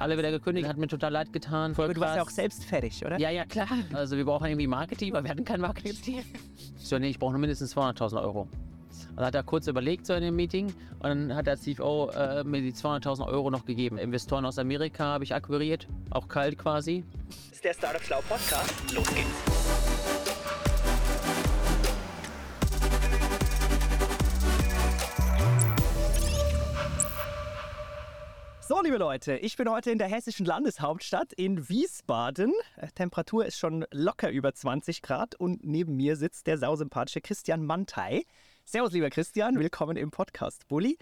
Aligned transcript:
alle 0.00 0.18
wieder 0.18 0.30
gekündigt, 0.30 0.68
hat 0.68 0.76
mir 0.76 0.88
total 0.88 1.12
leid 1.12 1.32
getan. 1.32 1.74
Voll 1.74 1.86
Aber 1.86 1.94
du 1.94 2.00
warst 2.00 2.16
ja 2.16 2.22
auch 2.22 2.30
selbst 2.30 2.64
fertig, 2.64 3.04
oder? 3.04 3.18
Ja, 3.18 3.30
ja, 3.30 3.44
klar. 3.44 3.68
Also 3.92 4.16
wir 4.16 4.24
brauchen 4.24 4.46
irgendwie 4.46 4.66
Marketing, 4.66 5.12
weil 5.12 5.24
wir 5.24 5.30
hatten 5.30 5.44
kein 5.44 5.60
Marketing-Team. 5.60 6.22
So, 6.78 6.98
nee, 7.00 7.08
ich 7.08 7.18
brauche 7.18 7.32
nur 7.32 7.40
mindestens 7.40 7.76
200.000 7.76 8.22
Euro. 8.22 8.42
Und 8.42 9.16
dann 9.16 9.26
hat 9.26 9.34
er 9.34 9.42
kurz 9.42 9.66
überlegt 9.66 10.06
so 10.06 10.14
in 10.14 10.22
dem 10.22 10.36
Meeting 10.36 10.66
und 10.66 11.02
dann 11.02 11.34
hat 11.34 11.46
der 11.46 11.56
CFO 11.56 12.10
äh, 12.10 12.44
mir 12.44 12.60
die 12.60 12.72
200.000 12.72 13.26
Euro 13.26 13.50
noch 13.50 13.64
gegeben. 13.64 13.98
Investoren 13.98 14.44
aus 14.44 14.58
Amerika 14.58 15.04
habe 15.04 15.24
ich 15.24 15.34
akquiriert, 15.34 15.88
auch 16.10 16.28
kalt 16.28 16.58
quasi. 16.58 17.04
Das 17.28 17.56
ist 17.56 17.64
der 17.64 17.74
Startup 17.74 18.02
Schlau 18.02 18.20
Podcast. 18.28 18.72
Los 18.94 19.08
geht's. 19.14 20.25
So, 28.68 28.82
liebe 28.82 28.96
Leute, 28.96 29.36
ich 29.36 29.56
bin 29.56 29.70
heute 29.70 29.92
in 29.92 29.98
der 29.98 30.08
hessischen 30.08 30.44
Landeshauptstadt 30.44 31.32
in 31.32 31.68
Wiesbaden. 31.68 32.52
Äh, 32.76 32.88
Temperatur 32.88 33.46
ist 33.46 33.58
schon 33.58 33.84
locker 33.92 34.28
über 34.28 34.52
20 34.54 35.02
Grad 35.02 35.36
und 35.36 35.62
neben 35.62 35.94
mir 35.94 36.16
sitzt 36.16 36.48
der 36.48 36.58
sausympathische 36.58 37.20
Christian 37.20 37.64
Mantei. 37.64 38.24
Servus, 38.64 38.90
lieber 38.90 39.08
Christian, 39.08 39.56
willkommen 39.60 39.96
im 39.96 40.10
Podcast 40.10 40.66
Bulli. 40.66 40.98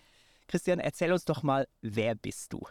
Christian, 0.47 0.79
erzähl 0.79 1.11
uns 1.11 1.25
doch 1.25 1.43
mal, 1.43 1.67
wer 1.81 2.15
bist 2.15 2.53
du? 2.53 2.67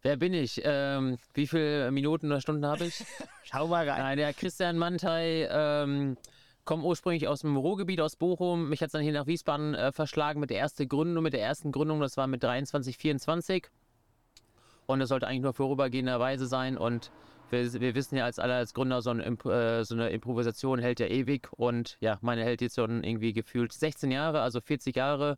Wer 0.00 0.16
bin 0.16 0.32
ich? 0.32 0.62
Ähm, 0.64 1.18
wie 1.34 1.46
viele 1.46 1.90
Minuten 1.90 2.28
oder 2.28 2.40
Stunden 2.40 2.64
habe 2.64 2.86
ich? 2.86 3.04
Schau 3.44 3.66
mal 3.66 3.86
rein. 3.86 4.00
Nein, 4.00 4.16
der 4.16 4.32
Christian 4.32 4.78
Mantei 4.78 5.46
ähm, 5.50 6.16
komme 6.64 6.84
ursprünglich 6.84 7.28
aus 7.28 7.42
dem 7.42 7.54
Ruhrgebiet, 7.54 8.00
aus 8.00 8.16
Bochum. 8.16 8.70
Mich 8.70 8.80
hat 8.80 8.86
es 8.86 8.92
dann 8.92 9.02
hier 9.02 9.12
nach 9.12 9.26
Wiesbaden 9.26 9.74
äh, 9.74 9.92
verschlagen 9.92 10.40
mit 10.40 10.48
der 10.48 10.58
ersten 10.58 10.88
Gründung, 10.88 11.22
mit 11.22 11.34
der 11.34 11.42
ersten 11.42 11.70
Gründung, 11.70 12.00
das 12.00 12.16
war 12.16 12.26
mit 12.26 12.42
23, 12.42 12.96
24. 12.96 13.68
Und 14.88 15.02
es 15.02 15.10
sollte 15.10 15.26
eigentlich 15.26 15.42
nur 15.42 15.52
vorübergehenderweise 15.52 16.46
sein. 16.46 16.78
Und 16.78 17.10
wir, 17.50 17.72
wir, 17.74 17.94
wissen 17.94 18.16
ja 18.16 18.24
als 18.24 18.38
alle 18.38 18.54
als 18.54 18.72
Gründer, 18.72 19.02
so, 19.02 19.10
ein, 19.10 19.20
äh, 19.20 19.84
so, 19.84 19.94
eine 19.94 20.08
Improvisation 20.08 20.78
hält 20.78 20.98
ja 20.98 21.06
ewig. 21.06 21.50
Und 21.52 21.98
ja, 22.00 22.16
meine 22.22 22.42
hält 22.42 22.62
jetzt 22.62 22.76
schon 22.76 23.04
irgendwie 23.04 23.34
gefühlt 23.34 23.70
16 23.70 24.10
Jahre, 24.10 24.40
also 24.40 24.62
40 24.62 24.96
Jahre. 24.96 25.36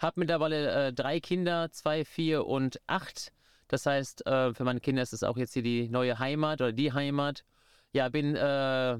Hab 0.00 0.16
mittlerweile 0.16 0.88
äh, 0.88 0.92
drei 0.92 1.20
Kinder, 1.20 1.70
zwei, 1.70 2.04
vier 2.04 2.44
und 2.46 2.80
acht. 2.88 3.32
Das 3.68 3.86
heißt, 3.86 4.26
äh, 4.26 4.52
für 4.52 4.64
meine 4.64 4.80
Kinder 4.80 5.02
ist 5.02 5.12
es 5.12 5.22
auch 5.22 5.36
jetzt 5.36 5.52
hier 5.52 5.62
die 5.62 5.88
neue 5.88 6.18
Heimat 6.18 6.60
oder 6.60 6.72
die 6.72 6.92
Heimat. 6.92 7.44
Ja, 7.92 8.08
bin, 8.08 8.34
äh, 8.34 8.98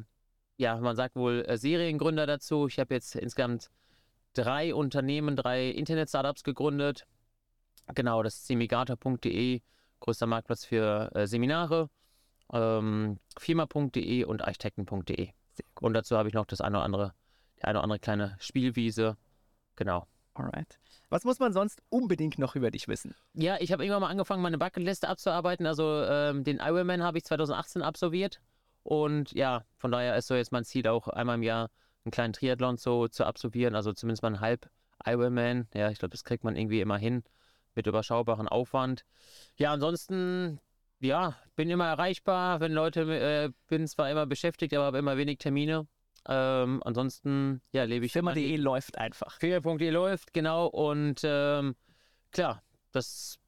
ja, 0.58 0.76
man 0.76 0.94
sagt 0.94 1.16
wohl 1.16 1.44
äh, 1.44 1.58
Seriengründer 1.58 2.26
dazu. 2.26 2.68
Ich 2.68 2.78
habe 2.78 2.94
jetzt 2.94 3.16
insgesamt 3.16 3.68
drei 4.34 4.72
Unternehmen, 4.72 5.34
drei 5.34 5.70
Internet-Startups 5.70 6.44
gegründet. 6.44 7.04
Genau, 7.96 8.22
das 8.22 8.36
ist 8.36 8.46
semigator.de 8.46 9.60
größter 10.00 10.26
Marktplatz 10.26 10.64
für 10.64 11.10
äh, 11.14 11.26
Seminare, 11.26 11.88
ähm, 12.52 13.18
firma.de 13.38 14.24
und 14.24 14.42
architekten.de. 14.42 15.30
Und 15.80 15.94
dazu 15.94 16.16
habe 16.16 16.28
ich 16.28 16.34
noch 16.34 16.46
das 16.46 16.60
eine 16.60 16.76
oder 16.76 16.84
andere, 16.84 17.14
die 17.58 17.64
eine 17.64 17.78
oder 17.78 17.84
andere 17.84 17.98
kleine 17.98 18.36
Spielwiese. 18.38 19.16
Genau. 19.76 20.06
Alright. 20.34 20.78
Was 21.10 21.24
muss 21.24 21.40
man 21.40 21.52
sonst 21.52 21.82
unbedingt 21.88 22.38
noch 22.38 22.54
über 22.54 22.70
dich 22.70 22.86
wissen? 22.86 23.14
Ja, 23.34 23.56
ich 23.60 23.72
habe 23.72 23.82
irgendwann 23.84 24.02
mal 24.02 24.10
angefangen, 24.10 24.42
meine 24.42 24.58
Bucketliste 24.58 25.08
abzuarbeiten. 25.08 25.66
Also 25.66 26.04
ähm, 26.04 26.44
den 26.44 26.58
Ironman 26.58 27.02
habe 27.02 27.18
ich 27.18 27.24
2018 27.24 27.82
absolviert. 27.82 28.40
Und 28.82 29.32
ja, 29.32 29.64
von 29.76 29.90
daher 29.90 30.16
ist 30.16 30.28
so 30.28 30.34
jetzt 30.34 30.52
mein 30.52 30.64
Ziel 30.64 30.86
auch 30.86 31.08
einmal 31.08 31.36
im 31.36 31.42
Jahr 31.42 31.70
einen 32.04 32.12
kleinen 32.12 32.32
Triathlon 32.32 32.76
so 32.76 33.08
zu 33.08 33.24
absolvieren. 33.24 33.74
Also 33.74 33.92
zumindest 33.92 34.22
mal 34.22 34.28
einen 34.28 34.40
Halb 34.40 34.70
Ironman. 35.04 35.66
Ja, 35.74 35.90
ich 35.90 35.98
glaube, 35.98 36.12
das 36.12 36.24
kriegt 36.24 36.44
man 36.44 36.56
irgendwie 36.56 36.80
immer 36.80 36.98
hin 36.98 37.24
mit 37.78 37.86
überschaubarem 37.86 38.48
Aufwand. 38.48 39.04
Ja, 39.56 39.72
ansonsten, 39.72 40.60
ja, 40.98 41.36
bin 41.54 41.70
immer 41.70 41.86
erreichbar, 41.86 42.58
wenn 42.58 42.72
Leute, 42.72 43.02
äh, 43.02 43.50
bin 43.68 43.86
zwar 43.86 44.10
immer 44.10 44.26
beschäftigt, 44.26 44.74
aber 44.74 44.86
habe 44.86 44.98
immer 44.98 45.16
wenig 45.16 45.38
Termine. 45.38 45.86
Ähm, 46.26 46.82
ansonsten, 46.84 47.62
ja, 47.70 47.84
lebe 47.84 48.04
ich. 48.04 48.12
Firma.de 48.12 48.56
läuft 48.56 48.98
einfach. 48.98 49.38
Firma.de 49.38 49.90
läuft, 49.90 50.34
genau. 50.34 50.66
Und 50.66 51.20
ähm, 51.22 51.76
klar, 52.32 52.64
das, 52.90 53.38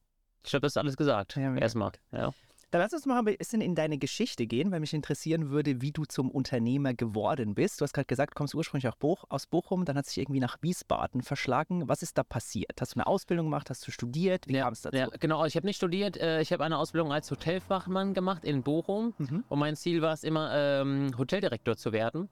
ich 0.45 0.51
glaube, 0.51 0.63
das 0.63 0.73
ist 0.73 0.77
alles 0.77 0.97
gesagt. 0.97 1.37
Ja, 1.37 1.53
Erstmal. 1.57 1.91
Ja. 2.13 2.31
Dann 2.71 2.81
lass 2.81 2.93
uns 2.93 3.05
mal 3.05 3.19
ein 3.19 3.37
bisschen 3.37 3.61
in 3.61 3.75
deine 3.75 3.99
Geschichte 3.99 4.47
gehen, 4.47 4.71
weil 4.71 4.79
mich 4.79 4.95
interessieren 4.95 5.51
würde, 5.51 5.83
wie 5.83 5.91
du 5.91 6.05
zum 6.05 6.31
Unternehmer 6.31 6.95
geworden 6.95 7.55
bist. 7.55 7.81
Du 7.81 7.83
hast 7.83 7.93
gerade 7.93 8.07
gesagt, 8.07 8.35
du 8.35 8.35
kommst 8.37 8.55
ursprünglich 8.55 8.91
aus 9.29 9.47
Bochum, 9.47 9.85
dann 9.85 9.97
hat 9.97 10.07
sich 10.07 10.19
irgendwie 10.19 10.39
nach 10.39 10.57
Wiesbaden 10.61 11.23
verschlagen. 11.23 11.89
Was 11.89 12.03
ist 12.03 12.17
da 12.17 12.23
passiert? 12.23 12.81
Hast 12.81 12.95
du 12.95 13.01
eine 13.01 13.09
Ausbildung 13.09 13.47
gemacht? 13.47 13.71
Hast 13.71 13.87
du 13.87 13.91
studiert? 13.91 14.47
Wie 14.47 14.55
ja, 14.55 14.65
kam 14.65 14.73
es 14.73 14.83
dazu? 14.83 14.97
Ja, 14.97 15.09
genau, 15.19 15.45
ich 15.47 15.57
habe 15.57 15.67
nicht 15.67 15.77
studiert. 15.77 16.17
Äh, 16.17 16.41
ich 16.43 16.53
habe 16.53 16.65
eine 16.65 16.79
Ausbildung 16.79 17.13
als 17.13 17.29
Hotelfachmann 17.31 18.15
gemacht 18.15 18.45
in 18.45 18.63
Bochum. 18.63 19.15
Mhm. 19.19 19.45
Und 19.49 19.59
mein 19.59 19.75
Ziel 19.75 20.01
war 20.01 20.13
es 20.13 20.23
immer, 20.23 20.53
ähm, 20.55 21.11
Hoteldirektor 21.19 21.77
zu 21.77 21.93
werden. 21.93 22.29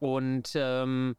Und 0.00 0.50
ähm, 0.56 1.14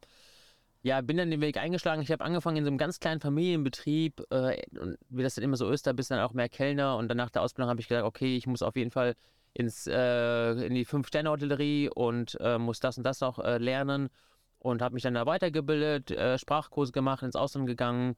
ja, 0.82 1.00
bin 1.00 1.16
dann 1.16 1.30
den 1.30 1.40
Weg 1.40 1.56
eingeschlagen. 1.56 2.02
Ich 2.02 2.12
habe 2.12 2.24
angefangen 2.24 2.58
in 2.58 2.64
so 2.64 2.68
einem 2.68 2.78
ganz 2.78 3.00
kleinen 3.00 3.20
Familienbetrieb 3.20 4.22
äh, 4.30 4.62
und 4.78 4.96
wie 5.08 5.22
das 5.22 5.34
dann 5.34 5.44
immer 5.44 5.56
so 5.56 5.70
ist, 5.70 5.86
da 5.86 5.92
bist 5.92 6.10
du 6.10 6.14
dann 6.14 6.24
auch 6.24 6.32
mehr 6.32 6.48
Kellner. 6.48 6.96
Und 6.96 7.08
dann 7.08 7.16
nach 7.16 7.30
der 7.30 7.42
Ausbildung 7.42 7.68
habe 7.70 7.80
ich 7.80 7.88
gesagt, 7.88 8.06
okay, 8.06 8.36
ich 8.36 8.46
muss 8.46 8.62
auf 8.62 8.76
jeden 8.76 8.92
Fall 8.92 9.14
ins, 9.54 9.86
äh, 9.88 10.52
in 10.52 10.74
die 10.74 10.84
Fünf-Sterne-Hotellerie 10.84 11.90
und 11.92 12.36
äh, 12.40 12.58
muss 12.58 12.78
das 12.78 12.96
und 12.96 13.04
das 13.04 13.20
noch 13.20 13.38
äh, 13.40 13.58
lernen. 13.58 14.08
Und 14.60 14.82
habe 14.82 14.94
mich 14.94 15.02
dann 15.02 15.14
da 15.14 15.26
weitergebildet, 15.26 16.10
äh, 16.10 16.38
Sprachkurse 16.38 16.92
gemacht, 16.92 17.22
ins 17.22 17.36
Ausland 17.36 17.66
gegangen, 17.66 18.16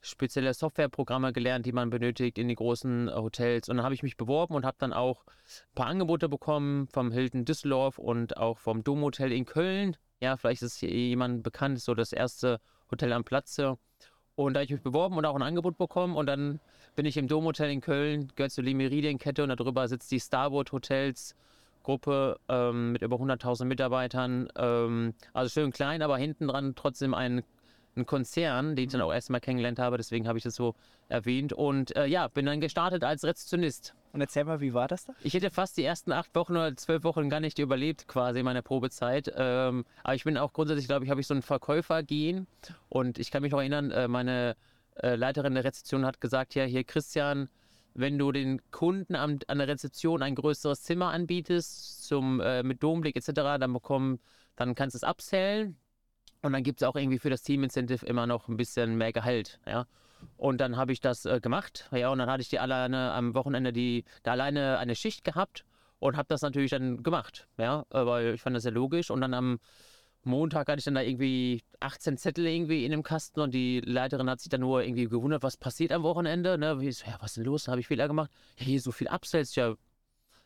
spezielle 0.00 0.52
Softwareprogramme 0.52 1.32
gelernt, 1.32 1.66
die 1.66 1.72
man 1.72 1.90
benötigt 1.90 2.38
in 2.38 2.48
die 2.48 2.54
großen 2.54 3.08
äh, 3.08 3.12
Hotels. 3.12 3.68
Und 3.68 3.76
dann 3.76 3.84
habe 3.84 3.94
ich 3.94 4.02
mich 4.02 4.16
beworben 4.18 4.54
und 4.54 4.66
habe 4.66 4.76
dann 4.78 4.92
auch 4.92 5.24
ein 5.26 5.74
paar 5.74 5.86
Angebote 5.86 6.28
bekommen 6.28 6.88
vom 6.88 7.10
Hilton 7.10 7.46
Düsseldorf 7.46 7.98
und 7.98 8.36
auch 8.36 8.58
vom 8.58 8.84
Domhotel 8.84 9.32
in 9.32 9.46
Köln 9.46 9.96
ja, 10.22 10.36
vielleicht 10.36 10.62
ist 10.62 10.78
hier 10.78 10.90
jemand 10.90 11.42
bekannt, 11.42 11.80
so 11.80 11.94
das 11.94 12.12
erste 12.12 12.60
Hotel 12.90 13.12
am 13.12 13.24
Platze. 13.24 13.76
Und 14.34 14.54
da 14.54 14.60
habe 14.60 14.64
ich 14.64 14.70
mich 14.70 14.82
beworben 14.82 15.16
und 15.16 15.26
auch 15.26 15.34
ein 15.34 15.42
Angebot 15.42 15.76
bekommen. 15.76 16.16
Und 16.16 16.26
dann 16.26 16.60
bin 16.94 17.06
ich 17.06 17.16
im 17.16 17.26
Domhotel 17.26 17.70
in 17.70 17.80
Köln, 17.80 18.32
gehört 18.36 18.52
zur 18.52 18.64
Limeridian-Kette 18.64 19.42
und 19.42 19.48
darüber 19.48 19.88
sitzt 19.88 20.10
die 20.10 20.20
Starboard 20.20 20.72
Hotels 20.72 21.34
Gruppe 21.82 22.38
ähm, 22.48 22.92
mit 22.92 23.02
über 23.02 23.16
100.000 23.16 23.64
Mitarbeitern. 23.64 24.48
Ähm, 24.56 25.14
also 25.32 25.50
schön 25.50 25.72
klein, 25.72 26.00
aber 26.02 26.16
hinten 26.16 26.46
dran 26.46 26.74
trotzdem 26.76 27.14
ein 27.14 27.42
ein 27.96 28.06
Konzern, 28.06 28.74
den 28.74 28.86
ich 28.86 28.92
dann 28.92 29.02
auch 29.02 29.12
erstmal 29.12 29.40
kennengelernt 29.40 29.78
habe, 29.78 29.96
deswegen 29.96 30.26
habe 30.26 30.38
ich 30.38 30.44
das 30.44 30.54
so 30.54 30.74
erwähnt. 31.08 31.52
Und 31.52 31.94
äh, 31.96 32.06
ja, 32.06 32.28
bin 32.28 32.46
dann 32.46 32.60
gestartet 32.60 33.04
als 33.04 33.24
Rezeptionist. 33.24 33.94
Und 34.12 34.20
erzähl 34.20 34.44
mal, 34.44 34.60
wie 34.60 34.74
war 34.74 34.88
das 34.88 35.06
da? 35.06 35.14
Ich 35.22 35.32
hätte 35.32 35.50
fast 35.50 35.76
die 35.78 35.84
ersten 35.84 36.12
acht 36.12 36.34
Wochen 36.34 36.52
oder 36.52 36.76
zwölf 36.76 37.02
Wochen 37.02 37.30
gar 37.30 37.40
nicht 37.40 37.58
überlebt, 37.58 38.06
quasi 38.08 38.40
in 38.40 38.44
meiner 38.44 38.60
Probezeit. 38.60 39.32
Ähm, 39.34 39.84
aber 40.02 40.14
ich 40.14 40.24
bin 40.24 40.36
auch 40.36 40.52
grundsätzlich, 40.52 40.86
glaube 40.86 41.04
ich, 41.04 41.10
habe 41.10 41.20
ich 41.20 41.26
so 41.26 41.34
ein 41.34 41.40
Verkäufer-Gen. 41.40 42.46
Und 42.90 43.18
ich 43.18 43.30
kann 43.30 43.42
mich 43.42 43.52
noch 43.52 43.60
erinnern, 43.60 43.90
äh, 43.90 44.08
meine 44.08 44.56
äh, 44.96 45.14
Leiterin 45.14 45.54
der 45.54 45.64
Rezeption 45.64 46.04
hat 46.04 46.20
gesagt, 46.20 46.54
ja, 46.54 46.64
hier 46.64 46.84
Christian, 46.84 47.48
wenn 47.94 48.18
du 48.18 48.32
den 48.32 48.60
Kunden 48.70 49.14
an, 49.16 49.40
an 49.46 49.58
der 49.58 49.68
Rezeption 49.68 50.22
ein 50.22 50.34
größeres 50.34 50.82
Zimmer 50.82 51.08
anbietest, 51.08 52.04
zum, 52.04 52.40
äh, 52.40 52.62
mit 52.62 52.82
Domblick 52.82 53.16
etc., 53.16 53.32
dann 53.32 53.72
bekommen, 53.72 54.20
dann 54.56 54.74
kannst 54.74 54.94
du 54.94 54.98
es 54.98 55.04
absellen 55.04 55.76
und 56.42 56.52
dann 56.52 56.62
gibt 56.62 56.82
es 56.82 56.88
auch 56.88 56.96
irgendwie 56.96 57.18
für 57.18 57.30
das 57.30 57.42
Team-Incentive 57.42 58.04
immer 58.04 58.26
noch 58.26 58.48
ein 58.48 58.56
bisschen 58.56 58.96
mehr 58.96 59.12
Gehalt, 59.12 59.58
ja. 59.66 59.86
Und 60.36 60.60
dann 60.60 60.76
habe 60.76 60.92
ich 60.92 61.00
das 61.00 61.24
äh, 61.24 61.40
gemacht, 61.40 61.88
ja, 61.92 62.10
und 62.10 62.18
dann 62.18 62.30
hatte 62.30 62.42
ich 62.42 62.48
die 62.48 62.58
alleine 62.58 63.12
am 63.12 63.34
Wochenende 63.34 63.72
die, 63.72 64.04
da 64.22 64.32
alleine 64.32 64.78
eine 64.78 64.94
Schicht 64.94 65.24
gehabt 65.24 65.64
und 65.98 66.16
habe 66.16 66.26
das 66.28 66.42
natürlich 66.42 66.70
dann 66.70 67.02
gemacht, 67.02 67.46
ja, 67.58 67.84
weil 67.90 68.34
ich 68.34 68.42
fand 68.42 68.56
das 68.56 68.64
sehr 68.64 68.72
logisch. 68.72 69.10
Und 69.10 69.20
dann 69.20 69.34
am 69.34 69.60
Montag 70.24 70.68
hatte 70.68 70.78
ich 70.78 70.84
dann 70.84 70.94
da 70.94 71.00
irgendwie 71.00 71.62
18 71.80 72.16
Zettel 72.16 72.46
irgendwie 72.46 72.84
in 72.84 72.90
dem 72.90 73.02
Kasten 73.02 73.40
und 73.40 73.52
die 73.54 73.80
Leiterin 73.80 74.28
hat 74.28 74.40
sich 74.40 74.50
dann 74.50 74.60
nur 74.60 74.82
irgendwie 74.82 75.08
gewundert, 75.08 75.42
was 75.42 75.56
passiert 75.56 75.92
am 75.92 76.02
Wochenende, 76.02 76.58
ne? 76.58 76.80
Wie 76.80 76.90
so, 76.92 77.06
ja, 77.06 77.16
was 77.20 77.32
ist 77.32 77.36
denn 77.38 77.44
los? 77.44 77.64
Da 77.64 77.72
habe 77.72 77.80
ich 77.80 77.86
Fehler 77.86 78.08
gemacht. 78.08 78.30
Ja, 78.56 78.66
hier 78.66 78.80
so 78.80 78.92
viel 78.92 79.08
Upsells, 79.08 79.54
ja, 79.54 79.74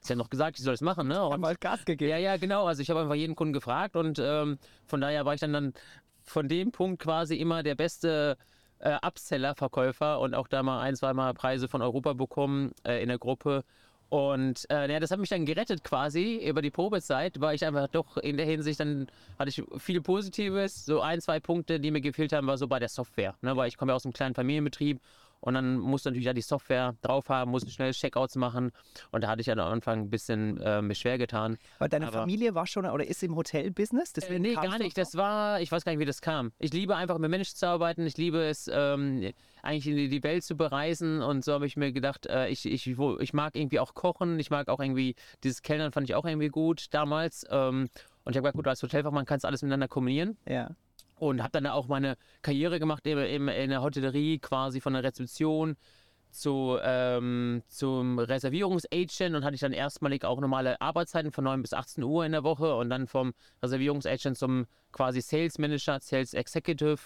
Hast 0.01 0.11
ja 0.11 0.17
noch 0.17 0.31
gesagt, 0.31 0.59
ich 0.59 0.65
soll 0.65 0.75
es 0.75 0.83
machen, 0.83 1.09
ne? 1.09 1.25
Und, 1.25 1.41
mal 1.41 1.57
Gas 1.57 1.85
gegeben. 1.85 2.11
Ja, 2.11 2.19
ja, 2.19 2.37
genau. 2.37 2.67
Also 2.67 2.83
ich 2.83 2.91
habe 2.91 3.01
einfach 3.01 3.15
jeden 3.15 3.35
Kunden 3.35 3.53
gefragt 3.53 3.97
und 3.97 4.19
ähm, 4.19 4.59
von 4.85 5.01
daher 5.01 5.25
war 5.25 5.35
ich 5.35 5.41
dann, 5.41 5.53
dann 5.53 5.73
von 6.23 6.49
dem 6.49 6.71
Punkt 6.71 7.03
quasi 7.03 7.37
immer 7.37 7.63
der 7.63 7.75
beste 7.75 8.37
äh, 8.81 8.97
Upseller-Verkäufer 9.03 10.21
und 10.21 10.35
auch 10.35 10.49
da 10.49 10.63
mal 10.63 10.81
ein, 10.81 10.97
zwei 10.97 11.13
Mal 11.13 11.35
Preise 11.35 11.69
von 11.69 11.83
Europa 11.83 12.13
bekommen 12.13 12.73
äh, 12.87 13.03
in 13.03 13.09
der 13.09 13.19
Gruppe. 13.19 13.65
Und 14.09 14.67
äh, 14.71 14.91
ja, 14.91 15.01
das 15.01 15.11
hat 15.11 15.19
mich 15.19 15.31
dann 15.31 15.47
gerettet 15.47 15.83
quasi 15.83 16.37
über 16.37 16.63
die 16.63 16.71
Probezeit, 16.71 17.41
weil 17.41 17.57
ich 17.57 17.65
einfach 17.65 17.89
doch 17.89 18.17
in 18.17 18.37
der 18.37 18.47
Hinsicht 18.47 18.79
dann 18.79 19.09
hatte 19.39 19.49
ich 19.49 19.63
viel 19.83 20.01
Positives. 20.01 20.87
So 20.87 21.01
ein, 21.01 21.21
zwei 21.21 21.41
Punkte, 21.41 21.81
die 21.81 21.91
mir 21.91 22.01
gefehlt 22.01 22.33
haben, 22.33 22.47
war 22.47 22.57
so 22.57 22.69
bei 22.69 22.79
der 22.79 22.89
Software. 22.89 23.35
Ne? 23.43 23.57
Weil 23.57 23.69
ich 23.69 23.77
komme 23.77 23.91
ja 23.93 23.97
aus 23.97 24.05
einem 24.05 24.13
kleinen 24.13 24.35
Familienbetrieb 24.35 25.01
Und 25.41 25.55
dann 25.55 25.79
musst 25.79 26.05
du 26.07 26.11
natürlich 26.11 26.27
ja 26.27 26.33
die 26.33 26.41
Software 26.43 26.95
drauf 27.03 27.29
haben, 27.29 27.51
musst 27.51 27.71
schnell 27.71 27.93
Checkouts 27.93 28.37
machen. 28.37 28.73
Und 29.13 29.23
da 29.23 29.29
hatte 29.29 29.41
ich 29.41 29.47
ja 29.47 29.55
am 29.55 29.61
Anfang 29.61 30.01
ein 30.01 30.11
bisschen 30.11 30.61
äh, 30.61 30.83
mich 30.83 30.99
schwer 30.99 31.19
getan. 31.19 31.57
Aber 31.79 31.89
deine 31.89 32.09
Aber- 32.09 32.21
Familie 32.21 32.55
war 32.55 32.67
schon 32.67 32.85
oder 32.87 33.07
ist 33.07 33.23
im 33.23 33.37
Hotelbusiness? 33.37 34.13
Äh, 34.15 34.39
nee, 34.39 34.55
gar 34.55 34.79
nicht. 34.79 34.99
Das 34.99 35.15
war, 35.17 35.61
ich 35.61 35.71
weiß 35.71 35.85
gar 35.85 35.93
nicht, 35.93 36.01
wie 36.01 36.05
das 36.07 36.21
kam. 36.21 36.53
Ich 36.59 36.73
liebe 36.73 36.97
einfach 36.97 37.19
mit 37.19 37.31
Menschen 37.31 37.55
zu 37.57 37.67
arbeiten. 37.69 38.07
Ich 38.07 38.17
liebe 38.17 38.43
es, 38.43 38.69
ähm, 38.73 39.33
eigentlich 39.63 39.87
in 39.89 39.97
die- 39.97 40.09
die 40.09 40.23
Welt 40.23 40.43
zu 40.45 40.57
bereisen. 40.57 41.23
Und 41.23 41.45
so 41.45 41.53
habe 41.53 41.67
ich 41.67 41.77
mir 41.77 41.93
gedacht, 41.93 42.27
äh, 42.27 42.49
ich, 42.49 42.67
ich, 42.67 42.99
wo- 42.99 43.19
ich 43.19 43.33
mag 43.33 43.57
irgendwie 43.57 43.79
auch 43.81 43.95
kochen. 43.95 44.39
Ich 44.41 44.51
mag 44.51 44.69
auch 44.69 44.81
irgendwie, 44.81 45.15
dieses 45.45 45.63
Kellnern 45.63 45.93
fand 45.93 46.09
ich 46.09 46.15
auch 46.15 46.25
irgendwie 46.25 46.49
gut 46.49 46.87
damals. 46.93 47.45
Ähm, 47.51 47.89
und 48.25 48.33
ich 48.33 48.37
habe 48.37 48.43
gesagt, 48.43 48.57
gut, 48.57 48.67
als 48.69 48.83
Hotelfachmann 48.83 49.27
kannst 49.27 49.45
du 49.45 49.49
alles 49.49 49.63
miteinander 49.63 49.89
kombinieren. 49.89 50.37
Ja. 50.49 50.71
Und 51.17 51.43
habe 51.43 51.53
dann 51.53 51.67
auch 51.67 51.89
meine 51.89 52.17
Karriere 52.43 52.79
gemacht 52.79 53.07
eben, 53.07 53.49
in 53.49 53.71
der 53.71 53.83
Hotellerie, 53.83 54.39
quasi 54.39 54.81
von 54.81 54.93
der 54.93 55.03
Rezeption 55.03 55.77
zu, 56.31 56.79
ähm, 56.83 57.63
zum 57.69 58.19
Reservierungsagent 58.19 59.35
und 59.35 59.45
hatte 59.45 59.55
ich 59.55 59.61
dann 59.61 59.73
erstmalig 59.73 60.25
auch 60.25 60.41
normale 60.41 60.81
Arbeitszeiten 60.81 61.33
von 61.33 61.45
9 61.45 61.63
bis 61.63 61.73
18 61.73 62.05
Uhr 62.05 62.25
in 62.27 62.33
der 62.33 62.45
Woche 62.45 62.77
und 62.77 62.91
dann 62.91 63.07
vom 63.07 63.33
Reservierungsagent 63.63 64.37
zum 64.37 64.67
quasi 64.93 65.21
Sales 65.21 65.59
Manager, 65.59 65.99
Sales 66.01 66.35
Executive, 66.35 66.99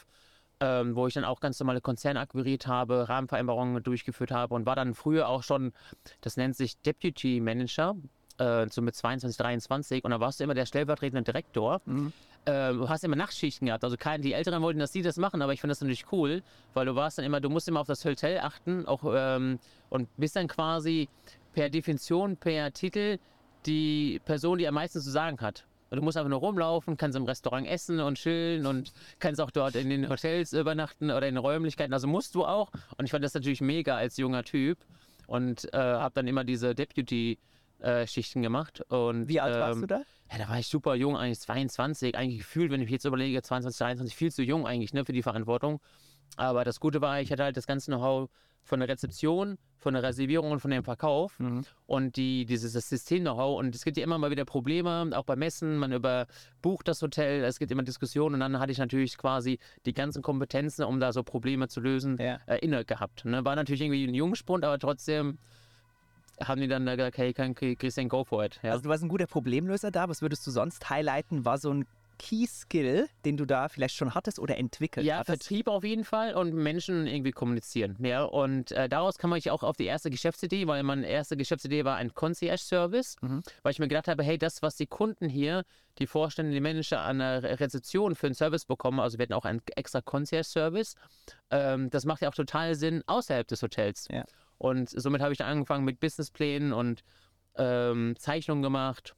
ähm, 0.58 0.96
wo 0.96 1.06
ich 1.06 1.14
dann 1.14 1.24
auch 1.24 1.40
ganz 1.40 1.60
normale 1.60 1.80
Konzerne 1.80 2.20
akquiriert 2.20 2.66
habe, 2.66 3.08
Rahmenvereinbarungen 3.08 3.82
durchgeführt 3.82 4.32
habe 4.32 4.54
und 4.54 4.66
war 4.66 4.76
dann 4.76 4.94
früher 4.94 5.28
auch 5.28 5.42
schon, 5.42 5.72
das 6.20 6.36
nennt 6.36 6.56
sich 6.56 6.80
Deputy 6.82 7.40
Manager, 7.40 7.94
äh, 8.40 8.66
so 8.70 8.82
mit 8.82 8.94
22, 8.94 9.36
23 9.36 10.04
und 10.04 10.10
da 10.10 10.20
warst 10.20 10.40
du 10.40 10.44
immer 10.44 10.54
der 10.54 10.66
stellvertretende 10.66 11.22
Direktor 11.22 11.80
äh, 12.44 12.72
du 12.72 12.88
hast 12.88 13.04
immer 13.04 13.16
Nachtschichten 13.16 13.66
gehabt. 13.66 13.84
Also 13.84 13.96
kein, 13.96 14.22
die 14.22 14.32
Älteren 14.32 14.62
wollten, 14.62 14.78
dass 14.78 14.92
die 14.92 15.02
das 15.02 15.16
machen, 15.16 15.42
aber 15.42 15.52
ich 15.52 15.60
fand 15.60 15.70
das 15.70 15.80
natürlich 15.80 16.10
cool, 16.12 16.42
weil 16.74 16.86
du 16.86 16.94
warst 16.94 17.18
dann 17.18 17.24
immer, 17.24 17.40
du 17.40 17.50
musst 17.50 17.68
immer 17.68 17.80
auf 17.80 17.86
das 17.86 18.04
Hotel 18.04 18.38
achten, 18.38 18.86
auch 18.86 19.02
ähm, 19.14 19.58
und 19.90 20.08
bist 20.16 20.36
dann 20.36 20.48
quasi 20.48 21.08
per 21.52 21.68
Definition, 21.68 22.36
per 22.36 22.72
Titel 22.72 23.18
die 23.66 24.20
Person, 24.24 24.58
die 24.58 24.66
am 24.66 24.74
meisten 24.74 25.00
zu 25.00 25.10
sagen 25.10 25.38
hat. 25.40 25.66
Und 25.90 25.98
du 25.98 26.02
musst 26.02 26.16
einfach 26.16 26.30
nur 26.30 26.38
rumlaufen, 26.38 26.96
kannst 26.96 27.16
im 27.16 27.24
Restaurant 27.24 27.66
essen 27.66 27.98
und 28.00 28.14
chillen 28.14 28.64
und 28.64 28.92
kannst 29.18 29.40
auch 29.40 29.50
dort 29.50 29.74
in 29.74 29.90
den 29.90 30.08
Hotels 30.08 30.52
übernachten 30.52 31.10
oder 31.10 31.26
in 31.26 31.36
Räumlichkeiten. 31.36 31.92
Also 31.92 32.06
musst 32.06 32.36
du 32.36 32.44
auch. 32.46 32.70
Und 32.96 33.04
ich 33.04 33.10
fand 33.10 33.24
das 33.24 33.34
natürlich 33.34 33.60
mega 33.60 33.96
als 33.96 34.16
junger 34.16 34.44
Typ 34.44 34.78
und 35.26 35.72
äh, 35.74 35.76
habe 35.76 36.14
dann 36.14 36.28
immer 36.28 36.44
diese 36.44 36.76
Deputy-Schichten 37.80 38.42
gemacht. 38.42 38.82
Und, 38.88 39.28
Wie 39.28 39.40
alt 39.40 39.54
warst 39.54 39.76
ähm, 39.76 39.80
du 39.82 39.86
da? 39.86 40.02
ja, 40.32 40.38
da 40.38 40.48
war 40.48 40.58
ich 40.58 40.66
super 40.66 40.94
jung, 40.94 41.16
eigentlich 41.16 41.40
22. 41.40 42.16
Eigentlich 42.16 42.38
gefühlt, 42.38 42.70
wenn 42.70 42.80
ich 42.80 42.90
jetzt 42.90 43.04
überlege, 43.04 43.42
22, 43.42 43.78
23, 43.78 44.16
viel 44.16 44.32
zu 44.32 44.42
jung 44.42 44.66
eigentlich 44.66 44.92
ne, 44.92 45.04
für 45.04 45.12
die 45.12 45.22
Verantwortung. 45.22 45.80
Aber 46.36 46.64
das 46.64 46.78
Gute 46.80 47.00
war, 47.00 47.20
ich 47.20 47.32
hatte 47.32 47.42
halt 47.42 47.56
das 47.56 47.66
ganze 47.66 47.90
Know-how 47.90 48.30
von 48.62 48.78
der 48.78 48.88
Rezeption, 48.88 49.56
von 49.78 49.94
der 49.94 50.02
Reservierung 50.02 50.52
und 50.52 50.60
von 50.60 50.70
dem 50.70 50.84
Verkauf 50.84 51.40
und 51.86 52.16
die, 52.16 52.44
dieses 52.44 52.74
das 52.74 52.88
System-Know-how. 52.88 53.58
Und 53.58 53.74
es 53.74 53.84
gibt 53.84 53.96
ja 53.96 54.04
immer 54.04 54.18
mal 54.18 54.30
wieder 54.30 54.44
Probleme, 54.44 55.10
auch 55.14 55.24
bei 55.24 55.34
Messen. 55.34 55.78
Man 55.78 55.92
überbucht 55.92 56.86
das 56.86 57.00
Hotel, 57.02 57.42
es 57.42 57.58
gibt 57.58 57.72
immer 57.72 57.82
Diskussionen. 57.82 58.34
Und 58.34 58.40
dann 58.40 58.60
hatte 58.60 58.70
ich 58.70 58.78
natürlich 58.78 59.16
quasi 59.18 59.58
die 59.86 59.94
ganzen 59.94 60.22
Kompetenzen, 60.22 60.84
um 60.84 61.00
da 61.00 61.12
so 61.12 61.22
Probleme 61.24 61.68
zu 61.68 61.80
lösen, 61.80 62.18
Ja. 62.20 62.38
äh, 62.46 62.58
inne 62.58 62.84
gehabt. 62.84 63.24
Ne? 63.24 63.44
War 63.44 63.56
natürlich 63.56 63.80
irgendwie 63.80 64.04
ein 64.06 64.14
Jungspund, 64.14 64.64
aber 64.64 64.78
trotzdem 64.78 65.38
haben 66.42 66.60
die 66.60 66.68
dann 66.68 66.86
da 66.86 66.96
gesagt, 66.96 67.18
hey, 67.18 67.32
kann, 67.32 67.54
Christian, 67.54 68.08
go 68.08 68.24
for 68.24 68.44
it. 68.44 68.58
Ja. 68.62 68.72
Also 68.72 68.82
du 68.84 68.88
warst 68.88 69.02
ein 69.02 69.08
guter 69.08 69.26
Problemlöser 69.26 69.90
da. 69.90 70.08
Was 70.08 70.22
würdest 70.22 70.46
du 70.46 70.50
sonst 70.50 70.90
highlighten? 70.90 71.44
War 71.44 71.58
so 71.58 71.72
ein 71.72 71.86
Key-Skill, 72.18 73.08
den 73.24 73.38
du 73.38 73.46
da 73.46 73.70
vielleicht 73.70 73.94
schon 73.94 74.14
hattest 74.14 74.38
oder 74.38 74.58
entwickelt 74.58 75.06
Ja, 75.06 75.20
hattest? 75.20 75.44
Vertrieb 75.44 75.68
auf 75.68 75.84
jeden 75.84 76.04
Fall 76.04 76.34
und 76.34 76.52
Menschen 76.52 77.06
irgendwie 77.06 77.30
kommunizieren. 77.30 77.96
Ja, 77.98 78.24
und 78.24 78.72
äh, 78.72 78.90
daraus 78.90 79.16
kam 79.16 79.32
ich 79.32 79.50
auch 79.50 79.62
auf 79.62 79.78
die 79.78 79.86
erste 79.86 80.10
Geschäftsidee, 80.10 80.66
weil 80.66 80.82
meine 80.82 81.06
erste 81.08 81.38
Geschäftsidee 81.38 81.86
war 81.86 81.96
ein 81.96 82.12
Concierge-Service, 82.12 83.16
weil 83.62 83.72
ich 83.72 83.78
mir 83.78 83.88
gedacht 83.88 84.06
habe, 84.06 84.22
hey, 84.22 84.36
das, 84.36 84.60
was 84.60 84.76
die 84.76 84.86
Kunden 84.86 85.30
hier, 85.30 85.64
die 85.98 86.06
Vorstände, 86.06 86.52
die 86.52 86.60
Manager 86.60 87.00
an 87.00 87.20
der 87.20 87.42
Re- 87.42 87.60
Rezeption 87.60 88.14
für 88.14 88.26
einen 88.26 88.34
Service 88.34 88.66
bekommen, 88.66 89.00
also 89.00 89.16
wir 89.16 89.22
hatten 89.22 89.32
auch 89.32 89.46
einen 89.46 89.62
extra 89.76 90.02
Concierge-Service, 90.02 90.96
ähm, 91.50 91.88
das 91.88 92.04
macht 92.04 92.20
ja 92.20 92.28
auch 92.28 92.34
total 92.34 92.74
Sinn 92.74 93.02
außerhalb 93.06 93.48
des 93.48 93.62
Hotels. 93.62 94.08
Ja. 94.10 94.24
Und 94.60 94.90
somit 94.90 95.22
habe 95.22 95.32
ich 95.32 95.38
dann 95.38 95.48
angefangen 95.48 95.86
mit 95.86 96.00
Businessplänen 96.00 96.74
und 96.74 97.02
ähm, 97.56 98.14
Zeichnungen 98.18 98.62
gemacht. 98.62 99.16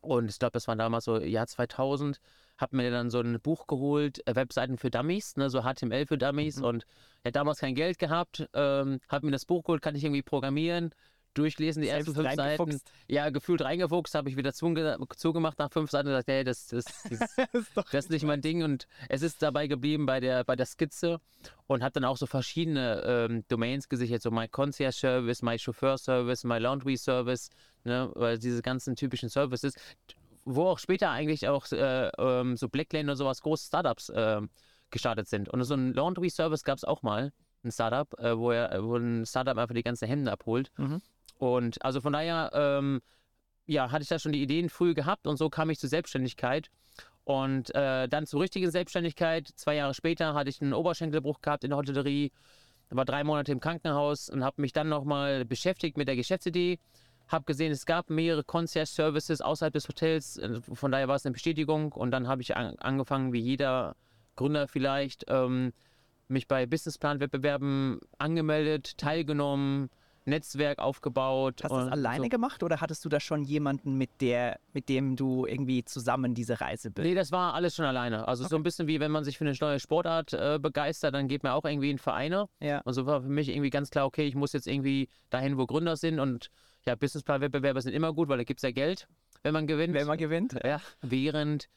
Und 0.00 0.30
ich 0.30 0.38
glaube, 0.38 0.52
das 0.52 0.68
war 0.68 0.76
damals 0.76 1.06
so 1.06 1.18
Jahr 1.18 1.48
2000. 1.48 2.20
Hab 2.56 2.72
mir 2.72 2.88
dann 2.92 3.10
so 3.10 3.18
ein 3.18 3.40
Buch 3.40 3.66
geholt, 3.66 4.24
äh, 4.28 4.36
Webseiten 4.36 4.78
für 4.78 4.88
Dummies, 4.88 5.36
ne, 5.36 5.50
so 5.50 5.62
HTML 5.62 6.06
für 6.06 6.18
Dummies. 6.18 6.60
Und 6.60 6.84
ich 6.84 7.18
hatte 7.24 7.32
damals 7.32 7.58
kein 7.58 7.74
Geld 7.74 7.98
gehabt. 7.98 8.48
Ähm, 8.54 9.00
hab 9.08 9.24
mir 9.24 9.32
das 9.32 9.44
Buch 9.44 9.64
geholt, 9.64 9.82
kann 9.82 9.96
ich 9.96 10.04
irgendwie 10.04 10.22
programmieren, 10.22 10.94
durchlesen, 11.34 11.82
die 11.82 11.88
ersten 11.88 12.14
fünf 12.14 12.34
Seiten. 12.34 12.80
Ja, 13.08 13.30
gefühlt 13.30 13.62
reingefuchst, 13.62 14.14
habe 14.14 14.28
ich 14.28 14.36
wieder 14.36 14.52
zuge 14.52 14.98
zugemacht 15.16 15.58
nach 15.58 15.70
fünf 15.70 15.90
Seiten 15.90 16.08
und 16.08 16.12
gesagt, 16.12 16.28
hey, 16.28 16.44
das, 16.44 16.66
das, 16.66 16.84
das, 17.10 17.38
ist 17.52 17.76
doch 17.76 17.84
das 17.84 18.06
ist 18.06 18.10
nicht 18.10 18.24
mein 18.24 18.40
Ding 18.40 18.62
und 18.62 18.86
es 19.08 19.22
ist 19.22 19.42
dabei 19.42 19.66
geblieben 19.66 20.06
bei 20.06 20.20
der, 20.20 20.44
bei 20.44 20.56
der 20.56 20.66
Skizze 20.66 21.20
und 21.66 21.82
habe 21.82 21.92
dann 21.92 22.04
auch 22.04 22.16
so 22.16 22.26
verschiedene 22.26 23.02
ähm, 23.04 23.44
Domains 23.48 23.88
gesichert, 23.88 24.22
so 24.22 24.30
My 24.30 24.48
Concierge 24.48 24.96
Service, 24.96 25.42
My 25.42 25.58
Chauffeur 25.58 25.98
Service, 25.98 26.44
My 26.44 26.58
Laundry 26.58 26.96
Service, 26.96 27.50
ne, 27.84 28.10
weil 28.14 28.38
diese 28.38 28.62
ganzen 28.62 28.96
typischen 28.96 29.28
Services, 29.28 29.74
wo 30.44 30.66
auch 30.66 30.78
später 30.78 31.10
eigentlich 31.10 31.48
auch 31.48 31.70
äh, 31.72 32.08
ähm, 32.18 32.56
so 32.56 32.68
Blacklane 32.68 33.04
oder 33.04 33.16
sowas 33.16 33.40
große 33.42 33.66
Startups 33.66 34.10
ähm, 34.14 34.50
gestartet 34.90 35.28
sind. 35.28 35.48
Und 35.48 35.62
so 35.62 35.74
ein 35.74 35.92
Laundry 35.94 36.30
Service 36.30 36.64
gab 36.64 36.78
es 36.78 36.84
auch 36.84 37.02
mal, 37.02 37.32
ein 37.64 37.72
Startup, 37.72 38.18
äh, 38.18 38.36
wo, 38.36 38.50
er, 38.50 38.82
wo 38.82 38.96
ein 38.96 39.26
Startup 39.26 39.56
einfach 39.56 39.74
die 39.74 39.82
ganzen 39.82 40.08
Hemden 40.08 40.28
abholt. 40.28 40.70
Mhm. 40.76 41.02
Und 41.40 41.82
also 41.82 42.02
von 42.02 42.12
daher, 42.12 42.50
ähm, 42.52 43.00
ja, 43.66 43.90
hatte 43.90 44.02
ich 44.02 44.08
da 44.08 44.18
schon 44.18 44.32
die 44.32 44.42
Ideen 44.42 44.68
früh 44.68 44.92
gehabt 44.92 45.26
und 45.26 45.38
so 45.38 45.48
kam 45.48 45.70
ich 45.70 45.78
zur 45.78 45.88
Selbstständigkeit. 45.88 46.70
Und 47.24 47.74
äh, 47.74 48.08
dann 48.08 48.26
zur 48.26 48.42
richtigen 48.42 48.70
Selbstständigkeit. 48.70 49.48
Zwei 49.54 49.76
Jahre 49.76 49.94
später 49.94 50.34
hatte 50.34 50.50
ich 50.50 50.60
einen 50.60 50.74
Oberschenkelbruch 50.74 51.40
gehabt 51.40 51.64
in 51.64 51.70
der 51.70 51.78
Hotellerie, 51.78 52.30
war 52.90 53.04
drei 53.04 53.24
Monate 53.24 53.52
im 53.52 53.60
Krankenhaus 53.60 54.28
und 54.28 54.44
habe 54.44 54.60
mich 54.60 54.72
dann 54.72 54.88
nochmal 54.88 55.44
beschäftigt 55.46 55.96
mit 55.96 56.08
der 56.08 56.16
Geschäftsidee. 56.16 56.78
Habe 57.28 57.44
gesehen, 57.44 57.72
es 57.72 57.86
gab 57.86 58.10
mehrere 58.10 58.44
Concierge-Services 58.44 59.40
außerhalb 59.40 59.72
des 59.72 59.88
Hotels. 59.88 60.40
Von 60.72 60.92
daher 60.92 61.08
war 61.08 61.14
es 61.14 61.24
eine 61.24 61.32
Bestätigung. 61.32 61.92
Und 61.92 62.10
dann 62.10 62.28
habe 62.28 62.42
ich 62.42 62.56
an, 62.56 62.74
angefangen, 62.80 63.32
wie 63.32 63.40
jeder 63.40 63.96
Gründer 64.36 64.68
vielleicht, 64.68 65.24
ähm, 65.28 65.72
mich 66.28 66.48
bei 66.48 66.66
Businessplan-Wettbewerben 66.66 68.00
angemeldet, 68.18 68.98
teilgenommen, 68.98 69.88
Netzwerk 70.30 70.78
aufgebaut. 70.78 71.60
Hast 71.62 71.70
du 71.70 71.76
das 71.76 71.92
alleine 71.92 72.24
so. 72.24 72.28
gemacht 72.30 72.62
oder 72.62 72.80
hattest 72.80 73.04
du 73.04 73.08
da 73.08 73.20
schon 73.20 73.44
jemanden, 73.44 73.98
mit, 73.98 74.20
der, 74.20 74.58
mit 74.72 74.88
dem 74.88 75.16
du 75.16 75.44
irgendwie 75.46 75.84
zusammen 75.84 76.34
diese 76.34 76.60
Reise 76.60 76.90
bist? 76.90 77.06
Nee, 77.06 77.14
das 77.14 77.30
war 77.32 77.54
alles 77.54 77.74
schon 77.76 77.84
alleine. 77.84 78.26
Also 78.26 78.48
so 78.48 78.56
ein 78.56 78.62
bisschen 78.62 78.86
wie 78.86 79.00
wenn 79.00 79.10
man 79.10 79.24
sich 79.24 79.36
für 79.36 79.44
eine 79.44 79.54
neue 79.60 79.78
Sportart 79.78 80.32
äh, 80.32 80.58
begeistert, 80.60 81.14
dann 81.14 81.28
geht 81.28 81.42
man 81.42 81.52
auch 81.52 81.64
irgendwie 81.64 81.90
in 81.90 81.98
Vereine. 81.98 82.48
Ja. 82.60 82.80
Und 82.80 82.94
so 82.94 83.06
war 83.06 83.22
für 83.22 83.28
mich 83.28 83.48
irgendwie 83.48 83.70
ganz 83.70 83.90
klar, 83.90 84.06
okay, 84.06 84.26
ich 84.26 84.34
muss 84.34 84.52
jetzt 84.52 84.66
irgendwie 84.66 85.08
dahin, 85.28 85.58
wo 85.58 85.66
Gründer 85.66 85.96
sind. 85.96 86.18
Und 86.18 86.50
ja, 86.86 86.94
Businessplan-Wettbewerbe 86.94 87.82
sind 87.82 87.92
immer 87.92 88.12
gut, 88.12 88.28
weil 88.28 88.38
da 88.38 88.44
gibt 88.44 88.60
es 88.60 88.62
ja 88.62 88.70
Geld, 88.70 89.06
wenn 89.42 89.52
man 89.52 89.66
gewinnt. 89.66 89.94
Wenn 89.94 90.06
man 90.06 90.18
gewinnt? 90.18 90.56
ja, 90.64 90.80
während 91.02 91.68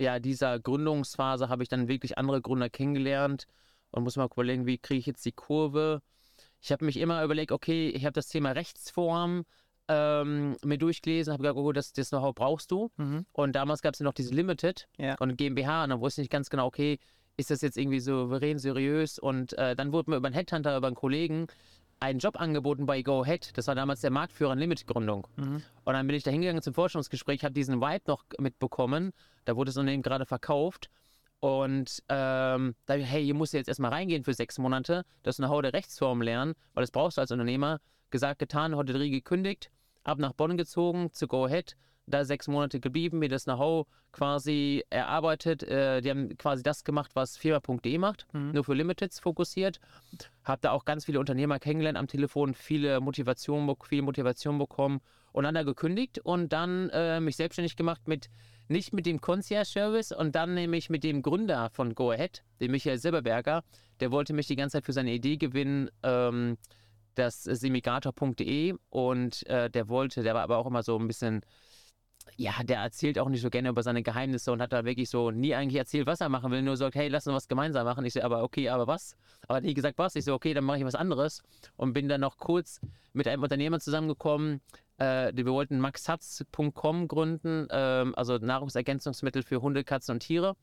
ja, 0.00 0.18
dieser 0.18 0.58
Gründungsphase 0.58 1.48
habe 1.48 1.62
ich 1.62 1.68
dann 1.68 1.88
wirklich 1.88 2.18
andere 2.18 2.40
Gründer 2.40 2.70
kennengelernt 2.70 3.46
und 3.90 4.02
muss 4.02 4.16
mal 4.16 4.28
überlegen, 4.32 4.66
wie 4.66 4.78
kriege 4.78 4.98
ich 4.98 5.06
jetzt 5.06 5.24
die 5.24 5.32
Kurve. 5.32 6.02
Ich 6.60 6.72
habe 6.72 6.84
mich 6.84 6.96
immer 6.98 7.22
überlegt, 7.24 7.52
okay, 7.52 7.88
ich 7.90 8.04
habe 8.04 8.12
das 8.12 8.28
Thema 8.28 8.50
Rechtsform 8.52 9.44
ähm, 9.88 10.56
mir 10.64 10.78
durchgelesen, 10.78 11.32
habe 11.32 11.42
gesagt, 11.42 11.58
oh, 11.58 11.72
das, 11.72 11.92
das 11.92 12.10
Know-how 12.10 12.34
brauchst 12.34 12.70
du. 12.70 12.90
Mhm. 12.96 13.26
Und 13.32 13.56
damals 13.56 13.82
gab 13.82 13.94
es 13.94 14.00
ja 14.00 14.04
noch 14.04 14.12
diese 14.14 14.34
Limited 14.34 14.88
Ja. 14.98 15.16
und 15.18 15.36
GmbH 15.36 15.84
und 15.84 15.90
dann 15.90 16.00
wusste 16.00 16.20
ich 16.20 16.24
nicht 16.26 16.32
ganz 16.32 16.50
genau, 16.50 16.66
okay, 16.66 16.98
ist 17.36 17.50
das 17.50 17.62
jetzt 17.62 17.76
irgendwie 17.76 18.00
souverän, 18.00 18.58
seriös? 18.58 19.18
Und 19.18 19.56
äh, 19.58 19.74
dann 19.74 19.92
wurde 19.92 20.10
mir 20.10 20.16
über 20.18 20.26
einen 20.26 20.34
Headhunter, 20.34 20.76
über 20.76 20.86
einen 20.88 20.96
Kollegen, 20.96 21.46
einen 21.98 22.18
Job 22.18 22.38
angeboten 22.40 22.86
bei 22.86 23.02
Go 23.02 23.22
Ahead. 23.22 23.56
Das 23.56 23.66
war 23.66 23.74
damals 23.74 24.00
der 24.00 24.10
Marktführer 24.10 24.52
in 24.52 24.58
Limit-Gründung. 24.58 25.26
Und 25.84 25.94
dann 25.94 26.06
bin 26.06 26.16
ich 26.16 26.22
da 26.22 26.30
hingegangen 26.30 26.62
zum 26.62 26.74
Forschungsgespräch, 26.74 27.42
habe 27.44 27.54
diesen 27.54 27.80
Vibe 27.80 28.04
noch 28.06 28.24
mitbekommen. 28.38 29.12
Da 29.44 29.56
wurde 29.56 29.70
das 29.70 29.76
Unternehmen 29.76 30.02
gerade 30.02 30.24
verkauft. 30.26 30.90
Und 31.40 32.02
ähm, 32.08 32.74
da, 32.86 32.94
hey, 32.94 33.24
hier 33.24 33.34
musst 33.34 33.54
du 33.54 33.56
jetzt 33.56 33.68
erstmal 33.68 33.92
reingehen 33.92 34.24
für 34.24 34.34
sechs 34.34 34.58
Monate, 34.58 35.04
das 35.22 35.36
Know-how 35.36 35.62
der 35.62 35.72
Rechtsform 35.72 36.20
lernen, 36.22 36.54
weil 36.74 36.82
das 36.82 36.90
brauchst 36.90 37.16
du 37.16 37.22
als 37.22 37.30
Unternehmer. 37.30 37.80
Gesagt, 38.10 38.40
getan, 38.40 38.76
Hotellerie 38.76 39.10
gekündigt, 39.10 39.70
ab 40.04 40.18
nach 40.18 40.32
Bonn 40.32 40.56
gezogen, 40.56 41.12
zu 41.12 41.28
Go 41.28 41.46
Ahead, 41.46 41.76
da 42.06 42.24
sechs 42.24 42.48
Monate 42.48 42.80
geblieben, 42.80 43.20
mir 43.20 43.28
das 43.28 43.44
Know-how 43.44 43.86
quasi 44.12 44.84
erarbeitet. 44.90 45.62
Äh, 45.62 46.00
die 46.00 46.10
haben 46.10 46.36
quasi 46.36 46.62
das 46.62 46.84
gemacht, 46.84 47.12
was 47.14 47.36
Firma.de 47.36 47.98
macht, 47.98 48.26
Mhm. 48.32 48.50
nur 48.52 48.64
für 48.64 48.74
Limiteds 48.74 49.20
fokussiert. 49.20 49.80
Habe 50.44 50.60
da 50.62 50.72
auch 50.72 50.84
ganz 50.84 51.04
viele 51.04 51.20
Unternehmer 51.20 51.58
kennengelernt 51.58 51.96
am 51.96 52.08
Telefon, 52.08 52.54
viele 52.54 53.00
Motivation, 53.00 53.74
viel 53.88 54.02
Motivation 54.02 54.58
bekommen 54.58 55.00
und 55.32 55.44
dann 55.44 55.54
da 55.54 55.62
gekündigt 55.62 56.18
und 56.18 56.52
dann 56.52 56.90
äh, 56.90 57.20
mich 57.20 57.36
selbstständig 57.36 57.76
gemacht 57.76 58.08
mit 58.08 58.28
nicht 58.70 58.92
mit 58.92 59.04
dem 59.04 59.20
Concierge-Service 59.20 60.12
und 60.12 60.34
dann 60.34 60.54
nämlich 60.54 60.90
mit 60.90 61.02
dem 61.02 61.22
Gründer 61.22 61.70
von 61.70 61.94
Go 61.94 62.12
Ahead, 62.12 62.42
dem 62.60 62.70
Michael 62.70 62.98
Silberberger. 62.98 63.64
Der 63.98 64.12
wollte 64.12 64.32
mich 64.32 64.46
die 64.46 64.56
ganze 64.56 64.78
Zeit 64.78 64.86
für 64.86 64.92
seine 64.92 65.12
Idee 65.12 65.36
gewinnen, 65.36 65.90
ähm, 66.02 66.56
das 67.16 67.42
semigator.de 67.42 68.74
und 68.88 69.46
äh, 69.48 69.68
der 69.68 69.88
wollte, 69.88 70.22
der 70.22 70.34
war 70.34 70.42
aber 70.42 70.58
auch 70.58 70.66
immer 70.66 70.84
so 70.84 70.96
ein 70.96 71.08
bisschen, 71.08 71.40
ja, 72.36 72.52
der 72.62 72.78
erzählt 72.78 73.18
auch 73.18 73.28
nicht 73.28 73.42
so 73.42 73.50
gerne 73.50 73.70
über 73.70 73.82
seine 73.82 74.02
Geheimnisse 74.02 74.52
und 74.52 74.62
hat 74.62 74.72
da 74.72 74.84
wirklich 74.84 75.10
so 75.10 75.32
nie 75.32 75.54
eigentlich 75.54 75.78
erzählt, 75.78 76.06
was 76.06 76.20
er 76.20 76.28
machen 76.28 76.52
will, 76.52 76.62
nur 76.62 76.76
sagt, 76.76 76.94
hey, 76.94 77.08
lass 77.08 77.26
uns 77.26 77.34
was 77.34 77.48
gemeinsam 77.48 77.84
machen. 77.84 78.04
Ich 78.04 78.12
so, 78.12 78.22
aber 78.22 78.44
okay, 78.44 78.68
aber 78.68 78.86
was? 78.86 79.16
Aber 79.42 79.56
hat 79.56 79.64
nie 79.64 79.74
gesagt, 79.74 79.98
was? 79.98 80.14
Ich 80.14 80.24
so, 80.24 80.34
okay, 80.34 80.54
dann 80.54 80.64
mache 80.64 80.78
ich 80.78 80.84
was 80.84 80.94
anderes 80.94 81.42
und 81.76 81.92
bin 81.92 82.08
dann 82.08 82.20
noch 82.20 82.38
kurz 82.38 82.80
mit 83.12 83.26
einem 83.26 83.42
Unternehmer 83.42 83.80
zusammengekommen, 83.80 84.60
äh, 85.00 85.32
wir 85.34 85.46
wollten 85.46 85.80
maxhatz.com 85.80 87.08
gründen, 87.08 87.66
ähm, 87.70 88.14
also 88.16 88.36
Nahrungsergänzungsmittel 88.36 89.42
für 89.42 89.62
Hunde, 89.62 89.82
Katzen 89.82 90.14
und 90.14 90.20
Tiere. 90.20 90.54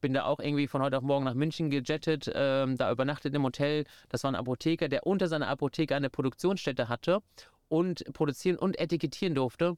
Bin 0.00 0.12
da 0.12 0.24
auch 0.24 0.40
irgendwie 0.40 0.66
von 0.66 0.82
heute 0.82 0.98
auf 0.98 1.02
morgen 1.02 1.24
nach 1.24 1.34
München 1.34 1.70
gejettet, 1.70 2.30
ähm, 2.34 2.76
da 2.76 2.90
übernachtet 2.92 3.34
im 3.34 3.44
Hotel. 3.44 3.84
Das 4.08 4.24
war 4.24 4.30
ein 4.30 4.34
Apotheker, 4.34 4.88
der 4.88 5.06
unter 5.06 5.28
seiner 5.28 5.48
Apotheke 5.48 5.96
eine 5.96 6.10
Produktionsstätte 6.10 6.88
hatte 6.88 7.22
und 7.68 8.04
produzieren 8.12 8.58
und 8.58 8.78
etikettieren 8.78 9.34
durfte. 9.34 9.76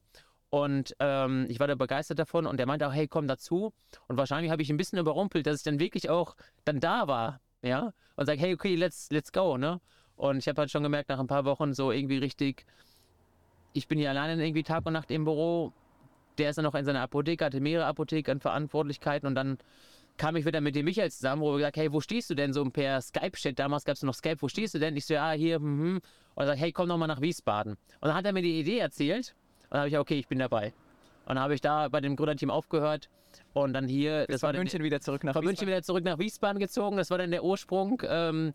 Und 0.49 0.95
ähm, 0.99 1.45
ich 1.47 1.59
war 1.59 1.67
da 1.67 1.75
begeistert 1.75 2.17
davon 2.17 2.47
und 2.47 2.57
der 2.57 2.65
meinte 2.65 2.87
auch, 2.87 2.93
hey, 2.93 3.07
komm 3.07 3.27
dazu. 3.27 3.71
Und 4.07 4.17
wahrscheinlich 4.17 4.51
habe 4.51 4.63
ich 4.63 4.71
ein 4.71 4.77
bisschen 4.77 4.97
überrumpelt, 4.97 5.45
dass 5.45 5.57
ich 5.57 5.63
dann 5.63 5.79
wirklich 5.79 6.09
auch 6.09 6.35
dann 6.65 6.79
da 6.79 7.07
war, 7.07 7.39
ja. 7.61 7.93
Und 8.15 8.25
sage, 8.25 8.39
hey, 8.39 8.53
okay, 8.53 8.75
let's, 8.75 9.09
let's 9.11 9.31
go, 9.31 9.57
ne? 9.57 9.79
Und 10.15 10.39
ich 10.39 10.47
habe 10.47 10.59
halt 10.59 10.71
schon 10.71 10.83
gemerkt, 10.83 11.09
nach 11.09 11.19
ein 11.19 11.27
paar 11.27 11.45
Wochen 11.45 11.73
so 11.73 11.91
irgendwie 11.91 12.17
richtig, 12.17 12.65
ich 13.73 13.87
bin 13.87 13.99
hier 13.99 14.09
alleine 14.09 14.41
irgendwie 14.41 14.63
Tag 14.63 14.85
und 14.85 14.93
Nacht 14.93 15.11
im 15.11 15.25
Büro. 15.25 15.73
Der 16.37 16.51
ist 16.51 16.57
dann 16.57 16.65
noch 16.65 16.75
in 16.75 16.85
seiner 16.85 17.01
Apotheke, 17.01 17.45
hatte 17.45 17.59
mehrere 17.59 17.85
Apotheken, 17.85 18.39
Verantwortlichkeiten 18.39 19.27
und 19.27 19.35
dann 19.35 19.57
kam 20.17 20.35
ich 20.35 20.45
wieder 20.45 20.61
mit 20.61 20.75
dem 20.75 20.85
Michael 20.85 21.11
zusammen, 21.11 21.41
wo 21.41 21.51
wir 21.53 21.57
gesagt, 21.57 21.77
hey, 21.77 21.91
wo 21.91 22.01
stehst 22.01 22.29
du 22.29 22.35
denn 22.35 22.53
so 22.53 22.63
per 22.65 23.01
Skype-Chat? 23.01 23.57
Damals 23.57 23.85
gab 23.85 23.95
es 23.95 24.03
noch 24.03 24.13
Skype, 24.13 24.41
wo 24.41 24.47
stehst 24.47 24.73
du 24.73 24.79
denn? 24.79 24.95
Ich 24.95 25.05
so, 25.05 25.13
ja, 25.13 25.31
hier, 25.31 25.55
hm, 25.55 25.79
hm. 25.79 25.95
Und 26.35 26.43
er 26.43 26.47
sagt, 26.47 26.59
hey, 26.59 26.71
komm 26.71 26.89
doch 26.89 26.97
mal 26.97 27.07
nach 27.07 27.21
Wiesbaden. 27.21 27.73
Und 27.73 28.07
dann 28.07 28.13
hat 28.13 28.25
er 28.25 28.33
mir 28.33 28.41
die 28.41 28.59
Idee 28.59 28.79
erzählt 28.79 29.33
und 29.63 29.71
dann 29.71 29.79
habe 29.79 29.89
ich, 29.89 29.97
okay, 29.97 30.19
ich 30.19 30.27
bin 30.27 30.39
dabei. 30.39 30.73
Und 31.25 31.35
dann 31.35 31.39
habe 31.39 31.53
ich 31.53 31.61
da 31.61 31.87
bei 31.87 32.01
dem 32.01 32.15
Gründerteam 32.15 32.49
aufgehört 32.49 33.09
und 33.53 33.73
dann 33.73 33.87
hier, 33.87 34.25
Bis 34.27 34.35
das 34.35 34.43
war 34.43 34.53
München 34.53 34.83
wieder 34.83 34.99
zurück 34.99 35.23
nach 35.23 35.33
von 35.33 35.45
München 35.45 35.67
wieder 35.67 35.81
zurück 35.83 36.03
nach 36.03 36.19
Wiesbaden 36.19 36.59
gezogen. 36.59 36.97
Das 36.97 37.09
war 37.11 37.17
dann 37.17 37.31
der 37.31 37.43
Ursprung 37.43 38.01
ähm, 38.07 38.53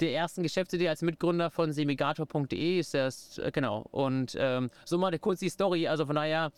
der 0.00 0.14
ersten 0.14 0.42
Geschäftsidee 0.42 0.88
als 0.88 1.02
Mitgründer 1.02 1.50
von 1.50 1.72
semigator.de. 1.72 2.78
Ist 2.78 2.94
das, 2.94 3.38
äh, 3.38 3.50
genau. 3.52 3.86
Und 3.90 4.36
ähm, 4.38 4.70
so 4.84 4.98
mal 4.98 5.16
kurz 5.18 5.40
die 5.40 5.48
Story. 5.48 5.88
Also 5.88 6.06
von 6.06 6.16
daher, 6.16 6.50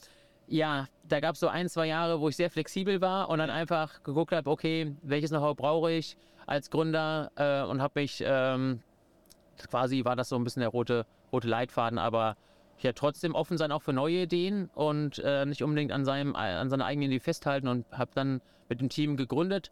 ja, 0.47 0.89
da 1.09 1.21
gab 1.21 1.35
es 1.35 1.41
so 1.41 1.49
ein, 1.49 1.69
zwei 1.69 1.87
Jahre, 1.87 2.21
wo 2.21 2.29
ich 2.29 2.37
sehr 2.37 2.51
flexibel 2.51 3.01
war 3.01 3.29
und 3.29 3.39
dann 3.39 3.51
einfach 3.51 4.03
geguckt 4.03 4.33
habe, 4.33 4.49
okay, 4.51 4.95
welches 5.03 5.31
Know-how 5.31 5.57
brauche 5.57 5.93
ich 5.93 6.17
als 6.47 6.71
Gründer 6.71 7.31
äh, 7.37 7.69
und 7.69 7.81
habe 7.83 8.01
mich, 8.01 8.23
ähm, 8.27 8.81
quasi 9.71 10.05
war 10.05 10.17
das 10.17 10.29
so 10.29 10.37
ein 10.37 10.45
bisschen 10.45 10.61
der 10.61 10.71
rote, 10.71 11.07
rote 11.33 11.49
Leitfaden, 11.49 11.99
aber 11.99 12.37
ja, 12.81 12.93
trotzdem 12.93 13.35
offen 13.35 13.59
sein 13.59 13.71
auch 13.71 13.83
für 13.83 13.93
neue 13.93 14.23
Ideen 14.23 14.69
und 14.75 15.21
äh, 15.21 15.47
nicht 15.47 15.63
unbedingt 15.63 15.93
an, 15.93 16.05
seinem, 16.05 16.35
an 16.35 16.69
seiner 16.69 16.85
eigenen 16.85 17.11
Idee 17.11 17.21
festhalten 17.21 17.69
und 17.69 17.87
habe 17.93 18.11
dann 18.15 18.41
mit 18.69 18.81
dem 18.81 18.89
Team 18.89 19.17
gegründet. 19.17 19.71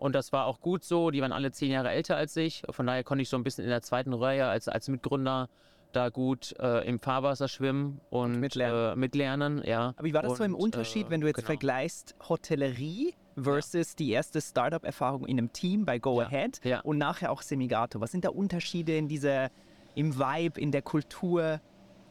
Und 0.00 0.14
das 0.14 0.32
war 0.32 0.46
auch 0.46 0.60
gut 0.60 0.82
so. 0.82 1.10
Die 1.10 1.20
waren 1.20 1.30
alle 1.30 1.52
zehn 1.52 1.70
Jahre 1.70 1.90
älter 1.90 2.16
als 2.16 2.34
ich. 2.36 2.62
Von 2.70 2.86
daher 2.86 3.04
konnte 3.04 3.20
ich 3.20 3.28
so 3.28 3.36
ein 3.36 3.44
bisschen 3.44 3.64
in 3.64 3.70
der 3.70 3.82
zweiten 3.82 4.14
Reihe 4.14 4.46
als, 4.46 4.66
als 4.66 4.88
Mitgründer 4.88 5.48
da 5.92 6.08
gut 6.08 6.54
äh, 6.58 6.88
im 6.88 6.98
Fahrwasser 6.98 7.48
schwimmen 7.48 8.00
und 8.08 8.40
mitlernen. 8.40 8.92
Äh, 8.92 8.96
mitlernen. 8.96 9.62
Ja. 9.64 9.92
Aber 9.96 10.04
wie 10.04 10.14
war 10.14 10.22
das 10.22 10.38
so 10.38 10.44
im 10.44 10.54
Und, 10.54 10.62
Unterschied, 10.62 11.08
äh, 11.08 11.10
wenn 11.10 11.20
du 11.20 11.26
jetzt 11.26 11.36
genau. 11.36 11.46
vergleichst 11.46 12.14
Hotellerie 12.28 13.14
versus 13.36 13.94
die 13.94 14.10
erste 14.10 14.40
Startup-Erfahrung 14.40 15.26
in 15.26 15.36
einem 15.36 15.52
Team 15.52 15.84
bei 15.84 15.98
Go 15.98 16.20
Ja, 16.20 16.28
Ahead 16.28 16.64
ja. 16.64 16.80
und 16.80 16.96
nachher 16.96 17.30
auch 17.30 17.42
Semigato? 17.42 18.00
Was 18.00 18.10
sind 18.10 18.24
da 18.24 18.30
Unterschiede 18.30 18.96
in 18.96 19.06
dieser, 19.06 19.50
im 19.94 20.18
Vibe, 20.18 20.58
in 20.58 20.72
der 20.72 20.82
Kultur? 20.82 21.60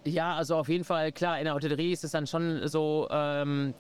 Ja, 0.05 0.36
also 0.36 0.58
auf 0.58 0.69
jeden 0.69 0.84
Fall, 0.84 1.12
klar, 1.12 1.39
in 1.39 1.46
der 1.46 1.55
Hotellerie 1.55 1.91
ist 1.91 2.03
es 2.03 2.12
dann 2.12 2.27
schon 2.27 2.67
so 2.67 3.08
ähm, 3.10 3.74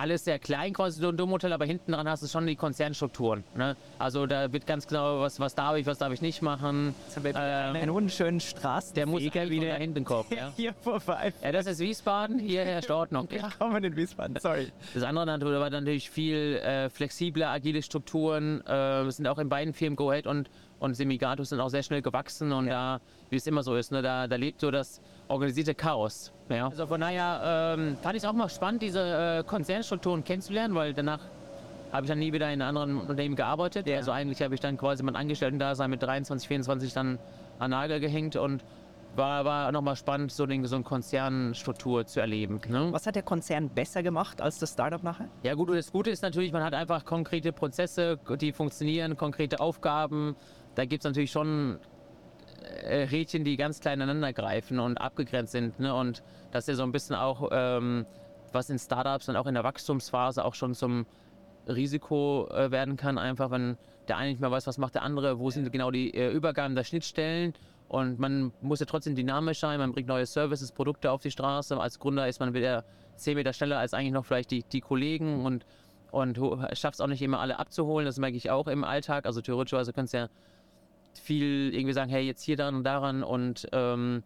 alles 0.00 0.24
sehr 0.24 0.38
klein, 0.38 0.72
quasi 0.72 0.98
so 0.98 1.08
ein 1.08 1.16
Domhotel, 1.16 1.52
aber 1.52 1.66
hinten 1.66 1.92
dran 1.92 2.08
hast 2.08 2.22
du 2.22 2.26
schon 2.26 2.46
die 2.46 2.56
Konzernstrukturen. 2.56 3.44
Ne? 3.54 3.76
Also 3.98 4.26
da 4.26 4.50
wird 4.50 4.66
ganz 4.66 4.86
genau, 4.86 5.20
was, 5.20 5.38
was 5.38 5.54
darf 5.54 5.76
ich, 5.76 5.84
was 5.84 5.98
darf 5.98 6.10
ich 6.12 6.22
nicht 6.22 6.40
machen. 6.40 6.94
Jetzt 7.06 7.16
haben 7.16 7.24
wir 7.24 7.34
Ähm, 7.36 7.76
einen 7.76 7.92
wunderschönen 7.92 8.40
Straßen. 8.40 8.94
Der 8.94 9.06
muss 9.06 9.20
wieder 9.20 9.68
da 9.68 9.74
hinten 9.74 10.04
kommen. 10.04 10.26
Ja? 10.30 10.52
hier 10.56 10.72
vorbei. 10.72 11.34
ja, 11.42 11.52
das 11.52 11.66
ist 11.66 11.80
Wiesbaden, 11.80 12.38
hier 12.38 12.64
herrscht 12.64 12.90
Ordnung. 12.90 13.28
Ja. 13.30 13.50
Willkommen 13.50 13.84
in 13.84 13.94
Wiesbaden, 13.94 14.36
sorry. 14.40 14.72
Das 14.94 15.02
andere 15.02 15.26
natürlich 15.26 15.60
war 15.60 15.70
natürlich 15.70 16.08
viel 16.10 16.56
äh, 16.56 16.88
flexibler, 16.88 17.50
agile 17.50 17.82
Strukturen. 17.82 18.66
Äh, 18.66 19.10
sind 19.10 19.28
auch 19.28 19.38
in 19.38 19.50
beiden 19.50 19.74
Firmen 19.74 19.96
Go 19.96 20.10
Ahead 20.10 20.26
und, 20.26 20.48
und 20.78 20.94
Semigato 20.94 21.44
sind 21.44 21.60
auch 21.60 21.68
sehr 21.68 21.82
schnell 21.82 22.00
gewachsen 22.00 22.52
und 22.52 22.68
da, 22.68 23.00
wie 23.28 23.36
es 23.36 23.46
immer 23.46 23.62
so 23.62 23.76
ist, 23.76 23.92
ne, 23.92 24.00
da, 24.00 24.26
da 24.26 24.36
lebt 24.36 24.60
so 24.60 24.70
das 24.70 25.02
organisierte 25.28 25.74
Chaos. 25.74 26.32
Ja. 26.50 26.68
Also 26.68 26.86
von 26.86 27.00
daher 27.00 27.76
ähm, 27.78 27.96
fand 28.02 28.16
ich 28.16 28.22
es 28.22 28.28
auch 28.28 28.32
mal 28.32 28.48
spannend, 28.48 28.82
diese 28.82 29.00
äh, 29.00 29.44
Konzernstrukturen 29.44 30.24
kennenzulernen, 30.24 30.74
weil 30.74 30.92
danach 30.92 31.20
habe 31.92 32.04
ich 32.04 32.08
dann 32.08 32.18
nie 32.18 32.32
wieder 32.32 32.52
in 32.52 32.60
einem 32.60 32.76
anderen 32.76 32.98
Unternehmen 32.98 33.36
gearbeitet. 33.36 33.86
Ja. 33.86 33.96
Also 33.96 34.12
eigentlich 34.12 34.42
habe 34.42 34.54
ich 34.54 34.60
dann 34.60 34.76
quasi 34.76 35.02
mein 35.02 35.16
Angestellten-Dasein 35.16 35.90
mit 35.90 36.02
23, 36.02 36.46
24 36.48 36.92
dann 36.92 37.18
an 37.58 37.70
Nagel 37.70 38.00
gehängt 38.00 38.36
und 38.36 38.62
war, 39.16 39.44
war 39.44 39.72
nochmal 39.72 39.96
spannend, 39.96 40.30
so, 40.30 40.46
den, 40.46 40.64
so 40.66 40.76
eine 40.76 40.84
Konzernstruktur 40.84 42.06
zu 42.06 42.20
erleben. 42.20 42.60
Ne? 42.68 42.88
Was 42.92 43.06
hat 43.06 43.16
der 43.16 43.22
Konzern 43.22 43.68
besser 43.68 44.02
gemacht 44.02 44.40
als 44.40 44.58
das 44.58 44.72
Startup 44.72 45.02
nachher? 45.02 45.28
Ja 45.42 45.54
gut, 45.54 45.70
das 45.70 45.90
Gute 45.90 46.10
ist 46.10 46.22
natürlich, 46.22 46.52
man 46.52 46.62
hat 46.62 46.74
einfach 46.74 47.04
konkrete 47.04 47.52
Prozesse, 47.52 48.18
die 48.40 48.52
funktionieren, 48.52 49.16
konkrete 49.16 49.58
Aufgaben. 49.60 50.36
Da 50.76 50.84
gibt 50.84 51.04
es 51.04 51.08
natürlich 51.08 51.32
schon 51.32 51.78
Rädchen, 52.62 53.44
die 53.44 53.56
ganz 53.56 53.80
klein 53.80 54.00
ineinander 54.00 54.32
greifen 54.32 54.78
und 54.80 54.98
abgegrenzt 54.98 55.52
sind. 55.52 55.78
Ne? 55.80 55.94
Und 55.94 56.22
das 56.50 56.64
ist 56.64 56.68
ja 56.68 56.74
so 56.74 56.82
ein 56.82 56.92
bisschen 56.92 57.16
auch, 57.16 57.48
ähm, 57.52 58.06
was 58.52 58.70
in 58.70 58.78
Startups 58.78 59.28
und 59.28 59.36
auch 59.36 59.46
in 59.46 59.54
der 59.54 59.64
Wachstumsphase 59.64 60.44
auch 60.44 60.54
schon 60.54 60.74
zum 60.74 61.06
Risiko 61.68 62.48
äh, 62.50 62.70
werden 62.70 62.96
kann, 62.96 63.18
einfach 63.18 63.50
wenn 63.50 63.76
der 64.08 64.16
eine 64.16 64.30
nicht 64.30 64.40
mehr 64.40 64.50
weiß, 64.50 64.66
was 64.66 64.78
macht 64.78 64.94
der 64.94 65.02
andere, 65.02 65.38
wo 65.38 65.50
sind 65.50 65.70
genau 65.70 65.90
die 65.90 66.12
äh, 66.14 66.30
Übergaben 66.30 66.74
der 66.74 66.84
Schnittstellen. 66.84 67.54
Und 67.88 68.18
man 68.18 68.52
muss 68.60 68.80
ja 68.80 68.86
trotzdem 68.86 69.14
dynamisch 69.14 69.58
sein, 69.58 69.78
man 69.78 69.92
bringt 69.92 70.08
neue 70.08 70.26
Services, 70.26 70.72
Produkte 70.72 71.10
auf 71.10 71.22
die 71.22 71.30
Straße. 71.30 71.78
Als 71.78 71.98
Gründer 71.98 72.28
ist 72.28 72.40
man 72.40 72.54
wieder 72.54 72.84
10 73.16 73.36
Meter 73.36 73.52
schneller 73.52 73.78
als 73.78 73.94
eigentlich 73.94 74.12
noch 74.12 74.24
vielleicht 74.24 74.50
die, 74.50 74.62
die 74.62 74.80
Kollegen 74.80 75.44
und, 75.44 75.66
und 76.10 76.38
schafft 76.72 76.94
es 76.94 77.00
auch 77.00 77.08
nicht 77.08 77.22
immer 77.22 77.40
alle 77.40 77.58
abzuholen. 77.58 78.06
Das 78.06 78.18
merke 78.18 78.36
ich 78.36 78.50
auch 78.50 78.68
im 78.68 78.84
Alltag. 78.84 79.26
Also 79.26 79.40
theoretischerweise 79.40 79.92
kannst 79.92 80.14
du 80.14 80.18
ja 80.18 80.28
viel 81.18 81.74
irgendwie 81.74 81.92
sagen, 81.92 82.10
hey, 82.10 82.22
jetzt 82.24 82.42
hier 82.42 82.56
dran 82.56 82.74
und 82.76 82.84
daran. 82.84 83.22
Und 83.22 83.66
ähm, 83.72 84.22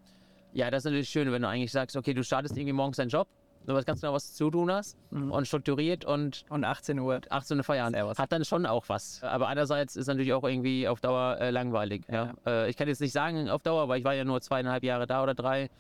ja, 0.52 0.70
das 0.70 0.80
ist 0.80 0.84
natürlich 0.86 1.08
schön, 1.08 1.30
wenn 1.32 1.42
du 1.42 1.48
eigentlich 1.48 1.72
sagst, 1.72 1.96
okay, 1.96 2.14
du 2.14 2.22
startest 2.22 2.56
irgendwie 2.56 2.72
morgens 2.72 2.96
deinen 2.98 3.08
Job, 3.08 3.26
du 3.66 3.74
weißt 3.74 3.86
ganz 3.86 4.00
genau, 4.00 4.12
was 4.12 4.28
du 4.30 4.34
zu 4.34 4.50
tun 4.50 4.70
hast 4.70 4.96
und 5.10 5.46
strukturiert 5.46 6.04
und 6.04 6.44
Und 6.50 6.64
18 6.64 6.98
Uhr. 6.98 7.20
18 7.28 7.58
Uhr 7.58 7.64
Feierabend. 7.64 7.96
Servus. 7.96 8.18
Hat 8.18 8.30
dann 8.30 8.44
schon 8.44 8.66
auch 8.66 8.84
was. 8.88 9.22
Aber 9.22 9.48
andererseits 9.48 9.96
ist 9.96 10.06
natürlich 10.06 10.32
auch 10.32 10.44
irgendwie 10.44 10.86
auf 10.86 11.00
Dauer 11.00 11.38
äh, 11.40 11.50
langweilig. 11.50 12.02
Ja. 12.10 12.34
Äh, 12.46 12.68
ich 12.70 12.76
kann 12.76 12.88
jetzt 12.88 13.00
nicht 13.00 13.12
sagen 13.12 13.48
auf 13.48 13.62
Dauer, 13.62 13.88
weil 13.88 13.98
ich 13.98 14.04
war 14.04 14.14
ja 14.14 14.24
nur 14.24 14.40
zweieinhalb 14.40 14.84
Jahre 14.84 15.06
da 15.06 15.22
oder 15.22 15.34
drei. 15.34 15.70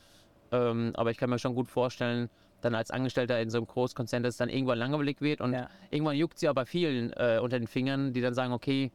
Ähm, 0.52 0.92
aber 0.94 1.10
ich 1.10 1.18
kann 1.18 1.30
mir 1.30 1.38
schon 1.38 1.54
gut 1.54 1.68
vorstellen, 1.68 2.30
dann 2.60 2.74
als 2.74 2.90
Angestellter 2.90 3.40
in 3.40 3.50
so 3.50 3.58
einem 3.58 3.66
Großkonzern, 3.66 4.22
dass 4.22 4.34
es 4.34 4.38
dann 4.38 4.48
irgendwann 4.48 4.78
langweilig 4.78 5.20
wird. 5.20 5.40
Und 5.40 5.52
Ja. 5.52 5.68
irgendwann 5.90 6.16
juckt 6.16 6.38
sie 6.38 6.48
aber 6.48 6.64
vielen 6.64 7.12
äh, 7.12 7.38
unter 7.42 7.58
den 7.58 7.68
Fingern, 7.68 8.12
die 8.14 8.20
dann 8.22 8.34
sagen, 8.34 8.52
okay, 8.52 8.90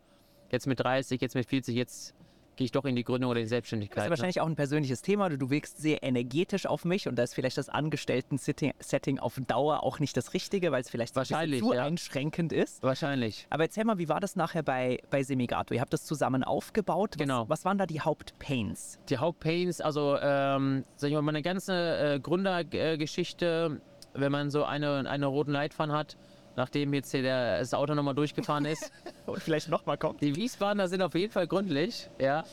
jetzt 0.52 0.68
mit 0.68 0.80
30, 0.80 1.22
jetzt 1.22 1.36
mit 1.36 1.48
40, 1.48 1.76
jetzt 1.76 2.16
gehe 2.60 2.66
ich 2.66 2.72
doch 2.74 2.84
in 2.84 2.96
die 2.98 3.06
Gründung 3.06 3.32
oder 3.32 3.40
die 3.40 3.46
Das 3.46 3.52
Selbstständigkeit. 3.52 4.04
ist 4.04 4.04
ne? 4.04 4.10
wahrscheinlich 4.10 4.42
auch 4.42 4.48
ein 4.48 4.58
persönliches 4.58 5.02
Thema. 5.02 5.30
Du, 5.30 5.38
du 5.38 5.50
wirkst 5.50 5.78
sehr 5.78 6.04
energetisch 6.04 6.66
auf 6.66 6.84
mich 6.84 7.08
und 7.08 7.16
da 7.16 7.24
ist 7.24 7.34
vielleicht 7.34 7.58
das 7.58 7.70
Angestellten-Setting 7.70 9.20
auf 9.20 9.40
Dauer 9.48 9.82
auch 9.82 10.00
nicht 10.00 10.18
das 10.18 10.34
Richtige, 10.34 10.74
weil 10.74 10.82
es 10.82 10.90
vielleicht 10.90 11.16
Wahrscheinlich, 11.16 11.62
zu 11.62 11.74
ja. 11.74 11.86
einschränkend 11.86 12.52
ist. 12.52 12.84
Wahrscheinlich. 12.84 13.48
Aber 13.50 13.64
erzähl 13.64 13.86
mal, 13.86 13.98
wie 13.98 14.10
war 14.10 14.20
das 14.20 14.36
nachher 14.36 14.62
bei, 14.62 15.00
bei 15.10 15.24
Semigato? 15.24 15.74
Ihr 15.74 15.80
habt 15.80 15.94
das 15.94 16.04
zusammen 16.04 16.44
aufgebaut. 16.44 17.12
Was, 17.12 17.18
Genau. 17.18 17.48
Was 17.48 17.64
waren 17.64 17.78
da 17.78 17.86
die 17.86 18.02
Hauptpains? 18.02 19.00
Die 19.08 19.18
Hauptpains, 19.18 19.80
also 19.80 20.18
ähm, 20.22 20.84
sag 20.98 21.08
ich 21.08 21.14
mal, 21.14 21.22
meine 21.22 21.42
ganze 21.42 22.16
äh, 22.16 22.20
Gründergeschichte, 22.20 23.80
wenn 24.14 24.32
man 24.34 24.50
so 24.50 24.66
eine, 24.66 25.10
eine 25.10 25.28
roten 25.28 25.52
Leitfaden 25.52 25.96
hat, 25.96 26.18
nachdem 26.60 26.94
jetzt 26.94 27.10
hier 27.12 27.22
der, 27.24 27.60
das 27.60 27.74
Auto 27.74 27.96
nochmal 27.96 28.14
durchgefahren 28.14 28.66
ist. 28.66 28.92
Und 29.26 29.42
vielleicht 29.42 29.70
nochmal 29.70 29.98
kommt. 29.98 30.22
Die 30.22 30.36
Wiesbadener 30.36 30.88
sind 30.88 31.02
auf 31.02 31.16
jeden 31.16 31.32
Fall 31.32 31.48
gründlich, 31.48 32.08
ja. 32.20 32.44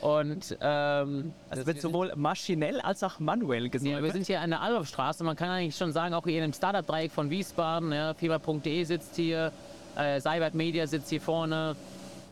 Und 0.00 0.56
ähm, 0.60 1.32
Also 1.48 1.62
das- 1.62 1.66
wird 1.66 1.80
sowohl 1.80 2.12
maschinell 2.16 2.80
als 2.80 3.02
auch 3.04 3.20
manuell 3.20 3.64
Ja, 3.64 3.68
gesäubert. 3.70 4.02
wir 4.02 4.12
sind 4.12 4.26
hier 4.26 4.40
an 4.40 4.50
der 4.50 4.60
Adolfstraße. 4.60 5.22
Man 5.24 5.36
kann 5.36 5.48
eigentlich 5.48 5.76
schon 5.76 5.92
sagen, 5.92 6.12
auch 6.14 6.24
hier 6.24 6.36
in 6.44 6.50
dem 6.50 6.52
Startup-Dreieck 6.52 7.12
von 7.12 7.30
Wiesbaden. 7.30 7.92
Ja, 7.92 8.12
Fieber.de 8.12 8.84
sitzt 8.84 9.14
hier, 9.16 9.52
äh, 9.96 10.20
Cybert 10.20 10.54
Media 10.54 10.86
sitzt 10.86 11.08
hier 11.10 11.20
vorne. 11.20 11.76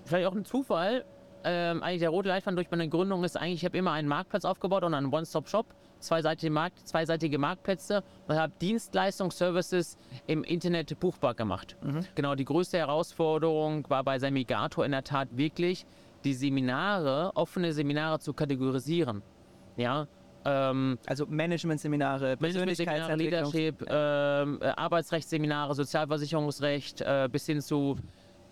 Vielleicht 0.07 0.27
auch 0.27 0.35
ein 0.35 0.45
Zufall. 0.45 1.05
Ähm, 1.45 1.83
eigentlich 1.83 2.01
der 2.01 2.11
rote 2.11 2.29
Leitfaden 2.29 2.57
durch 2.57 2.71
meine 2.71 2.89
Gründung 2.89 3.23
ist 3.25 3.37
eigentlich, 3.37 3.61
ich 3.61 3.65
habe 3.65 3.79
immer 3.79 3.93
einen 3.93 4.09
Marktplatz 4.09 4.45
aufgebaut 4.45 4.83
und 4.85 4.95
einen 4.95 5.13
One-Stop-Shop, 5.13 5.67
zweiseitige, 6.03 6.53
Markt, 6.53 6.87
zweiseitige 6.87 7.39
Marktplätze 7.39 8.03
und 8.29 8.37
habe 8.37 8.53
Dienstleistungsservices 8.61 9.97
im 10.27 10.45
Internet 10.45 10.99
buchbar 11.01 11.35
gemacht. 11.35 11.77
Genau, 12.15 12.35
die 12.35 12.45
größte 12.45 12.79
Herausforderung 12.79 13.89
war 13.89 14.05
bei 14.05 14.19
Semigato 14.19 14.83
in 14.83 14.93
der 14.93 15.05
Tat 15.05 15.29
wirklich, 15.37 15.87
die 16.25 16.35
Seminare, 16.35 17.33
offene 17.35 17.73
Seminare 17.73 18.19
zu 18.21 18.33
kategorisieren. 18.33 19.23
Ja, 19.77 20.07
ähm, 20.45 20.99
also 21.07 21.27
Management-Seminare, 21.27 22.37
Managementseminare, 22.41 23.17
Persönlichkeitsentwicklung. 23.17 23.53
Leadership, 23.53 23.87
ähm, 23.89 24.59
äh, 24.61 24.67
Arbeitsrechtsseminare, 24.67 25.75
Sozialversicherungsrecht, 25.75 27.01
äh, 27.01 27.29
bis 27.31 27.47
hin 27.47 27.61
zu 27.61 27.97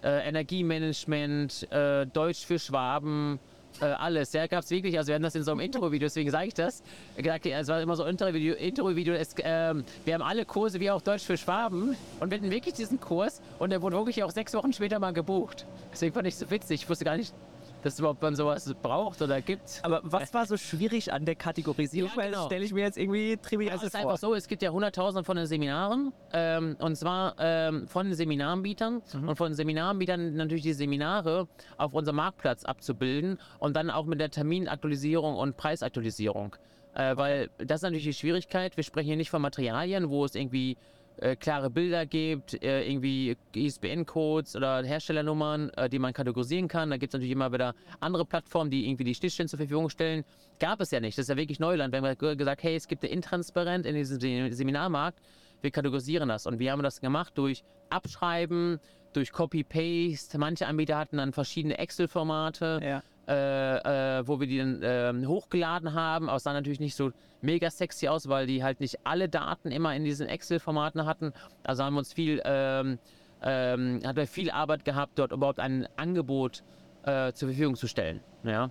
äh, 0.03 0.29
Energiemanagement, 0.29 1.71
äh, 1.71 2.07
Deutsch 2.07 2.47
für 2.47 2.59
Schwaben, 2.59 3.39
äh, 3.81 3.85
alles. 3.85 4.33
Ja, 4.33 4.47
gab 4.47 4.63
es 4.63 4.71
wirklich, 4.71 4.97
also 4.99 5.09
wir 5.09 5.15
hatten 5.15 5.23
das 5.23 5.35
in 5.35 5.43
so 5.43 5.53
einem 5.53 5.61
Intro-Video, 5.61 6.07
deswegen 6.07 6.31
sage 6.31 6.49
ich 6.49 6.55
das. 6.55 6.83
Es 7.17 7.69
war 7.69 7.81
immer 7.81 7.97
so 7.97 8.05
ein 8.05 8.11
Intro-Video, 8.11 8.55
Intro-Video 8.55 9.15
ähm, 9.43 9.85
wir 10.05 10.15
haben 10.15 10.23
alle 10.23 10.45
Kurse, 10.45 10.81
wie 10.81 10.91
auch 10.91 11.03
Deutsch 11.03 11.25
für 11.25 11.37
Schwaben 11.37 11.97
und 12.21 12.31
wir 12.31 12.39
hatten 12.39 12.51
wirklich 12.51 12.75
diesen 12.75 13.01
Kurs 13.01 13.41
und 13.59 13.71
der 13.71 13.83
wurde 13.83 13.97
wirklich 13.97 14.23
auch 14.23 14.31
sechs 14.31 14.55
Wochen 14.55 14.73
später 14.73 14.99
mal 14.99 15.13
gebucht. 15.13 15.67
Deswegen 15.93 16.13
fand 16.13 16.27
ich 16.27 16.35
es 16.35 16.41
so 16.41 16.51
witzig, 16.51 16.83
ich 16.83 16.89
wusste 16.89 17.05
gar 17.05 17.17
nicht, 17.17 17.35
dass 17.83 17.99
überhaupt 17.99 18.23
man 18.23 18.35
sowas 18.35 18.73
braucht 18.83 19.23
oder 19.23 19.41
gibt. 19.41 19.81
Aber 19.83 20.01
was 20.03 20.33
war 20.35 20.47
so 20.47 20.57
schwierig 20.57 21.13
an 21.13 21.25
der 21.25 21.35
Kategorisierung? 21.35 22.11
Ja, 22.11 22.17
Weil 22.17 22.31
das 22.31 22.39
genau. 22.39 22.47
stelle 22.47 22.65
ich 22.65 22.73
mir 22.73 22.83
jetzt 22.83 22.99
irgendwie 22.99 23.37
trivial 23.37 23.77
Es 23.77 23.83
ist 23.83 23.93
vor. 23.93 24.01
einfach 24.01 24.19
so, 24.19 24.35
es 24.35 24.49
gibt 24.49 24.63
ja 24.63 24.71
hunderttausende 24.71 25.25
von 25.25 25.37
den 25.37 25.47
Seminaren 25.47 26.13
ähm, 26.33 26.77
und 26.79 26.97
zwar 26.97 27.35
ähm, 27.39 27.87
von 27.89 28.07
den 28.07 28.15
Seminaranbietern 28.15 29.03
und 29.27 29.37
von 29.37 29.51
den 29.51 29.55
Seminaranbietern 29.55 30.35
natürlich 30.35 30.63
die 30.63 30.73
Seminare 30.73 31.49
auf 31.77 31.95
unserem 31.95 32.17
Marktplatz 32.17 32.65
abzubilden 32.65 33.39
und 33.59 33.75
dann 33.77 33.91
auch 33.91 34.07
mit 34.07 34.21
der 34.21 34.31
Terminaktualisierung 34.31 35.37
und 35.37 35.57
Preisaktualisierung. 35.57 36.57
Äh, 36.95 37.17
weil 37.17 37.51
das 37.59 37.77
ist 37.77 37.83
natürlich 37.83 38.05
die 38.05 38.15
Schwierigkeit. 38.15 38.77
Wir 38.77 38.85
sprechen 38.85 39.07
hier 39.07 39.17
nicht 39.17 39.31
von 39.31 39.41
Materialien, 39.43 40.11
wo 40.11 40.25
es 40.25 40.35
irgendwie 40.35 40.77
äh, 41.21 41.37
klare 41.37 41.71
Bilder 41.71 42.07
gibt, 42.07 42.63
äh, 42.63 42.83
irgendwie 42.91 43.37
ISBN-Codes 43.55 44.57
oder 44.57 44.83
Herstellernummern, 44.83 45.71
äh, 45.71 45.89
die 45.89 45.99
man 45.99 46.13
kategorisieren 46.13 46.69
kann. 46.69 46.91
Da 46.91 46.97
gibt 46.97 47.11
es 47.13 47.15
natürlich 47.15 47.33
immer 47.33 47.53
wieder 47.53 47.75
andere 48.01 48.25
Plattformen, 48.25 48.71
die 48.71 48.89
irgendwie 48.89 49.05
die 49.05 49.15
Schnittstellen 49.15 49.49
zur 49.49 49.59
Verfügung 49.59 49.89
stellen. 49.91 50.25
Gab 50.59 50.81
es 50.81 50.91
ja 50.91 51.01
nicht. 51.01 51.17
Das 51.19 51.25
ist 51.25 51.29
ja 51.29 51.37
wirklich 51.37 51.61
Neuland. 51.61 51.93
Wir 51.93 52.03
haben 52.03 52.19
ge- 52.19 52.37
gesagt, 52.37 52.63
hey, 52.63 52.75
es 52.77 52.89
gibt 52.89 53.03
eine 53.05 53.13
Intransparent 53.13 53.87
in 53.87 53.95
diesem 53.95 54.19
Se- 54.21 54.53
Seminarmarkt. 54.55 55.21
Wir 55.63 55.71
kategorisieren 55.71 56.29
das. 56.29 56.47
Und 56.47 56.59
wie 56.59 56.71
haben 56.71 56.79
wir 56.79 56.85
das 56.85 57.01
gemacht? 57.01 57.33
Durch 57.37 57.63
Abschreiben, 57.91 58.81
durch 59.13 59.31
Copy-Paste. 59.33 60.39
Manche 60.39 60.67
Anbieter 60.67 60.97
hatten 60.99 61.19
dann 61.19 61.33
verschiedene 61.33 61.77
Excel-Formate 61.79 62.81
Ja. 62.83 63.03
Äh, 63.31 64.19
äh, 64.19 64.27
wo 64.27 64.41
wir 64.41 64.49
die 64.49 64.59
dann 64.59 64.81
ähm, 64.83 65.29
hochgeladen 65.29 65.95
haben. 65.95 66.29
Aber 66.29 66.37
es 66.39 66.43
sah 66.43 66.53
natürlich 66.53 66.81
nicht 66.81 66.97
so 66.97 67.13
mega 67.41 67.71
sexy 67.71 68.09
aus, 68.09 68.29
weil 68.29 68.47
die 68.47 68.65
halt 68.65 68.81
nicht 68.81 68.99
alle 69.05 69.29
Daten 69.29 69.71
immer 69.71 69.95
in 69.95 70.03
diesen 70.03 70.27
Excel-Formaten 70.27 71.07
hatten. 71.07 71.33
Also 71.63 71.85
haben 71.85 71.95
wir 71.95 72.01
uns 72.01 72.13
viel, 72.13 72.43
ähm, 72.45 72.99
ähm, 73.43 74.01
hat 74.05 74.19
viel 74.29 74.51
Arbeit 74.51 74.85
gehabt, 74.85 75.19
dort 75.19 75.31
überhaupt 75.31 75.61
ein 75.61 75.87
Angebot 75.97 76.65
äh, 77.05 77.33
zur 77.33 77.49
Verfügung 77.49 77.77
zu 77.77 77.87
stellen. 77.87 78.21
Ja. 78.43 78.71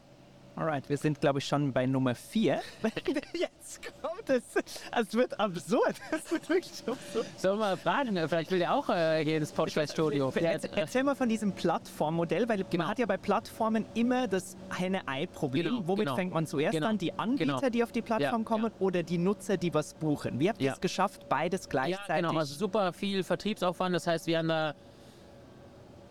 Alright, 0.59 0.89
wir 0.89 0.97
sind, 0.97 1.21
glaube 1.21 1.39
ich, 1.39 1.45
schon 1.47 1.71
bei 1.71 1.85
Nummer 1.85 2.13
4. 2.13 2.59
Jetzt 3.33 3.79
kommt 4.01 4.29
es. 4.29 4.43
Es 4.91 5.13
wird 5.13 5.39
absurd. 5.39 5.95
Es 6.11 6.29
wird 6.33 6.49
wirklich 6.49 6.83
absurd. 6.85 7.25
Sollen 7.37 7.59
wir 7.59 7.65
mal 7.65 7.77
fragen, 7.77 8.17
äh, 8.17 8.27
vielleicht 8.27 8.51
will 8.51 8.59
der 8.59 8.73
auch 8.73 8.89
äh, 8.89 9.23
hier 9.23 9.37
ins 9.37 9.53
Podcast-Studio. 9.53 10.33
Er- 10.35 10.59
Erzähl 10.77 11.03
mal 11.03 11.15
von 11.15 11.29
diesem 11.29 11.53
Plattformmodell, 11.53 12.49
weil 12.49 12.57
Genau. 12.65 12.83
man 12.83 12.87
hat 12.89 12.99
ja 12.99 13.05
bei 13.05 13.15
Plattformen 13.15 13.85
immer 13.93 14.27
das 14.27 14.57
Henne-Ei-Problem. 14.77 15.63
Genau, 15.63 15.87
Womit 15.87 16.07
genau. 16.07 16.15
fängt 16.17 16.33
man 16.33 16.45
zuerst 16.45 16.73
Genau, 16.73 16.87
an? 16.87 16.97
Die 16.97 17.17
Anbieter, 17.17 17.45
genau. 17.55 17.69
die 17.69 17.81
auf 17.83 17.93
die 17.93 18.01
Plattform 18.01 18.41
Ja, 18.41 18.45
kommen 18.45 18.71
oder 18.79 19.01
die 19.01 19.17
Nutzer, 19.17 19.55
die 19.55 19.73
was 19.73 19.93
buchen? 19.93 20.41
Wie 20.41 20.49
habt 20.49 20.59
ihr 20.59 20.67
Ja. 20.67 20.73
es 20.73 20.81
geschafft, 20.81 21.29
beides 21.29 21.69
gleichzeitig? 21.69 22.09
Ja, 22.09 22.15
genau. 22.17 22.37
Also 22.37 22.53
super 22.55 22.91
viel 22.91 23.23
Vertriebsaufwand. 23.23 23.95
Das 23.95 24.07
heißt, 24.07 24.27
wir 24.27 24.39
haben 24.39 24.49
da 24.49 24.73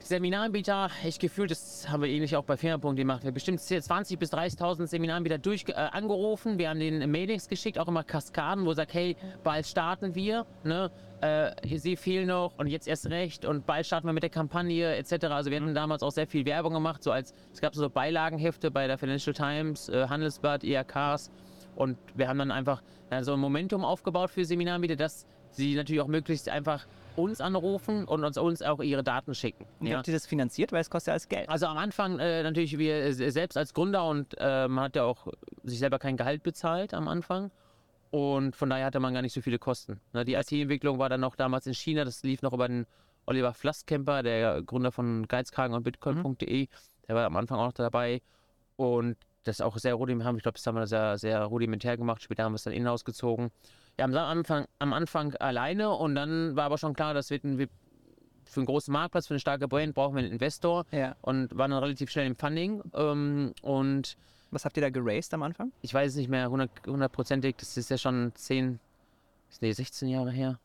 Seminaranbieter, 0.00 0.90
ich 1.04 1.18
gefühlt, 1.18 1.50
das 1.50 1.88
haben 1.88 2.02
wir 2.02 2.08
ähnlich 2.08 2.34
auch 2.36 2.44
bei 2.44 2.56
Firma.de 2.56 2.94
gemacht. 2.94 3.22
Wir 3.22 3.28
haben 3.28 3.34
bestimmt 3.34 3.60
20.000 3.60 4.16
bis 4.16 4.32
30.000 4.32 4.86
Seminaranbieter 4.86 5.38
durch, 5.38 5.64
äh, 5.68 5.72
angerufen. 5.72 6.58
Wir 6.58 6.70
haben 6.70 6.80
denen 6.80 7.10
Mailings 7.10 7.48
geschickt, 7.48 7.78
auch 7.78 7.88
immer 7.88 8.04
Kaskaden, 8.04 8.64
wo 8.64 8.72
sagt, 8.72 8.94
hey, 8.94 9.16
bald 9.42 9.66
starten 9.66 10.14
wir. 10.14 10.46
Ne? 10.64 10.90
Äh, 11.20 11.78
Sie 11.78 11.96
fehlen 11.96 12.28
noch 12.28 12.56
und 12.58 12.68
jetzt 12.68 12.88
erst 12.88 13.10
recht 13.10 13.44
und 13.44 13.66
bald 13.66 13.86
starten 13.86 14.06
wir 14.06 14.12
mit 14.12 14.22
der 14.22 14.30
Kampagne 14.30 14.96
etc. 14.96 15.26
Also 15.26 15.50
wir 15.50 15.60
hatten 15.60 15.74
damals 15.74 16.02
auch 16.02 16.12
sehr 16.12 16.26
viel 16.26 16.46
Werbung 16.46 16.72
gemacht. 16.72 17.02
So 17.02 17.10
als, 17.10 17.34
es 17.52 17.60
gab 17.60 17.74
so 17.74 17.90
Beilagenhefte 17.90 18.70
bei 18.70 18.86
der 18.86 18.98
Financial 18.98 19.34
Times, 19.34 19.88
äh, 19.88 20.08
Handelsblatt, 20.08 20.64
IHKs. 20.64 21.30
Und 21.74 21.98
wir 22.14 22.28
haben 22.28 22.38
dann 22.38 22.50
einfach 22.50 22.82
so 23.22 23.34
ein 23.34 23.40
Momentum 23.40 23.84
aufgebaut 23.84 24.30
für 24.30 24.44
Seminaranbieter, 24.44 24.96
dass 24.96 25.26
sie 25.52 25.74
natürlich 25.74 26.00
auch 26.02 26.06
möglichst 26.08 26.48
einfach 26.48 26.86
uns 27.16 27.40
anrufen 27.40 28.04
und 28.04 28.22
uns, 28.24 28.38
uns 28.38 28.62
auch 28.62 28.80
ihre 28.80 29.02
Daten 29.02 29.34
schicken. 29.34 29.66
Wie 29.80 29.88
Ja. 29.90 29.96
habt 29.98 30.06
ihr 30.08 30.14
das 30.14 30.26
finanziert? 30.26 30.70
Weil 30.70 30.80
es 30.82 30.90
kostet 30.90 31.08
ja 31.08 31.12
alles 31.14 31.28
Geld. 31.28 31.48
Also 31.48 31.66
am 31.66 31.76
Anfang 31.76 32.18
äh, 32.20 32.42
natürlich 32.44 32.78
wir 32.78 32.94
äh, 32.94 33.12
selbst 33.30 33.56
als 33.56 33.74
Gründer 33.74 34.06
und 34.08 34.36
äh, 34.38 34.68
man 34.68 34.84
hat 34.84 34.96
ja 34.96 35.02
auch 35.04 35.26
sich 35.64 35.80
selber 35.80 35.98
kein 35.98 36.16
Gehalt 36.16 36.42
bezahlt 36.44 36.94
am 36.94 37.08
Anfang. 37.08 37.50
Und 38.10 38.56
von 38.56 38.70
daher 38.70 38.86
hatte 38.86 39.00
man 39.00 39.12
gar 39.12 39.20
nicht 39.22 39.34
so 39.34 39.42
viele 39.42 39.58
Kosten. 39.58 40.00
Ne, 40.12 40.24
die 40.24 40.34
IT-Entwicklung 40.34 40.98
war 40.98 41.08
dann 41.08 41.20
noch 41.20 41.34
damals 41.36 41.66
in 41.66 41.74
China, 41.74 42.04
das 42.04 42.22
lief 42.22 42.40
noch 42.40 42.52
über 42.52 42.68
den 42.68 42.86
Oliver 43.26 43.52
Flasskemper, 43.52 44.22
der 44.22 44.62
Gründer 44.62 44.92
von 44.92 45.26
Geizkragen 45.28 45.74
und 45.74 45.82
Bitcoin.de. 45.82 46.68
Der 47.06 47.14
war 47.14 47.26
am 47.26 47.36
Anfang 47.36 47.58
auch 47.58 47.66
noch 47.66 47.72
dabei. 47.72 48.22
Und 48.76 49.16
das 49.44 49.56
ist 49.56 49.60
auch 49.60 49.76
sehr 49.76 49.94
rudimentär, 49.94 50.34
ich 50.36 50.42
glaube, 50.42 50.56
das 50.56 50.66
haben 50.66 50.76
wir 50.76 50.86
sehr, 50.86 51.18
sehr 51.18 51.42
rudimentär 51.44 51.96
gemacht. 51.98 52.22
Später 52.22 52.44
haben 52.44 52.52
wir 52.52 52.56
es 52.56 52.62
dann 52.62 52.72
in-house 52.72 53.04
gezogen. 53.04 53.50
Ja, 53.98 54.04
am 54.04 54.14
Anfang, 54.16 54.66
am 54.78 54.92
Anfang 54.92 55.34
alleine 55.36 55.90
und 55.90 56.14
dann 56.14 56.54
war 56.54 56.64
aber 56.64 56.78
schon 56.78 56.94
klar, 56.94 57.14
das 57.14 57.30
wird 57.30 57.44
ein, 57.44 57.58
wir- 57.58 57.68
für 58.44 58.60
einen 58.60 58.66
großen 58.66 58.92
Marktplatz, 58.92 59.26
für 59.26 59.34
eine 59.34 59.40
starke 59.40 59.68
Brand 59.68 59.94
brauchen 59.94 60.14
wir 60.14 60.22
einen 60.22 60.32
Investor 60.32 60.86
Ja. 60.92 61.16
und 61.20 61.54
waren 61.58 61.70
dann 61.72 61.82
relativ 61.82 62.10
schnell 62.10 62.26
im 62.26 62.36
Funding. 62.36 62.82
Ähm, 62.94 63.52
und 63.62 64.16
Was 64.50 64.64
habt 64.64 64.76
ihr 64.78 64.80
da 64.80 64.88
geraced 64.88 65.34
am 65.34 65.42
Anfang? 65.42 65.72
ich 65.82 65.92
weiß 65.92 66.12
es 66.12 66.16
nicht 66.16 66.30
mehr 66.30 66.48
hundert- 66.48 66.70
hundertprozentig, 66.86 67.56
das 67.56 67.76
ist 67.76 67.90
ja 67.90 67.98
schon 67.98 68.32
10, 68.34 68.78
nee, 69.60 69.72
16 69.72 70.08
Jahre 70.08 70.30
her. 70.30 70.58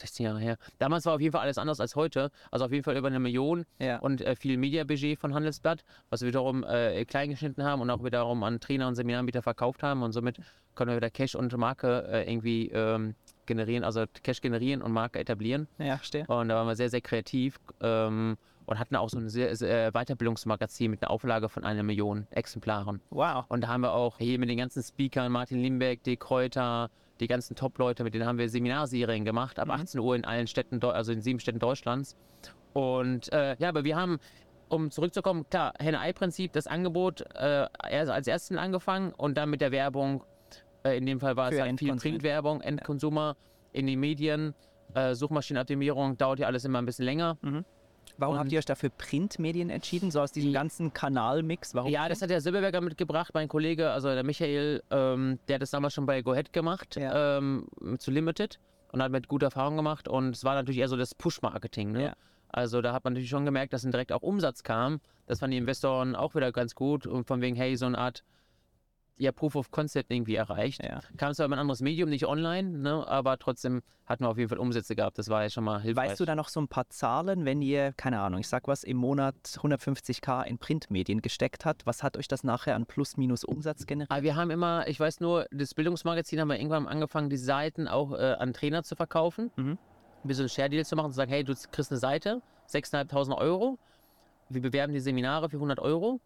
16 0.00 0.26
Jahre 0.26 0.40
her. 0.40 0.56
Damals 0.78 1.06
war 1.06 1.14
auf 1.14 1.20
jeden 1.20 1.32
Fall 1.32 1.42
alles 1.42 1.58
anders 1.58 1.80
als 1.80 1.94
heute. 1.96 2.30
Also 2.50 2.64
auf 2.64 2.72
jeden 2.72 2.84
Fall 2.84 2.96
über 2.96 3.08
eine 3.08 3.20
Million 3.20 3.64
Ja. 3.78 3.98
und 4.00 4.20
äh, 4.20 4.34
viel 4.36 4.56
Media-Budget 4.56 5.18
von 5.18 5.34
Handelsblatt, 5.34 5.84
was 6.10 6.22
wir 6.22 6.28
wiederum 6.28 6.64
äh, 6.64 7.04
klein 7.04 7.30
geschnitten 7.30 7.62
haben 7.64 7.80
und 7.80 7.90
auch 7.90 8.02
wiederum 8.02 8.42
an 8.42 8.60
Trainer 8.60 8.88
und 8.88 8.94
Seminaranbieter 8.96 9.42
verkauft 9.42 9.82
haben. 9.82 10.02
Und 10.02 10.12
somit 10.12 10.38
können 10.74 10.90
wir 10.90 10.96
wieder 10.96 11.10
Cash 11.10 11.34
und 11.34 11.56
Marke 11.56 12.08
äh, 12.10 12.30
irgendwie 12.32 12.68
ähm, 12.70 13.14
generieren, 13.46 13.84
also 13.84 14.04
Cash 14.22 14.40
generieren 14.40 14.82
und 14.82 14.92
Marke 14.92 15.18
etablieren. 15.18 15.68
Ja, 15.78 15.96
verstehe. 15.96 16.24
Und 16.26 16.48
da 16.48 16.56
waren 16.56 16.66
wir 16.66 16.76
sehr, 16.76 16.88
sehr 16.90 17.00
kreativ 17.00 17.58
ähm, 17.82 18.36
und 18.66 18.78
hatten 18.78 18.94
auch 18.96 19.08
so 19.10 19.18
ein 19.18 19.28
sehr, 19.28 19.54
sehr 19.56 19.90
Weiterbildungsmagazin 19.92 20.90
mit 20.92 21.02
einer 21.02 21.10
Auflage 21.10 21.48
von 21.48 21.64
einer 21.64 21.82
Million 21.82 22.26
Exemplaren. 22.30 23.00
Wow. 23.10 23.44
Und 23.48 23.62
da 23.62 23.68
haben 23.68 23.80
wir 23.82 23.92
auch 23.92 24.18
hier 24.18 24.38
mit 24.38 24.48
den 24.48 24.58
ganzen 24.58 24.82
Speakern, 24.82 25.32
Martin 25.32 25.60
Limbeck, 25.60 26.04
D. 26.04 26.16
Kräuter, 26.16 26.90
die 27.20 27.26
ganzen 27.26 27.54
Top-Leute, 27.56 28.04
mit 28.04 28.14
denen 28.14 28.26
haben 28.26 28.38
wir 28.38 28.48
Seminarserien 28.48 29.24
gemacht, 29.24 29.58
ab 29.58 29.70
18 29.70 30.00
Uhr 30.00 30.16
in 30.16 30.24
allen 30.24 30.46
Städten, 30.46 30.82
also 30.82 31.12
in 31.12 31.20
sieben 31.20 31.40
Städten 31.40 31.58
Deutschlands. 31.58 32.16
Und 32.72 33.32
äh, 33.32 33.56
ja, 33.58 33.68
aber 33.68 33.84
wir 33.84 33.96
haben, 33.96 34.18
um 34.68 34.90
zurückzukommen, 34.90 35.48
klar, 35.50 35.74
Henne-Ei-Prinzip, 35.78 36.52
das 36.52 36.66
Angebot 36.66 37.22
äh, 37.34 37.66
als 37.78 38.26
erstes 38.26 38.56
angefangen 38.56 39.12
und 39.12 39.36
dann 39.36 39.50
mit 39.50 39.60
der 39.60 39.72
Werbung. 39.72 40.22
Äh, 40.84 40.98
in 40.98 41.06
dem 41.06 41.20
Fall 41.20 41.36
war 41.36 41.48
es 41.48 41.56
Für 41.56 41.62
halt 41.62 41.78
viel. 41.78 41.94
Printwerbung, 41.96 42.60
Endkonsumer 42.60 43.36
in 43.72 43.86
den 43.86 44.00
Medien. 44.00 44.54
Äh, 44.94 45.14
Suchmaschinenoptimierung 45.14 46.16
dauert 46.16 46.38
ja 46.40 46.46
alles 46.46 46.64
immer 46.64 46.78
ein 46.78 46.86
bisschen 46.86 47.04
länger. 47.04 47.38
Warum 48.20 48.34
Und- 48.34 48.40
habt 48.40 48.52
ihr 48.52 48.58
euch 48.58 48.64
dafür 48.66 48.90
Printmedien 48.90 49.70
entschieden? 49.70 50.10
So 50.10 50.20
aus 50.20 50.30
diesem 50.30 50.48
Die- 50.50 50.54
ganzen 50.54 50.92
Kanalmix? 50.92 51.74
Warum? 51.74 51.90
Ja, 51.90 52.08
das 52.08 52.22
hat 52.22 52.30
der 52.30 52.40
Silberberger 52.40 52.80
mitgebracht, 52.80 53.32
mein 53.34 53.48
Kollege, 53.48 53.90
also 53.90 54.08
der 54.08 54.22
Michael, 54.24 54.82
ähm, 54.90 55.38
der 55.48 55.54
hat 55.56 55.62
das 55.62 55.70
damals 55.70 55.94
schon 55.94 56.06
bei 56.06 56.22
GoHead 56.22 56.52
gemacht, 56.52 56.96
Ja. 56.96 57.38
ähm, 57.38 57.66
zu 57.98 58.10
Limited 58.10 58.60
und 58.92 59.02
hat 59.02 59.10
mit 59.10 59.26
gute 59.28 59.46
Erfahrungen 59.46 59.76
gemacht 59.78 60.06
und 60.06 60.36
es 60.36 60.44
war 60.44 60.54
natürlich 60.54 60.78
eher 60.80 60.88
so 60.88 60.96
das 60.96 61.14
Push-Marketing. 61.14 61.92
Ne? 61.92 62.02
Ja. 62.04 62.12
Also 62.48 62.82
da 62.82 62.92
hat 62.92 63.04
man 63.04 63.12
natürlich 63.14 63.30
schon 63.30 63.44
gemerkt, 63.44 63.72
dass 63.72 63.82
dann 63.82 63.92
direkt 63.92 64.12
auch 64.12 64.22
Umsatz 64.22 64.62
kam. 64.62 65.00
Das 65.26 65.38
fanden 65.38 65.52
die 65.52 65.58
Investoren 65.58 66.14
auch 66.16 66.34
wieder 66.34 66.50
ganz 66.52 66.74
gut 66.74 67.06
und 67.06 67.26
von 67.26 67.40
wegen, 67.40 67.54
hey, 67.56 67.76
so 67.76 67.86
eine 67.86 67.96
Art 67.96 68.24
ja, 69.20 69.32
Proof 69.32 69.54
of 69.54 69.70
Concept 69.70 70.10
irgendwie 70.10 70.34
erreicht. 70.34 70.82
Ja. 70.82 71.00
Kam 71.18 71.34
zwar 71.34 71.46
über 71.46 71.56
ein 71.56 71.58
anderes 71.58 71.82
Medium, 71.82 72.08
nicht 72.08 72.26
online, 72.26 72.78
ne, 72.78 73.06
aber 73.06 73.38
trotzdem 73.38 73.82
hatten 74.06 74.24
wir 74.24 74.30
auf 74.30 74.38
jeden 74.38 74.48
Fall 74.48 74.58
Umsätze 74.58 74.96
gehabt. 74.96 75.18
Das 75.18 75.28
war 75.28 75.42
ja 75.42 75.50
schon 75.50 75.64
mal 75.64 75.80
hilfreich. 75.80 76.10
Weißt 76.10 76.20
du 76.20 76.24
da 76.24 76.34
noch 76.34 76.48
so 76.48 76.60
ein 76.60 76.68
paar 76.68 76.88
Zahlen, 76.88 77.44
wenn 77.44 77.60
ihr, 77.60 77.92
keine 77.92 78.20
Ahnung, 78.20 78.40
ich 78.40 78.48
sag 78.48 78.66
was, 78.66 78.82
im 78.82 78.96
Monat 78.96 79.36
150k 79.44 80.44
in 80.44 80.58
Printmedien 80.58 81.20
gesteckt 81.20 81.66
hat? 81.66 81.84
Was 81.84 82.02
hat 82.02 82.16
euch 82.16 82.28
das 82.28 82.44
nachher 82.44 82.74
an 82.74 82.86
plus-minus 82.86 83.44
Umsatz 83.44 83.86
generiert? 83.86 84.10
Aber 84.10 84.22
wir 84.22 84.36
haben 84.36 84.50
immer, 84.50 84.88
ich 84.88 84.98
weiß 84.98 85.20
nur, 85.20 85.46
das 85.50 85.74
Bildungsmagazin 85.74 86.40
haben 86.40 86.48
wir 86.48 86.56
irgendwann 86.56 86.88
angefangen, 86.88 87.28
die 87.28 87.36
Seiten 87.36 87.88
auch 87.88 88.12
äh, 88.12 88.36
an 88.38 88.54
Trainer 88.54 88.82
zu 88.82 88.96
verkaufen. 88.96 89.50
Mhm. 89.56 89.78
Ein 90.22 90.28
bisschen 90.28 90.48
Share-Deal 90.48 90.84
zu 90.84 90.96
machen, 90.96 91.12
zu 91.12 91.16
sagen, 91.16 91.30
hey, 91.30 91.44
du 91.44 91.54
kriegst 91.70 91.90
eine 91.90 92.00
Seite, 92.00 92.40
6.500 92.70 93.36
Euro. 93.36 93.78
Wir 94.48 94.62
bewerben 94.62 94.92
die 94.94 95.00
Seminare 95.00 95.50
für 95.50 95.56
100 95.56 95.78
Euro. 95.78 96.20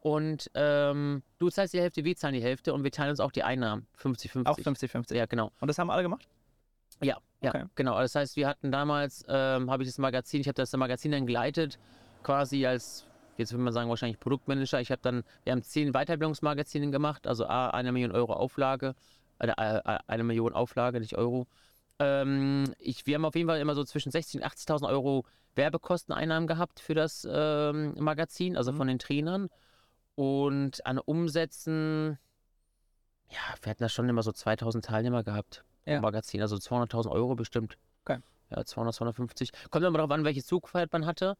Und 0.00 0.50
ähm, 0.54 1.22
du 1.38 1.50
zahlst 1.50 1.74
die 1.74 1.80
Hälfte, 1.80 2.04
wir 2.04 2.16
zahlen 2.16 2.34
die 2.34 2.42
Hälfte 2.42 2.72
und 2.72 2.84
wir 2.84 2.90
teilen 2.92 3.10
uns 3.10 3.20
auch 3.20 3.32
die 3.32 3.42
Einnahmen. 3.42 3.86
50-50. 4.00 4.46
Auch 4.46 4.58
50-50. 4.58 5.14
Ja, 5.16 5.26
genau. 5.26 5.50
Und 5.60 5.68
das 5.68 5.78
haben 5.78 5.90
alle 5.90 6.02
gemacht? 6.02 6.26
Ja, 7.02 7.18
ja, 7.40 7.50
Okay. 7.50 7.64
genau. 7.74 7.98
Das 8.00 8.14
heißt, 8.14 8.36
wir 8.36 8.48
hatten 8.48 8.70
damals, 8.72 9.24
ähm, 9.28 9.70
habe 9.70 9.82
ich 9.82 9.88
das 9.88 9.98
Magazin, 9.98 10.40
ich 10.40 10.48
habe 10.48 10.54
das 10.54 10.72
Magazin 10.76 11.12
dann 11.12 11.26
geleitet, 11.26 11.78
quasi 12.22 12.66
als, 12.66 13.06
jetzt 13.36 13.52
würde 13.52 13.62
man 13.64 13.72
sagen, 13.72 13.88
wahrscheinlich 13.90 14.18
Produktmanager. 14.20 14.80
Ich 14.80 14.90
habe 14.90 15.00
dann, 15.02 15.24
wir 15.44 15.52
haben 15.52 15.62
zehn 15.62 15.92
Weiterbildungsmagazine 15.92 16.90
gemacht, 16.90 17.26
also 17.26 17.46
A, 17.46 17.70
eine 17.70 17.92
Million 17.92 18.12
Euro 18.12 18.32
Auflage, 18.34 18.94
äh, 19.40 19.48
äh, 19.48 19.98
eine 20.06 20.24
Million 20.24 20.52
Auflage, 20.52 21.00
nicht 21.00 21.16
Euro. 21.16 21.46
Ähm, 22.00 22.64
ich, 22.78 23.06
wir 23.06 23.16
haben 23.16 23.24
auf 23.24 23.34
jeden 23.34 23.48
Fall 23.48 23.60
immer 23.60 23.74
so 23.74 23.84
zwischen 23.84 24.10
60.000 24.12 24.36
und 24.36 24.44
80.000 24.44 24.88
Euro 24.88 25.24
Werbekosteneinnahmen 25.56 26.46
gehabt 26.46 26.78
für 26.80 26.94
das 26.94 27.26
ähm, 27.30 27.94
Magazin, 27.98 28.56
also 28.56 28.70
Mhm. 28.72 28.76
von 28.76 28.86
den 28.88 28.98
Trainern. 29.00 29.48
Und 30.18 30.84
an 30.84 30.98
Umsätzen, 30.98 32.18
ja, 33.30 33.38
wir 33.62 33.70
hatten 33.70 33.84
da 33.84 33.88
schon 33.88 34.08
immer 34.08 34.24
so 34.24 34.32
2000 34.32 34.84
Teilnehmer 34.84 35.22
gehabt 35.22 35.62
Ja. 35.86 35.98
im 35.98 36.02
Magazin, 36.02 36.42
also 36.42 36.56
200.000 36.56 37.08
Euro 37.08 37.36
bestimmt. 37.36 37.78
Okay. 38.04 38.18
Ja, 38.50 38.64
200, 38.64 38.96
250. 38.96 39.52
Kommt 39.70 39.84
immer 39.84 39.96
darauf 39.96 40.10
an, 40.10 40.24
welche 40.24 40.42
Zugfahrt 40.42 40.92
man 40.92 41.06
hatte. 41.06 41.36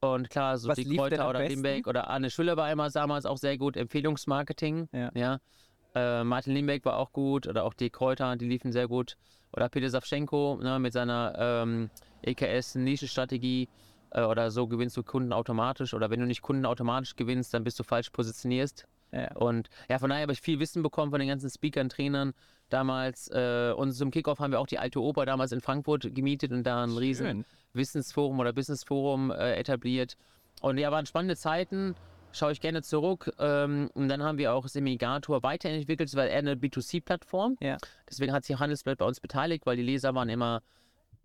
Und 0.00 0.30
klar, 0.30 0.56
so 0.56 0.70
Was 0.70 0.76
die 0.76 0.96
Kräuter 0.96 1.28
oder? 1.28 1.46
Limbeck 1.46 1.86
oder 1.86 2.08
Arne 2.08 2.30
Schüller 2.30 2.56
war 2.56 2.72
immer 2.72 2.88
damals 2.88 3.26
auch 3.26 3.36
sehr 3.36 3.58
gut. 3.58 3.76
Empfehlungsmarketing. 3.76 4.88
Ja. 4.92 5.10
ja. 5.14 5.38
Äh, 5.94 6.24
Martin 6.24 6.54
Limbeck 6.54 6.86
war 6.86 6.96
auch 6.96 7.12
gut 7.12 7.46
oder 7.46 7.64
auch 7.64 7.74
die 7.74 7.90
Kräuter, 7.90 8.36
die 8.36 8.48
liefen 8.48 8.72
sehr 8.72 8.88
gut. 8.88 9.18
Oder 9.52 9.68
Peter 9.68 9.90
Savchenko 9.90 10.60
ne, 10.62 10.78
mit 10.78 10.94
seiner 10.94 11.34
ähm, 11.38 11.90
EKS-Nischenstrategie. 12.22 13.68
Oder 14.22 14.50
so 14.50 14.66
gewinnst 14.66 14.96
du 14.96 15.02
Kunden 15.02 15.32
automatisch. 15.32 15.94
Oder 15.94 16.10
wenn 16.10 16.20
du 16.20 16.26
nicht 16.26 16.42
Kunden 16.42 16.66
automatisch 16.66 17.16
gewinnst, 17.16 17.52
dann 17.54 17.64
bist 17.64 17.78
du 17.78 17.82
falsch 17.82 18.10
positionierst. 18.10 18.86
Ja. 19.12 19.32
Und 19.36 19.68
ja, 19.88 19.98
von 19.98 20.10
daher 20.10 20.22
habe 20.22 20.32
ich 20.32 20.40
viel 20.40 20.58
Wissen 20.58 20.82
bekommen 20.82 21.10
von 21.10 21.20
den 21.20 21.28
ganzen 21.28 21.50
Speakern, 21.50 21.88
Trainern 21.88 22.32
damals. 22.68 23.28
Äh, 23.28 23.72
und 23.76 23.92
zum 23.92 24.10
Kickoff 24.10 24.40
haben 24.40 24.52
wir 24.52 24.60
auch 24.60 24.66
die 24.66 24.78
Alte 24.78 25.00
Oper 25.00 25.26
damals 25.26 25.52
in 25.52 25.60
Frankfurt 25.60 26.14
gemietet 26.14 26.52
und 26.52 26.64
da 26.64 26.82
ein 26.82 26.90
riesen 26.90 27.26
Schön. 27.26 27.44
Wissensforum 27.72 28.38
oder 28.40 28.52
Businessforum 28.52 29.30
äh, 29.30 29.54
etabliert. 29.54 30.16
Und 30.60 30.78
ja, 30.78 30.90
waren 30.90 31.06
spannende 31.06 31.36
Zeiten. 31.36 31.94
Schaue 32.32 32.50
ich 32.50 32.60
gerne 32.60 32.82
zurück. 32.82 33.32
Ähm, 33.38 33.90
und 33.94 34.08
dann 34.08 34.22
haben 34.22 34.38
wir 34.38 34.52
auch 34.52 34.66
Semigator 34.66 35.42
weiterentwickelt. 35.44 36.14
War 36.16 36.26
eher 36.26 36.38
eine 36.38 36.54
B2C-Plattform. 36.54 37.56
Ja. 37.60 37.76
Deswegen 38.10 38.32
hat 38.32 38.44
sich 38.44 38.58
Handelsblatt 38.58 38.98
bei 38.98 39.04
uns 39.04 39.20
beteiligt, 39.20 39.66
weil 39.66 39.76
die 39.76 39.82
Leser 39.82 40.14
waren 40.14 40.28
immer 40.28 40.60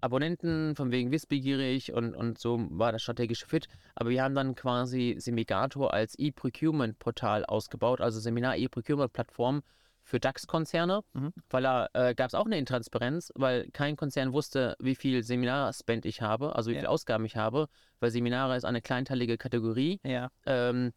Abonnenten, 0.01 0.75
von 0.75 0.91
wegen 0.91 1.12
wissbegierig 1.12 1.93
und, 1.93 2.15
und 2.15 2.38
so 2.39 2.67
war 2.69 2.91
das 2.91 3.01
strategische 3.01 3.45
Fit. 3.47 3.67
Aber 3.95 4.09
wir 4.09 4.23
haben 4.23 4.35
dann 4.35 4.55
quasi 4.55 5.15
Semigator 5.19 5.93
als 5.93 6.15
E-Procurement-Portal 6.17 7.45
ausgebaut, 7.45 8.01
also 8.01 8.19
Seminar-E-Procurement-Plattform 8.19 9.62
für 10.03 10.19
DAX-Konzerne, 10.19 11.01
Mhm. 11.13 11.33
weil 11.51 11.62
da 11.63 11.88
äh, 11.93 12.15
gab 12.15 12.29
es 12.29 12.33
auch 12.33 12.45
eine 12.47 12.57
Intransparenz, 12.57 13.31
weil 13.35 13.69
kein 13.71 13.95
Konzern 13.95 14.33
wusste, 14.33 14.75
wie 14.79 14.95
viel 14.95 15.21
Seminar-Spend 15.23 16.05
ich 16.05 16.21
habe, 16.21 16.55
also 16.55 16.71
wie 16.71 16.75
Ja. 16.75 16.79
viel 16.81 16.88
Ausgaben 16.88 17.25
ich 17.25 17.35
habe, 17.35 17.67
weil 17.99 18.09
Seminare 18.09 18.55
ist 18.57 18.63
eine 18.65 18.81
kleinteilige 18.81 19.38
Kategorie 19.38 19.99
Ja. 20.03 20.29
ähm, 20.47 20.93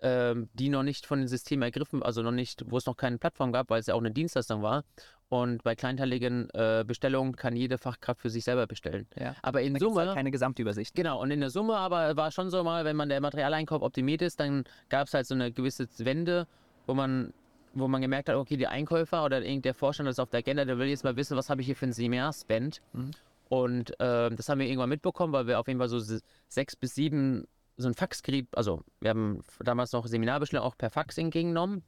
ähm, 0.00 0.48
die 0.54 0.68
noch 0.68 0.82
nicht 0.82 1.06
von 1.06 1.18
den 1.18 1.28
Systemen 1.28 1.62
ergriffen, 1.62 2.02
also 2.02 2.22
noch 2.22 2.32
nicht, 2.32 2.64
wo 2.70 2.76
es 2.76 2.86
noch 2.86 2.96
keine 2.96 3.18
Plattform 3.18 3.52
gab, 3.52 3.70
weil 3.70 3.80
es 3.80 3.86
ja 3.86 3.94
auch 3.94 3.98
eine 4.00 4.10
Dienstleistung 4.10 4.62
war. 4.62 4.84
Und 5.30 5.62
bei 5.62 5.74
kleinteiligen 5.74 6.48
äh, 6.54 6.84
Bestellungen 6.86 7.36
kann 7.36 7.54
jede 7.54 7.76
Fachkraft 7.76 8.22
für 8.22 8.30
sich 8.30 8.44
selber 8.44 8.66
bestellen. 8.66 9.06
Ja. 9.18 9.34
Aber 9.42 9.60
in 9.60 9.74
Da 9.74 9.80
Summe, 9.80 10.00
halt 10.06 10.14
keine 10.14 10.30
Gesamtübersicht. 10.30 10.94
genau, 10.94 11.20
und 11.20 11.30
in 11.30 11.40
der 11.40 11.50
Summe 11.50 11.76
aber 11.76 12.16
war 12.16 12.30
schon 12.30 12.48
so 12.48 12.64
mal, 12.64 12.86
wenn 12.86 12.96
man 12.96 13.10
der 13.10 13.20
Materialeinkauf 13.20 13.82
optimiert 13.82 14.22
ist, 14.22 14.40
dann 14.40 14.64
gab 14.88 15.06
es 15.08 15.14
halt 15.14 15.26
so 15.26 15.34
eine 15.34 15.52
gewisse 15.52 15.86
Wende, 15.98 16.46
wo 16.86 16.94
man 16.94 17.32
wo 17.74 17.86
man 17.86 18.00
gemerkt 18.00 18.30
hat, 18.30 18.36
okay, 18.36 18.56
die 18.56 18.66
Einkäufer 18.66 19.24
oder 19.24 19.42
der 19.42 19.74
Vorstand 19.74 20.08
ist 20.08 20.18
auf 20.18 20.30
der 20.30 20.38
Agenda, 20.38 20.64
der 20.64 20.78
will 20.78 20.88
jetzt 20.88 21.04
mal 21.04 21.14
wissen, 21.16 21.36
was 21.36 21.50
habe 21.50 21.60
ich 21.60 21.66
hier 21.66 21.76
für 21.76 21.86
ein 21.86 21.92
Seminar-Spend. 21.92 22.80
Mhm. 22.94 23.10
Und 23.50 23.92
ähm, 24.00 24.34
das 24.36 24.48
haben 24.48 24.58
wir 24.58 24.66
irgendwann 24.66 24.88
mitbekommen, 24.88 25.32
weil 25.34 25.46
wir 25.46 25.60
auf 25.60 25.68
jeden 25.68 25.78
Fall 25.78 25.88
so 25.90 25.98
se- 25.98 26.22
sechs 26.48 26.74
bis 26.74 26.94
sieben 26.94 27.46
so 27.78 27.88
ein 27.88 27.94
Faxgerät, 27.94 28.46
also 28.52 28.82
wir 29.00 29.10
haben 29.10 29.42
damals 29.60 29.92
noch 29.92 30.06
Seminarbestellungen 30.06 30.68
auch 30.68 30.76
per 30.76 30.90
Fax 30.90 31.16
entgegengenommen. 31.18 31.82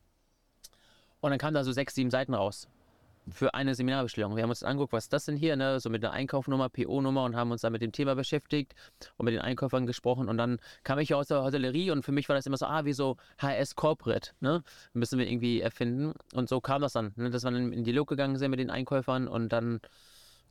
Und 1.20 1.31
dann 1.31 1.38
kamen 1.38 1.55
da 1.55 1.64
so 1.64 1.72
sechs, 1.72 1.94
sieben 1.94 2.11
Seiten 2.11 2.33
raus 2.33 2.68
für 3.33 3.55
eine 3.55 3.74
Seminarbestellung. 3.74 4.37
Wir 4.37 4.42
haben 4.42 4.50
uns 4.50 4.62
angeguckt, 4.62 4.92
was 4.92 5.09
das 5.09 5.26
denn 5.26 5.37
hier, 5.37 5.57
ne? 5.57 5.81
so 5.81 5.90
mit 5.90 6.03
der 6.03 6.12
Einkaufnummer, 6.12 6.68
PO-Nummer 6.68 7.24
und 7.24 7.37
haben 7.37 7.50
uns 7.50 7.61
dann 7.61 7.72
mit 7.72 7.83
dem 7.83 7.92
Thema 7.92 8.14
beschäftigt 8.14 8.74
und 9.16 9.24
mit 9.24 9.35
den 9.35 9.40
Einkäufern 9.40 9.87
gesprochen. 9.87 10.29
Und 10.29 10.38
dann 10.38 10.59
kam 10.85 10.98
ich 10.98 11.14
aus 11.14 11.29
der 11.29 11.42
Hotellerie 11.42 11.90
und 11.90 12.05
für 12.05 12.12
mich 12.12 12.29
war 12.29 12.37
das 12.37 12.46
immer 12.46 12.57
so, 12.57 12.66
ah, 12.66 12.85
wie 12.85 12.92
so 12.92 13.16
HS 13.38 13.74
Corporate, 13.74 14.33
ne? 14.40 14.62
müssen 14.92 15.18
wir 15.18 15.29
irgendwie 15.29 15.61
erfinden. 15.61 16.14
Und 16.33 16.48
so 16.48 16.61
kam 16.61 16.83
das 16.83 16.92
dann, 16.92 17.12
ne? 17.16 17.31
dass 17.31 17.44
wir 17.44 17.50
dann 17.50 17.72
in 17.72 17.85
Dialog 17.85 18.09
gegangen 18.09 18.37
sind 18.37 18.50
mit 18.50 18.61
den 18.61 18.70
Einkäufern 18.70 19.29
und 19.29 19.50
dann 19.50 19.81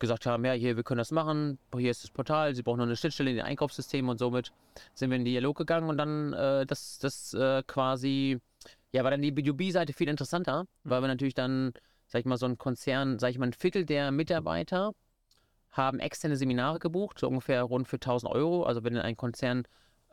gesagt 0.00 0.26
haben, 0.26 0.44
ja, 0.44 0.52
hier, 0.52 0.76
wir 0.76 0.82
können 0.82 0.98
das 0.98 1.12
machen, 1.12 1.58
hier 1.76 1.90
ist 1.90 2.02
das 2.02 2.10
Portal, 2.10 2.54
sie 2.54 2.62
brauchen 2.62 2.78
nur 2.78 2.86
eine 2.86 2.96
Schnittstelle 2.96 3.30
in 3.30 3.36
den 3.36 3.44
Einkaufssystem 3.44 4.08
und 4.08 4.18
somit 4.18 4.52
sind 4.94 5.10
wir 5.10 5.16
in 5.16 5.24
den 5.24 5.32
Dialog 5.32 5.56
gegangen 5.56 5.88
und 5.88 5.98
dann 5.98 6.32
äh, 6.32 6.66
das, 6.66 6.98
das 6.98 7.34
äh, 7.34 7.62
quasi, 7.66 8.38
ja, 8.92 9.04
war 9.04 9.10
dann 9.10 9.22
die 9.22 9.32
B2B-Seite 9.32 9.92
viel 9.92 10.08
interessanter, 10.08 10.66
weil 10.84 11.02
wir 11.02 11.08
natürlich 11.08 11.34
dann, 11.34 11.72
sag 12.08 12.20
ich 12.20 12.26
mal, 12.26 12.38
so 12.38 12.46
ein 12.46 12.58
Konzern, 12.58 13.18
sag 13.18 13.30
ich 13.30 13.38
mal, 13.38 13.46
ein 13.46 13.52
Viertel 13.52 13.84
der 13.84 14.10
Mitarbeiter 14.10 14.92
haben 15.72 16.00
externe 16.00 16.36
Seminare 16.36 16.78
gebucht, 16.78 17.18
so 17.18 17.28
ungefähr 17.28 17.62
rund 17.62 17.88
für 17.88 17.96
1000 17.96 18.32
Euro. 18.32 18.64
Also 18.64 18.82
wenn 18.82 18.96
ein 18.96 19.16
Konzern, 19.16 19.64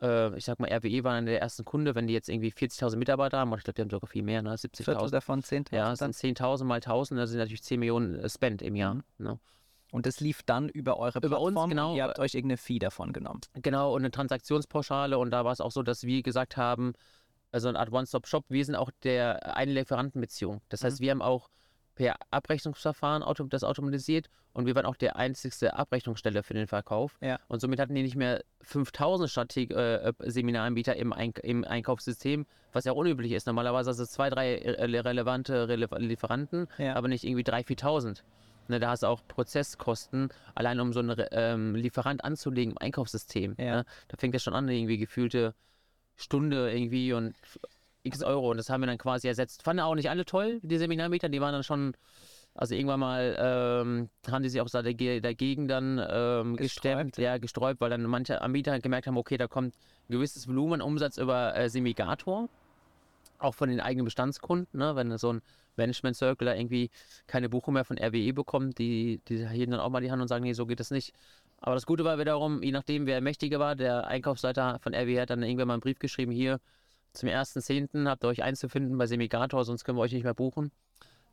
äh, 0.01 0.35
ich 0.37 0.45
sag 0.45 0.59
mal, 0.59 0.71
RWE 0.71 1.03
war 1.03 1.13
einer 1.13 1.31
der 1.31 1.41
ersten 1.41 1.65
Kunde, 1.65 1.95
wenn 1.95 2.07
die 2.07 2.13
jetzt 2.13 2.29
irgendwie 2.29 2.51
40.000 2.51 2.97
Mitarbeiter 2.97 3.39
haben, 3.39 3.51
und 3.51 3.57
ich 3.57 3.63
glaube, 3.63 3.75
die 3.75 3.81
haben 3.81 3.89
sogar 3.89 4.07
viel 4.07 4.23
mehr, 4.23 4.41
ne? 4.41 4.55
Viertel 4.57 4.97
70.000. 4.97 5.09
davon 5.09 5.41
10.000. 5.41 5.75
Ja, 5.75 5.95
dann. 5.95 6.13
sind 6.13 6.37
10.000 6.37 6.63
mal 6.63 6.79
1.000, 6.79 7.15
das 7.15 7.31
sind 7.31 7.39
natürlich 7.39 7.63
10 7.63 7.79
Millionen 7.79 8.19
äh, 8.19 8.29
Spend 8.29 8.61
im 8.61 8.75
Jahr. 8.75 8.95
Mhm. 8.95 9.03
Ne? 9.17 9.39
Und 9.91 10.05
das 10.05 10.19
lief 10.19 10.43
dann 10.43 10.67
über 10.69 10.97
eure 10.99 11.19
Über 11.19 11.39
uns, 11.39 11.53
Plattform. 11.53 11.69
genau. 11.69 11.89
Und 11.91 11.97
ihr 11.97 12.03
habt 12.03 12.19
euch 12.19 12.33
irgendeine 12.35 12.57
Fee 12.57 12.79
davon 12.79 13.13
genommen. 13.13 13.41
Genau, 13.61 13.93
und 13.93 14.01
eine 14.01 14.11
Transaktionspauschale. 14.11 15.17
Und 15.17 15.31
da 15.31 15.45
war 15.45 15.51
es 15.53 15.61
auch 15.61 15.71
so, 15.71 15.81
dass 15.83 16.03
wir 16.03 16.21
gesagt 16.23 16.57
haben, 16.57 16.93
also 17.51 17.69
eine 17.69 17.79
Art 17.79 17.91
One-Stop-Shop, 17.91 18.45
wir 18.49 18.65
sind 18.65 18.75
auch 18.75 18.91
der 19.03 19.55
eine 19.55 19.71
Lieferantenbeziehung. 19.73 20.61
Das 20.69 20.83
heißt, 20.83 20.99
Mhm. 20.99 21.03
wir 21.03 21.11
haben 21.11 21.21
auch 21.21 21.49
per 21.95 22.15
Abrechnungsverfahren 22.29 23.23
das 23.49 23.63
automatisiert 23.63 24.27
und 24.53 24.65
wir 24.67 24.75
waren 24.75 24.85
auch 24.85 24.95
der 24.97 25.15
einzigste 25.15 25.75
Abrechnungsstelle 25.75 26.43
für 26.43 26.53
den 26.53 26.67
Verkauf. 26.67 27.17
Ja. 27.21 27.39
Und 27.47 27.59
somit 27.59 27.79
hatten 27.79 27.95
die 27.95 28.03
nicht 28.03 28.15
mehr 28.15 28.43
5000 28.61 29.29
Strateg 29.29 29.71
äh, 29.71 30.13
Seminaranbieter 30.19 30.95
im, 30.95 31.11
Eink 31.13 31.39
im 31.39 31.63
Einkaufssystem, 31.63 32.45
was 32.73 32.85
ja 32.85 32.91
unüblich 32.91 33.31
ist. 33.31 33.47
Normalerweise 33.47 33.93
sind 33.93 34.03
es 34.05 34.11
zwei, 34.11 34.29
drei 34.29 34.57
äh, 34.57 34.99
relevante 34.99 35.67
Rele 35.67 35.87
Lieferanten, 35.97 36.67
Ja. 36.77 36.95
aber 36.95 37.07
nicht 37.07 37.23
irgendwie 37.23 37.43
3.000, 37.43 37.65
4.000. 37.79 38.21
Ne, 38.67 38.79
da 38.79 38.89
hast 38.89 39.03
du 39.03 39.07
auch 39.07 39.21
Prozesskosten, 39.27 40.29
allein 40.55 40.79
um 40.79 40.93
so 40.93 40.99
einen 40.99 41.15
ähm, 41.31 41.75
Lieferant 41.75 42.23
anzulegen 42.23 42.71
im 42.71 42.77
Einkaufssystem. 42.77 43.55
Ja. 43.57 43.77
Ne? 43.77 43.85
Da 44.07 44.17
fängt 44.17 44.35
das 44.35 44.43
schon 44.43 44.53
an, 44.53 44.67
irgendwie 44.67 44.97
gefühlte 44.97 45.53
Stunde 46.15 46.71
irgendwie 46.71 47.13
und 47.13 47.35
x 48.03 48.23
Euro. 48.23 48.51
Und 48.51 48.57
das 48.57 48.69
haben 48.69 48.81
wir 48.81 48.87
dann 48.87 48.97
quasi 48.97 49.27
ersetzt. 49.27 49.63
Fanden 49.63 49.81
auch 49.81 49.95
nicht 49.95 50.09
alle 50.09 50.25
toll, 50.25 50.59
die 50.63 50.77
Seminarmieter. 50.77 51.29
Die 51.29 51.41
waren 51.41 51.53
dann 51.53 51.63
schon, 51.63 51.93
also 52.55 52.73
irgendwann 52.75 52.99
mal 52.99 53.35
ähm, 53.39 54.09
haben 54.29 54.43
die 54.43 54.49
sich 54.49 54.61
auch 54.61 54.69
dagegen 54.69 55.67
dann 55.67 56.01
ähm, 56.09 56.55
gestemmt, 56.55 57.15
Gesträubt. 57.15 57.17
ja, 57.17 57.37
gesträubt, 57.37 57.81
weil 57.81 57.89
dann 57.89 58.03
manche 58.03 58.41
Anbieter 58.41 58.79
gemerkt 58.79 59.07
haben, 59.07 59.17
okay, 59.17 59.37
da 59.37 59.47
kommt 59.47 59.75
ein 60.09 60.13
gewisses 60.13 60.47
Volumen 60.47 60.81
Umsatz 60.81 61.17
über 61.17 61.55
äh, 61.55 61.69
Semigator. 61.69 62.49
Auch 63.37 63.55
von 63.55 63.69
den 63.69 63.79
eigenen 63.79 64.05
Bestandskunden, 64.05 64.79
ne? 64.79 64.95
wenn 64.95 65.15
so 65.17 65.33
ein 65.33 65.41
Management 65.75 66.15
Circle 66.15 66.45
da 66.45 66.55
irgendwie 66.55 66.89
keine 67.27 67.49
Buchung 67.49 67.75
mehr 67.75 67.85
von 67.85 67.97
RWE 67.97 68.33
bekommt, 68.33 68.79
die, 68.79 69.21
die 69.27 69.47
heben 69.47 69.71
dann 69.71 69.79
auch 69.79 69.89
mal 69.89 70.01
die 70.01 70.11
Hand 70.11 70.21
und 70.21 70.27
sagen, 70.27 70.43
nee, 70.43 70.53
so 70.53 70.65
geht 70.65 70.79
das 70.79 70.91
nicht. 70.91 71.13
Aber 71.59 71.75
das 71.75 71.85
Gute 71.85 72.03
war 72.03 72.19
wiederum, 72.19 72.61
je 72.61 72.71
nachdem, 72.71 73.05
wer 73.05 73.21
mächtiger 73.21 73.59
war, 73.59 73.75
der 73.75 74.07
Einkaufsleiter 74.07 74.79
von 74.79 74.93
RWE 74.93 75.21
hat 75.21 75.29
dann 75.29 75.43
irgendwann 75.43 75.67
mal 75.67 75.73
einen 75.75 75.81
Brief 75.81 75.99
geschrieben, 75.99 76.31
hier 76.31 76.59
zum 77.13 77.29
1.10. 77.29 78.07
habt 78.07 78.23
ihr 78.23 78.27
euch 78.27 78.43
einzufinden 78.43 78.97
bei 78.97 79.07
Semigator, 79.07 79.65
sonst 79.65 79.83
können 79.83 79.97
wir 79.97 80.03
euch 80.03 80.13
nicht 80.13 80.23
mehr 80.23 80.35
buchen. 80.35 80.71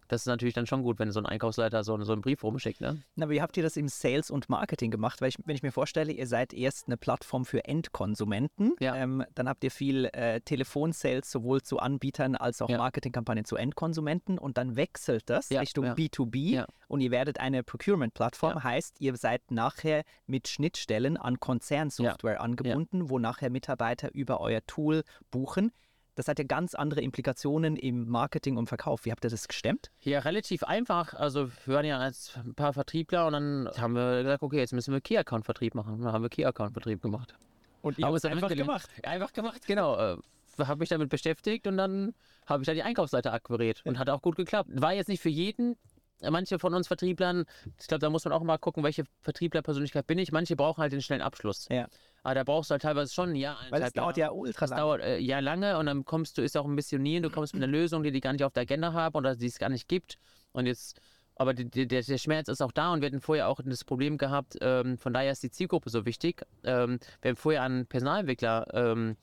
Das 0.08 0.22
ist 0.22 0.26
natürlich 0.26 0.54
dann 0.54 0.66
schon 0.66 0.82
gut, 0.82 0.98
wenn 0.98 1.10
so 1.12 1.20
ein 1.20 1.26
Einkaufsleiter 1.26 1.82
so, 1.84 2.00
so 2.04 2.12
einen 2.12 2.22
Brief 2.22 2.42
rumschickt. 2.44 2.80
Ne? 2.80 3.02
Na, 3.16 3.28
wie 3.30 3.40
habt 3.42 3.56
ihr 3.56 3.62
das 3.62 3.76
im 3.76 3.88
Sales 3.88 4.30
und 4.30 4.48
Marketing 4.48 4.90
gemacht? 4.90 5.20
Weil 5.20 5.28
ich, 5.28 5.36
wenn 5.44 5.56
ich 5.56 5.62
mir 5.62 5.72
vorstelle, 5.72 6.12
ihr 6.12 6.26
seid 6.26 6.52
erst 6.52 6.86
eine 6.86 6.96
Plattform 6.96 7.44
für 7.44 7.64
Endkonsumenten, 7.64 8.74
Ja. 8.80 8.94
ähm, 8.96 9.24
dann 9.34 9.48
habt 9.48 9.64
ihr 9.64 9.70
viel 9.70 10.06
äh, 10.12 10.40
Telefonsales 10.40 11.30
sowohl 11.30 11.62
zu 11.62 11.78
Anbietern 11.78 12.36
als 12.36 12.60
auch 12.62 12.68
Ja. 12.68 12.78
Marketingkampagnen 12.78 13.44
zu 13.44 13.56
Endkonsumenten 13.56 14.38
und 14.38 14.58
dann 14.58 14.76
wechselt 14.76 15.24
das 15.30 15.48
Ja, 15.48 15.60
Richtung 15.60 15.84
ja. 15.86 15.94
B2B 15.94 16.36
Ja. 16.54 16.66
und 16.88 17.00
ihr 17.00 17.10
werdet 17.10 17.40
eine 17.40 17.62
Procurement-Plattform. 17.62 18.62
Heißt, 18.62 19.00
ihr 19.00 19.16
seid 19.16 19.50
nachher 19.50 20.02
mit 20.26 20.48
Schnittstellen 20.48 21.16
an 21.16 21.40
Konzernsoftware 21.40 22.40
angebunden, 22.40 23.10
wo 23.10 23.18
nachher 23.18 23.50
Mitarbeiter 23.50 24.12
über 24.14 24.40
euer 24.40 24.60
Tool 24.66 25.02
buchen. 25.30 25.72
Das 26.14 26.28
hat 26.28 26.38
ja 26.38 26.44
ganz 26.44 26.74
andere 26.74 27.00
Implikationen 27.00 27.76
im 27.76 28.08
Marketing 28.08 28.56
und 28.56 28.68
Verkauf. 28.68 29.04
Wie 29.04 29.10
habt 29.10 29.24
ihr 29.24 29.30
das 29.30 29.48
gestemmt? 29.48 29.90
Ja, 30.00 30.20
relativ 30.20 30.62
einfach. 30.62 31.14
Also 31.14 31.50
wir 31.64 31.74
waren 31.74 31.84
ja 31.84 31.98
als 31.98 32.36
ein 32.36 32.54
paar 32.54 32.72
Vertriebler 32.72 33.26
und 33.26 33.32
dann 33.32 33.70
haben 33.76 33.94
wir 33.94 34.22
gesagt, 34.22 34.42
okay, 34.42 34.58
jetzt 34.58 34.72
müssen 34.72 34.92
wir 34.92 35.00
Key-Account-Vertrieb 35.00 35.74
machen. 35.74 36.00
Dann 36.02 36.12
haben 36.12 36.22
wir 36.22 36.28
Key-Account-Vertrieb 36.28 37.02
gemacht. 37.02 37.34
Und 37.82 37.98
Haben 37.98 38.12
wir 38.12 38.16
es 38.16 38.24
einfach 38.24 38.48
gemacht. 38.48 38.88
Einfach 39.02 39.32
gemacht, 39.32 39.66
genau. 39.66 39.96
Äh, 39.96 40.16
habe 40.58 40.78
mich 40.78 40.88
damit 40.88 41.08
beschäftigt 41.08 41.66
und 41.66 41.76
dann 41.76 42.14
habe 42.46 42.62
ich 42.62 42.66
da 42.66 42.74
die 42.74 42.82
Einkaufsseite 42.82 43.32
akquiriert 43.32 43.82
und 43.84 43.98
hat 43.98 44.08
auch 44.08 44.22
gut 44.22 44.36
geklappt. 44.36 44.70
War 44.72 44.92
jetzt 44.92 45.08
nicht 45.08 45.20
für 45.20 45.28
jeden. 45.28 45.76
Manche 46.22 46.58
von 46.58 46.72
uns 46.72 46.86
Vertrieblern, 46.86 47.44
ich 47.78 47.88
glaube, 47.88 47.98
da 47.98 48.08
muss 48.08 48.24
man 48.24 48.32
auch 48.32 48.42
mal 48.42 48.56
gucken, 48.56 48.82
welche 48.82 49.04
Vertrieblerpersönlichkeit 49.20 50.06
bin 50.06 50.18
ich. 50.18 50.32
Manche 50.32 50.56
brauchen 50.56 50.80
halt 50.80 50.92
den 50.92 51.02
schnellen 51.02 51.22
Abschluss. 51.22 51.66
Ja. 51.70 51.88
Aber 52.24 52.34
da 52.34 52.42
brauchst 52.42 52.70
du 52.70 52.72
halt 52.72 52.82
teilweise 52.82 53.12
schon 53.12 53.30
ein 53.30 53.36
Jahr, 53.36 53.56
Weil 53.70 53.82
es 53.82 53.92
dauert 53.92 54.16
Jahre. 54.16 54.32
ja 54.34 54.36
ultra 54.38 54.60
Das 54.62 54.70
lang. 54.70 54.78
dauert 54.80 55.00
äh, 55.02 55.18
ja 55.18 55.38
lange 55.40 55.78
und 55.78 55.86
dann 55.86 56.04
kommst 56.04 56.36
du, 56.36 56.42
ist 56.42 56.56
auch 56.56 56.64
ein 56.64 56.74
Missionieren, 56.74 57.22
du 57.22 57.30
kommst 57.30 57.54
mit 57.54 57.62
einer 57.62 57.70
Lösung, 57.70 58.02
die 58.02 58.10
die 58.10 58.20
gar 58.20 58.32
nicht 58.32 58.42
auf 58.42 58.52
der 58.52 58.62
Agenda 58.62 58.92
haben 58.92 59.14
oder 59.14 59.36
die 59.36 59.46
es 59.46 59.58
gar 59.58 59.68
nicht 59.68 59.86
gibt. 59.88 60.16
Und 60.52 60.66
jetzt, 60.66 61.00
aber 61.36 61.52
die, 61.54 61.66
die, 61.66 61.86
der, 61.86 62.02
der 62.02 62.18
Schmerz 62.18 62.48
ist 62.48 62.62
auch 62.62 62.72
da 62.72 62.92
und 62.92 63.02
wir 63.02 63.06
hatten 63.06 63.20
vorher 63.20 63.48
auch 63.48 63.60
das 63.64 63.84
Problem 63.84 64.16
gehabt, 64.18 64.56
ähm, 64.62 64.96
von 64.98 65.12
daher 65.12 65.32
ist 65.32 65.42
die 65.42 65.50
Zielgruppe 65.50 65.90
so 65.90 66.06
wichtig. 66.06 66.42
Ähm, 66.64 66.98
wir 67.20 67.28
haben 67.30 67.36
vorher 67.36 67.62
einen 67.62 67.86
Personalentwickler 67.86 68.66
ähm, 68.72 69.16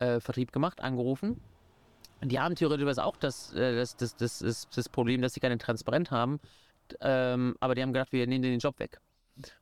äh, 0.00 0.18
Vertrieb 0.20 0.52
gemacht, 0.52 0.80
angerufen. 0.80 1.40
Und 2.20 2.32
die 2.32 2.40
haben 2.40 2.56
theoretisch 2.56 2.98
auch 2.98 3.16
das, 3.16 3.52
äh, 3.54 3.76
das, 3.76 3.96
das, 3.96 4.16
das, 4.16 4.40
das, 4.40 4.68
das 4.74 4.88
Problem, 4.88 5.22
dass 5.22 5.34
sie 5.34 5.40
keine 5.40 5.58
Transparenz 5.58 6.10
haben. 6.10 6.40
Ähm, 7.00 7.54
aber 7.60 7.76
die 7.76 7.82
haben 7.82 7.92
gedacht, 7.92 8.10
wir 8.10 8.26
nehmen 8.26 8.42
den 8.42 8.58
Job 8.58 8.80
weg. 8.80 8.98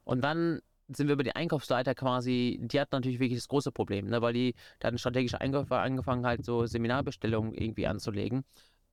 Und 0.05 0.23
dann 0.25 0.63
sind 0.89 1.09
wir 1.09 1.15
über 1.15 1.25
die 1.25 1.35
Einkaufsleiter 1.35 1.95
quasi, 1.95 2.59
die 2.63 2.81
hat 2.81 2.93
natürlich 2.93 3.19
wirklich 3.19 3.39
das 3.39 3.49
große 3.49 3.73
Problem, 3.73 4.07
ne, 4.07 4.23
weil 4.23 4.33
die, 4.33 4.55
da 4.79 4.89
hatten 4.89 4.99
strategische 4.99 5.41
Einkäufer 5.41 5.81
angefangen, 5.81 6.27
halt 6.27 6.45
so 6.45 6.67
Seminarbestellungen 6.67 7.55
irgendwie 7.55 7.87
anzulegen 7.87 8.45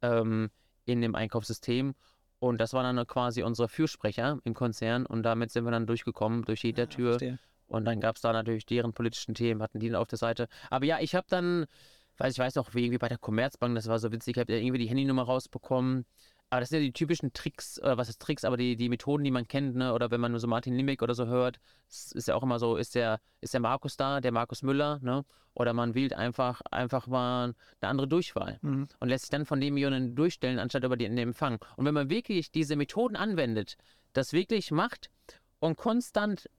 ähm, 0.01 0.49
in 0.85 1.01
dem 1.01 1.15
Einkaufssystem. 1.15 1.95
Und 2.39 2.59
das 2.59 2.73
waren 2.73 2.95
dann 2.95 3.07
quasi 3.07 3.43
unsere 3.43 3.69
Fürsprecher 3.69 4.39
im 4.43 4.53
Konzern 4.53 5.05
und 5.05 5.23
damit 5.23 5.51
sind 5.51 5.63
wir 5.63 5.71
dann 5.71 5.87
durchgekommen 5.87 6.43
durch 6.43 6.63
jede 6.63 6.89
Tür. 6.89 7.11
Verstehe. 7.11 7.39
Und 7.67 7.85
dann 7.85 7.99
gab 8.01 8.17
es 8.17 8.21
da 8.21 8.33
natürlich 8.33 8.65
deren 8.65 8.93
politischen 8.93 9.33
Themen, 9.33 9.61
hatten 9.61 9.79
die 9.79 9.89
dann 9.89 10.01
auf 10.01 10.07
der 10.07 10.17
Seite. 10.17 10.47
Aber 10.69 10.85
ja, 10.85 10.99
ich 10.99 11.15
habe 11.15 11.25
dann, 11.29 11.65
weiß 12.17 12.33
ich 12.33 12.39
weiß 12.39 12.55
noch, 12.55 12.75
wie 12.75 12.83
irgendwie 12.83 12.97
bei 12.97 13.07
der 13.07 13.17
Commerzbank, 13.17 13.75
das 13.75 13.87
war 13.87 13.97
so 13.97 14.11
witzig, 14.11 14.35
ich 14.35 14.41
habe 14.41 14.53
irgendwie 14.53 14.77
die 14.77 14.89
Handynummer 14.89 15.23
rausbekommen. 15.23 16.05
Aber 16.53 16.59
das 16.59 16.69
sind 16.69 16.81
ja 16.81 16.85
die 16.85 16.93
typischen 16.93 17.33
Tricks, 17.33 17.81
oder 17.81 17.97
was 17.97 18.09
ist 18.09 18.21
Tricks, 18.21 18.45
aber 18.45 18.57
die, 18.57 18.75
die 18.75 18.87
Methoden, 18.87 19.23
die 19.23 19.31
man 19.31 19.47
kennt, 19.47 19.75
ne? 19.75 19.91
Oder 19.91 20.11
wenn 20.11 20.21
man 20.21 20.29
nur 20.33 20.39
so 20.39 20.45
Martin 20.47 20.75
Limbeck 20.75 21.01
oder 21.01 21.15
so 21.15 21.25
hört, 21.25 21.59
ist 21.89 22.27
ja 22.27 22.35
auch 22.35 22.43
immer 22.43 22.59
so, 22.59 22.75
ist 22.75 22.93
der, 22.93 23.21
ist 23.41 23.55
der 23.55 23.59
Markus 23.59 23.97
da, 23.97 24.21
der 24.21 24.31
Markus 24.31 24.61
Müller, 24.61 24.99
ne? 25.01 25.25
Oder 25.55 25.73
man 25.73 25.95
wählt 25.95 26.13
einfach, 26.13 26.61
einfach 26.69 27.07
mal 27.07 27.55
eine 27.81 27.89
andere 27.89 28.07
Durchwahl 28.07 28.59
Mhm. 28.61 28.87
und 28.99 29.09
lässt 29.09 29.23
sich 29.23 29.29
dann 29.31 29.47
von 29.47 29.59
dem 29.59 29.77
jemanden 29.77 30.13
durchstellen, 30.13 30.59
anstatt 30.59 30.83
über 30.83 30.95
den 30.95 31.17
Empfang. 31.17 31.57
Und 31.75 31.85
wenn 31.85 31.93
man 31.95 32.11
wirklich 32.11 32.51
diese 32.51 32.75
Methoden 32.75 33.15
anwendet, 33.15 33.75
das 34.13 34.31
wirklich 34.31 34.69
macht 34.69 35.09
und 35.59 35.75
konstant 35.75 36.51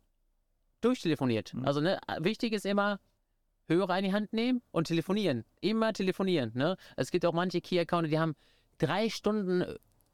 durchtelefoniert. 0.80 1.54
Mhm. 1.54 1.66
Also 1.66 1.80
ne, 1.80 2.00
wichtig 2.18 2.52
ist 2.52 2.66
immer, 2.66 2.98
Hörer 3.68 3.96
in 3.98 4.06
die 4.06 4.12
Hand 4.12 4.32
nehmen 4.32 4.60
und 4.72 4.88
telefonieren. 4.88 5.44
Immer 5.60 5.92
telefonieren. 5.92 6.50
Ne? 6.54 6.76
Es 6.96 7.12
gibt 7.12 7.24
auch 7.24 7.32
manche 7.32 7.60
Key-Accounter, 7.60 8.08
die 8.08 8.18
haben 8.18 8.34
drei 8.78 9.08
Stunden 9.08 9.64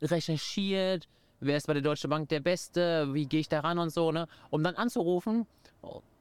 recherchiert, 0.02 1.08
wer 1.40 1.56
ist 1.56 1.66
bei 1.66 1.74
der 1.74 1.82
Deutschen 1.82 2.10
Bank 2.10 2.28
der 2.28 2.40
Beste, 2.40 3.08
wie 3.12 3.26
gehe 3.26 3.40
ich 3.40 3.48
da 3.48 3.60
ran 3.60 3.78
und 3.78 3.90
so, 3.90 4.12
ne? 4.12 4.26
um 4.50 4.62
dann 4.62 4.74
anzurufen, 4.76 5.46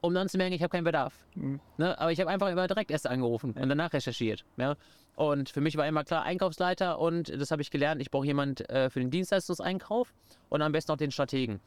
um 0.01 0.13
dann 0.13 0.29
zu 0.29 0.37
merken, 0.37 0.53
ich 0.53 0.61
habe 0.61 0.71
keinen 0.71 0.83
Bedarf. 0.83 1.13
Mhm. 1.35 1.59
Ne? 1.77 1.99
Aber 1.99 2.11
ich 2.11 2.19
habe 2.19 2.29
einfach 2.29 2.49
immer 2.49 2.67
direkt 2.67 2.91
erst 2.91 3.07
angerufen 3.07 3.53
und 3.53 3.69
danach 3.69 3.93
recherchiert. 3.93 4.45
Ja? 4.57 4.75
Und 5.15 5.49
für 5.49 5.61
mich 5.61 5.75
war 5.75 5.87
immer 5.87 6.03
klar, 6.03 6.23
Einkaufsleiter 6.23 6.99
und 6.99 7.29
das 7.29 7.51
habe 7.51 7.61
ich 7.61 7.71
gelernt, 7.71 8.01
ich 8.01 8.11
brauche 8.11 8.25
jemand 8.25 8.69
äh, 8.69 8.89
für 8.89 8.99
den 8.99 9.11
Dienstleistungseinkauf 9.11 10.13
und 10.49 10.61
am 10.61 10.71
besten 10.71 10.91
auch 10.93 10.97
den 10.97 11.11
Strategen. 11.11 11.59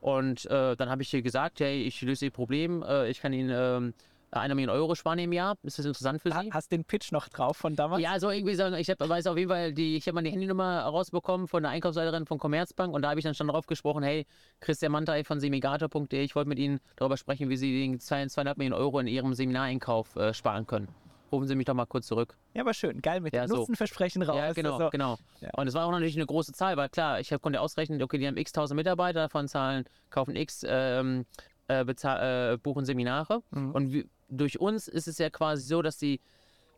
Und 0.00 0.46
äh, 0.46 0.76
dann 0.76 0.88
habe 0.88 1.02
ich 1.02 1.12
ihr 1.12 1.22
gesagt, 1.22 1.60
hey, 1.60 1.82
ich 1.82 2.00
löse 2.00 2.26
ihr 2.26 2.30
Problem, 2.30 2.82
äh, 2.82 3.10
ich 3.10 3.20
kann 3.20 3.32
Ihnen 3.32 3.50
ähm, 3.52 3.94
eine 4.32 4.54
Million 4.54 4.70
Euro 4.74 4.94
sparen 4.94 5.18
im 5.18 5.32
Jahr. 5.32 5.56
Ist 5.62 5.78
das 5.78 5.86
interessant 5.86 6.22
für 6.22 6.30
Sie? 6.30 6.52
Hast 6.52 6.70
den 6.72 6.84
Pitch 6.84 7.12
noch 7.12 7.28
drauf 7.28 7.56
von 7.56 7.74
damals? 7.76 8.02
Ja, 8.02 8.18
so 8.20 8.30
irgendwie 8.30 8.52
ich 8.52 8.90
hab, 8.90 9.00
weiß 9.00 9.26
auf 9.26 9.36
jeden 9.36 9.50
Fall, 9.50 9.72
die, 9.72 9.96
ich 9.96 10.06
habe 10.06 10.22
die 10.22 10.30
Handynummer 10.30 10.82
rausbekommen 10.82 11.48
von 11.48 11.62
der 11.62 11.72
Einkaufsleiterin 11.72 12.26
von 12.26 12.38
Commerzbank 12.38 12.94
und 12.94 13.02
da 13.02 13.10
habe 13.10 13.20
ich 13.20 13.24
dann 13.24 13.34
schon 13.34 13.48
drauf 13.48 13.66
gesprochen, 13.66 14.02
hey, 14.02 14.26
Christian 14.60 14.92
Mantai 14.92 15.24
von 15.24 15.40
semigator.de, 15.40 16.22
ich 16.22 16.34
wollte 16.34 16.48
mit 16.48 16.58
Ihnen 16.58 16.80
darüber 16.96 17.16
sprechen, 17.16 17.48
wie 17.48 17.56
Sie 17.56 17.80
den 17.80 17.98
2,5 17.98 18.54
Millionen 18.56 18.80
Euro 18.80 18.98
in 19.00 19.06
Ihrem 19.06 19.34
Seminareinkauf 19.34 20.16
äh, 20.16 20.32
sparen 20.32 20.66
können. 20.66 20.88
Rufen 21.32 21.46
Sie 21.46 21.54
mich 21.54 21.66
doch 21.66 21.74
mal 21.74 21.86
kurz 21.86 22.06
zurück. 22.08 22.36
Ja, 22.54 22.62
aber 22.62 22.74
schön. 22.74 23.00
Geil 23.02 23.20
mit 23.20 23.32
Ja, 23.32 23.46
so. 23.46 23.56
Nutzenversprechen 23.56 24.22
raus. 24.22 24.36
Ja, 24.36 24.52
genau, 24.52 24.74
Also, 24.74 24.90
genau. 24.90 25.16
Ja. 25.40 25.50
Und 25.56 25.68
es 25.68 25.74
war 25.74 25.86
auch 25.86 25.92
natürlich 25.92 26.16
eine 26.16 26.26
große 26.26 26.52
Zahl, 26.52 26.76
weil 26.76 26.88
klar, 26.88 27.20
ich 27.20 27.32
konnte 27.40 27.60
ausrechnen, 27.60 28.02
okay, 28.02 28.18
die 28.18 28.26
haben 28.26 28.36
x 28.36 28.50
tausend 28.50 28.76
Mitarbeiter, 28.76 29.20
davon 29.20 29.46
zahlen, 29.46 29.84
kaufen 30.10 30.34
x, 30.34 30.64
ähm, 30.66 31.26
äh, 31.68 31.82
äh, 31.82 32.56
buchen 32.56 32.84
Seminare. 32.84 33.42
Mhm. 33.50 33.70
Und 33.70 33.92
wie, 33.92 34.08
durch 34.30 34.60
uns 34.60 34.88
ist 34.88 35.08
es 35.08 35.18
ja 35.18 35.30
quasi 35.30 35.66
so, 35.66 35.82
dass 35.82 35.98
die 35.98 36.20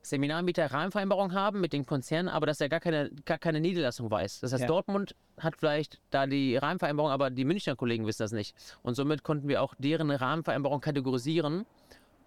Seminarmieter 0.03 0.67
Rahmenvereinbarungen 0.67 1.35
haben 1.37 1.61
mit 1.61 1.73
den 1.73 1.87
Konzernen, 1.87 2.29
aber 2.29 2.47
dass 2.47 2.61
er 2.61 2.69
gar 2.69 2.81
keine, 2.81 3.11
gar 3.25 3.39
keine 3.39 3.61
Niederlassung 3.61 4.11
weiß. 4.11 4.41
Das 4.41 4.53
heißt, 4.53 4.63
Ja. 4.63 4.67
Dortmund 4.67 5.15
hat 5.39 5.57
vielleicht 5.57 6.01
da 6.11 6.27
die 6.27 6.57
Rahmenvereinbarung, 6.57 7.13
aber 7.13 7.31
die 7.31 7.45
Münchner 7.45 7.77
Kollegen 7.77 8.05
wissen 8.07 8.23
das 8.23 8.33
nicht. 8.33 8.57
Und 8.83 8.95
somit 8.95 9.23
konnten 9.23 9.47
wir 9.47 9.63
auch 9.63 9.75
deren 9.79 10.11
Rahmenvereinbarung 10.11 10.81
kategorisieren. 10.81 11.67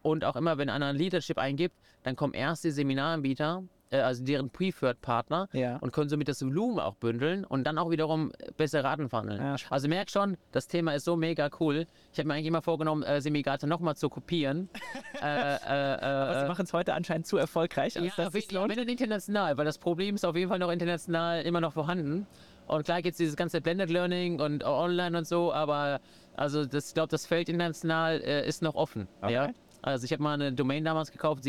Und 0.02 0.24
auch 0.24 0.36
immer, 0.36 0.58
wenn 0.58 0.70
einer 0.70 0.86
ein 0.88 0.96
Leadership 0.96 1.38
eingibt, 1.38 1.76
dann 2.04 2.16
kommen 2.16 2.34
erst 2.34 2.64
die 2.64 2.72
Seminaranbieter, 2.72 3.64
äh, 3.92 4.00
also 4.00 4.24
deren 4.24 4.50
Preferred-Partner, 4.50 5.48
Ja. 5.54 5.78
und 5.78 5.92
können 5.92 6.10
somit 6.10 6.28
das 6.28 6.44
Volumen 6.44 6.80
auch 6.80 6.96
bündeln 6.96 7.46
und 7.46 7.66
dann 7.66 7.78
auch 7.78 7.90
wiederum 7.92 8.32
bessere 8.58 8.84
Raten 8.84 9.10
verhandeln. 9.10 9.42
Ja, 9.42 9.56
also 9.70 9.88
merk 9.88 10.10
schon, 10.10 10.38
das 10.52 10.68
Thema 10.68 10.94
ist 10.94 11.06
so 11.06 11.16
mega 11.16 11.50
cool. 11.60 11.88
Ich 12.12 12.20
habe 12.20 12.28
mir 12.28 12.34
eigentlich 12.36 12.48
immer 12.48 12.62
vorgenommen, 12.62 13.04
äh, 13.04 13.22
Semigate 13.22 13.68
nochmal 13.68 13.96
zu 13.96 14.10
kopieren. 14.10 14.70
äh, 15.22 15.56
äh, 15.56 15.94
äh, 16.36 16.40
sie 16.42 16.48
machen 16.48 16.66
es 16.66 16.74
heute 16.74 16.94
anscheinend 16.94 17.28
zu 17.28 17.38
erfolgreich, 17.38 17.98
als 17.98 18.16
ja, 18.18 18.26
es 18.28 18.46
Fall, 18.46 18.56
lohnt. 18.56 18.76
wenn 18.76 18.88
international, 18.88 19.58
weil 19.58 19.66
das 19.66 19.78
Problem 19.78 20.16
ist 20.16 20.26
auf 20.26 20.36
jeden 20.36 20.50
Fall 20.50 20.60
noch 20.60 20.72
international 20.72 21.42
immer 21.44 21.62
noch 21.62 21.74
vorhanden. 21.74 22.28
Und 22.68 22.84
klar 22.86 23.02
gibt 23.02 23.14
es 23.14 23.18
dieses 23.18 23.36
ganze 23.36 23.62
Blended 23.62 23.90
Learning 23.90 24.40
und 24.42 24.64
online 24.64 25.18
und 25.18 25.28
so, 25.28 25.54
aber 25.54 26.00
also 26.36 26.66
das, 26.66 26.90
ich 26.90 26.94
glaube, 26.96 27.10
das 27.10 27.26
Feld 27.26 27.48
international 27.50 28.22
äh, 28.22 28.48
ist 28.48 28.62
noch 28.62 28.76
offen. 28.76 29.08
Okay. 29.22 29.34
Ja? 29.34 29.50
Also 29.82 30.06
ich 30.06 30.12
habe 30.12 30.24
mal 30.24 30.34
eine 30.34 30.52
Domain 30.52 30.84
damals 30.84 31.12
gekauft, 31.12 31.44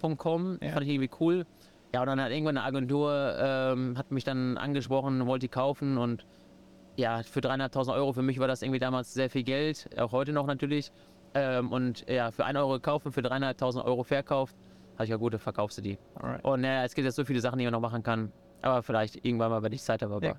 seminargo.com, 0.00 0.58
Ja. 0.62 0.72
fand 0.72 0.86
ich 0.86 0.92
irgendwie 0.92 1.10
cool. 1.20 1.46
Ja, 1.94 2.00
und 2.02 2.06
dann 2.06 2.20
hat 2.20 2.30
irgendwann 2.30 2.56
eine 2.58 2.66
Agentur, 2.66 3.34
ähm, 3.40 3.96
hat 3.96 4.10
mich 4.10 4.24
dann 4.24 4.58
angesprochen, 4.58 5.26
wollte 5.26 5.44
die 5.46 5.48
kaufen 5.48 5.96
und 5.98 6.26
ja, 6.96 7.22
für 7.22 7.40
300.000 7.40 7.94
Euro, 7.94 8.12
für 8.12 8.22
mich 8.22 8.38
war 8.40 8.48
das 8.48 8.60
irgendwie 8.62 8.80
damals 8.80 9.14
sehr 9.14 9.30
viel 9.30 9.44
Geld, 9.44 9.88
auch 9.98 10.12
heute 10.12 10.32
noch 10.32 10.46
natürlich. 10.46 10.90
Ähm, 11.34 11.70
und 11.72 12.08
ja, 12.10 12.30
für 12.30 12.44
1 12.44 12.58
Euro 12.58 12.72
gekauft 12.72 13.06
und 13.06 13.12
für 13.12 13.20
300.000 13.20 13.84
Euro 13.84 14.02
verkauft, 14.02 14.56
habe 14.94 15.04
ich 15.04 15.10
ja 15.10 15.16
gut, 15.16 15.32
dann 15.32 15.40
verkaufst 15.40 15.78
du 15.78 15.82
die. 15.82 15.98
Alright. 16.16 16.44
Und 16.44 16.62
naja, 16.62 16.84
es 16.84 16.94
gibt 16.94 17.04
jetzt 17.04 17.14
so 17.14 17.24
viele 17.24 17.40
Sachen, 17.40 17.58
die 17.58 17.64
man 17.64 17.72
noch 17.72 17.80
machen 17.80 18.02
kann. 18.02 18.32
Aber 18.62 18.82
vielleicht 18.82 19.24
irgendwann 19.24 19.50
mal, 19.50 19.62
wenn 19.62 19.72
ich 19.72 19.82
Zeit 19.82 20.02
habe. 20.02 20.18
Ja. 20.26 20.34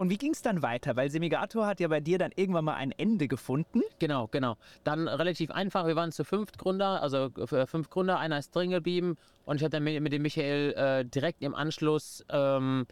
Und 0.00 0.08
wie 0.08 0.16
ging 0.16 0.32
es 0.32 0.40
dann 0.40 0.62
weiter? 0.62 0.96
Weil 0.96 1.10
Semigator 1.10 1.66
hat 1.66 1.78
ja 1.78 1.86
bei 1.86 2.00
dir 2.00 2.16
dann 2.16 2.32
irgendwann 2.34 2.64
mal 2.64 2.72
ein 2.72 2.90
Ende 2.90 3.28
gefunden. 3.28 3.82
Genau, 3.98 4.28
genau. 4.28 4.56
Dann 4.82 5.06
relativ 5.08 5.50
einfach. 5.50 5.86
Wir 5.86 5.94
waren 5.94 6.10
zu 6.10 6.24
fünft 6.24 6.56
Gründer, 6.56 7.02
also 7.02 7.26
äh, 7.36 7.66
fünf 7.66 7.90
Gründer. 7.90 8.18
Einer 8.18 8.38
ist 8.38 8.56
drin 8.56 8.70
geblieben. 8.70 9.18
Und 9.44 9.56
ich 9.56 9.62
habe 9.62 9.68
dann 9.68 9.84
mit, 9.84 10.00
mit 10.00 10.14
dem 10.14 10.22
Michael 10.22 10.72
äh, 10.72 11.04
direkt 11.04 11.42
im 11.42 11.54
Anschluss, 11.54 12.24
ähm, 12.30 12.86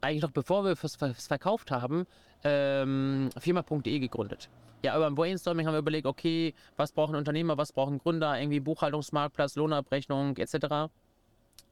eigentlich 0.00 0.22
noch 0.22 0.32
bevor 0.32 0.64
wir 0.64 0.72
es 0.72 0.96
verkauft 1.28 1.70
haben, 1.70 2.04
ähm, 2.42 3.30
Firma.de 3.38 4.00
gegründet. 4.00 4.48
Ja, 4.84 4.96
über 4.96 5.06
ein 5.06 5.14
Brainstorming 5.14 5.68
haben 5.68 5.74
wir 5.74 5.78
überlegt, 5.78 6.06
okay, 6.08 6.54
was 6.76 6.90
brauchen 6.90 7.14
Unternehmer, 7.14 7.58
was 7.58 7.72
brauchen 7.72 7.98
Gründer, 7.98 8.36
irgendwie 8.36 8.58
Buchhaltungsmarktplatz, 8.58 9.54
Lohnabrechnung 9.54 10.36
etc. 10.36 10.90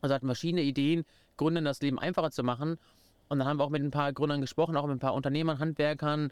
Also 0.02 0.14
hatten 0.14 0.26
verschiedene 0.26 0.62
Ideen, 0.62 1.04
Gründern 1.36 1.64
das 1.64 1.80
Leben 1.80 1.98
einfacher 1.98 2.30
zu 2.30 2.44
machen. 2.44 2.78
Und 3.28 3.38
dann 3.38 3.48
haben 3.48 3.58
wir 3.58 3.64
auch 3.64 3.70
mit 3.70 3.82
ein 3.82 3.90
paar 3.90 4.12
Gründern 4.12 4.40
gesprochen, 4.40 4.76
auch 4.76 4.86
mit 4.86 4.96
ein 4.96 5.00
paar 5.00 5.14
Unternehmern, 5.14 5.58
Handwerkern, 5.58 6.30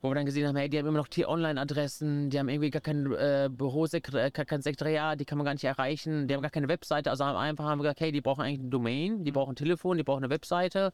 wo 0.00 0.10
wir 0.10 0.14
dann 0.14 0.26
gesehen 0.26 0.46
haben, 0.46 0.56
hey, 0.56 0.68
die 0.68 0.78
haben 0.78 0.86
immer 0.86 0.98
noch 0.98 1.08
T-Online-Adressen, 1.08 2.28
die 2.30 2.38
haben 2.38 2.48
irgendwie 2.48 2.70
gar 2.70 2.82
kein 2.82 3.10
äh, 3.12 3.48
Bürosekretariat, 3.50 4.34
gar 4.34 4.44
kein 4.44 4.60
Sekretariat, 4.62 5.18
die 5.20 5.24
kann 5.24 5.38
man 5.38 5.44
gar 5.44 5.54
nicht 5.54 5.64
erreichen, 5.64 6.28
die 6.28 6.34
haben 6.34 6.42
gar 6.42 6.50
keine 6.50 6.68
Webseite. 6.68 7.10
Also 7.10 7.24
haben 7.24 7.36
einfach 7.36 7.64
haben 7.64 7.78
wir 7.78 7.84
gesagt, 7.84 8.00
hey, 8.00 8.12
die 8.12 8.20
brauchen 8.20 8.42
eigentlich 8.42 8.60
eine 8.60 8.68
Domain, 8.68 9.24
die 9.24 9.32
brauchen 9.32 9.52
ein 9.52 9.56
Telefon, 9.56 9.96
die 9.96 10.02
brauchen 10.02 10.24
eine 10.24 10.30
Webseite. 10.30 10.92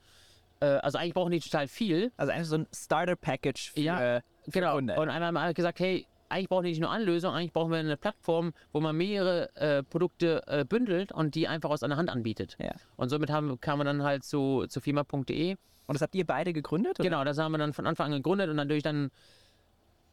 Äh, 0.60 0.66
also 0.66 0.98
eigentlich 0.98 1.14
brauchen 1.14 1.32
die 1.32 1.40
total 1.40 1.66
viel. 1.68 2.12
Also 2.16 2.32
einfach 2.32 2.46
so 2.48 2.56
ein 2.56 2.66
Starter-Package 2.74 3.72
für, 3.72 3.80
Ja, 3.80 3.98
für 3.98 4.22
Genau. 4.52 4.74
Kunden. 4.74 4.90
Und 4.98 5.08
einmal 5.08 5.28
haben 5.42 5.48
wir 5.48 5.54
gesagt, 5.54 5.80
hey, 5.80 6.06
eigentlich 6.30 6.48
brauchen 6.48 6.64
wir 6.64 6.70
nicht 6.70 6.80
nur 6.80 6.90
Anlösung, 6.90 7.34
eigentlich 7.34 7.52
brauchen 7.52 7.70
wir 7.70 7.78
eine 7.78 7.96
Plattform, 7.96 8.52
wo 8.72 8.80
man 8.80 8.96
mehrere 8.96 9.54
äh, 9.56 9.82
Produkte 9.82 10.42
äh, 10.46 10.64
bündelt 10.64 11.12
und 11.12 11.34
die 11.34 11.48
einfach 11.48 11.70
aus 11.70 11.82
einer 11.82 11.96
Hand 11.96 12.10
anbietet. 12.10 12.56
Ja. 12.60 12.72
Und 12.96 13.08
somit 13.08 13.30
haben, 13.30 13.60
kamen 13.60 13.80
wir 13.80 13.84
dann 13.84 14.02
halt 14.02 14.24
zu, 14.24 14.66
zu 14.68 14.80
firma.de. 14.80 15.56
Und 15.86 15.94
das 15.94 16.02
habt 16.02 16.14
ihr 16.14 16.26
beide 16.26 16.52
gegründet? 16.52 17.00
Oder? 17.00 17.08
Genau, 17.08 17.24
das 17.24 17.38
haben 17.38 17.52
wir 17.52 17.58
dann 17.58 17.72
von 17.72 17.86
Anfang 17.86 18.06
an 18.06 18.22
gegründet 18.22 18.48
und 18.48 18.56
natürlich 18.56 18.82
dann 18.84 19.10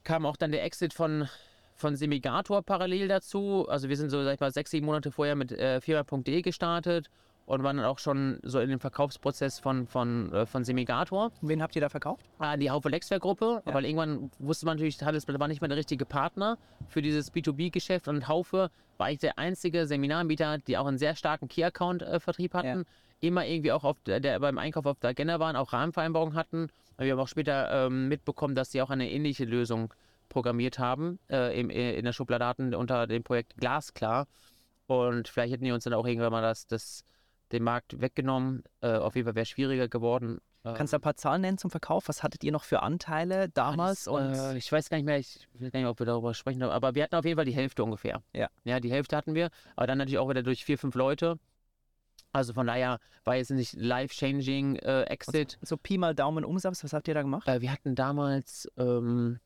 kam 0.03 0.25
auch 0.25 0.38
dann 0.38 0.51
der 0.51 0.63
Exit 0.63 0.93
von, 0.93 1.27
von 1.75 1.95
Semigator 1.95 2.63
parallel 2.63 3.08
dazu. 3.08 3.67
Also 3.69 3.89
wir 3.89 3.97
sind 3.97 4.10
so, 4.10 4.23
sag 4.23 4.36
ich 4.36 4.39
mal, 4.39 4.51
sechs, 4.51 4.71
sieben 4.71 4.86
Monate 4.86 5.12
vorher 5.12 5.36
mit 5.36 5.51
äh, 5.51 5.82
firma.de 5.82 6.41
gestartet 6.41 7.10
und 7.47 7.63
waren 7.63 7.77
dann 7.77 7.86
auch 7.86 7.97
schon 7.97 8.39
so 8.43 8.60
in 8.60 8.69
dem 8.69 8.79
Verkaufsprozess 8.79 9.57
von, 9.57 9.88
von, 9.88 10.31
äh, 10.33 10.45
von 10.45 10.65
Semigator. 10.65 11.31
Wen 11.41 11.62
habt 11.63 11.75
ihr 11.75 11.81
da 11.81 11.88
verkauft? 11.89 12.23
an 12.39 12.60
die 12.60 12.69
Haufe 12.69 12.89
Lexware-Gruppe, 12.89 13.63
Ja. 13.65 13.73
weil 13.73 13.86
irgendwann 13.86 14.29
wusste 14.38 14.65
man 14.65 14.75
natürlich, 14.75 15.01
Handelsblatt 15.01 15.39
war 15.39 15.47
nicht 15.47 15.62
mehr 15.62 15.69
der 15.69 15.77
richtige 15.77 16.05
Partner 16.05 16.57
für 16.89 17.01
dieses 17.01 17.33
B2B-Geschäft 17.33 18.07
und 18.10 18.27
Haufe 18.27 18.69
war 18.97 19.07
eigentlich 19.07 19.19
der 19.19 19.39
einzige 19.39 19.88
Seminaranbieter, 19.88 20.57
die 20.60 20.77
auch 20.77 20.86
einen 20.86 20.97
sehr 20.97 21.15
starken 21.15 21.47
Key-Account-Vertrieb 21.47 22.53
hatten, 22.53 22.86
immer 23.21 23.45
irgendwie 23.45 23.71
auch 23.71 23.86
auf 23.86 23.97
der, 24.05 24.19
der 24.19 24.39
beim 24.39 24.57
Einkauf 24.57 24.86
auf 24.86 24.99
der 24.99 25.12
Agenda 25.12 25.39
waren, 25.39 25.55
auch 25.55 25.71
Rahmenvereinbarungen 25.71 26.36
hatten. 26.36 26.67
Wir 26.97 27.13
haben 27.13 27.19
auch 27.19 27.27
später 27.29 27.86
ähm, 27.88 28.10
mitbekommen, 28.10 28.55
dass 28.55 28.71
sie 28.71 28.81
auch 28.81 28.89
eine 28.89 29.10
ähnliche 29.10 29.45
Lösung 29.45 29.93
programmiert 30.29 30.79
haben 30.79 31.17
äh, 31.29 31.57
im, 31.57 31.69
in 31.69 32.03
der 32.03 32.12
Schubladen 32.12 32.75
unter 32.75 33.07
dem 33.07 33.23
Projekt 33.23 33.55
Glasklar. 33.57 34.27
Und 34.88 35.27
vielleicht 35.29 35.53
hätten 35.53 35.63
die 35.63 35.71
uns 35.71 35.86
dann 35.86 35.93
auch 35.93 36.05
irgendwann 36.05 36.31
mal 36.31 36.41
das, 36.41 36.67
das, 36.67 37.03
den 37.51 37.63
Markt 37.63 37.99
weggenommen. 38.01 38.63
Äh, 38.81 38.95
auf 38.97 39.15
jeden 39.15 39.25
Fall 39.25 39.36
wäre 39.36 39.43
es 39.43 39.49
schwieriger 39.49 39.88
geworden. 39.88 40.39
Äh, 40.63 40.73
Kannst 40.73 40.93
du 40.93 40.97
ein 40.97 41.01
paar 41.01 41.15
Zahlen 41.15 41.41
nennen 41.41 41.57
zum 41.57 41.71
Verkauf? 41.71 42.07
Was 42.07 42.23
hattet 42.23 42.43
ihr 42.43 42.51
noch 42.51 42.63
für 42.63 42.81
Anteile 42.81 43.49
damals? 43.49 44.05
das, 44.05 44.07
und 44.07 44.33
äh, 44.33 44.57
ich 44.57 44.71
weiß 44.71 44.89
gar 44.89 44.97
nicht 44.97 45.05
mehr, 45.05 45.17
ich 45.19 45.47
weiß 45.60 45.71
gar 45.71 45.79
nicht, 45.79 45.89
ob 45.89 45.99
wir 45.99 46.05
darüber 46.05 46.33
sprechen, 46.33 46.63
aber 46.63 46.95
wir 46.95 47.03
hatten 47.03 47.15
auf 47.15 47.25
jeden 47.25 47.38
Fall 47.38 47.45
die 47.45 47.53
Hälfte 47.55 47.83
ungefähr. 47.83 48.21
Ja. 48.33 48.49
Ja, 48.63 48.79
die 48.79 48.91
Hälfte 48.91 49.15
hatten 49.15 49.33
wir, 49.33 49.49
aber 49.75 49.88
dann 49.88 49.97
natürlich 49.97 50.19
auch 50.19 50.29
wieder 50.29 50.43
durch 50.43 50.65
vier, 50.65 50.77
fünf 50.77 50.95
Leute. 50.95 51.39
Also 52.33 52.53
von 52.53 52.67
daher 52.67 52.99
war 53.23 53.36
jetzt 53.36 53.51
nicht 53.51 53.73
life-changing 53.73 54.75
äh, 54.77 55.03
Exit. 55.03 55.57
so 55.62 55.77
Pi 55.77 55.97
mal 55.97 56.13
Daumen 56.13 56.43
Umsatz, 56.43 56.83
was 56.83 56.93
habt 56.93 57.07
ihr 57.07 57.13
da 57.13 57.21
gemacht? 57.21 57.47
Äh, 57.47 57.62
wir 57.62 57.71
hatten 57.71 57.95
damals 57.95 58.69
ähm, 58.77 59.39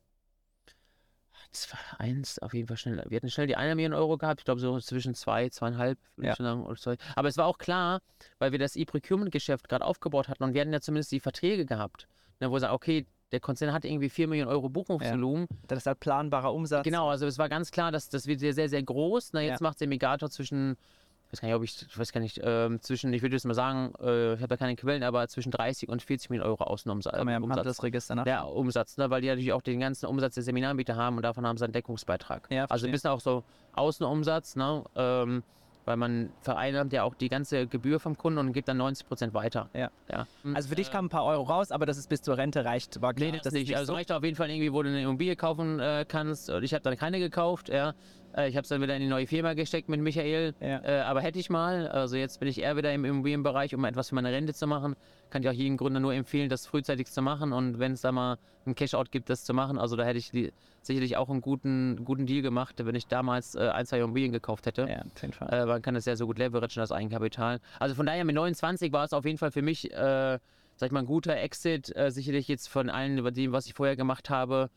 zwei, 1.52 1.78
eins 1.98 2.38
auf 2.38 2.54
jeden 2.54 2.66
Fall 2.68 2.76
schnell. 2.76 3.02
Wir 3.08 3.16
hatten 3.16 3.30
schnell 3.30 3.46
die 3.46 3.56
eine 3.56 3.74
Million 3.74 3.92
Euro 3.94 4.16
gehabt. 4.18 4.40
Ich 4.40 4.44
glaube 4.44 4.60
so 4.60 4.78
zwischen 4.80 5.14
zwei, 5.14 5.48
zweieinhalb, 5.48 5.98
Ja. 6.16 6.30
ich 6.30 6.36
schon 6.36 6.46
sagen. 6.46 6.64
Oder 6.66 6.76
zwei. 6.80 6.96
Aber 7.14 7.28
es 7.28 7.36
war 7.36 7.46
auch 7.46 7.58
klar, 7.58 8.00
weil 8.38 8.52
wir 8.52 8.58
das 8.58 8.76
E-Procurement-Geschäft 8.76 9.68
gerade 9.68 9.84
aufgebaut 9.84 10.28
hatten 10.28 10.42
und 10.44 10.54
wir 10.54 10.60
hatten 10.60 10.72
ja 10.72 10.80
zumindest 10.80 11.12
die 11.12 11.20
Verträge 11.20 11.64
gehabt, 11.66 12.08
ne, 12.40 12.48
wo 12.50 12.54
wir 12.54 12.60
sagen, 12.60 12.74
okay, 12.74 13.06
der 13.32 13.40
Konzern 13.40 13.72
hat 13.72 13.84
irgendwie 13.86 14.10
4 14.10 14.28
Millionen 14.28 14.50
Euro 14.50 14.68
Buchungsvolumen. 14.68 15.46
Das 15.66 15.78
ist 15.78 15.86
halt 15.86 16.00
planbarer 16.00 16.52
Umsatz. 16.52 16.84
Genau, 16.84 17.08
also 17.08 17.26
es 17.26 17.38
war 17.38 17.48
ganz 17.48 17.70
klar, 17.70 17.90
dass 17.90 18.10
das 18.10 18.26
wird 18.26 18.40
sehr, 18.40 18.52
sehr, 18.52 18.68
sehr 18.68 18.82
groß. 18.82 19.32
Na, 19.32 19.40
jetzt 19.40 19.60
Ja. 19.60 19.68
macht 19.68 19.78
Semigator 19.78 20.28
zwischen, 20.28 20.72
ich 20.72 21.01
weiß 21.32 21.40
gar 21.40 21.48
nicht, 21.48 21.56
ob 21.56 21.62
ich, 21.62 21.86
ich 21.88 21.98
weiß 21.98 22.12
gar 22.12 22.20
nicht, 22.20 22.40
ähm, 22.42 22.80
zwischen, 22.82 23.12
ich 23.12 23.22
würde 23.22 23.36
jetzt 23.36 23.44
mal 23.44 23.54
sagen, 23.54 23.92
äh, 24.00 24.34
ich 24.34 24.40
habe 24.40 24.48
da 24.48 24.56
keine 24.56 24.76
Quellen, 24.76 25.02
aber 25.02 25.26
zwischen 25.28 25.50
30 25.50 25.88
und 25.88 26.02
40 26.02 26.30
Millionen 26.30 26.48
Euro 26.48 26.64
Außenumsatz. 26.64 27.14
Kann 27.14 27.24
man 27.24 27.32
ja 27.32 27.40
Umsatz. 27.40 27.58
Handelsregister 27.58 28.14
nach. 28.14 28.24
Der 28.24 28.46
Umsatz, 28.46 28.96
ne, 28.98 29.08
weil 29.10 29.22
die 29.22 29.28
natürlich 29.28 29.52
auch 29.52 29.62
den 29.62 29.80
ganzen 29.80 30.06
Umsatz 30.06 30.34
der 30.34 30.42
Seminaranbieter 30.42 30.96
haben 30.96 31.16
und 31.16 31.22
davon 31.22 31.46
haben 31.46 31.56
sie 31.56 31.64
einen 31.64 31.72
Deckungsbeitrag. 31.72 32.48
Ja, 32.50 32.66
also 32.66 32.86
ein 32.86 32.92
bisschen 32.92 33.10
auch 33.10 33.20
so 33.20 33.44
Außenumsatz, 33.74 34.56
ne, 34.56 34.84
ähm, 34.94 35.42
weil 35.84 35.96
man 35.96 36.30
vereinnahmt 36.42 36.92
ja 36.92 37.02
auch 37.02 37.14
die 37.14 37.28
ganze 37.28 37.66
Gebühr 37.66 37.98
vom 37.98 38.16
Kunden 38.16 38.38
und 38.38 38.52
gibt 38.52 38.68
dann 38.68 38.76
90 38.76 39.08
Prozent 39.08 39.34
weiter. 39.34 39.68
Ja. 39.74 39.90
ja. 40.10 40.26
Also 40.54 40.68
für 40.68 40.74
dich 40.74 40.90
kamen 40.90 41.06
ein 41.06 41.10
paar 41.10 41.24
Euro 41.24 41.42
raus, 41.42 41.72
aber 41.72 41.86
dass 41.86 41.96
es 41.96 42.06
bis 42.06 42.22
zur 42.22 42.36
Rente 42.36 42.64
reicht, 42.64 43.00
war 43.02 43.14
klar. 43.14 43.30
Nee, 43.30 43.38
das, 43.38 43.46
ist 43.46 43.52
nicht. 43.54 43.76
Also 43.76 43.92
so. 43.92 43.94
reicht 43.94 44.12
auf 44.12 44.22
jeden 44.22 44.36
Fall 44.36 44.50
irgendwie, 44.50 44.72
wo 44.72 44.82
du 44.82 44.90
eine 44.90 45.02
Immobilie 45.02 45.34
kaufen 45.34 45.80
äh, 45.80 46.04
kannst. 46.06 46.50
Ich 46.50 46.74
habe 46.74 46.82
dann 46.82 46.96
keine 46.96 47.18
gekauft, 47.18 47.68
ja. 47.68 47.94
Äh, 48.36 48.48
ich 48.48 48.56
habe 48.56 48.62
es 48.62 48.68
dann 48.68 48.80
wieder 48.80 48.94
in 48.94 49.02
die 49.02 49.08
neue 49.08 49.26
Firma 49.26 49.54
gesteckt 49.54 49.88
mit 49.88 50.00
Michael. 50.00 50.54
Ja. 50.60 50.82
Äh, 50.84 51.00
aber 51.02 51.20
hätte 51.20 51.38
ich 51.38 51.50
mal. 51.50 51.88
Also 51.88 52.16
jetzt 52.16 52.40
bin 52.40 52.48
ich 52.48 52.60
eher 52.60 52.76
wieder 52.76 52.92
im 52.92 53.04
Immobilienbereich, 53.04 53.74
um 53.74 53.84
etwas 53.84 54.08
für 54.10 54.14
meine 54.14 54.32
Rente 54.32 54.54
zu 54.54 54.66
machen. 54.66 54.96
Kann 55.30 55.42
ich 55.42 55.48
auch 55.48 55.52
jedem 55.52 55.76
Gründer 55.76 56.00
nur 56.00 56.14
empfehlen, 56.14 56.48
das 56.48 56.66
frühzeitig 56.66 57.10
zu 57.10 57.22
machen. 57.22 57.52
Und 57.52 57.78
wenn 57.78 57.92
es 57.92 58.00
da 58.00 58.12
mal 58.12 58.38
einen 58.66 58.74
Cashout 58.74 59.06
gibt, 59.10 59.30
das 59.30 59.44
zu 59.44 59.54
machen. 59.54 59.78
Also 59.78 59.96
da 59.96 60.04
hätte 60.04 60.18
ich 60.18 60.30
die, 60.30 60.52
sicherlich 60.82 61.16
auch 61.16 61.28
einen 61.28 61.40
guten, 61.40 62.04
guten 62.04 62.26
Deal 62.26 62.42
gemacht, 62.42 62.74
wenn 62.78 62.94
ich 62.94 63.06
damals 63.06 63.54
äh, 63.54 63.68
ein, 63.68 63.86
zwei 63.86 63.98
Immobilien 64.00 64.32
gekauft 64.32 64.66
hätte. 64.66 64.82
Ja, 64.88 65.02
auf 65.02 65.22
jeden 65.22 65.34
Fall. 65.34 65.48
Äh, 65.52 65.66
man 65.66 65.82
kann 65.82 65.94
das 65.94 66.04
ja 66.04 66.16
so 66.16 66.26
gut 66.26 66.38
leveragen, 66.38 66.74
das 66.74 66.92
Eigenkapital. 66.92 67.60
Also 67.78 67.94
von 67.94 68.06
daher 68.06 68.24
mit 68.24 68.34
29 68.34 68.92
war 68.92 69.04
es 69.04 69.12
auf 69.12 69.24
jeden 69.24 69.38
Fall 69.38 69.50
für 69.50 69.62
mich, 69.62 69.90
äh, 69.92 70.38
sag 70.76 70.86
ich 70.86 70.92
mal, 70.92 71.00
ein 71.00 71.06
guter 71.06 71.36
Exit. 71.36 71.94
Äh, 71.96 72.10
sicherlich 72.10 72.48
jetzt 72.48 72.68
von 72.68 72.90
allen 72.90 73.18
über 73.18 73.30
dem, 73.30 73.52
was 73.52 73.66
ich 73.66 73.74
vorher 73.74 73.96
gemacht 73.96 74.30
habe, 74.30 74.70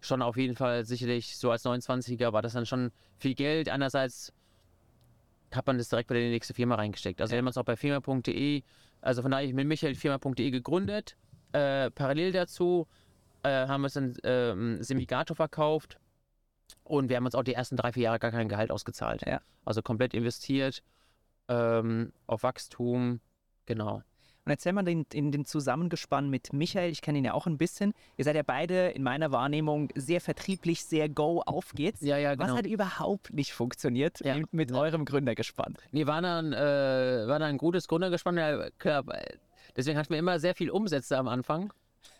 schon 0.00 0.22
auf 0.22 0.36
jeden 0.36 0.56
Fall 0.56 0.84
sicherlich 0.84 1.36
so 1.36 1.50
als 1.50 1.64
29er 1.64 2.32
war 2.32 2.42
das 2.42 2.52
dann 2.52 2.66
schon 2.66 2.90
viel 3.18 3.34
Geld. 3.34 3.68
Andererseits 3.68 4.32
hat 5.54 5.66
man 5.66 5.78
das 5.78 5.88
direkt 5.88 6.10
wieder 6.10 6.20
in 6.20 6.26
die 6.26 6.32
nächste 6.32 6.54
Firma 6.54 6.76
reingesteckt. 6.76 7.20
Also 7.20 7.32
wir 7.32 7.38
haben 7.38 7.46
uns 7.46 7.56
auch 7.56 7.64
bei 7.64 7.76
firma.de, 7.76 8.62
also 9.00 9.22
von 9.22 9.30
daher 9.30 9.46
ich 9.46 9.54
mit 9.54 9.66
Michael 9.66 9.94
firma.de 9.94 10.50
gegründet. 10.50 11.16
Äh, 11.52 11.90
parallel 11.90 12.32
dazu 12.32 12.86
äh, 13.42 13.66
haben 13.66 13.82
wir 13.82 13.86
es 13.86 13.94
dann 13.94 14.14
ähm, 14.24 14.82
Semigato 14.82 15.34
verkauft 15.34 15.98
und 16.84 17.08
wir 17.08 17.16
haben 17.16 17.24
uns 17.24 17.34
auch 17.34 17.44
die 17.44 17.54
ersten 17.54 17.76
drei, 17.76 17.92
vier 17.92 18.04
Jahre 18.04 18.18
gar 18.18 18.30
kein 18.30 18.48
Gehalt 18.48 18.70
ausgezahlt. 18.70 19.22
Ja. 19.26 19.40
Also 19.64 19.82
komplett 19.82 20.14
investiert 20.14 20.82
ähm, 21.48 22.12
auf 22.26 22.42
Wachstum, 22.42 23.20
genau. 23.66 24.02
Und 24.48 24.52
erzähl 24.52 24.72
mal 24.72 24.82
den, 24.82 25.04
in 25.12 25.30
den 25.30 25.44
Zusammengespann 25.44 26.30
mit 26.30 26.54
Michael, 26.54 26.90
ich 26.90 27.02
kenne 27.02 27.18
ihn 27.18 27.24
ja 27.26 27.34
auch 27.34 27.46
ein 27.46 27.58
bisschen. 27.58 27.92
Ihr 28.16 28.24
seid 28.24 28.34
ja 28.34 28.42
beide 28.42 28.88
in 28.92 29.02
meiner 29.02 29.30
Wahrnehmung 29.30 29.90
sehr 29.94 30.22
vertrieblich, 30.22 30.84
sehr 30.84 31.10
go, 31.10 31.42
auf 31.44 31.74
geht's. 31.74 32.00
Ja, 32.00 32.16
ja, 32.16 32.30
Was 32.30 32.46
genau. 32.46 32.56
hat 32.56 32.66
überhaupt 32.66 33.30
nicht 33.34 33.52
funktioniert 33.52 34.24
Ja. 34.24 34.38
mit, 34.38 34.54
mit 34.54 34.72
eurem 34.72 35.04
Gründergespann? 35.04 35.74
Nee, 35.90 36.06
war 36.06 36.22
dann, 36.22 36.54
äh, 36.54 36.56
war 37.28 37.38
dann 37.40 37.42
ein 37.50 37.58
gutes 37.58 37.88
Gründergespann. 37.88 38.38
Ja, 38.38 38.70
klar, 38.78 39.04
deswegen 39.76 39.98
hatten 39.98 40.08
wir 40.08 40.18
immer 40.18 40.40
sehr 40.40 40.54
viel 40.54 40.70
Umsätze 40.70 41.18
am 41.18 41.28
Anfang. 41.28 41.70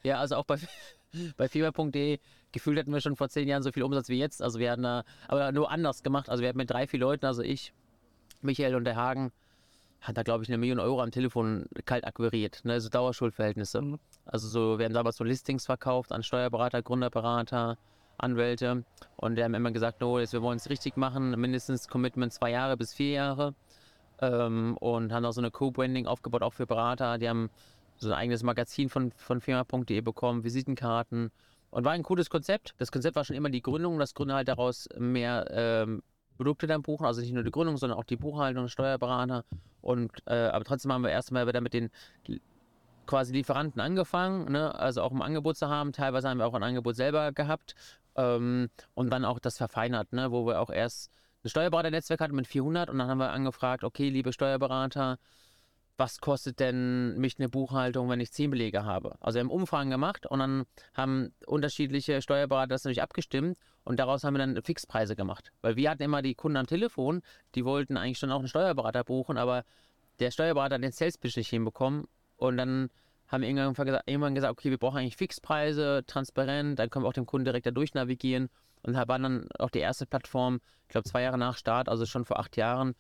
Ja, 0.03 0.19
also 0.19 0.37
auch 0.37 0.45
bei, 0.45 0.59
bei 1.39 1.49
Fieber.de. 1.49 2.19
Gefühlt 2.53 2.79
hatten 2.79 2.93
wir 2.93 3.01
schon 3.01 3.17
vor 3.17 3.31
zehn 3.31 3.49
Jahren 3.49 3.63
so 3.63 3.73
viel 3.73 3.85
Umsatz 3.85 4.11
wie 4.11 4.19
jetzt. 4.19 4.43
Also 4.43 4.59
wir 4.59 4.71
hatten 4.71 4.83
da, 4.83 5.05
aber 5.29 5.51
nur 5.51 5.71
anders 5.71 6.03
gemacht. 6.03 6.29
Also 6.29 6.43
wir 6.43 6.51
hatten 6.51 6.59
mit 6.59 6.69
drei, 6.69 6.87
vier 6.87 7.01
Leuten, 7.01 7.25
also 7.25 7.41
ich, 7.41 7.73
Michael 8.43 8.75
und 8.75 8.85
der 8.85 8.97
Hagen, 8.97 9.33
hat 10.01 10.17
da 10.17 10.23
glaube 10.23 10.45
ich 10.45 10.49
eine 10.49 10.59
Million 10.59 10.79
Euro 10.79 11.03
am 11.03 11.11
Telefon 11.11 11.67
kalt 11.85 12.05
akquiriert. 12.07 12.61
Ne? 12.65 12.75
Also 12.75 12.89
Dauerschuldverhältnisse. 12.89 13.81
Mhm. 13.83 13.99
Also 14.25 14.49
so, 14.49 14.79
wir 14.79 14.87
haben 14.87 14.95
damals 14.95 15.17
so 15.17 15.25
Listings 15.25 15.67
verkauft 15.67 16.13
an 16.13 16.23
Steuerberater, 16.23 16.83
Gründerberater, 16.83 17.79
Anwälte. 18.19 18.85
Und 19.17 19.37
die 19.37 19.45
haben 19.45 19.55
immer 19.55 19.71
gesagt, 19.71 20.01
no, 20.01 20.19
jetzt, 20.19 20.33
wir 20.33 20.43
wollen 20.43 20.59
es 20.59 20.69
richtig 20.69 20.97
machen, 20.97 21.31
mindestens 21.41 21.89
Commitment 21.89 22.33
zwei 22.33 22.51
Jahre 22.51 22.77
bis 22.77 22.95
vier 22.95 23.13
Jahre. 23.13 23.55
Ähm, 24.21 24.77
und 24.79 25.13
haben 25.13 25.25
auch 25.25 25.33
so 25.33 25.41
eine 25.41 25.51
Co-Branding 25.51 26.07
aufgebaut, 26.07 26.43
auch 26.43 26.55
für 26.55 26.67
Berater. 26.67 27.19
Die 27.19 27.29
haben 27.29 27.51
so 27.97 28.09
ein 28.09 28.15
eigenes 28.15 28.43
Magazin 28.43 28.89
von, 28.89 29.13
von 29.13 29.41
firma.de 29.41 30.01
bekommen, 30.01 30.45
Visitenkarten. 30.45 31.31
Und 31.71 31.85
war 31.85 31.93
ein 31.93 32.03
cooles 32.03 32.31
Konzept. 32.31 32.75
Das 32.79 32.91
Konzept 32.91 33.17
war 33.17 33.25
schon 33.25 33.37
immer 33.37 33.51
die 33.51 33.63
Gründung, 33.63 33.99
dass 33.99 34.15
Gründer 34.15 34.37
halt 34.37 34.49
daraus 34.49 34.89
mehr 34.97 35.47
ähm, 35.51 36.03
Produkte 36.39 36.67
dann 36.67 36.83
buchen. 36.83 37.05
Also 37.05 37.21
nicht 37.21 37.35
nur 37.35 37.43
die 37.43 37.51
Gründung, 37.51 37.77
sondern 37.77 37.99
auch 37.99 38.05
die 38.05 38.17
Buchhaltung, 38.17 38.69
Steuerberater. 38.69 39.45
Und 39.83 40.13
äh, 40.27 40.47
aber 40.47 40.65
trotzdem 40.65 40.93
haben 40.93 41.03
wir 41.03 41.11
erstmal 41.11 41.47
wieder 41.47 41.61
mit 41.61 41.75
den 41.75 41.91
quasi 43.07 43.33
Lieferanten 43.33 43.81
angefangen, 43.81 44.53
ne? 44.53 44.75
also 44.75 45.03
auch 45.03 45.11
um 45.11 45.23
Angebot 45.23 45.57
zu 45.57 45.69
haben. 45.69 45.93
Teilweise 45.93 46.29
haben 46.29 46.39
wir 46.39 46.47
auch 46.47 46.55
ein 46.55 46.63
Angebot 46.63 46.95
selber 46.95 47.33
gehabt 47.33 47.75
ähm, 48.17 48.69
und 48.95 49.11
dann 49.11 49.25
auch 49.25 49.41
das 49.41 49.57
verfeinert, 49.57 50.13
ne? 50.13 50.31
wo 50.31 50.47
wir 50.47 50.61
auch 50.61 50.71
erst 50.71 51.11
ein 51.43 51.49
Steuerberaternetzwerk 51.49 52.21
hatten 52.21 52.37
mit 52.37 52.47
400 52.47 52.91
und 52.91 52.99
dann 52.99 53.09
haben 53.09 53.19
wir 53.19 53.31
angefragt, 53.31 53.83
okay, 53.83 54.11
liebe 54.11 54.33
Steuerberater, 54.33 55.19
was 55.99 56.21
kostet 56.21 56.61
denn 56.61 57.19
mich 57.19 57.39
eine 57.39 57.49
Buchhaltung, 57.49 58.09
wenn 58.09 58.21
ich 58.21 58.33
10 58.33 58.53
Belege 58.53 58.85
habe? 58.85 59.17
Also 59.21 59.37
wir 59.37 59.41
haben 59.41 59.51
Umfragen 59.51 59.91
gemacht 59.91 60.27
und 60.27 60.39
dann 60.39 60.65
haben 60.95 61.35
unterschiedliche 61.45 62.23
Steuerberater 62.23 62.69
das 62.69 62.85
natürlich 62.85 63.03
abgestimmt 63.03 63.59
und 63.83 63.99
daraus 63.99 64.23
haben 64.23 64.35
wir 64.35 64.39
dann 64.39 64.63
Fixpreise 64.63 65.17
gemacht. 65.17 65.51
Weil 65.61 65.75
wir 65.75 65.91
hatten 65.91 66.05
immer 66.05 66.23
die 66.23 66.37
Kunden 66.37 66.57
am 66.57 66.69
Telefon, 66.69 67.21
die 67.57 67.65
wollten 67.65 67.97
eigentlich 67.97 68.19
schon 68.19 68.31
auch 68.31 68.39
einen 68.39 68.49
Steuerberater 68.49 69.03
buchen, 69.03 69.37
aber 69.37 69.65
der 70.21 70.31
Steuerberater 70.31 70.77
hat 70.77 70.85
den 70.85 70.93
Sales 70.93 71.19
Pitch 71.19 71.37
nicht 71.37 71.51
hinbekommen 71.51 72.07
und 72.37 72.57
dann 72.57 72.91
haben 73.27 73.43
wir 73.43 73.49
irgendwann 73.49 73.87
gesagt, 73.87 74.09
irgendwann 74.09 74.35
gesagt, 74.37 74.53
okay, 74.53 74.71
wir 74.71 74.79
brauchen 74.79 74.99
eigentlich 74.99 75.17
Fixpreise, 75.17 76.05
transparent, 76.07 76.79
dann 76.79 76.91
können 76.91 77.05
wir 77.05 77.09
auch 77.09 77.13
dem 77.13 77.27
Kunden 77.27 77.45
direkt 77.45 77.67
da 77.67 77.71
durchnavigieren. 77.73 78.49
Und 78.83 78.95
war 78.95 79.19
dann 79.19 79.49
auch 79.59 79.71
die 79.71 79.81
erste 79.81 80.07
Plattform, 80.07 80.61
ich 80.83 80.89
glaube 80.89 81.09
zwei 81.09 81.23
Jahre 81.23 81.37
nach 81.37 81.57
Start, 81.57 81.89
also 81.89 82.07
schon 82.07 82.25
vor 82.25 82.39
acht 82.39 82.57
Jahren, 82.57 82.95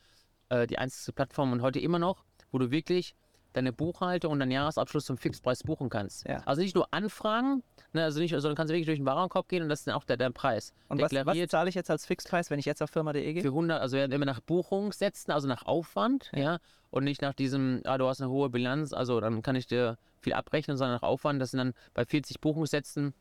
äh, 0.48 0.66
die 0.66 0.76
einzige 0.78 1.12
Plattform 1.12 1.52
und 1.52 1.62
heute 1.62 1.78
immer 1.78 1.98
noch, 1.98 2.24
wo 2.52 2.58
du 2.58 2.70
wirklich 2.70 3.14
deine 3.52 3.72
Buchhaltung 3.72 4.32
und 4.32 4.40
deinen 4.40 4.52
Jahresabschluss 4.52 5.06
zum 5.06 5.16
Fixpreis 5.16 5.62
buchen 5.62 5.88
kannst. 5.88 6.26
Ja. 6.28 6.42
Also 6.44 6.60
nicht 6.60 6.74
nur 6.74 6.92
anfragen, 6.92 7.62
Ne, 7.92 8.04
also 8.04 8.20
nicht, 8.20 8.32
sondern 8.32 8.54
kannst 8.54 8.70
wirklich 8.70 8.86
durch 8.86 8.98
den 8.98 9.06
Warenkorb 9.06 9.48
gehen 9.48 9.62
und 9.62 9.70
das 9.70 9.80
ist 9.80 9.86
dann 9.86 9.94
auch 9.94 10.04
der, 10.04 10.18
der 10.18 10.30
Preis. 10.30 10.74
Und 10.88 11.00
was, 11.00 11.10
was 11.12 11.48
zahle 11.48 11.70
ich 11.70 11.74
jetzt 11.74 11.90
als 11.90 12.04
Fixpreis, 12.04 12.50
wenn 12.50 12.58
ich 12.58 12.66
jetzt 12.66 12.82
auf 12.82 12.90
firma.de 12.90 13.32
gehe? 13.32 13.40
für 13.40 13.48
100, 13.48 13.80
also 13.80 13.96
wenn 13.96 14.10
wir 14.10 14.26
nach 14.26 14.40
Buchung 14.40 14.92
setzen, 14.92 15.30
also 15.30 15.48
nach 15.48 15.64
Aufwand, 15.64 16.30
ja, 16.34 16.58
und 16.90 17.04
nicht 17.04 17.22
nach 17.22 17.32
diesem, 17.32 17.80
ah, 17.84 17.96
du 17.96 18.06
hast 18.06 18.20
eine 18.20 18.30
hohe 18.30 18.50
Bilanz, 18.50 18.92
also 18.92 19.20
dann 19.20 19.40
kann 19.40 19.56
ich 19.56 19.66
dir 19.66 19.96
viel 20.20 20.34
abrechnen, 20.34 20.76
sondern 20.76 20.96
nach 20.96 21.02
Aufwand. 21.02 21.40
Das 21.40 21.52
sind 21.52 21.58
dann 21.58 21.74
bei 21.94 22.04
40 22.04 22.40
Buchungssätzen 22.40 23.14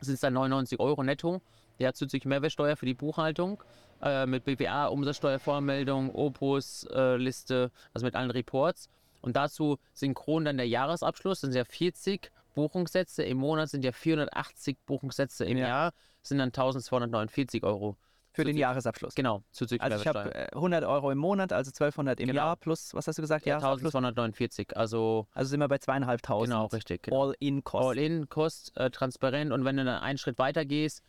sind 0.00 0.14
es 0.14 0.20
dann 0.20 0.34
99 0.34 0.80
Euro 0.80 1.02
netto. 1.02 1.40
Ja, 1.78 1.92
zusätzlich 1.92 2.24
Mehrwertsteuer 2.24 2.76
für 2.76 2.86
die 2.86 2.94
Buchhaltung 2.94 3.62
äh, 4.04 4.26
mit 4.26 4.44
BWA, 4.44 4.86
Umsatzsteuervormeldung, 4.86 6.14
Opus-Liste, 6.14 7.70
also 7.92 8.04
mit 8.06 8.14
allen 8.14 8.30
Reports. 8.30 8.88
Und 9.20 9.36
dazu 9.36 9.78
synchron 9.94 10.44
dann 10.44 10.56
der 10.58 10.68
Jahresabschluss, 10.68 11.40
sind 11.40 11.54
ja 11.54 11.64
40 11.64 12.30
Buchungssätze 12.54 13.22
im 13.24 13.38
Monat, 13.38 13.70
sind 13.70 13.84
ja 13.84 13.92
480 13.92 14.76
Buchungssätze 14.86 15.44
im 15.44 15.56
Ja. 15.58 15.66
Jahr, 15.68 15.92
sind 16.22 16.38
dann 16.38 16.48
1249 16.52 17.64
Euro. 17.64 17.96
Für 18.32 18.42
den 18.44 18.56
Jahresabschluss. 18.56 19.14
Genau, 19.14 19.44
zuzüglich 19.52 19.80
Also 19.80 19.98
ich 20.02 20.06
habe 20.08 20.34
äh, 20.34 20.48
100 20.54 20.82
Euro 20.84 21.12
im 21.12 21.18
Monat, 21.18 21.52
also 21.52 21.68
1200 21.70 22.18
im 22.18 22.26
Genau. 22.26 22.36
Jahr 22.40 22.56
plus, 22.56 22.92
was 22.92 23.06
hast 23.06 23.16
du 23.16 23.22
gesagt? 23.22 23.46
Ja, 23.46 23.52
Jahresabschluss? 23.60 23.94
1249, 23.94 24.76
also 24.76 25.28
Also 25.34 25.50
sind 25.50 25.60
wir 25.60 25.68
bei 25.68 25.78
zweieinhalbtausend. 25.78 26.50
genau, 26.52 26.66
richtig. 26.66 27.04
Genau. 27.04 27.28
All-in-Kosten. 27.28 27.88
All-in, 27.88 28.28
Kost, 28.28 28.76
äh, 28.76 28.90
transparent 28.90 29.52
und 29.52 29.64
wenn 29.64 29.76
du 29.76 29.84
dann 29.84 30.02
einen 30.02 30.18
Schritt 30.18 30.38
weiter 30.38 30.64
gehst, 30.64 31.02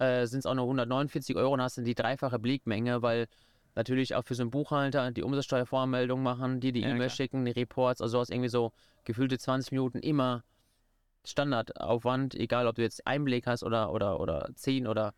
äh, 0.00 0.26
sind 0.26 0.40
es 0.40 0.46
auch 0.46 0.54
nur 0.54 0.64
149 0.64 1.36
Euro 1.36 1.52
und 1.54 1.62
hast 1.62 1.76
dann 1.78 1.84
die 1.84 1.94
dreifache 1.94 2.38
Belegmenge, 2.38 3.02
weil 3.02 3.28
natürlich 3.76 4.14
auch 4.16 4.24
für 4.24 4.34
so 4.34 4.42
einen 4.42 4.50
Buchhalter 4.50 5.10
die 5.12 5.22
Umsatzsteuervoranmeldung 5.22 6.22
machen, 6.22 6.58
die 6.60 6.72
die 6.72 6.80
Ja, 6.80 6.88
E-Mail 6.88 7.06
klar. 7.06 7.10
schicken, 7.10 7.44
die 7.44 7.52
Reports, 7.52 8.00
also 8.00 8.16
du 8.16 8.20
hast 8.22 8.30
irgendwie 8.30 8.48
so 8.48 8.72
gefühlte 9.04 9.38
20 9.38 9.70
Minuten 9.72 9.98
immer 10.00 10.42
Standardaufwand, 11.24 12.34
egal 12.34 12.66
ob 12.66 12.76
du 12.76 12.82
jetzt 12.82 13.06
einen 13.06 13.24
Beleg 13.24 13.46
hast 13.46 13.62
oder, 13.62 13.92
oder, 13.92 14.20
oder 14.20 14.48
10 14.54 14.86
oder 14.86 15.14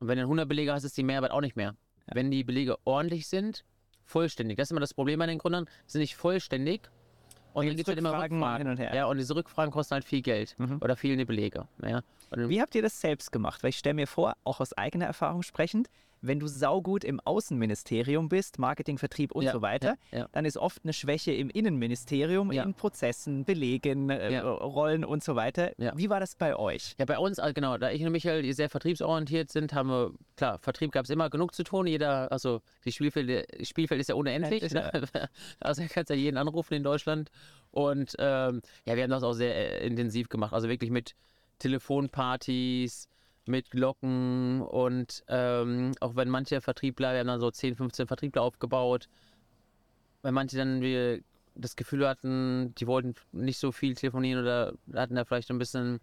und 0.00 0.06
wenn 0.06 0.16
du 0.18 0.22
100 0.24 0.48
Belege 0.48 0.72
hast, 0.72 0.84
ist 0.84 0.96
die 0.96 1.02
Mehrarbeit 1.02 1.32
auch 1.32 1.40
nicht 1.40 1.56
mehr. 1.56 1.74
Wenn 2.06 2.30
die 2.30 2.44
Belege 2.44 2.76
ordentlich 2.84 3.26
sind, 3.26 3.64
vollständig. 4.04 4.56
Das 4.56 4.68
ist 4.68 4.70
immer 4.70 4.80
das 4.80 4.94
Problem 4.94 5.18
bei 5.18 5.26
den 5.26 5.38
Gründern, 5.38 5.66
sind 5.86 6.00
nicht 6.00 6.14
vollständig 6.16 6.88
und 7.52 7.66
dann 7.66 7.74
gibt 7.76 7.80
es 7.80 7.88
halt 7.88 7.98
immer 7.98 8.10
Rückfragen 8.10 8.36
Rückfragen. 8.38 8.58
hin 8.66 8.70
und 8.70 8.78
her. 8.78 8.94
Ja, 8.94 9.06
und 9.06 9.16
diese 9.18 9.34
Rückfragen 9.34 9.72
kosten 9.72 9.94
halt 9.94 10.04
viel 10.04 10.22
Geld 10.22 10.54
Mhm. 10.58 10.78
oder 10.80 10.96
fehlende 10.96 11.26
Belege. 11.26 11.66
Ja. 11.82 12.02
Und 12.30 12.48
Wie 12.48 12.60
habt 12.60 12.74
ihr 12.74 12.82
das 12.82 13.00
selbst 13.00 13.32
gemacht? 13.32 13.62
Weil 13.62 13.70
ich 13.70 13.78
stelle 13.78 13.94
mir 13.94 14.06
vor, 14.06 14.34
auch 14.44 14.60
aus 14.60 14.72
eigener 14.72 15.06
Erfahrung 15.06 15.42
sprechend, 15.42 15.88
wenn 16.20 16.40
du 16.40 16.46
saugut 16.46 17.04
im 17.04 17.20
Außenministerium 17.20 18.28
bist, 18.28 18.58
Marketing, 18.58 18.98
Vertrieb 18.98 19.32
und 19.32 19.44
Ja, 19.44 19.52
so 19.52 19.62
weiter, 19.62 19.96
ja, 20.10 20.20
ja. 20.20 20.28
dann 20.32 20.44
ist 20.44 20.56
oft 20.56 20.84
eine 20.84 20.92
Schwäche 20.92 21.32
im 21.32 21.50
Innenministerium, 21.50 22.50
in 22.50 22.74
Prozessen, 22.74 23.44
Belegen, 23.44 24.10
äh. 24.10 24.38
Rollen 24.38 25.04
und 25.04 25.22
so 25.22 25.36
weiter. 25.36 25.72
Wie 25.94 26.10
war 26.10 26.20
das 26.20 26.34
bei 26.34 26.56
euch? 26.56 26.94
Ja, 26.98 27.04
bei 27.04 27.18
uns, 27.18 27.38
also 27.38 27.54
genau, 27.54 27.78
da 27.78 27.90
ich 27.90 28.04
und 28.04 28.12
Michael 28.12 28.42
die 28.42 28.52
sehr 28.52 28.68
vertriebsorientiert 28.68 29.50
sind, 29.50 29.72
haben 29.72 29.90
wir, 29.90 30.12
klar, 30.36 30.58
Vertrieb 30.58 30.92
gab 30.92 31.04
es 31.04 31.10
immer 31.10 31.30
genug 31.30 31.54
zu 31.54 31.62
tun. 31.62 31.86
Jeder, 31.86 32.30
also 32.32 32.62
die 32.84 32.92
Spielfeld, 32.92 33.66
Spielfeld 33.66 34.00
ist 34.00 34.08
ja 34.08 34.14
unendlich. 34.14 34.62
Endlich, 34.62 34.72
ne? 34.72 34.90
Also 35.60 35.82
du 35.82 35.88
kannst 35.88 36.10
ja 36.10 36.16
jeden 36.16 36.36
anrufen 36.36 36.74
in 36.74 36.82
Deutschland. 36.82 37.30
Und 37.70 38.14
ähm, 38.18 38.62
ja, 38.84 38.96
wir 38.96 39.02
haben 39.02 39.10
das 39.10 39.22
auch 39.22 39.32
sehr 39.32 39.54
äh, 39.82 39.86
intensiv 39.86 40.28
gemacht. 40.28 40.52
Also 40.52 40.68
wirklich 40.68 40.90
mit 40.90 41.14
Telefonpartys, 41.58 43.08
mit 43.48 43.70
Glocken 43.70 44.60
und 44.60 45.24
ähm, 45.28 45.92
auch 46.00 46.14
wenn 46.14 46.28
manche 46.28 46.60
Vertriebler, 46.60 47.12
wir 47.12 47.20
haben 47.20 47.26
dann 47.26 47.40
so 47.40 47.50
10, 47.50 47.76
15 47.76 48.06
Vertriebler 48.06 48.42
aufgebaut, 48.42 49.08
wenn 50.22 50.34
manche 50.34 50.56
dann 50.56 50.80
wir 50.82 51.20
das 51.54 51.74
Gefühl 51.74 52.06
hatten, 52.06 52.74
die 52.76 52.86
wollten 52.86 53.14
nicht 53.32 53.58
so 53.58 53.72
viel 53.72 53.94
telefonieren 53.94 54.42
oder 54.42 54.74
hatten 54.94 55.16
da 55.16 55.24
vielleicht 55.24 55.50
ein 55.50 55.58
bisschen 55.58 56.00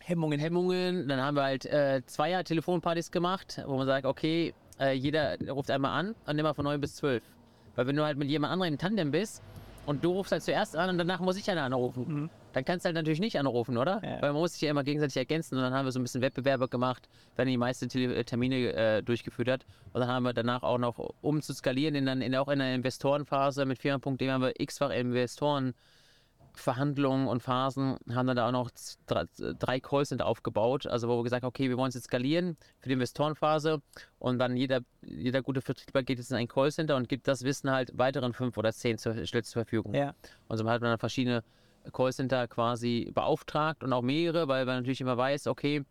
Hemmungen. 0.00 0.40
Hemmungen. 0.40 1.06
Dann 1.08 1.20
haben 1.20 1.36
wir 1.36 1.42
halt 1.42 1.66
äh, 1.66 2.02
Zweier 2.06 2.42
Telefonpartys 2.42 3.10
gemacht, 3.10 3.62
wo 3.66 3.76
man 3.76 3.86
sagt, 3.86 4.06
okay, 4.06 4.54
äh, 4.80 4.92
jeder 4.92 5.36
ruft 5.48 5.70
einmal 5.70 5.98
an 5.98 6.14
und 6.26 6.38
immer 6.38 6.54
von 6.54 6.64
9 6.64 6.80
bis 6.80 6.96
12. 6.96 7.22
Weil 7.76 7.86
wenn 7.86 7.96
du 7.96 8.04
halt 8.04 8.18
mit 8.18 8.28
jemand 8.28 8.52
anderem 8.52 8.72
im 8.72 8.78
Tandem 8.78 9.10
bist 9.10 9.42
und 9.86 10.02
du 10.02 10.12
rufst 10.12 10.32
halt 10.32 10.42
zuerst 10.42 10.74
an 10.74 10.90
und 10.90 10.98
danach 10.98 11.20
muss 11.20 11.36
ich 11.36 11.48
einer 11.50 11.62
anrufen, 11.62 12.30
dann 12.52 12.64
kannst 12.64 12.84
du 12.84 12.88
halt 12.88 12.96
natürlich 12.96 13.20
nicht 13.20 13.38
anrufen, 13.38 13.76
oder? 13.76 14.00
Ja. 14.04 14.22
Weil 14.22 14.32
man 14.32 14.42
muss 14.42 14.52
sich 14.52 14.62
ja 14.62 14.70
immer 14.70 14.84
gegenseitig 14.84 15.16
ergänzen 15.16 15.56
und 15.56 15.62
dann 15.62 15.72
haben 15.72 15.84
wir 15.84 15.92
so 15.92 16.00
ein 16.00 16.02
bisschen 16.02 16.22
Wettbewerbe 16.22 16.68
gemacht, 16.68 17.08
wenn 17.36 17.48
die 17.48 17.56
meisten 17.56 17.88
Tele 17.88 18.14
äh, 18.14 18.24
Termine 18.24 18.72
äh, 18.72 19.02
durchgeführt 19.02 19.48
hat. 19.48 19.66
Und 19.92 20.00
dann 20.00 20.08
haben 20.08 20.22
wir 20.24 20.32
danach 20.32 20.62
auch 20.62 20.78
noch, 20.78 20.98
um 21.20 21.42
zu 21.42 21.52
skalieren, 21.52 21.94
in, 21.94 22.06
in, 22.06 22.34
auch 22.36 22.48
in 22.48 22.58
der 22.58 22.74
Investorenphase 22.74 23.64
mit 23.64 23.78
Firma.de 23.78 24.30
haben 24.30 24.42
wir 24.42 24.58
x-fach 24.58 24.90
Investoren 24.90 25.74
Verhandlungen 26.54 27.28
und 27.28 27.42
Phasen 27.42 27.96
haben 28.12 28.26
dann 28.26 28.36
da 28.36 28.48
auch 28.48 28.52
noch 28.52 28.70
drei, 29.06 29.80
Callcenter 29.80 30.26
aufgebaut, 30.26 30.86
also 30.86 31.08
wo 31.08 31.18
wir 31.18 31.24
gesagt 31.24 31.42
haben, 31.42 31.48
okay, 31.48 31.68
wir 31.68 31.76
wollen 31.76 31.88
es 31.88 31.94
jetzt 31.94 32.04
skalieren 32.04 32.56
für 32.80 32.88
die 32.88 32.94
Investorenphase 32.94 33.80
und 34.18 34.38
dann 34.38 34.56
jeder, 34.56 34.80
jeder 35.02 35.42
gute 35.42 35.60
Vertriebler 35.60 36.02
geht 36.02 36.18
jetzt 36.18 36.30
in 36.30 36.36
ein 36.36 36.48
Callcenter 36.48 36.96
und 36.96 37.08
gibt 37.08 37.28
das 37.28 37.44
Wissen 37.44 37.70
halt 37.70 37.96
weiteren 37.96 38.32
fünf 38.32 38.56
oder 38.58 38.72
zehn 38.72 38.98
zur, 38.98 39.24
stellt 39.26 39.46
zur 39.46 39.62
Verfügung. 39.62 39.94
Ja. 39.94 40.14
Und 40.48 40.58
so 40.58 40.68
hat 40.68 40.80
man 40.80 40.90
dann 40.90 40.98
verschiedene 40.98 41.42
Callcenter 41.90 42.48
quasi 42.48 43.10
beauftragt 43.14 43.82
und 43.84 43.92
auch 43.92 44.02
mehrere, 44.02 44.48
weil 44.48 44.64
man 44.66 44.76
natürlich 44.76 45.00
immer 45.00 45.16
weiß, 45.16 45.46
okay, 45.46 45.84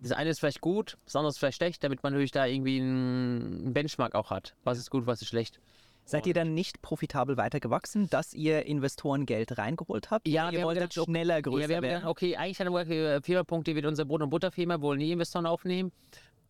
das 0.00 0.12
eine 0.12 0.30
ist 0.30 0.40
vielleicht 0.40 0.60
gut, 0.60 0.98
das 1.04 1.16
andere 1.16 1.30
ist 1.30 1.38
vielleicht 1.38 1.56
schlecht, 1.56 1.82
damit 1.82 2.02
man 2.02 2.12
natürlich 2.12 2.32
da 2.32 2.44
irgendwie 2.46 2.80
einen 2.80 3.72
Benchmark 3.72 4.14
auch 4.14 4.30
hat. 4.30 4.54
Was 4.64 4.78
ist 4.78 4.90
gut, 4.90 5.06
was 5.06 5.22
ist 5.22 5.28
schlecht. 5.28 5.60
Seid 6.08 6.24
ihr 6.28 6.34
dann 6.34 6.54
nicht 6.54 6.82
profitabel 6.82 7.36
weitergewachsen, 7.36 8.08
dass 8.08 8.32
ihr 8.32 8.64
Investorengeld 8.64 9.58
reingeholt 9.58 10.12
habt? 10.12 10.28
Ja, 10.28 10.46
ihr 10.46 10.52
wir 10.52 10.58
haben 10.60 10.66
wolltet 10.66 10.90
gedacht, 10.90 11.04
schneller 11.06 11.42
größer 11.42 11.62
Ja, 11.62 11.68
wir 11.68 11.76
haben 11.76 11.82
werden. 11.82 11.94
gedacht, 11.96 12.10
okay, 12.10 12.36
eigentlich 12.36 12.60
hatten 12.60 12.72
wir 12.72 12.84
gesagt, 12.84 13.26
Firma.de 13.26 13.74
wird 13.74 13.86
unser 13.86 14.04
Brot- 14.04 14.22
und 14.22 14.30
Butterfirma, 14.30 14.80
wollen 14.80 14.98
nie 14.98 15.10
Investoren 15.10 15.46
aufnehmen. 15.46 15.90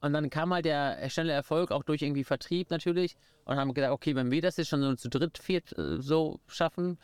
Und 0.02 0.12
dann 0.12 0.28
kam 0.28 0.52
halt 0.52 0.66
der 0.66 1.08
schnelle 1.08 1.32
Erfolg, 1.32 1.70
auch 1.70 1.84
durch 1.84 2.02
irgendwie 2.02 2.22
Vertrieb 2.24 2.70
natürlich. 2.70 3.16
Und 3.46 3.56
haben 3.56 3.72
gedacht, 3.72 3.92
okay, 3.92 4.14
wenn 4.14 4.30
wir 4.30 4.42
das 4.42 4.58
jetzt 4.58 4.68
schon 4.68 4.82
so 4.82 4.94
zu 4.94 5.08
dritt, 5.08 5.38
viert 5.38 5.76
äh, 5.78 6.02
so 6.02 6.38
schaffen, 6.48 6.98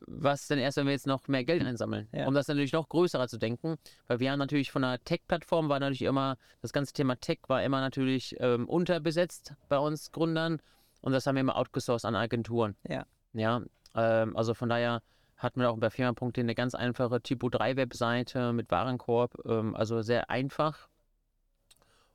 was 0.00 0.46
denn 0.46 0.58
erst, 0.58 0.76
wenn 0.76 0.86
wir 0.86 0.92
jetzt 0.92 1.06
noch 1.06 1.28
mehr 1.28 1.44
Geld 1.44 1.64
einsammeln? 1.64 2.08
Ja. 2.12 2.26
Um 2.26 2.34
das 2.34 2.48
natürlich 2.48 2.72
noch 2.72 2.88
größerer 2.88 3.28
zu 3.28 3.38
denken. 3.38 3.76
Weil 4.06 4.20
wir 4.20 4.30
haben 4.30 4.38
natürlich 4.38 4.70
von 4.70 4.82
der 4.82 5.02
Tech-Plattform 5.02 5.68
war 5.68 5.80
natürlich 5.80 6.02
immer, 6.02 6.36
das 6.62 6.72
ganze 6.72 6.92
Thema 6.92 7.16
Tech 7.16 7.38
war 7.48 7.62
immer 7.62 7.80
natürlich 7.80 8.36
ähm, 8.40 8.68
unterbesetzt 8.68 9.54
bei 9.68 9.78
uns 9.78 10.12
Gründern. 10.12 10.60
Und 11.00 11.12
das 11.12 11.26
haben 11.26 11.36
wir 11.36 11.40
immer 11.40 11.56
outgesourced 11.56 12.04
an 12.04 12.14
Agenturen. 12.14 12.76
Ja. 12.86 13.06
Ja, 13.32 13.62
ähm, 13.94 14.36
also 14.36 14.54
von 14.54 14.68
daher 14.68 15.02
hatten 15.36 15.60
wir 15.60 15.70
auch 15.70 15.78
bei 15.78 15.90
Firma.de 15.90 16.42
eine 16.42 16.54
ganz 16.54 16.74
einfache 16.74 17.22
Typo 17.22 17.48
3 17.48 17.76
Webseite 17.76 18.52
mit 18.52 18.70
Warenkorb, 18.70 19.38
ähm, 19.46 19.74
also 19.74 20.02
sehr 20.02 20.28
einfach. 20.28 20.88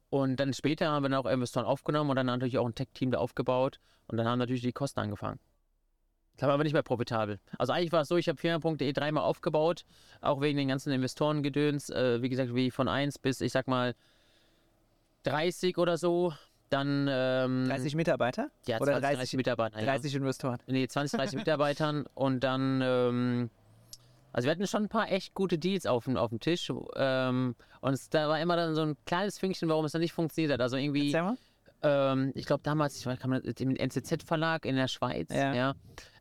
Und 0.09 0.39
dann 0.39 0.53
später 0.53 0.89
haben 0.89 1.03
wir 1.03 1.09
dann 1.09 1.19
auch 1.19 1.29
Investoren 1.29 1.65
aufgenommen 1.65 2.11
und 2.11 2.15
dann 2.15 2.27
natürlich 2.27 2.57
auch 2.57 2.65
ein 2.67 2.75
Tech-Team 2.75 3.11
da 3.11 3.17
aufgebaut 3.17 3.79
und 4.07 4.17
dann 4.17 4.27
haben 4.27 4.39
natürlich 4.39 4.61
die 4.61 4.71
Kosten 4.71 4.99
angefangen. 4.99 5.39
War 6.39 6.49
aber 6.49 6.63
nicht 6.63 6.73
mehr 6.73 6.83
profitabel. 6.83 7.39
Also 7.57 7.71
eigentlich 7.73 7.91
war 7.91 8.01
es 8.01 8.07
so, 8.07 8.17
ich 8.17 8.27
habe 8.27 8.37
Firma.de 8.37 8.91
dreimal 8.91 9.23
aufgebaut, 9.23 9.85
auch 10.21 10.41
wegen 10.41 10.57
den 10.57 10.67
ganzen 10.67 10.91
Investorengedöns, 10.91 11.89
äh, 11.89 12.21
wie 12.21 12.29
gesagt, 12.29 12.53
wie 12.53 12.71
von 12.71 12.87
1 12.87 13.19
bis, 13.19 13.41
ich 13.41 13.51
sag 13.51 13.67
mal, 13.67 13.95
30 15.23 15.77
oder 15.77 15.97
so. 15.97 16.33
Dann 16.69 17.07
ähm, 17.09 17.65
30 17.67 17.95
Mitarbeiter? 17.95 18.49
ja, 18.65 18.77
oder 18.77 18.93
20, 18.93 19.01
30 19.01 19.17
30 19.19 19.37
Mitarbeiter. 19.37 19.79
ja. 19.79 19.85
30 19.85 20.15
Investoren. 20.15 20.57
Nee, 20.67 20.87
20, 20.87 21.17
30 21.19 21.35
Mitarbeitern 21.39 22.05
und 22.15 22.43
dann, 22.43 22.81
ähm, 22.83 23.49
also 24.33 24.47
wir 24.47 24.51
hatten 24.51 24.65
schon 24.67 24.83
ein 24.83 24.89
paar 24.89 25.11
echt 25.11 25.35
gute 25.35 25.57
Deals 25.59 25.85
auf 25.85 26.05
dem, 26.05 26.17
auf 26.17 26.29
dem 26.31 26.39
Tisch 26.39 26.71
ähm, 26.95 27.55
und 27.81 27.93
es, 27.93 28.09
da 28.09 28.27
war 28.27 28.39
immer 28.41 28.55
dann 28.55 28.73
so 28.73 28.81
ein 28.81 28.97
kleines 29.05 29.37
Fünkchen, 29.37 29.69
warum 29.69 29.85
es 29.85 29.91
dann 29.91 30.01
nicht 30.01 30.13
funktioniert 30.13 30.53
hat. 30.53 30.61
Also 30.61 30.75
irgendwie, 30.75 31.15
ähm, 31.83 32.31
ich 32.33 32.47
glaube 32.47 32.63
damals, 32.63 32.97
ich 32.97 33.05
weiß, 33.05 33.19
kam 33.19 33.31
das 33.31 33.43
im 33.59 33.75
NZZ-Verlag 33.75 34.65
in 34.65 34.75
der 34.75 34.87
Schweiz, 34.87 35.29
Ja. 35.31 35.53
ja. 35.53 35.75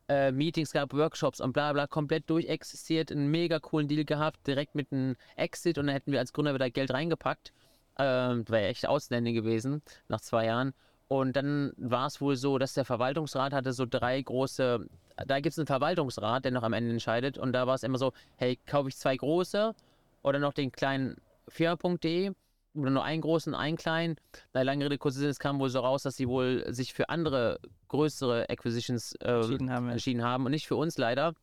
Äh, 0.09 0.33
Meetings 0.33 0.73
gab, 0.73 0.93
Workshops 0.93 1.41
und 1.41 1.53
bla 1.53 1.73
bla, 1.73 1.87
komplett 1.87 2.29
durchexistiert, 2.29 3.11
einen 3.11 3.31
mega 3.31 3.59
coolen 3.59 3.89
Deal 3.89 4.05
gehabt, 4.05 4.47
direkt 4.47 4.75
mit 4.75 4.93
einem 4.93 5.17
Exit 5.37 5.79
und 5.79 5.87
dann 5.87 5.95
hätten 5.95 6.13
wir 6.13 6.19
als 6.19 6.33
Gründer 6.33 6.55
wieder 6.55 6.69
Geld 6.71 6.93
reingepackt. 6.93 7.53
Ähm, 7.99 8.45
war 8.49 8.61
ja 8.61 8.67
echt 8.69 8.87
Ausländing 8.87 9.35
gewesen, 9.35 9.83
nach 10.09 10.21
zwei 10.21 10.47
Jahren. 10.47 10.75
Und 11.09 11.37
dann 11.37 11.73
war 11.77 12.07
es 12.07 12.21
wohl 12.21 12.37
so, 12.37 12.59
dass 12.59 12.75
der 12.75 12.85
Verwaltungsrat 12.85 13.53
hatte 13.53 13.73
so 13.73 13.87
drei 13.87 14.21
große, 14.21 14.87
da 15.27 15.41
gibt 15.41 15.53
es 15.53 15.59
einen 15.59 15.67
Verwaltungsrat, 15.67 16.45
der 16.45 16.53
noch 16.53 16.63
am 16.65 16.73
Ende 16.73 16.91
entscheidet. 16.91 17.39
Und 17.39 17.53
da 17.53 17.67
war 17.67 17.75
es 17.75 17.83
immer 17.83 17.99
so, 17.99 18.13
hey, 18.37 18.59
kaufe 18.67 18.89
ich 18.89 18.97
zwei 18.97 19.17
große 19.17 19.75
oder 20.23 20.39
noch 20.39 20.53
den 20.53 20.73
kleinen 20.73 21.17
Firma.de 21.49 22.33
oder 22.75 22.91
nur 22.91 23.05
einen 23.05 23.22
großen, 23.22 23.55
einen 23.55 23.77
kleinen. 23.77 24.16
Na, 24.53 24.62
lange 24.62 24.85
Rede, 24.85 24.99
kurzer 24.99 25.20
Sinn, 25.20 25.31
es 25.31 25.39
kam 25.39 25.59
wohl 25.59 25.70
so 25.70 25.81
raus, 25.81 26.03
dass 26.03 26.16
sie 26.16 26.29
wohl 26.29 26.64
sich 26.72 26.93
für 26.93 27.09
andere 27.09 27.61
größere 27.89 28.49
Acquisitions 28.49 29.14
äh, 29.20 29.33
Entschieden 29.33 29.70
haben. 29.70 29.89
entschieden 29.89 30.22
haben 30.25 30.45
und 30.45 30.51
nicht 30.51 30.66
für 30.66 30.77
uns 30.77 30.99
leider. 30.99 31.35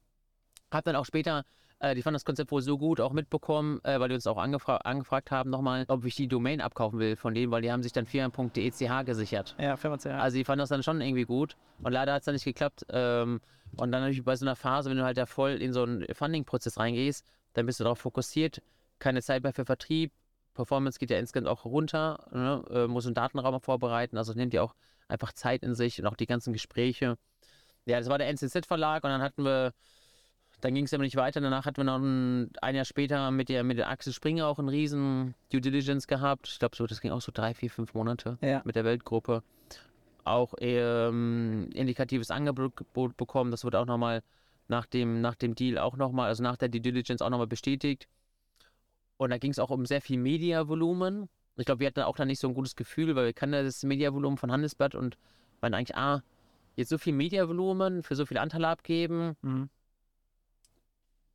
Hab 0.71 0.83
dann 0.83 0.95
auch 0.95 1.05
später, 1.05 1.43
äh, 1.79 1.95
die 1.95 2.01
fanden 2.01 2.15
das 2.15 2.25
Konzept 2.25 2.51
wohl 2.51 2.61
so 2.61 2.77
gut 2.77 2.99
auch 2.99 3.13
mitbekommen, 3.13 3.79
äh, 3.83 3.99
weil 3.99 4.09
die 4.09 4.15
uns 4.15 4.27
auch 4.27 4.37
angefra 4.37 4.77
angefragt 4.77 5.31
haben 5.31 5.49
nochmal, 5.49 5.85
ob 5.87 6.05
ich 6.05 6.15
die 6.15 6.27
Domain 6.27 6.61
abkaufen 6.61 6.99
will 6.99 7.15
von 7.15 7.33
denen, 7.33 7.51
weil 7.51 7.61
die 7.61 7.71
haben 7.71 7.83
sich 7.83 7.93
dann 7.93 8.05
firma.dech 8.05 8.77
gesichert. 9.05 9.55
Ja, 9.59 9.77
Firma 9.77 9.97
CH. 9.97 10.07
Also 10.07 10.37
die 10.37 10.43
fanden 10.43 10.59
das 10.59 10.69
dann 10.69 10.83
schon 10.83 11.01
irgendwie 11.01 11.25
gut 11.25 11.55
und 11.81 11.91
leider 11.91 12.13
hat 12.13 12.21
es 12.21 12.25
dann 12.25 12.35
nicht 12.35 12.45
geklappt. 12.45 12.85
Ähm, 12.89 13.41
und 13.77 13.91
dann 13.91 14.01
natürlich 14.01 14.23
bei 14.23 14.35
so 14.35 14.45
einer 14.45 14.55
Phase, 14.55 14.89
wenn 14.89 14.97
du 14.97 15.03
halt 15.03 15.17
da 15.17 15.25
voll 15.25 15.51
in 15.51 15.71
so 15.71 15.83
einen 15.83 16.05
Funding-Prozess 16.13 16.77
reingehst, 16.77 17.25
dann 17.53 17.65
bist 17.65 17.79
du 17.79 17.85
darauf 17.85 17.99
fokussiert, 17.99 18.61
keine 18.99 19.21
Zeit 19.21 19.43
mehr 19.43 19.53
für 19.53 19.65
Vertrieb. 19.65 20.11
Performance 20.53 20.99
geht 20.99 21.09
ja 21.09 21.17
insgesamt 21.17 21.47
auch 21.47 21.65
runter, 21.65 22.25
ne? 22.31 22.63
äh, 22.69 22.87
muss 22.87 23.05
einen 23.05 23.15
Datenraum 23.15 23.59
vorbereiten, 23.61 24.17
also 24.17 24.33
nimmt 24.33 24.53
ja 24.53 24.61
auch 24.61 24.75
einfach 25.07 25.33
Zeit 25.33 25.63
in 25.63 25.75
sich 25.75 25.99
und 25.99 26.07
auch 26.07 26.15
die 26.15 26.25
ganzen 26.25 26.53
Gespräche. 26.53 27.17
Ja, 27.85 27.99
das 27.99 28.09
war 28.09 28.17
der 28.17 28.27
NCZ-Verlag 28.29 29.03
und 29.03 29.09
dann 29.09 29.21
hatten 29.21 29.43
wir, 29.43 29.73
dann 30.61 30.73
ging 30.73 30.85
es 30.85 30.93
aber 30.93 31.03
nicht 31.03 31.15
weiter. 31.15 31.41
Danach 31.41 31.65
hatten 31.65 31.77
wir 31.77 31.83
noch 31.83 31.97
ein, 31.99 32.51
ein 32.61 32.75
Jahr 32.75 32.85
später 32.85 33.31
mit 33.31 33.49
der, 33.49 33.63
mit 33.63 33.77
der 33.77 33.89
Axel 33.89 34.13
Springer 34.13 34.47
auch 34.47 34.59
einen 34.59 34.69
riesen 34.69 35.33
Due 35.51 35.61
Diligence 35.61 36.07
gehabt. 36.07 36.47
Ich 36.47 36.59
glaube, 36.59 36.75
so, 36.75 36.85
das 36.85 37.01
ging 37.01 37.11
auch 37.11 37.21
so 37.21 37.31
drei, 37.33 37.53
vier, 37.53 37.71
fünf 37.71 37.93
Monate 37.93 38.37
Ja. 38.41 38.61
mit 38.65 38.75
der 38.75 38.83
Weltgruppe. 38.85 39.43
Auch 40.23 40.53
ähm, 40.59 41.69
indikatives 41.73 42.29
Angebot 42.29 43.17
bekommen. 43.17 43.49
Das 43.49 43.63
wurde 43.63 43.79
auch 43.79 43.87
nochmal 43.87 44.21
nach 44.67 44.85
dem, 44.85 45.21
nach 45.21 45.35
dem 45.35 45.55
Deal 45.55 45.79
auch 45.79 45.97
nochmal, 45.97 46.27
also 46.27 46.43
nach 46.43 46.57
der 46.57 46.69
Due 46.69 46.81
Diligence 46.81 47.21
auch 47.23 47.29
nochmal 47.31 47.47
bestätigt. 47.47 48.07
Und 49.21 49.29
da 49.29 49.37
ging 49.37 49.51
es 49.51 49.59
auch 49.59 49.69
um 49.69 49.85
sehr 49.85 50.01
viel 50.01 50.17
Mediavolumen. 50.17 51.29
Ich 51.55 51.65
glaube, 51.65 51.81
wir 51.81 51.87
hatten 51.87 51.99
auch 51.99 52.15
da 52.15 52.25
nicht 52.25 52.39
so 52.39 52.47
ein 52.47 52.55
gutes 52.55 52.75
Gefühl, 52.75 53.15
weil 53.15 53.25
wir 53.25 53.33
kannten 53.33 53.63
das 53.63 53.83
Mediavolumen 53.83 54.35
von 54.35 54.51
Handelsblatt 54.51 54.95
und 54.95 55.15
waren 55.59 55.75
eigentlich, 55.75 55.95
ah, 55.95 56.23
jetzt 56.75 56.89
so 56.89 56.97
viel 56.97 57.13
Mediavolumen 57.13 58.01
für 58.01 58.15
so 58.15 58.25
viele 58.25 58.41
Anteile 58.41 58.67
abgeben. 58.67 59.35
Mhm. 59.43 59.69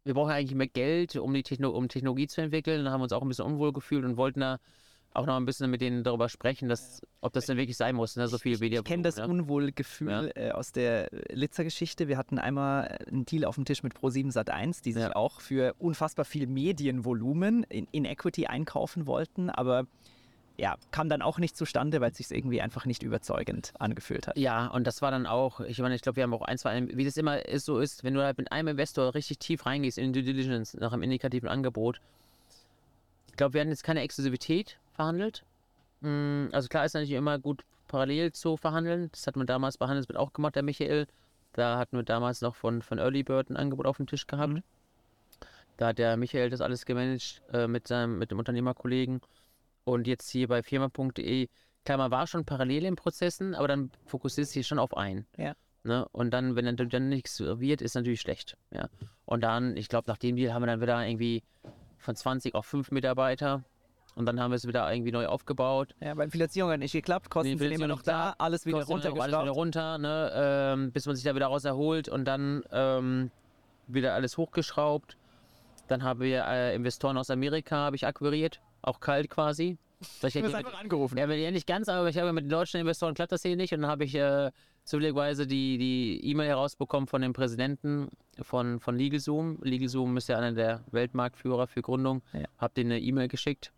Wir 0.02 0.14
brauchen 0.14 0.32
eigentlich 0.32 0.56
mehr 0.56 0.66
Geld, 0.66 1.14
um 1.14 1.32
die 1.32 1.44
Techno 1.44 1.70
um 1.70 1.88
Technologie 1.88 2.26
zu 2.26 2.40
entwickeln. 2.40 2.82
Dann 2.82 2.92
haben 2.92 2.98
wir 2.98 3.04
uns 3.04 3.12
auch 3.12 3.22
ein 3.22 3.28
bisschen 3.28 3.46
unwohl 3.46 3.72
gefühlt 3.72 4.04
und 4.04 4.16
wollten 4.16 4.40
da 4.40 4.58
auch 5.16 5.26
noch 5.26 5.36
ein 5.36 5.44
bisschen 5.46 5.70
mit 5.70 5.80
denen 5.80 6.04
darüber 6.04 6.28
sprechen, 6.28 6.68
dass, 6.68 7.00
ob 7.20 7.32
das 7.32 7.46
denn 7.46 7.56
wirklich 7.56 7.76
sein 7.76 7.94
muss, 7.96 8.16
ne? 8.16 8.28
so 8.28 8.38
viel 8.38 8.52
Ich 8.54 8.60
Mediavolumen. 8.60 8.84
kenne 8.88 9.02
das 9.02 9.16
ja. 9.16 9.24
Unwohlgefühl 9.24 10.32
äh, 10.34 10.50
aus 10.50 10.72
der 10.72 11.08
Litzer-Geschichte. 11.30 12.08
Wir 12.08 12.18
hatten 12.18 12.38
einmal 12.38 12.98
einen 13.08 13.24
Deal 13.26 13.44
auf 13.44 13.54
dem 13.56 13.64
Tisch 13.64 13.82
mit 13.82 13.94
Pro7 13.94 14.32
Sat1, 14.32 14.82
die 14.82 14.92
sich 14.92 15.02
Ja. 15.02 15.16
auch 15.16 15.40
für 15.40 15.74
unfassbar 15.78 16.24
viel 16.24 16.46
Medienvolumen 16.46 17.64
in, 17.64 17.86
in 17.92 18.04
Equity 18.04 18.46
einkaufen 18.46 19.06
wollten, 19.06 19.50
aber 19.50 19.86
ja, 20.58 20.76
kam 20.90 21.10
dann 21.10 21.20
auch 21.20 21.38
nicht 21.38 21.54
zustande, 21.54 22.00
weil 22.00 22.12
es 22.12 22.16
sich 22.16 22.30
irgendwie 22.30 22.62
einfach 22.62 22.86
nicht 22.86 23.02
überzeugend 23.02 23.74
angefühlt 23.78 24.26
hat. 24.26 24.38
Ja, 24.38 24.68
und 24.68 24.86
das 24.86 25.02
war 25.02 25.10
dann 25.10 25.26
auch, 25.26 25.60
ich 25.60 25.78
meine, 25.80 25.94
ich 25.94 26.00
glaube, 26.00 26.16
wir 26.16 26.22
haben 26.22 26.32
auch 26.32 26.40
ein, 26.42 26.56
zwei, 26.56 26.88
wie 26.96 27.04
das 27.04 27.18
immer 27.18 27.44
ist, 27.46 27.66
so 27.66 27.78
ist, 27.78 28.04
wenn 28.04 28.14
du 28.14 28.22
halt 28.22 28.38
mit 28.38 28.50
einem 28.52 28.68
Investor 28.68 29.14
richtig 29.14 29.38
tief 29.38 29.66
reingehst 29.66 29.98
in 29.98 30.14
Due 30.14 30.22
Diligence 30.22 30.72
nach 30.74 30.92
einem 30.94 31.02
indikativen 31.02 31.48
Angebot. 31.48 32.00
Ich 33.28 33.36
glaube, 33.36 33.52
wir 33.52 33.60
hatten 33.60 33.68
jetzt 33.70 33.84
keine 33.84 34.00
Exklusivität 34.00 34.78
verhandelt. 34.96 35.44
Mm, 36.00 36.48
Also 36.52 36.68
klar 36.68 36.84
ist 36.84 36.94
natürlich 36.94 37.12
immer 37.12 37.38
gut 37.38 37.64
parallel 37.88 38.32
zu 38.32 38.56
verhandeln. 38.56 39.08
Das 39.12 39.26
hat 39.26 39.36
man 39.36 39.46
damals 39.46 39.78
bei 39.78 39.86
Handelsblatt 39.86 40.18
auch 40.18 40.32
gemacht, 40.32 40.56
der 40.56 40.62
Michael. 40.62 41.06
Da 41.52 41.78
hatten 41.78 41.96
wir 41.96 42.02
damals 42.02 42.40
noch 42.42 42.54
von, 42.54 42.82
von 42.82 42.98
Early 42.98 43.22
Bird 43.22 43.50
ein 43.50 43.56
Angebot 43.56 43.86
auf 43.86 43.96
dem 43.96 44.06
Tisch 44.06 44.26
gehabt. 44.26 44.54
Mhm. 44.54 44.62
Da 45.76 45.88
hat 45.88 45.98
der 45.98 46.16
Michael 46.16 46.50
das 46.50 46.60
alles 46.60 46.86
gemanagt 46.86 47.42
äh, 47.52 47.66
mit 47.66 47.86
seinem 47.86 48.18
mit 48.18 48.30
dem 48.30 48.38
Unternehmerkollegen. 48.38 49.20
Und 49.84 50.06
jetzt 50.06 50.30
hier 50.30 50.48
bei 50.48 50.62
firma.de, 50.62 51.48
klar, 51.84 51.98
man 51.98 52.10
war 52.10 52.26
schon 52.26 52.44
parallel 52.44 52.86
in 52.86 52.96
Prozessen, 52.96 53.54
aber 53.54 53.68
dann 53.68 53.90
fokussiert 54.06 54.48
sich 54.48 54.66
schon 54.66 54.78
auf 54.78 54.96
einen. 54.96 55.26
Ja. 55.36 55.54
Ne? 55.84 56.06
Und 56.10 56.32
dann, 56.32 56.56
wenn 56.56 56.76
dann, 56.76 56.88
dann 56.88 57.08
nichts 57.08 57.38
wird, 57.38 57.80
ist 57.80 57.94
natürlich 57.94 58.20
schlecht. 58.20 58.56
Ja. 58.72 58.88
Und 59.24 59.42
dann, 59.42 59.76
ich 59.76 59.88
glaube, 59.88 60.10
nach 60.10 60.18
dem 60.18 60.34
Deal 60.34 60.52
haben 60.52 60.62
wir 60.62 60.66
dann 60.66 60.80
wieder 60.80 61.06
irgendwie 61.06 61.42
von 61.98 62.16
20 62.16 62.54
auf 62.54 62.66
5 62.66 62.90
Mitarbeiter. 62.90 63.62
Und 64.16 64.24
dann 64.24 64.40
haben 64.40 64.50
wir 64.50 64.56
es 64.56 64.66
wieder 64.66 64.90
irgendwie 64.90 65.12
neu 65.12 65.26
aufgebaut. 65.26 65.94
Ja, 66.00 66.16
weil 66.16 66.30
Finanzierung 66.30 66.70
hat 66.70 66.80
nicht 66.80 66.92
geklappt, 66.92 67.28
Kosten 67.28 67.58
sind 67.58 67.70
immer 67.70 67.86
noch 67.86 68.00
Finanzierung 68.02 68.34
da, 68.38 68.44
alles 68.44 68.64
wieder 68.64 68.78
noch 68.78 68.88
alles 68.88 69.40
wieder 69.42 69.50
runter, 69.50 69.98
ne? 69.98 70.32
ähm, 70.34 70.90
bis 70.90 71.04
man 71.04 71.14
sich 71.14 71.24
da 71.24 71.34
wieder 71.34 71.46
raus 71.46 71.66
erholt 71.66 72.08
und 72.08 72.24
dann 72.24 72.64
ähm, 72.72 73.30
wieder 73.86 74.14
alles 74.14 74.38
hochgeschraubt. 74.38 75.18
Dann 75.88 76.02
haben 76.02 76.20
wir 76.20 76.46
äh, 76.46 76.74
Investoren 76.74 77.18
aus 77.18 77.30
Amerika 77.30 77.76
habe 77.76 77.96
ich 77.96 78.06
akquiriert, 78.06 78.60
auch 78.80 79.00
kalt 79.00 79.28
quasi. 79.28 79.76
Weil 80.22 80.28
ich 80.28 80.34
Du 80.34 80.44
hast 80.44 80.54
einfach 80.54 80.80
angerufen. 80.80 81.18
ja, 81.18 81.26
nicht 81.50 81.66
ganz, 81.66 81.88
aber 81.88 82.08
ich 82.08 82.18
habe 82.18 82.32
mit 82.32 82.44
den 82.44 82.50
deutschen 82.50 82.80
Investoren 82.80 83.14
klappt 83.14 83.32
das 83.32 83.42
hier 83.42 83.56
nicht. 83.56 83.72
Und 83.74 83.82
dann 83.82 83.90
habe 83.90 84.04
ich 84.04 84.14
äh, 84.14 84.50
zufälligerweise 84.84 85.46
die 85.46 86.20
E-Mail 86.24 86.48
herausbekommen 86.48 87.06
von 87.06 87.20
dem 87.20 87.32
Präsidenten 87.32 88.08
von, 88.40 88.80
von 88.80 88.96
LegalZoom. 88.96 89.58
LegalZoom 89.62 90.16
ist 90.16 90.28
ja 90.28 90.38
einer 90.38 90.52
der 90.52 90.84
Weltmarktführer 90.90 91.66
für 91.66 91.82
Gründung. 91.82 92.22
Ja. 92.32 92.44
Habe 92.58 92.74
denen 92.74 92.92
eine 92.92 93.00
E-Mail 93.00 93.28
geschickt. 93.28 93.72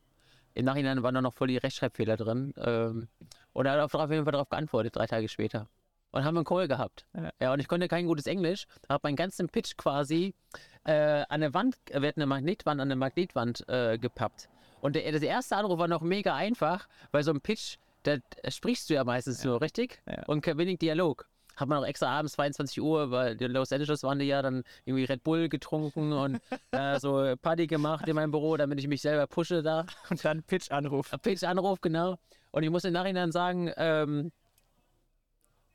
Im 0.59 0.65
Nachhinein 0.65 1.05
waren 1.05 1.15
da 1.15 1.23
noch 1.23 1.35
voll 1.35 1.47
die 1.47 1.57
Rechtschreibfehler 1.57 2.17
drin. 2.17 2.53
Ähm, 2.57 3.07
und 3.53 3.67
er 3.67 3.75
hat 3.75 3.81
auf, 3.81 3.95
auf 3.95 4.11
jeden 4.11 4.25
Fall 4.25 4.33
darauf 4.33 4.49
geantwortet, 4.49 4.97
drei 4.97 5.07
Tage 5.07 5.29
später. 5.29 5.69
Und 6.11 6.25
haben 6.25 6.37
einen 6.37 6.45
Call 6.45 6.67
gehabt. 6.67 7.07
Ja. 7.15 7.31
Ja, 7.41 7.53
und 7.53 7.61
ich 7.61 7.69
konnte 7.69 7.87
kein 7.87 8.07
gutes 8.07 8.27
Englisch. 8.27 8.67
Habe 8.89 9.03
meinen 9.05 9.15
ganzen 9.15 9.49
Pitch 9.49 9.77
quasi 9.77 10.35
äh, 10.83 11.23
an 11.29 11.43
der 11.43 11.55
Wand, 11.55 11.77
äh, 11.91 12.03
wir 12.03 12.09
hatten 12.09 12.21
eine 12.21 12.27
Magnetwand, 12.27 12.81
an 12.81 12.89
der 12.89 12.97
Magnetwand 12.97 13.69
äh, 13.69 13.99
gepappt. 13.99 14.49
Und 14.81 14.97
der, 14.97 15.13
das 15.13 15.23
erste 15.23 15.55
Anruf 15.55 15.79
war 15.79 15.87
noch 15.87 16.03
mega 16.03 16.35
einfach, 16.35 16.89
weil 17.13 17.23
so 17.23 17.31
ein 17.31 17.41
Pitch, 17.41 17.77
da 18.03 18.17
sprichst 18.49 18.91
du 18.91 18.95
ja 18.95 19.05
meistens 19.05 19.45
nur, 19.45 19.61
richtig? 19.61 20.03
Ja. 20.09 20.25
Und 20.27 20.41
kein 20.41 20.59
wenig 20.59 20.81
Dialog. 20.81 21.29
Hat 21.59 21.69
man 21.69 21.79
auch 21.79 21.87
extra 21.87 22.07
abends 22.07 22.35
22 22.35 22.81
Uhr, 22.81 23.11
weil 23.11 23.41
in 23.43 23.53
Los 23.53 23.73
Angeles 23.73 24.03
waren 24.05 24.19
die 24.19 24.27
ja 24.27 24.43
dann 24.43 24.63
irgendwie 24.85 25.05
Red 25.05 25.25
Bull 25.25 25.49
getrunken 25.49 26.13
und 26.13 26.41
äh, 26.71 26.99
so 27.01 27.35
Party 27.43 27.67
gemacht 27.67 28.07
in 28.07 28.15
meinem 28.15 28.31
Büro, 28.31 28.57
damit 28.57 28.79
ich 28.79 28.87
mich 28.87 29.03
selber 29.03 29.27
pushe 29.27 29.63
da. 29.63 29.85
Und 30.11 30.25
dann 30.25 30.43
Pitch-Anruf. 30.43 31.11
Pitch-Anruf, 31.23 31.81
genau. 31.81 32.17
Und 32.53 32.63
ich 32.63 32.71
muss 32.71 32.85
im 32.85 32.93
Nachhinein 32.93 33.33
sagen, 33.33 33.73
ähm, 33.77 34.33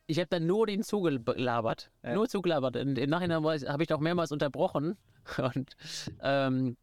ich 0.06 0.18
habe 0.18 0.28
dann 0.28 0.46
nur 0.46 0.66
den 0.66 0.82
zugelabert. 0.82 1.90
Ja. 2.02 2.14
Nur 2.14 2.28
zugelabert. 2.28 2.76
Und 2.76 2.98
Im 2.98 3.10
Nachhinein 3.10 3.44
habe 3.44 3.82
ich 3.82 3.92
auch 3.92 4.00
mehrmals 4.00 4.32
unterbrochen. 4.32 4.96
Und, 5.54 5.76
ähm, 6.22 6.76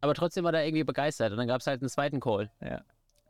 aber 0.00 0.14
trotzdem 0.14 0.44
war 0.44 0.52
er 0.54 0.66
irgendwie 0.66 0.84
begeistert. 0.84 1.32
Und 1.32 1.38
dann 1.38 1.48
gab 1.48 1.60
es 1.60 1.66
halt 1.66 1.80
einen 1.80 1.88
zweiten 1.88 2.20
Call 2.20 2.50
Ja. 2.60 2.82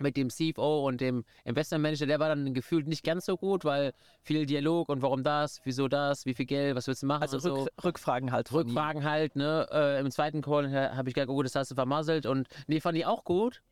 Mit 0.02 0.16
dem 0.16 0.30
CFO 0.30 0.86
und 0.86 1.00
dem 1.00 1.24
Investmentmanager. 1.44 2.06
Der 2.06 2.20
war 2.20 2.28
dann 2.28 2.54
gefühlt 2.54 2.86
nicht 2.86 3.04
ganz 3.04 3.26
so 3.26 3.36
gut, 3.36 3.64
weil 3.64 3.92
viel 4.22 4.46
Dialog 4.46 4.88
und 4.88 5.02
warum 5.02 5.22
das, 5.22 5.60
wieso 5.64 5.88
das, 5.88 6.26
wie 6.26 6.34
viel 6.34 6.46
Geld, 6.46 6.76
was 6.76 6.86
willst 6.86 7.02
du 7.02 7.06
machen 7.06 7.22
Also 7.22 7.36
und 7.36 7.42
so. 7.42 7.54
Rück, 7.62 7.84
Rückfragen 7.84 8.32
halt. 8.32 8.52
Rückfragen 8.52 9.04
halt, 9.04 9.36
ne? 9.36 9.68
Äh, 9.72 10.00
Im 10.00 10.10
zweiten 10.10 10.42
Call 10.42 10.72
habe 10.72 11.08
ich 11.08 11.14
gesagt, 11.14 11.30
oh 11.30 11.34
gut, 11.34 11.46
das 11.46 11.54
hast 11.54 11.70
du 11.70 11.74
vermasselt. 11.74 12.26
Und 12.26 12.48
nee, 12.66 12.80
fand 12.80 12.98
ich 12.98 13.06
auch 13.06 13.24
gut. 13.24 13.62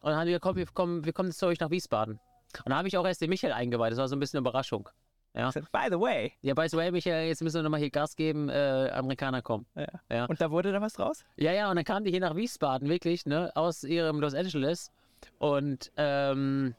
Und 0.00 0.10
dann 0.10 0.20
haben 0.20 0.26
die 0.26 0.32
gesagt, 0.32 0.44
komm, 0.44 0.56
wir 0.56 0.66
kommen, 0.66 1.04
wir 1.04 1.12
kommen 1.12 1.30
jetzt 1.30 1.38
zu 1.38 1.46
euch 1.46 1.60
nach 1.60 1.70
Wiesbaden. 1.70 2.20
Und 2.64 2.70
da 2.70 2.76
habe 2.76 2.88
ich 2.88 2.96
auch 2.96 3.06
erst 3.06 3.20
den 3.20 3.30
Michael 3.30 3.52
eingeweiht. 3.52 3.92
Das 3.92 3.98
war 3.98 4.08
so 4.08 4.16
ein 4.16 4.20
bisschen 4.20 4.38
eine 4.38 4.48
Überraschung. 4.48 4.88
Ja. 5.36 5.50
By 5.50 5.88
the 5.90 6.00
way. 6.00 6.32
Ja, 6.40 6.54
by 6.54 6.66
the 6.66 6.76
way, 6.78 6.90
Michael, 6.90 7.28
jetzt 7.28 7.42
müssen 7.42 7.56
wir 7.56 7.62
nochmal 7.62 7.80
hier 7.80 7.90
Gas 7.90 8.16
geben, 8.16 8.48
äh, 8.48 8.90
Amerikaner 8.94 9.42
kommen. 9.42 9.66
Ja. 9.74 9.86
Ja. 10.10 10.24
Und 10.24 10.40
da 10.40 10.50
wurde 10.50 10.72
da 10.72 10.80
was 10.80 10.94
draus? 10.94 11.26
Ja, 11.36 11.52
ja, 11.52 11.68
und 11.68 11.76
dann 11.76 11.84
kamen 11.84 12.04
die 12.04 12.10
hier 12.10 12.20
nach 12.20 12.34
Wiesbaden, 12.36 12.88
wirklich, 12.88 13.26
ne, 13.26 13.52
aus 13.54 13.84
ihrem 13.84 14.18
Los 14.20 14.34
Angeles. 14.34 14.90
Und 15.38 15.92
ähm, 15.96 16.74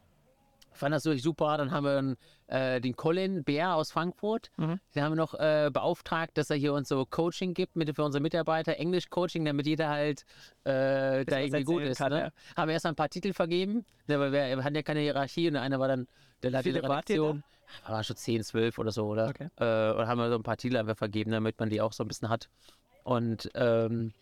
fand 0.78 0.94
das 0.94 1.06
wirklich 1.06 1.24
super. 1.24 1.58
Dann 1.58 1.72
haben 1.72 1.86
wir 1.86 2.16
äh, 2.48 2.80
den 2.80 2.96
Colin 2.96 3.44
Bär 3.44 3.76
aus 3.76 3.92
Frankfurt. 3.92 4.52
Mhm. 4.58 4.80
Den 4.96 5.04
haben 5.04 5.12
wir 5.12 5.18
noch 5.18 5.34
äh, 5.34 5.70
beauftragt, 5.72 6.38
dass 6.38 6.50
er 6.50 6.56
hier 6.56 6.74
uns 6.74 6.88
so 6.90 7.06
Coaching 7.06 7.54
gibt 7.54 7.76
mit, 7.76 7.94
für 7.96 8.04
unsere 8.04 8.22
Mitarbeiter, 8.22 8.78
Englisch-Coaching, 8.78 9.44
damit 9.46 9.68
jeder 9.68 9.90
halt 9.90 10.24
äh, 10.64 11.26
da 11.26 11.40
irgendwie 11.40 11.64
gut 11.64 11.82
ist. 11.82 11.98
kann, 11.98 12.12
ne? 12.12 12.20
ja. 12.20 12.30
Haben 12.56 12.70
wir 12.70 12.74
erst 12.74 12.86
mal 12.86 12.92
ein 12.92 12.96
paar 12.96 13.10
Titel 13.10 13.34
vergeben, 13.34 13.86
weil 14.08 14.32
wir, 14.32 14.64
hatten 14.64 14.76
ja 14.76 14.84
keine 14.84 15.02
Hierarchie 15.02 15.50
und 15.50 15.58
einer 15.58 15.80
war 15.80 15.88
dann 15.88 16.08
der 16.44 16.52
Leiter 16.52 16.64
der 16.64 16.76
ihr 16.76 16.82
da? 16.82 16.88
Redaktion. 16.88 17.44
War 17.86 18.04
schon 18.04 18.16
10, 18.16 18.44
12 18.44 18.80
oder 18.80 18.92
so, 18.92 19.08
oder? 19.08 19.28
Okay. 19.28 19.50
Äh, 19.58 20.00
und 20.00 20.08
haben 20.08 20.20
wir 20.20 20.30
so 20.30 20.36
ein 20.36 20.44
paar 20.44 20.58
Titel 20.58 20.78
einfach 20.78 20.96
vergeben, 20.96 21.32
damit 21.32 21.60
man 21.60 21.70
die 21.70 21.82
auch 21.82 21.92
so 21.92 22.04
ein 22.04 22.08
bisschen 22.08 22.30
hat. 22.30 22.50
Und 23.04 23.50
ähm, 23.56 24.14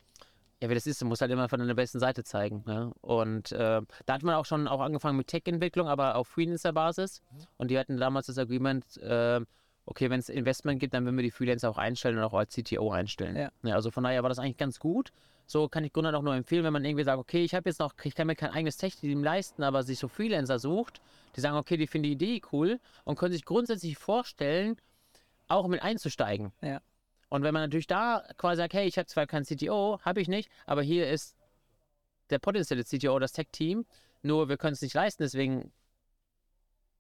ja, 0.62 0.70
wie 0.70 0.74
das 0.74 0.88
ist, 0.88 1.02
du 1.02 1.06
musst 1.06 1.22
halt 1.22 1.32
immer 1.32 1.50
von 1.50 1.60
deiner 1.60 1.76
besten 1.76 2.00
Seite 2.00 2.24
zeigen. 2.24 2.64
Ne? 2.66 2.92
Und 3.02 3.52
äh, 3.52 3.82
da 4.06 4.14
hat 4.14 4.24
man 4.24 4.36
auch 4.36 4.46
schon 4.46 4.68
auch 4.68 4.80
angefangen 4.80 5.18
mit 5.18 5.28
Tech-Entwicklung, 5.28 5.88
aber 5.88 6.16
auf 6.16 6.28
Freelancer-Basis. 6.30 7.22
Und 7.58 7.72
die 7.72 7.78
hatten 7.78 7.98
damals 7.98 8.28
das 8.28 8.38
Agreement, 8.38 8.98
äh, 8.98 9.42
okay, 9.86 10.10
wenn 10.10 10.20
es 10.20 10.30
Investment 10.30 10.80
gibt, 10.80 10.94
dann 10.94 11.06
würden 11.06 11.18
wir 11.18 11.24
die 11.24 11.32
Freelancer 11.32 11.70
auch 11.70 11.78
einstellen 11.78 12.18
und 12.18 12.24
auch 12.24 12.34
als 12.34 12.56
CTO 12.56 12.92
einstellen. 12.92 13.36
Ja. 13.64 13.74
also 13.76 13.92
von 13.92 14.04
daher 14.04 14.24
war 14.24 14.30
das 14.30 14.40
eigentlich 14.40 14.58
ganz 14.58 14.80
gut. 14.80 15.12
So 15.48 15.68
kann 15.68 15.84
ich 15.84 15.94
Gründern 15.94 16.16
auch 16.16 16.24
nur 16.24 16.36
empfehlen, 16.36 16.64
wenn 16.64 16.74
man 16.74 16.86
irgendwie 16.86 17.04
sagt, 17.04 17.20
okay, 17.20 17.44
ich 17.44 17.54
habe 17.54 17.70
jetzt 17.70 17.80
noch, 17.80 17.94
ich 18.04 18.16
kann 18.16 18.26
mir 18.26 18.36
kein 18.36 18.50
eigenes 18.52 18.78
Tech-Team 18.78 19.24
leisten, 19.24 19.62
aber 19.62 19.84
sich 19.84 20.00
so 20.00 20.08
Freelancer 20.08 20.58
sucht, 20.58 21.02
die 21.36 21.42
sagen, 21.42 21.58
okay, 21.58 21.78
die 21.78 21.86
finden 21.86 22.04
die 22.04 22.14
Idee 22.14 22.42
cool 22.52 22.80
und 23.04 23.18
können 23.20 23.34
sich 23.34 23.46
grundsätzlich 23.46 23.98
vorstellen, 23.98 24.78
auch 25.48 25.68
mit 25.68 25.84
einzusteigen. 25.84 26.52
Ja. 26.62 26.82
Und 27.30 27.44
wenn 27.44 27.54
man 27.54 27.64
natürlich 27.64 27.88
da 27.88 28.24
quasi 28.38 28.58
sagt, 28.58 28.74
hey, 28.74 28.88
ich 28.88 28.98
habe 28.98 29.08
zwar 29.08 29.28
keinen 29.28 29.46
CTO, 29.46 30.00
habe 30.04 30.22
ich 30.22 30.28
nicht, 30.28 30.50
aber 30.66 30.82
hier 30.84 31.10
ist 31.10 31.36
der 32.30 32.40
potenzielle 32.40 32.84
CTO, 32.84 33.20
das 33.20 33.34
Tech-Team, 33.34 33.86
nur 34.22 34.50
wir 34.50 34.58
können 34.58 34.74
es 34.74 34.82
nicht 34.82 34.94
leisten, 34.94 35.24
deswegen 35.24 35.72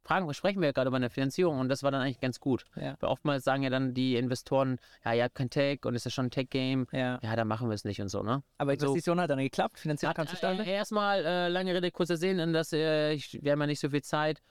fragen, 0.03 0.31
sprechen 0.35 0.61
wir 0.61 0.67
ja 0.67 0.71
gerade 0.71 0.87
über 0.89 0.97
eine 0.97 1.09
Finanzierung 1.09 1.59
und 1.59 1.67
das 1.69 1.81
war 1.81 1.89
dann 1.89 2.01
eigentlich 2.01 2.19
ganz 2.19 2.39
gut. 2.39 2.65
Ja. 2.75 2.95
Weil 2.99 3.09
oftmals 3.09 3.43
sagen 3.43 3.63
ja 3.63 3.71
dann 3.71 3.95
die 3.95 4.15
Investoren, 4.17 4.77
ja, 5.03 5.13
ihr 5.13 5.23
habt 5.23 5.33
kein 5.33 5.49
Tech 5.49 5.79
und 5.83 5.95
ist 5.95 6.05
ja 6.05 6.11
schon 6.11 6.27
ein 6.27 6.31
Tech-Game, 6.31 6.87
Ja. 6.91 7.19
ja, 7.23 7.35
dann 7.35 7.47
machen 7.47 7.69
wir 7.69 7.73
es 7.73 7.85
nicht 7.85 7.99
und 8.01 8.09
so, 8.09 8.21
ne? 8.21 8.43
Aber 8.59 8.73
So. 8.73 8.85
Investition 8.87 9.19
hat 9.19 9.31
dann 9.31 9.39
geklappt, 9.39 9.79
finanziell 9.79 10.13
kam 10.13 10.27
zustande. 10.27 10.63
äh, 10.63 10.73
erstmal, 10.73 11.25
äh, 11.25 11.47
lange 11.47 11.73
Rede, 11.73 11.89
kurzer 11.89 12.17
Sinn, 12.17 12.53
das, 12.53 12.71
äh, 12.71 13.13
ich, 13.13 13.39
wir 13.41 13.51
haben 13.53 13.61
ja 13.61 13.67
nicht 13.67 13.79
so 13.79 13.89
viel 13.89 14.03
Zeit. 14.03 14.43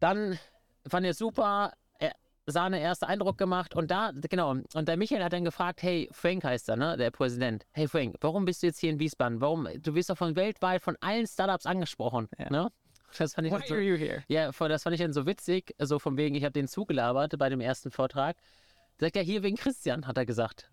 Dann 0.00 0.38
fand 0.88 1.04
ich 1.04 1.10
es 1.10 1.18
super. 1.18 1.72
Sahne 2.46 2.80
erster 2.80 3.08
Eindruck 3.08 3.38
gemacht 3.38 3.74
und 3.74 3.90
da, 3.90 4.12
genau, 4.30 4.50
und 4.50 4.88
der 4.88 4.96
Michael 4.96 5.22
hat 5.24 5.32
dann 5.32 5.44
gefragt, 5.44 5.82
hey, 5.82 6.08
Frank 6.12 6.44
heißt 6.44 6.68
er, 6.68 6.76
ne, 6.76 6.96
der 6.96 7.10
Präsident. 7.10 7.66
Hey 7.72 7.88
Frank, 7.88 8.16
warum 8.20 8.44
bist 8.44 8.62
du 8.62 8.68
jetzt 8.68 8.78
hier 8.78 8.90
in 8.90 9.00
Wiesbaden? 9.00 9.40
Warum, 9.40 9.68
du 9.82 9.94
wirst 9.94 10.10
doch 10.10 10.16
von 10.16 10.36
weltweit 10.36 10.80
von 10.82 10.96
allen 11.00 11.26
Startups 11.26 11.66
angesprochen, 11.66 12.28
Ja. 12.38 12.50
ne? 12.50 12.72
Das 13.18 13.34
fand 13.34 13.46
ich 13.46 13.52
Why 13.52 13.66
so, 13.66 13.74
are 13.74 13.82
you 13.82 13.96
here? 13.96 14.22
ja, 14.28 14.50
das 14.50 14.82
fand 14.82 14.94
ich 14.94 15.00
dann 15.00 15.12
so 15.12 15.26
witzig, 15.26 15.74
so 15.78 15.98
von 15.98 16.16
wegen, 16.16 16.34
ich 16.34 16.44
habe 16.44 16.52
den 16.52 16.68
zugelabert 16.68 17.36
bei 17.38 17.48
dem 17.48 17.60
ersten 17.60 17.90
Vortrag. 17.90 18.36
Sagt 18.98 19.16
er, 19.16 19.22
hier 19.22 19.42
wegen 19.42 19.56
Christian, 19.56 20.06
hat 20.06 20.16
er 20.16 20.26
gesagt. 20.26 20.70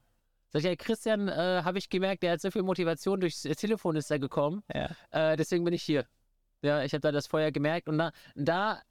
Sagt 0.50 0.66
er, 0.66 0.76
Christian, 0.76 1.28
äh, 1.28 1.62
habe 1.64 1.78
ich 1.80 1.90
gemerkt, 1.90 2.22
der 2.22 2.34
hat 2.34 2.42
so 2.42 2.52
viel 2.52 2.64
Motivation, 2.64 3.20
durchs 3.20 3.42
Telefon 3.42 3.96
ist 3.96 4.12
er 4.12 4.20
gekommen. 4.20 4.62
Ja. 4.74 4.90
Äh, 5.12 5.38
deswegen 5.38 5.64
bin 5.64 5.74
ich 5.74 5.84
hier. 5.84 6.06
Ja, 6.62 6.84
ich 6.84 6.94
habe 6.94 7.02
da 7.02 7.12
das 7.12 7.28
vorher 7.28 7.52
gemerkt 7.52 7.88
und 7.90 7.98
da, 7.98 8.12
da 8.36 8.82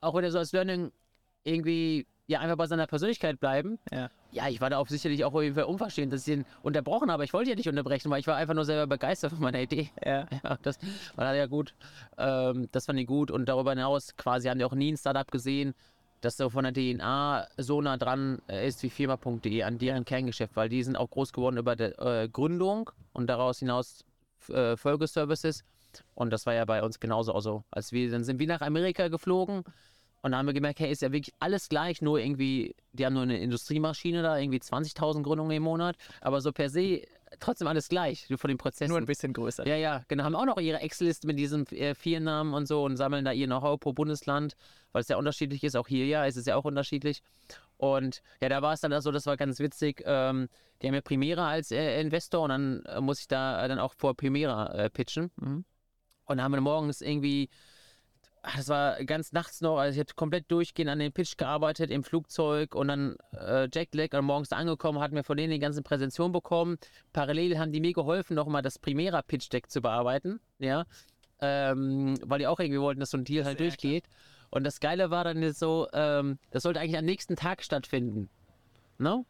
auch 0.00 0.16
wieder 0.16 0.30
so 0.30 0.38
als 0.38 0.52
Learning 0.52 0.90
irgendwie 1.48 2.06
ja 2.28 2.40
einfach 2.40 2.56
bei 2.56 2.66
seiner 2.66 2.86
Persönlichkeit 2.86 3.40
bleiben. 3.40 3.78
Ja. 3.90 4.10
Ja, 4.30 4.48
ich 4.48 4.60
war 4.60 4.68
da 4.68 4.76
auch 4.76 4.88
sicherlich 4.88 5.24
auch 5.24 5.34
irgendwie 5.34 5.62
unverschämt, 5.62 6.12
dass 6.12 6.28
ich 6.28 6.34
ihn 6.34 6.44
unterbrochen 6.62 7.10
habe. 7.10 7.24
Ich 7.24 7.32
wollte 7.32 7.48
ja 7.50 7.56
nicht 7.56 7.68
unterbrechen, 7.68 8.10
weil 8.10 8.20
ich 8.20 8.26
war 8.26 8.36
einfach 8.36 8.52
nur 8.52 8.66
selber 8.66 8.86
begeistert 8.86 9.32
von 9.32 9.40
meiner 9.40 9.60
Idee. 9.60 9.90
Ja. 10.04 10.26
Ja, 10.44 10.58
das 10.62 10.78
war 11.16 11.34
ja 11.34 11.46
gut. 11.46 11.74
Ähm, 12.18 12.68
das 12.70 12.86
fand 12.86 13.00
ich 13.00 13.06
gut 13.06 13.30
und 13.30 13.48
darüber 13.48 13.70
hinaus 13.70 14.14
quasi 14.16 14.48
haben 14.48 14.58
die 14.58 14.64
auch 14.64 14.74
nie 14.74 14.92
ein 14.92 14.96
Startup 14.96 15.28
gesehen, 15.30 15.74
das 16.20 16.36
so 16.36 16.50
von 16.50 16.64
der 16.64 16.72
DNA 16.72 17.46
so 17.56 17.80
nah 17.80 17.96
dran 17.96 18.40
äh, 18.48 18.68
ist 18.68 18.82
wie 18.82 18.90
firma.de 18.90 19.62
an 19.62 19.78
deren 19.78 20.04
Kerngeschäft, 20.04 20.54
weil 20.54 20.68
die 20.68 20.82
sind 20.82 20.96
auch 20.96 21.10
groß 21.10 21.32
geworden 21.32 21.56
über 21.56 21.76
die 21.76 21.84
äh, 21.84 22.28
Gründung 22.28 22.90
und 23.12 23.28
daraus 23.28 23.60
hinaus 23.60 24.04
äh, 24.48 24.76
Folgeservices. 24.76 25.64
Und 26.14 26.30
das 26.30 26.44
war 26.44 26.54
ja 26.54 26.64
bei 26.64 26.82
uns 26.82 27.00
genauso. 27.00 27.32
Also, 27.32 27.64
als 27.70 27.92
wir, 27.92 28.10
dann 28.10 28.22
sind 28.22 28.38
wir 28.38 28.46
nach 28.46 28.60
Amerika 28.60 29.08
geflogen 29.08 29.64
und 30.22 30.32
dann 30.32 30.38
haben 30.38 30.46
wir 30.46 30.54
gemerkt, 30.54 30.80
hey, 30.80 30.90
ist 30.90 31.02
ja 31.02 31.12
wirklich 31.12 31.34
alles 31.38 31.68
gleich, 31.68 32.02
nur 32.02 32.18
irgendwie, 32.18 32.74
die 32.92 33.06
haben 33.06 33.14
nur 33.14 33.22
eine 33.22 33.38
Industriemaschine 33.38 34.22
da, 34.22 34.38
irgendwie 34.38 34.58
20.000 34.58 35.22
Gründungen 35.22 35.56
im 35.56 35.62
Monat, 35.62 35.96
aber 36.20 36.40
so 36.40 36.52
per 36.52 36.70
se 36.70 37.02
trotzdem 37.40 37.68
alles 37.68 37.88
gleich, 37.88 38.26
so 38.28 38.36
von 38.36 38.48
den 38.48 38.58
Prozessen. 38.58 38.88
Nur 38.90 38.98
ein 38.98 39.06
bisschen 39.06 39.32
größer. 39.32 39.66
Ja, 39.66 39.76
ja, 39.76 40.04
genau. 40.08 40.24
Haben 40.24 40.34
auch 40.34 40.46
noch 40.46 40.58
ihre 40.58 40.80
Excel-Liste 40.80 41.26
mit 41.26 41.38
diesen 41.38 41.66
äh, 41.68 41.94
vier 41.94 42.20
Namen 42.20 42.54
und 42.54 42.66
so 42.66 42.84
und 42.84 42.96
sammeln 42.96 43.24
da 43.24 43.32
ihr 43.32 43.46
Know-how 43.46 43.78
pro 43.78 43.92
Bundesland, 43.92 44.54
weil 44.92 45.02
es 45.02 45.08
ja 45.08 45.16
unterschiedlich 45.16 45.62
ist. 45.64 45.76
Auch 45.76 45.88
hier 45.88 46.06
ja, 46.06 46.24
ist 46.24 46.36
es 46.36 46.46
ja 46.46 46.56
auch 46.56 46.64
unterschiedlich. 46.64 47.22
Und 47.76 48.22
ja, 48.40 48.48
da 48.48 48.62
war 48.62 48.72
es 48.72 48.80
dann 48.80 48.98
so, 49.00 49.12
das 49.12 49.26
war 49.26 49.36
ganz 49.36 49.58
witzig. 49.60 50.02
Ähm, 50.04 50.48
die 50.80 50.88
haben 50.88 50.94
ja 50.94 51.00
Primera 51.00 51.48
als 51.48 51.70
äh, 51.70 52.00
Investor 52.00 52.42
und 52.42 52.50
dann 52.50 52.82
äh, 52.86 53.00
muss 53.00 53.20
ich 53.20 53.28
da 53.28 53.66
dann 53.68 53.78
auch 53.78 53.94
vor 53.94 54.16
Primera 54.16 54.72
äh, 54.74 54.90
pitchen. 54.90 55.30
Mhm. 55.36 55.64
Und 56.24 56.36
dann 56.36 56.42
haben 56.42 56.52
wir 56.52 56.60
morgens 56.60 57.00
irgendwie, 57.00 57.48
ach, 58.48 58.56
das 58.56 58.68
war 58.68 59.04
ganz 59.04 59.32
nachts 59.32 59.60
noch, 59.60 59.78
also 59.78 59.94
ich 59.94 60.00
hatte 60.00 60.14
komplett 60.14 60.50
durchgehend 60.50 60.90
an 60.90 60.98
dem 60.98 61.12
Pitch 61.12 61.36
gearbeitet 61.36 61.90
im 61.90 62.02
Flugzeug 62.02 62.74
und 62.74 62.88
dann 62.88 63.16
äh, 63.32 63.68
Jetlag 63.72 64.18
und 64.18 64.24
morgens 64.24 64.48
da 64.48 64.56
angekommen, 64.56 65.00
hatten 65.00 65.14
wir 65.14 65.24
von 65.24 65.36
denen 65.36 65.52
die 65.52 65.58
ganze 65.58 65.82
Präsentation 65.82 66.32
bekommen. 66.32 66.78
Parallel 67.12 67.58
haben 67.58 67.72
die 67.72 67.80
mir 67.80 67.92
geholfen, 67.92 68.34
nochmal 68.34 68.62
das 68.62 68.78
Primera 68.78 69.20
Pitch 69.22 69.52
Deck 69.52 69.70
zu 69.70 69.82
bearbeiten, 69.82 70.40
ja, 70.58 70.86
ähm, 71.40 72.14
weil 72.24 72.38
die 72.38 72.46
auch 72.46 72.58
irgendwie 72.58 72.80
wollten, 72.80 73.00
dass 73.00 73.10
so 73.10 73.18
ein 73.18 73.24
Deal 73.24 73.44
halt 73.44 73.58
Sehr 73.58 73.68
durchgeht. 73.68 74.04
Und 74.50 74.64
das 74.64 74.80
Geile 74.80 75.10
war 75.10 75.24
dann 75.24 75.42
jetzt 75.42 75.58
so, 75.58 75.88
ähm, 75.92 76.38
das 76.50 76.62
sollte 76.62 76.80
eigentlich 76.80 76.96
am 76.96 77.04
nächsten 77.04 77.36
Tag 77.36 77.62
stattfinden, 77.62 78.30
ne? 78.96 79.24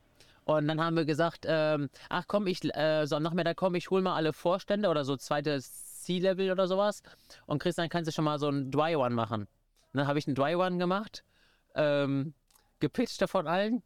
Und 0.44 0.66
dann 0.66 0.80
haben 0.80 0.96
wir 0.96 1.04
gesagt, 1.04 1.44
ähm, 1.46 1.90
ach 2.08 2.24
komm, 2.26 2.46
ich, 2.46 2.64
äh, 2.74 3.04
so 3.04 3.16
am 3.16 3.22
Nachmittag 3.22 3.58
komm, 3.58 3.74
ich 3.74 3.90
hol 3.90 4.00
mal 4.00 4.14
alle 4.14 4.32
Vorstände 4.32 4.88
oder 4.88 5.04
so 5.04 5.14
zweites 5.16 5.87
C-Level 6.08 6.50
oder 6.50 6.66
sowas. 6.66 7.02
Und 7.46 7.62
Christian, 7.62 7.88
kannst 7.90 8.08
du 8.08 8.12
schon 8.12 8.24
mal 8.24 8.38
so 8.38 8.48
ein 8.48 8.70
Dry 8.70 8.96
One 8.96 9.14
machen? 9.14 9.46
Dann 9.92 10.06
habe 10.06 10.18
ich 10.18 10.26
einen 10.26 10.34
Dry 10.34 10.54
One 10.54 10.78
gemacht, 10.78 11.22
ähm, 11.74 12.34
gepitcht 12.80 13.20
davon 13.20 13.46
allen 13.46 13.82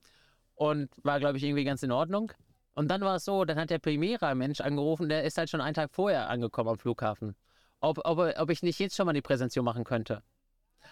und 0.54 0.90
war, 1.02 1.18
glaube 1.18 1.38
ich, 1.38 1.44
irgendwie 1.44 1.64
ganz 1.64 1.82
in 1.82 1.90
Ordnung. 1.90 2.32
Und 2.74 2.88
dann 2.88 3.00
war 3.00 3.16
es 3.16 3.24
so, 3.24 3.44
dann 3.44 3.58
hat 3.58 3.70
der 3.70 3.78
Primera-Mensch 3.78 4.60
angerufen, 4.60 5.08
der 5.08 5.24
ist 5.24 5.36
halt 5.36 5.50
schon 5.50 5.60
einen 5.60 5.74
Tag 5.74 5.90
vorher 5.92 6.30
angekommen 6.30 6.70
am 6.70 6.78
Flughafen. 6.78 7.34
Ob, 7.80 7.98
ob, 8.04 8.18
ob 8.18 8.50
ich 8.50 8.62
nicht 8.62 8.78
jetzt 8.78 8.96
schon 8.96 9.06
mal 9.06 9.12
die 9.12 9.20
Präsentation 9.20 9.64
machen 9.64 9.84
könnte. 9.84 10.22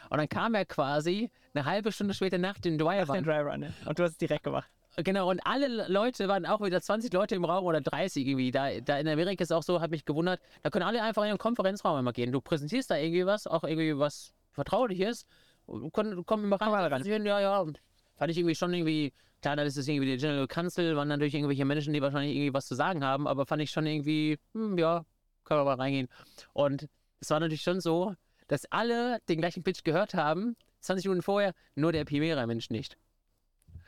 Und 0.09 0.18
dann 0.18 0.28
kam 0.28 0.55
er 0.55 0.64
quasi 0.64 1.31
eine 1.55 1.64
halbe 1.64 1.93
Stunde 1.93 2.14
später 2.14 2.39
nach 2.39 2.59
dem 2.59 2.76
Dry 2.76 2.99
Den 2.99 3.09
One 3.11 3.22
Dry 3.22 3.41
Run. 3.41 3.62
ja. 3.62 3.70
Und 3.87 3.99
du 3.99 4.03
hast 4.03 4.12
es 4.12 4.18
direkt 4.18 4.45
gemacht. 4.45 4.68
Genau, 4.97 5.30
und 5.30 5.41
alle 5.45 5.86
Leute 5.88 6.28
waren 6.28 6.45
auch 6.47 6.61
wieder 6.61 6.80
20 6.80 7.12
Leute 7.12 7.34
im 7.36 7.45
Raum 7.45 7.64
oder 7.64 7.80
30 7.80 8.26
irgendwie. 8.26 8.51
Da, 8.51 8.80
da 8.80 8.99
in 8.99 9.09
Amerika 9.09 9.43
ist 9.43 9.53
auch 9.53 9.62
so, 9.62 9.80
hat 9.80 9.91
mich 9.91 10.05
gewundert, 10.05 10.41
da 10.62 10.70
können 10.70 10.84
alle 10.84 11.03
einfach 11.03 11.22
in 11.22 11.28
den 11.28 11.38
Konferenzraum 11.38 11.99
immer 11.99 12.12
gehen. 12.12 12.32
Du 12.32 12.41
präsentierst 12.41 12.91
da 12.91 12.97
irgendwie 12.97 13.24
was, 13.24 13.47
auch 13.47 13.62
irgendwie 13.64 13.97
was 13.99 14.32
Vertrauliches. 14.51 15.26
Und 15.66 15.93
Komm, 15.93 16.24
komm 16.26 16.45
immer 16.45 16.61
rein. 16.61 16.91
präsentieren, 16.91 17.24
Ja, 17.24 17.41
ja. 17.41 17.61
Und 17.61 17.80
Fand 18.20 18.30
ich 18.32 18.36
irgendwie 18.36 18.55
schon 18.55 18.74
irgendwie, 18.74 19.14
klar, 19.41 19.57
dann 19.57 19.66
ist 19.66 19.78
es 19.78 19.88
irgendwie 19.88 20.07
der 20.07 20.18
General 20.18 20.47
Counsel, 20.47 20.95
waren 20.95 21.09
natürlich 21.09 21.34
irgendwelche 21.34 21.64
Menschen, 21.64 21.95
die 21.95 22.03
wahrscheinlich 22.03 22.36
irgendwie 22.36 22.53
was 22.53 22.66
zu 22.66 22.74
sagen 22.74 23.03
haben, 23.03 23.26
aber 23.26 23.47
fand 23.47 23.62
ich 23.62 23.70
schon 23.70 23.86
irgendwie, 23.86 24.38
hm, 24.53 24.76
ja, 24.76 25.07
können 25.45 25.61
wir 25.61 25.64
mal 25.64 25.76
reingehen. 25.76 26.07
Und 26.53 26.86
es 27.20 27.30
war 27.30 27.41
natürlich 27.41 27.62
schon 27.62 27.80
so, 27.80 28.14
dass 28.47 28.66
alle 28.70 29.20
den 29.30 29.38
gleichen 29.38 29.62
Pitch 29.62 29.84
gehört 29.84 30.12
haben, 30.12 30.55
20 30.80 31.07
Minuten 31.07 31.22
vorher, 31.22 31.55
nur 31.76 31.93
der 31.93 32.05
Primera-Mensch 32.05 32.68
nicht. 32.68 32.99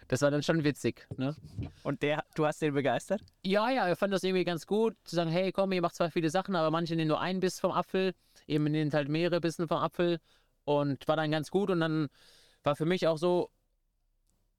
Das 0.08 0.20
war 0.22 0.30
dann 0.30 0.42
schon 0.42 0.64
witzig, 0.64 1.06
ne? 1.16 1.34
Und 1.82 2.02
der, 2.02 2.24
du 2.34 2.46
hast 2.46 2.60
den 2.60 2.74
begeistert? 2.74 3.22
Ja, 3.42 3.70
ja, 3.70 3.86
er 3.86 3.96
fand 3.96 4.12
das 4.12 4.22
irgendwie 4.24 4.44
ganz 4.44 4.66
gut, 4.66 4.94
zu 5.04 5.16
sagen, 5.16 5.30
hey, 5.30 5.52
komm, 5.52 5.72
ihr 5.72 5.82
macht 5.82 5.94
zwar 5.94 6.10
viele 6.10 6.30
Sachen, 6.30 6.56
aber 6.56 6.70
manche 6.70 6.96
nehmen 6.96 7.08
nur 7.08 7.20
einen 7.20 7.40
Biss 7.40 7.60
vom 7.60 7.72
Apfel, 7.72 8.14
eben 8.46 8.64
nehmen 8.64 8.92
halt 8.92 9.08
mehrere 9.08 9.40
Bissen 9.40 9.68
vom 9.68 9.78
Apfel 9.78 10.18
und 10.64 11.06
war 11.08 11.16
dann 11.16 11.30
ganz 11.30 11.50
gut 11.50 11.70
und 11.70 11.80
dann 11.80 12.08
war 12.62 12.76
für 12.76 12.84
mich 12.84 13.06
auch 13.06 13.18
so, 13.18 13.50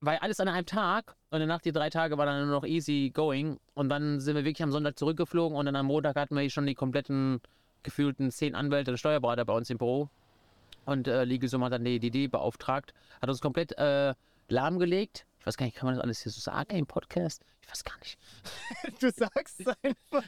weil 0.00 0.18
alles 0.18 0.40
an 0.40 0.48
einem 0.48 0.66
Tag 0.66 1.14
und 1.30 1.40
danach 1.40 1.60
die 1.60 1.72
drei 1.72 1.90
Tage 1.90 2.18
war 2.18 2.26
dann 2.26 2.46
nur 2.46 2.54
noch 2.54 2.66
easy 2.66 3.10
going 3.14 3.58
und 3.74 3.88
dann 3.88 4.20
sind 4.20 4.36
wir 4.36 4.44
wirklich 4.44 4.62
am 4.62 4.72
Sonntag 4.72 4.98
zurückgeflogen 4.98 5.56
und 5.56 5.66
dann 5.66 5.76
am 5.76 5.86
Montag 5.86 6.16
hatten 6.16 6.36
wir 6.36 6.48
schon 6.50 6.66
die 6.66 6.74
kompletten 6.74 7.40
gefühlten 7.82 8.30
zehn 8.30 8.54
Anwälte 8.54 8.90
und 8.90 8.98
Steuerberater 8.98 9.44
bei 9.44 9.54
uns 9.54 9.70
im 9.70 9.78
Büro 9.78 10.08
und 10.84 11.08
äh, 11.08 11.24
Legalsum 11.24 11.64
hat 11.64 11.72
dann 11.72 11.84
die 11.84 11.96
Idee 11.96 12.28
beauftragt, 12.28 12.92
hat 13.20 13.28
uns 13.28 13.40
komplett 13.40 13.76
äh, 13.78 14.14
lahmgelegt. 14.48 15.26
Ich 15.44 15.46
weiß 15.46 15.58
gar 15.58 15.66
nicht, 15.66 15.76
kann 15.76 15.84
man 15.84 15.94
das 15.96 16.02
alles 16.02 16.22
hier 16.22 16.32
so 16.32 16.40
sagen 16.40 16.74
im 16.74 16.86
Podcast? 16.86 17.44
Ich 17.60 17.68
weiß 17.70 17.84
gar 17.84 17.98
nicht. 17.98 18.18
Du 19.00 19.10
sagst 19.10 19.60
es 19.60 19.66
einfach. 19.82 20.24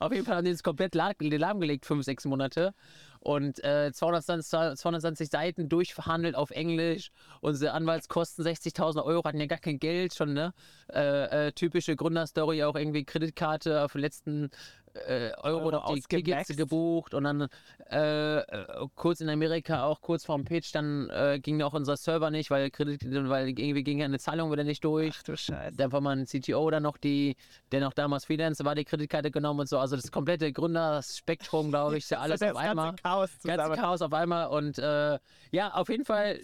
Auf 0.00 0.12
jeden 0.12 0.26
Fall 0.26 0.36
haben 0.36 0.44
die 0.44 0.50
uns 0.50 0.62
komplett 0.62 0.94
la- 0.94 1.14
lahmgelegt, 1.18 1.86
fünf, 1.86 2.04
sechs 2.04 2.26
Monate. 2.26 2.74
Und 3.20 3.64
äh, 3.64 3.90
220, 3.90 4.50
220 4.78 5.30
Seiten 5.30 5.70
durchverhandelt 5.70 6.34
auf 6.34 6.50
Englisch. 6.50 7.10
Unsere 7.40 7.72
Anwaltskosten 7.72 8.44
60.000 8.44 9.02
Euro, 9.02 9.24
hatten 9.24 9.40
ja 9.40 9.46
gar 9.46 9.58
kein 9.58 9.78
Geld 9.78 10.14
schon, 10.14 10.34
ne? 10.34 10.52
Äh, 10.92 11.46
äh, 11.48 11.52
typische 11.52 11.96
Gründerstory, 11.96 12.62
auch 12.64 12.76
irgendwie 12.76 13.04
Kreditkarte 13.04 13.82
auf 13.82 13.92
den 13.92 14.02
letzten 14.02 14.50
äh, 14.94 15.32
Euro, 15.42 15.58
Euro 15.58 15.70
noch 15.70 15.94
die 15.94 16.00
Tickets 16.00 16.56
gebucht. 16.56 17.14
Und 17.14 17.24
dann 17.24 17.48
äh, 17.90 18.38
äh, 18.38 18.86
kurz 18.94 19.20
in 19.20 19.28
Amerika, 19.28 19.84
auch 19.84 20.00
kurz 20.00 20.24
vorm 20.24 20.44
Pitch, 20.44 20.74
dann 20.74 21.08
äh, 21.10 21.38
ging 21.40 21.60
auch 21.62 21.74
unser 21.74 21.96
Server 21.96 22.30
nicht, 22.30 22.50
weil 22.50 22.70
Kredit, 22.70 23.02
weil 23.28 23.48
irgendwie 23.48 23.82
ging 23.82 23.98
ja 23.98 24.04
eine 24.04 24.18
Zahlung 24.18 24.50
wieder 24.52 24.64
nicht 24.64 24.84
durch. 24.84 25.16
Ach 25.18 25.22
du 25.22 25.36
Scheiße. 25.36 25.76
Dann 25.76 25.92
war 25.92 26.00
mein 26.00 26.26
CTO 26.26 26.70
dann 26.70 26.82
noch 26.82 26.96
die, 26.96 27.36
der 27.72 27.80
noch 27.80 27.92
damals 27.92 28.24
Freelancer 28.24 28.64
war, 28.64 28.74
die 28.74 28.84
Kreditkarte 28.84 29.30
genommen 29.30 29.60
und 29.60 29.68
so. 29.68 29.78
Also 29.78 29.96
das 29.96 30.10
komplette 30.10 30.52
Gründerspektrum, 30.52 31.70
glaube 31.70 31.98
ich, 31.98 32.16
alles 32.18 32.40
das 32.40 32.50
auf 32.50 32.56
einmal. 32.56 32.86
ganze 32.88 33.02
Chaos 33.02 33.30
Ganze 33.30 33.62
zusammen. 33.62 33.76
Chaos 33.76 34.02
auf 34.02 34.12
einmal. 34.12 34.48
Und 34.48 34.78
äh, 34.78 35.18
ja, 35.52 35.72
auf 35.72 35.88
jeden 35.88 36.04
Fall 36.04 36.40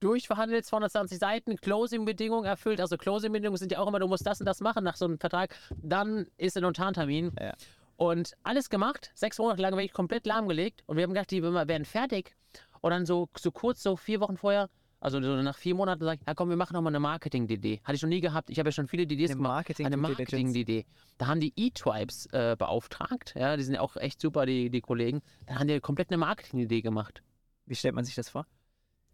durchverhandelt, 0.00 0.64
220 0.64 1.18
Seiten, 1.18 1.56
Closing-Bedingungen 1.56 2.44
erfüllt. 2.44 2.80
Also 2.80 2.96
Closing-Bedingungen 2.96 3.56
sind 3.56 3.72
ja 3.72 3.78
auch 3.78 3.88
immer, 3.88 3.98
du 3.98 4.08
musst 4.08 4.26
das 4.26 4.40
und 4.40 4.46
das 4.46 4.60
machen 4.60 4.84
nach 4.84 4.96
so 4.96 5.04
einem 5.04 5.18
Vertrag. 5.18 5.54
Dann 5.82 6.26
ist 6.36 6.56
der 6.56 6.62
Notartermin. 6.62 7.32
Ja. 7.40 7.54
Und 7.96 8.34
alles 8.44 8.70
gemacht, 8.70 9.10
sechs 9.14 9.38
Monate 9.38 9.60
lang 9.60 9.72
wirklich 9.72 9.92
komplett 9.92 10.24
lahmgelegt. 10.26 10.84
Und 10.86 10.96
wir 10.96 11.02
haben 11.02 11.12
gedacht, 11.12 11.30
die 11.30 11.42
werden 11.42 11.84
fertig. 11.84 12.36
Und 12.80 12.92
dann 12.92 13.06
so, 13.06 13.28
so 13.36 13.50
kurz, 13.50 13.82
so 13.82 13.96
vier 13.96 14.20
Wochen 14.20 14.36
vorher, 14.36 14.70
also 15.00 15.20
so 15.20 15.42
nach 15.42 15.56
vier 15.56 15.74
Monaten, 15.74 16.04
sag 16.04 16.18
ich, 16.20 16.26
ja 16.26 16.34
komm, 16.34 16.48
wir 16.48 16.56
machen 16.56 16.74
nochmal 16.74 16.90
eine 16.92 17.00
Marketing-DD. 17.00 17.80
Hatte 17.84 17.96
ich 17.96 18.02
noch 18.02 18.08
nie 18.08 18.20
gehabt. 18.20 18.50
Ich 18.50 18.58
habe 18.58 18.68
ja 18.68 18.72
schon 18.72 18.88
viele 18.88 19.06
DDs 19.06 19.30
Eine 19.30 19.36
gemacht. 19.36 19.52
Marketing 19.52 19.86
eine. 19.86 19.96
Marketing-DD. 19.96 20.86
Da 21.18 21.26
haben 21.26 21.40
die 21.40 21.52
E-Tribes 21.56 22.26
äh, 22.32 22.56
beauftragt. 22.58 23.34
Ja, 23.36 23.56
die 23.56 23.62
sind 23.62 23.74
ja 23.74 23.80
auch 23.80 23.96
echt 23.96 24.20
super, 24.20 24.46
die, 24.46 24.70
die 24.70 24.80
Kollegen. 24.80 25.22
Da 25.46 25.56
haben 25.56 25.68
die 25.68 25.78
komplett 25.80 26.10
eine 26.10 26.18
Marketing-Idee 26.18 26.82
gemacht. 26.82 27.22
Wie 27.66 27.74
stellt 27.74 27.94
man 27.94 28.04
sich 28.04 28.14
das 28.14 28.28
vor? 28.28 28.46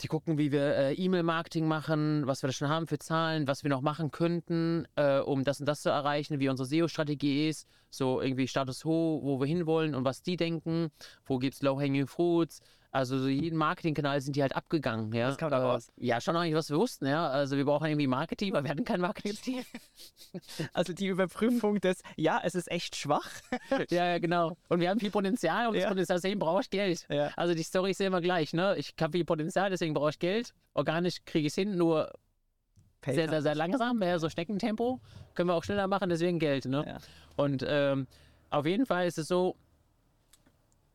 Die 0.01 0.09
gucken, 0.09 0.39
wie 0.39 0.51
wir 0.51 0.75
äh, 0.77 0.95
E-Mail-Marketing 0.95 1.69
machen, 1.69 2.27
was 2.27 2.43
wir 2.43 2.49
da 2.49 2.53
schon 2.53 2.69
haben 2.69 2.89
für 2.89 2.99
Zahlen, 2.99 3.47
was 3.47 3.63
wir 3.63 3.71
noch 3.71 3.81
machen 3.81 4.11
könnten, 4.11 4.89
äh, 4.97 5.21
um 5.21 5.45
das 5.45 5.61
und 5.61 5.67
das 5.67 5.83
zu 5.83 5.89
erreichen, 5.89 6.41
wie 6.41 6.49
unsere 6.49 6.67
SEO-Strategie 6.67 7.49
ist, 7.49 7.69
so 7.91 8.21
irgendwie 8.21 8.49
Status 8.49 8.83
quo, 8.83 9.21
wo 9.23 9.39
wir 9.39 9.47
hinwollen 9.47 9.95
und 9.95 10.05
was 10.05 10.23
die 10.23 10.37
denken, 10.37 10.91
wo 11.25 11.39
gibt 11.39 11.55
es 11.55 11.63
Low-Hanging 11.63 12.09
Fruits. 12.09 12.61
Also 12.95 13.19
so 13.19 13.27
jeden 13.27 13.59
Marketingkanal 13.59 14.21
sind 14.21 14.37
die 14.37 14.43
halt 14.43 14.55
abgegangen. 14.55 15.13
Ja? 15.13 15.27
Was 15.27 15.37
kam 15.37 15.51
da 15.51 15.59
raus? 15.59 15.91
Ja, 15.97 16.21
schon 16.21 16.37
eigentlich, 16.37 16.55
was 16.55 16.71
wir 16.71 16.77
wussten. 16.77 17.07
Ja? 17.07 17.29
Also 17.29 17.57
wir 17.57 17.65
brauchen 17.65 17.89
irgendwie 17.89 18.07
Marketing, 18.07 18.53
weil 18.53 18.63
wir 18.63 18.71
hatten 18.71 18.85
kein 18.85 19.01
Marketing. 19.01 19.65
Also 20.73 20.93
die 20.93 21.07
Überprüfung 21.07 21.81
des, 21.81 22.03
ja, 22.17 22.41
es 22.45 22.55
ist 22.55 22.71
echt 22.71 22.95
schwach. 22.97 23.29
ja, 23.91 24.07
ja, 24.07 24.19
genau. 24.19 24.57
Und 24.69 24.81
wir 24.81 24.91
haben 24.91 25.01
viel 25.01 25.11
Potenzial 25.11 25.69
und 25.69 25.75
Ja. 25.75 25.83
das 25.83 25.89
Potenzial, 25.91 26.19
deswegen 26.19 26.39
brauche 26.39 26.61
ich 26.63 26.71
Geld. 26.71 27.07
Ja. 27.09 27.31
Also 27.37 27.55
die 27.55 27.63
Story 27.63 27.91
ist 27.93 28.01
ja 28.01 28.07
immer 28.07 28.21
gleich, 28.21 28.53
ne? 28.53 28.77
Ich 28.77 28.95
habe 29.01 29.13
viel 29.13 29.25
Potenzial, 29.25 29.71
deswegen 29.71 29.95
brauche 29.95 30.11
ich 30.11 30.19
Geld. 30.19 30.55
Organisch 30.75 31.25
kriege 31.25 31.47
ich 31.47 31.53
es 31.53 31.55
hin, 31.57 31.77
nur 31.77 32.13
sehr, 33.05 33.29
sehr, 33.29 33.43
sehr 33.43 33.55
langsam, 33.55 33.99
mehr 33.99 34.19
so 34.19 34.29
Schneckentempo. 34.29 35.01
Können 35.35 35.49
wir 35.49 35.55
auch 35.55 35.65
schneller 35.65 35.89
machen, 35.89 36.11
deswegen 36.11 36.39
Geld. 36.39 36.65
Ne? 36.67 36.85
Ja. 36.87 36.99
Und 37.37 37.65
ähm, 37.67 38.07
auf 38.51 38.67
jeden 38.67 38.87
Fall 38.87 39.07
ist 39.07 39.19
es 39.19 39.29
so, 39.29 39.57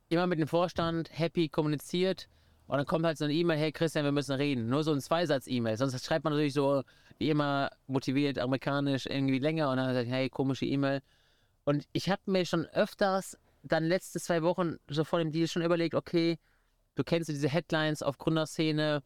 immer 0.10 0.28
mit 0.28 0.40
dem 0.40 0.48
Vorstand 0.48 1.10
happy 1.18 1.50
kommuniziert 1.50 2.28
und 2.68 2.78
dann 2.78 2.86
kommt 2.86 3.06
halt 3.06 3.18
so 3.18 3.26
eine 3.26 3.34
E-Mail, 3.34 3.58
hey 3.58 3.72
Christian, 3.72 4.06
wir 4.06 4.12
müssen 4.12 4.34
reden. 4.36 4.68
Nur 4.70 4.84
so 4.84 4.92
ein 4.92 5.02
Zweisatz-E-Mail. 5.02 5.78
Sonst 5.78 6.06
schreibt 6.06 6.24
man 6.24 6.34
natürlich 6.34 6.54
so, 6.54 6.84
wie 7.18 7.30
immer, 7.32 7.72
motiviert, 7.88 8.38
amerikanisch, 8.38 9.08
irgendwie 9.08 9.40
länger 9.40 9.72
und 9.72 9.78
dann 9.78 9.94
sagt, 9.94 10.08
hey, 10.08 10.30
komische 10.30 10.66
E-Mail. 10.66 11.02
Und 11.64 11.88
ich 11.94 12.10
habe 12.10 12.22
mir 12.28 12.46
schon 12.46 12.66
öfters 12.68 13.38
dann 13.64 13.84
letzte 13.86 14.20
zwei 14.20 14.44
Wochen 14.44 14.78
so 14.88 15.04
vor 15.04 15.20
dem 15.20 15.32
Deal 15.32 15.48
schon 15.48 15.64
überlegt, 15.64 15.96
okay, 15.96 16.38
du 16.96 17.04
kennst 17.04 17.30
diese 17.30 17.50
Headlines 17.50 18.04
auf 18.04 18.18
Gründerszene, 18.18 19.02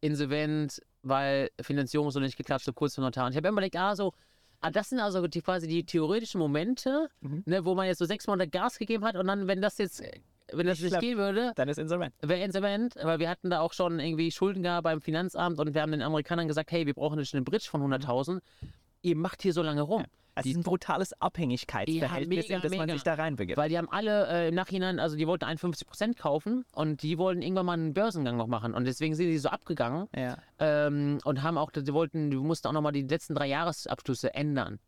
insolvent, 0.00 0.80
weil 1.02 1.50
Finanzierung 1.60 2.10
so 2.10 2.18
nicht 2.20 2.36
geklappt, 2.36 2.64
so 2.64 2.72
kurz 2.72 2.94
vor 2.94 3.04
Notar. 3.04 3.26
Und 3.26 3.32
ich 3.32 3.36
habe 3.36 3.48
immer 3.48 3.56
überlegt, 3.56 3.76
ah, 3.76 3.94
so, 3.94 4.12
ah, 4.60 4.70
das 4.70 4.88
sind 4.88 5.00
also 5.00 5.26
die, 5.26 5.42
quasi 5.42 5.68
die 5.68 5.84
theoretischen 5.84 6.38
Momente, 6.38 7.08
Mhm. 7.20 7.42
ne, 7.46 7.64
wo 7.64 7.74
man 7.74 7.86
jetzt 7.86 7.98
so 7.98 8.04
sechs 8.04 8.26
Monate 8.26 8.48
Gas 8.50 8.78
gegeben 8.78 9.04
hat 9.04 9.16
und 9.16 9.26
dann, 9.26 9.46
wenn 9.46 9.60
das 9.62 9.78
jetzt, 9.78 10.02
wenn 10.56 10.66
das 10.66 10.78
Nicht 10.78 10.82
nicht 10.84 10.90
klappt. 10.92 11.02
gehen 11.04 11.18
würde, 11.18 11.52
Dann 11.56 11.68
ist 11.68 11.78
insolvent. 11.78 12.14
wäre 12.22 12.42
insolvent, 12.44 12.96
aber 12.98 13.18
wir 13.18 13.28
hatten 13.28 13.50
da 13.50 13.60
auch 13.60 13.72
schon 13.72 13.98
irgendwie 14.00 14.30
Schulden 14.30 14.62
gehabt 14.62 14.84
beim 14.84 15.00
Finanzamt 15.00 15.58
und 15.58 15.74
wir 15.74 15.82
haben 15.82 15.92
den 15.92 16.02
Amerikanern 16.02 16.48
gesagt, 16.48 16.70
hey, 16.72 16.86
wir 16.86 16.94
brauchen 16.94 17.18
jetzt 17.18 17.34
eine 17.34 17.42
Bridge 17.42 17.66
von 17.70 17.80
100.000. 17.82 18.40
Ihr 19.02 19.16
macht 19.16 19.42
hier 19.42 19.52
so 19.52 19.62
lange 19.62 19.82
rum. 19.82 20.04
Es 20.34 20.44
Die- 20.44 20.52
ist 20.52 20.56
ein 20.56 20.62
brutales 20.62 21.12
Abhängigkeitsverhältnis, 21.20 22.48
Ja, 22.48 22.56
in 22.56 22.62
das 22.62 22.70
man 22.70 22.80
mega, 22.80 22.92
sich 22.94 23.02
da 23.02 23.14
reinbegibt. 23.14 23.58
Weil 23.58 23.68
die 23.68 23.76
haben 23.76 23.88
alle 23.90 24.26
äh, 24.28 24.48
im 24.48 24.54
Nachhinein, 24.54 24.98
also 24.98 25.16
die 25.16 25.26
wollten 25.26 25.44
51% 25.44 26.16
kaufen 26.16 26.64
und 26.72 27.02
die 27.02 27.18
wollten 27.18 27.42
irgendwann 27.42 27.66
mal 27.66 27.72
einen 27.74 27.92
Börsengang 27.92 28.36
noch 28.38 28.46
machen 28.46 28.72
und 28.74 28.84
deswegen 28.86 29.14
sind 29.14 29.26
die 29.28 29.38
so 29.38 29.50
abgegangen 29.50 30.08
ja. 30.16 30.38
ähm, 30.58 31.18
und 31.24 31.42
haben 31.42 31.58
auch, 31.58 31.70
die 31.70 31.92
wollten, 31.92 32.30
die 32.30 32.36
mussten 32.38 32.68
auch 32.68 32.72
nochmal 32.72 32.92
die 32.92 33.02
letzten 33.02 33.34
drei 33.34 33.46
Jahresabschlüsse 33.48 34.32
ändern. 34.34 34.78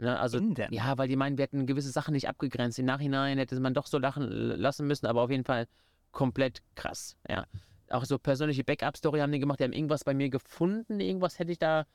Ne, 0.00 0.18
also, 0.18 0.38
Ändern? 0.38 0.72
ja, 0.72 0.96
weil 0.96 1.08
die 1.08 1.16
meinen, 1.16 1.38
wir 1.38 1.42
hätten 1.42 1.66
gewisse 1.66 1.90
Sachen 1.90 2.12
nicht 2.12 2.28
abgegrenzt. 2.28 2.78
Im 2.78 2.86
Nachhinein 2.86 3.38
hätte 3.38 3.58
man 3.58 3.74
doch 3.74 3.86
so 3.86 3.98
lachen 3.98 4.28
lassen 4.28 4.86
müssen, 4.86 5.06
aber 5.06 5.22
auf 5.22 5.30
jeden 5.30 5.44
Fall 5.44 5.66
komplett 6.12 6.62
krass. 6.76 7.16
Ja. 7.28 7.46
Auch 7.90 8.04
so 8.04 8.18
persönliche 8.18 8.64
Backup-Story 8.64 9.20
haben 9.20 9.32
die 9.32 9.40
gemacht, 9.40 9.58
die 9.58 9.64
haben 9.64 9.72
irgendwas 9.72 10.04
bei 10.04 10.14
mir 10.14 10.28
gefunden, 10.28 11.00
irgendwas 11.00 11.38
hätte 11.38 11.52
ich 11.52 11.58
da. 11.58 11.86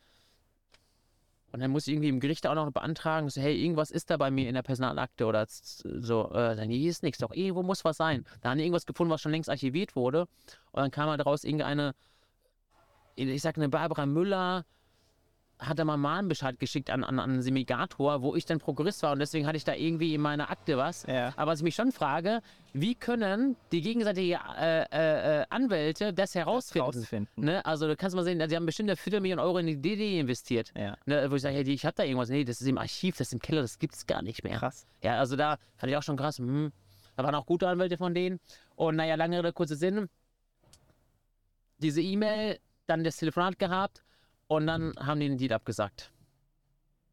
Und 1.54 1.60
dann 1.60 1.72
muss 1.72 1.88
ich 1.88 1.94
irgendwie 1.94 2.10
im 2.10 2.20
Gericht 2.20 2.48
auch 2.48 2.56
noch 2.56 2.70
beantragen, 2.72 3.30
so, 3.30 3.40
hey, 3.40 3.56
irgendwas 3.56 3.92
ist 3.92 4.10
da 4.10 4.18
bei 4.18 4.32
mir 4.32 4.50
in 4.50 4.56
der 4.56 4.64
Personalakte 4.64 5.26
oder 5.26 5.46
so. 5.48 6.32
Äh, 6.32 6.56
dann, 6.56 6.70
hier 6.70 6.90
ist 6.90 7.04
nichts, 7.04 7.20
doch 7.20 7.32
irgendwo 7.32 7.62
muss 7.62 7.86
was 7.86 7.98
sein. 7.98 8.26
Da 8.42 8.50
haben 8.50 8.58
die 8.58 8.64
irgendwas 8.64 8.88
gefunden, 8.88 9.12
was 9.12 9.22
schon 9.22 9.32
längst 9.32 9.50
archiviert 9.50 9.96
wurde. 9.96 10.22
Und 10.72 10.82
dann 10.82 10.92
kam 10.92 11.10
halt 11.10 11.20
daraus 11.20 11.44
irgendeine, 11.44 11.94
ich 13.16 13.42
sag 13.42 13.56
eine 13.56 13.70
Barbara 13.70 14.08
Müller, 14.08 14.66
hat 15.68 15.80
er 15.80 15.86
mal 15.86 15.94
einen 15.94 16.02
Mahnbescheid 16.02 16.60
geschickt 16.60 16.90
an, 16.90 17.04
an, 17.04 17.20
an 17.20 17.42
Semigator, 17.42 18.22
wo 18.22 18.36
ich 18.36 18.46
dann 18.46 18.60
Prokurist 18.60 19.04
war 19.04 19.12
und 19.14 19.20
deswegen 19.20 19.48
hatte 19.48 19.58
ich 19.58 19.64
da 19.64 19.74
irgendwie 19.74 20.14
in 20.14 20.22
meiner 20.22 20.50
Akte 20.50 20.78
was. 20.78 21.06
Ja. 21.08 21.34
Aber 21.36 21.52
was 21.52 21.60
ich 21.60 21.64
mich 21.64 21.76
schon 21.76 21.92
frage, 21.92 22.42
wie 22.74 22.96
können 22.96 23.56
die 23.72 23.82
gegenseitigen 23.82 24.40
äh, 24.58 25.42
äh, 25.42 25.46
Anwälte 25.50 26.14
das 26.14 26.36
herausfinden? 26.36 26.86
rausfinden. 26.86 27.46
Ne? 27.46 27.66
Also 27.66 27.88
du 27.88 27.96
kannst 27.96 28.16
mal 28.16 28.24
sehen, 28.24 28.40
die 28.48 28.56
haben 28.56 28.66
bestimmt 28.66 28.90
eine 28.90 28.98
Viertelmillion 28.98 29.40
Euro 29.40 29.58
in 29.58 29.68
die 29.68 29.82
DD 29.82 30.20
investiert. 30.20 30.74
Ja. 30.76 30.98
Ne? 31.06 31.30
Wo 31.30 31.36
ich 31.36 31.42
sage, 31.42 31.56
hey, 31.56 31.70
ich 31.70 31.86
habe 31.86 31.96
da 31.96 32.04
irgendwas. 32.04 32.30
Nee, 32.30 32.44
das 32.44 32.62
ist 32.62 32.68
im 32.68 32.78
Archiv, 32.78 33.18
das 33.18 33.28
ist 33.28 33.34
im 33.34 33.40
Keller, 33.40 33.62
das 33.62 33.80
gibt 33.80 33.96
es 33.96 34.06
gar 34.08 34.22
nicht 34.22 34.44
mehr. 34.44 34.58
Krass. 34.58 34.86
Ja, 35.02 35.20
also 35.20 35.36
da 35.36 35.58
fand 35.78 35.92
ich 35.92 35.98
auch 35.98 36.04
schon 36.04 36.18
krass. 36.18 36.38
Hm. 36.38 36.72
Da 37.16 37.24
waren 37.24 37.36
auch 37.36 37.46
gute 37.46 37.68
Anwälte 37.68 37.98
von 37.98 38.14
denen. 38.14 38.40
Und 38.76 38.96
naja, 38.96 39.16
lange 39.16 39.38
Rede, 39.38 39.54
kurzer 39.54 39.76
Sinn. 39.76 40.10
Diese 41.78 42.02
E-Mail, 42.02 42.60
dann 42.88 43.04
das 43.04 43.18
Telefonat 43.18 43.60
gehabt 43.60 44.04
und 44.58 44.68
dann 44.68 44.94
haben 45.00 45.20
die 45.20 45.28
den 45.28 45.38
Deal 45.38 45.54
abgesagt. 45.54 46.12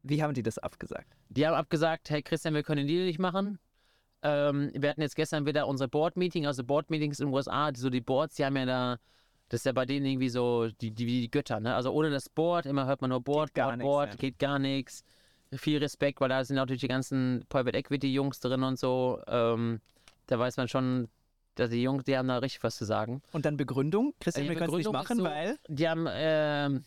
Wie 0.03 0.23
haben 0.23 0.35
die 0.35 0.43
das 0.43 0.59
abgesagt? 0.59 1.17
Die 1.29 1.47
haben 1.47 1.55
abgesagt, 1.55 2.11
hey 2.11 2.23
Christian, 2.23 2.55
wir 2.55 2.63
können 2.63 2.79
den 2.79 2.87
Deal 2.87 3.05
nicht 3.07 3.19
machen. 3.19 3.59
Ähm, 4.23 4.71
wir 4.75 4.91
hatten 4.91 5.01
jetzt 5.01 5.17
gestern 5.17 5.47
wieder 5.47 5.67
unsere 5.67 5.89
Board-Meeting, 5.89 6.47
also 6.47 6.65
Board-Meetings 6.65 7.21
in 7.21 7.29
den 7.29 7.35
USA, 7.35 7.71
so 7.75 7.91
die 7.91 8.01
Boards, 8.01 8.37
die 8.37 8.45
haben 8.45 8.57
ja 8.57 8.67
da, 8.67 8.99
das 9.49 9.61
ist 9.61 9.65
ja 9.67 9.73
bei 9.73 9.87
denen 9.87 10.07
irgendwie 10.07 10.29
so 10.29 10.69
die, 10.69 10.91
die, 10.91 11.07
die 11.07 11.31
Götter, 11.31 11.61
ne? 11.61 11.75
Also 11.75 11.91
ohne 11.93 12.11
das 12.11 12.29
Board, 12.29 12.67
immer 12.67 12.87
hört 12.87 13.01
man 13.01 13.11
nur 13.11 13.21
Board, 13.21 13.53
Board, 13.55 13.77
nichts, 13.79 13.85
Board, 13.85 14.11
ja. 14.11 14.17
geht 14.17 14.39
gar 14.39 14.59
nichts. 14.59 15.05
Viel 15.53 15.79
Respekt, 15.79 16.21
weil 16.21 16.29
da 16.29 16.45
sind 16.45 16.57
natürlich 16.57 16.81
die 16.81 16.89
ganzen 16.89 17.45
Private 17.49 17.77
Equity-Jungs 17.77 18.41
drin 18.41 18.63
und 18.63 18.79
so. 18.79 19.21
Ähm, 19.27 19.81
da 20.27 20.39
weiß 20.39 20.57
man 20.59 20.69
schon, 20.69 21.09
dass 21.57 21.71
die 21.71 21.83
Jungs, 21.83 22.05
die 22.05 22.17
haben 22.17 22.29
da 22.29 22.39
richtig 22.39 22.63
was 22.63 22.77
zu 22.77 22.85
sagen. 22.85 23.23
Und 23.33 23.45
dann 23.47 23.57
Begründung? 23.57 24.15
Christian, 24.21 24.47
Ja, 24.47 24.53
wir 24.53 24.59
können 24.59 24.71
es 24.71 24.77
nicht 24.77 24.93
machen, 24.93 25.17
so- 25.17 25.25
weil... 25.25 25.59
Die 25.67 25.89
haben 25.89 26.07
ähm, 26.09 26.85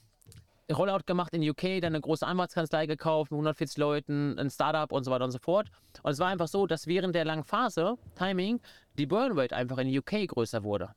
Rollout 0.71 1.05
gemacht 1.05 1.33
in 1.33 1.47
UK, 1.47 1.81
dann 1.81 1.93
eine 1.93 2.01
große 2.01 2.25
Anwaltskanzlei 2.25 2.85
gekauft 2.85 3.31
mit 3.31 3.37
140 3.37 3.77
Leuten, 3.77 4.39
ein 4.39 4.49
Startup 4.49 4.91
und 4.91 5.03
so 5.03 5.11
weiter 5.11 5.25
und 5.25 5.31
so 5.31 5.39
fort. 5.39 5.69
Und 6.01 6.11
es 6.11 6.19
war 6.19 6.27
einfach 6.27 6.47
so, 6.47 6.67
dass 6.67 6.87
während 6.87 7.15
der 7.15 7.25
langen 7.25 7.43
Phase, 7.43 7.95
Timing, 8.15 8.61
die 8.97 9.05
Burnrate 9.05 9.55
einfach 9.55 9.77
in 9.77 9.97
UK 9.97 10.27
größer 10.27 10.63
wurde. 10.63 10.95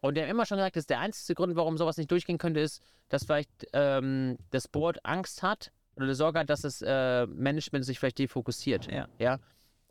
Und 0.00 0.16
der 0.16 0.24
haben 0.24 0.32
immer 0.32 0.44
schon 0.44 0.58
gesagt, 0.58 0.76
dass 0.76 0.86
der 0.86 1.00
einzige 1.00 1.34
Grund, 1.34 1.56
warum 1.56 1.78
sowas 1.78 1.96
nicht 1.96 2.10
durchgehen 2.10 2.36
könnte, 2.36 2.60
ist, 2.60 2.82
dass 3.08 3.24
vielleicht 3.24 3.50
ähm, 3.72 4.36
das 4.50 4.68
Board 4.68 4.98
Angst 5.02 5.42
hat 5.42 5.72
oder 5.96 6.06
die 6.06 6.14
Sorge 6.14 6.40
hat, 6.40 6.50
dass 6.50 6.60
das 6.60 6.82
äh, 6.82 7.26
Management 7.26 7.86
sich 7.86 7.98
vielleicht 7.98 8.18
defokussiert. 8.18 8.90
Ja. 8.92 9.08
ja? 9.18 9.38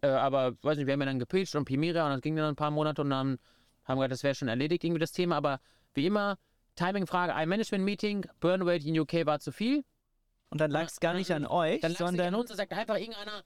Äh, 0.01 0.09
aber, 0.09 0.53
weiß 0.61 0.77
nicht, 0.77 0.85
wir 0.85 0.93
haben 0.93 0.99
ja 0.99 1.07
dann 1.07 1.17
gepitcht 1.17 1.55
und 1.55 1.65
Pimira 1.65 2.05
und 2.05 2.11
das 2.11 2.21
ging 2.21 2.35
dann 2.35 2.45
ein 2.45 2.55
paar 2.55 2.69
Monate 2.69 3.01
und 3.01 3.09
dann 3.09 3.39
haben 3.85 3.97
wir 3.97 4.07
gesagt, 4.07 4.11
das 4.11 4.23
wäre 4.23 4.35
schon 4.35 4.49
erledigt, 4.49 4.83
irgendwie 4.83 4.99
das 4.99 5.13
Thema. 5.13 5.37
Aber 5.37 5.59
wie 5.95 6.05
immer, 6.05 6.37
Timing-Frage, 6.75 7.35
ein 7.35 7.49
Management-Meeting, 7.49 8.27
Burnrate 8.39 8.87
in 8.87 8.99
UK 8.99 9.25
war 9.25 9.39
zu 9.39 9.51
viel. 9.51 9.83
Und 10.49 10.61
dann 10.61 10.71
lag 10.71 10.85
es 10.85 10.99
gar 10.99 11.13
nicht 11.13 11.31
an 11.31 11.45
euch, 11.45 11.81
Dann 11.81 11.93
es 11.93 11.99
nicht 11.99 12.07
an 12.07 12.15
sondern... 12.15 12.35
uns 12.35 12.51
und 12.51 12.57
sagt 12.57 12.73
einfach 12.73 12.97
irgendeiner, 12.97 13.43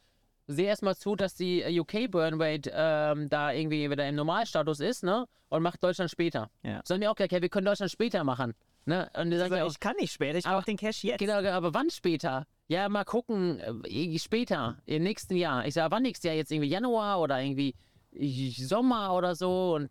sehe 0.47 0.67
erstmal 0.67 0.95
zu, 0.95 1.15
dass 1.15 1.35
die 1.35 1.61
äh, 1.61 1.79
UK 1.79 2.09
Burnrate 2.11 2.71
ähm, 2.73 3.29
da 3.29 3.51
irgendwie 3.51 3.89
wieder 3.89 4.07
im 4.07 4.15
Normalstatus 4.15 4.79
ist, 4.79 5.03
ne? 5.03 5.25
Und 5.49 5.63
macht 5.63 5.81
Deutschland 5.83 6.11
später. 6.11 6.49
Ja. 6.63 6.81
Sollen 6.83 6.99
wir 6.99 7.09
auch 7.09 7.15
gesagt, 7.15 7.31
ja, 7.31 7.41
wir 7.41 7.49
können 7.49 7.65
Deutschland 7.65 7.91
später 7.91 8.23
machen. 8.25 8.53
Ne? 8.83 9.09
Und 9.17 9.31
die 9.31 9.37
sagen 9.37 9.53
Also, 9.53 9.55
ja 9.55 9.63
auch, 9.65 9.71
ich 9.71 9.79
kann 9.79 9.95
nicht 9.99 10.13
später, 10.13 10.37
ich 10.37 10.45
brauche 10.45 10.65
den 10.65 10.77
Cash 10.77 11.03
jetzt. 11.03 11.19
genau, 11.19 11.45
aber 11.49 11.73
wann 11.73 11.89
später? 11.89 12.45
Ja, 12.67 12.87
mal 12.89 13.05
gucken, 13.05 13.59
äh, 13.85 14.19
später, 14.19 14.77
im 14.85 15.03
nächsten 15.03 15.35
Jahr. 15.35 15.65
Ich 15.65 15.73
sage, 15.73 15.91
wann 15.91 16.03
nächstes 16.03 16.27
Jahr? 16.27 16.35
Jetzt 16.35 16.51
irgendwie 16.51 16.69
Januar 16.69 17.19
oder 17.19 17.41
irgendwie 17.41 17.75
Sommer 18.11 19.13
oder 19.13 19.35
so 19.35 19.75
und 19.75 19.89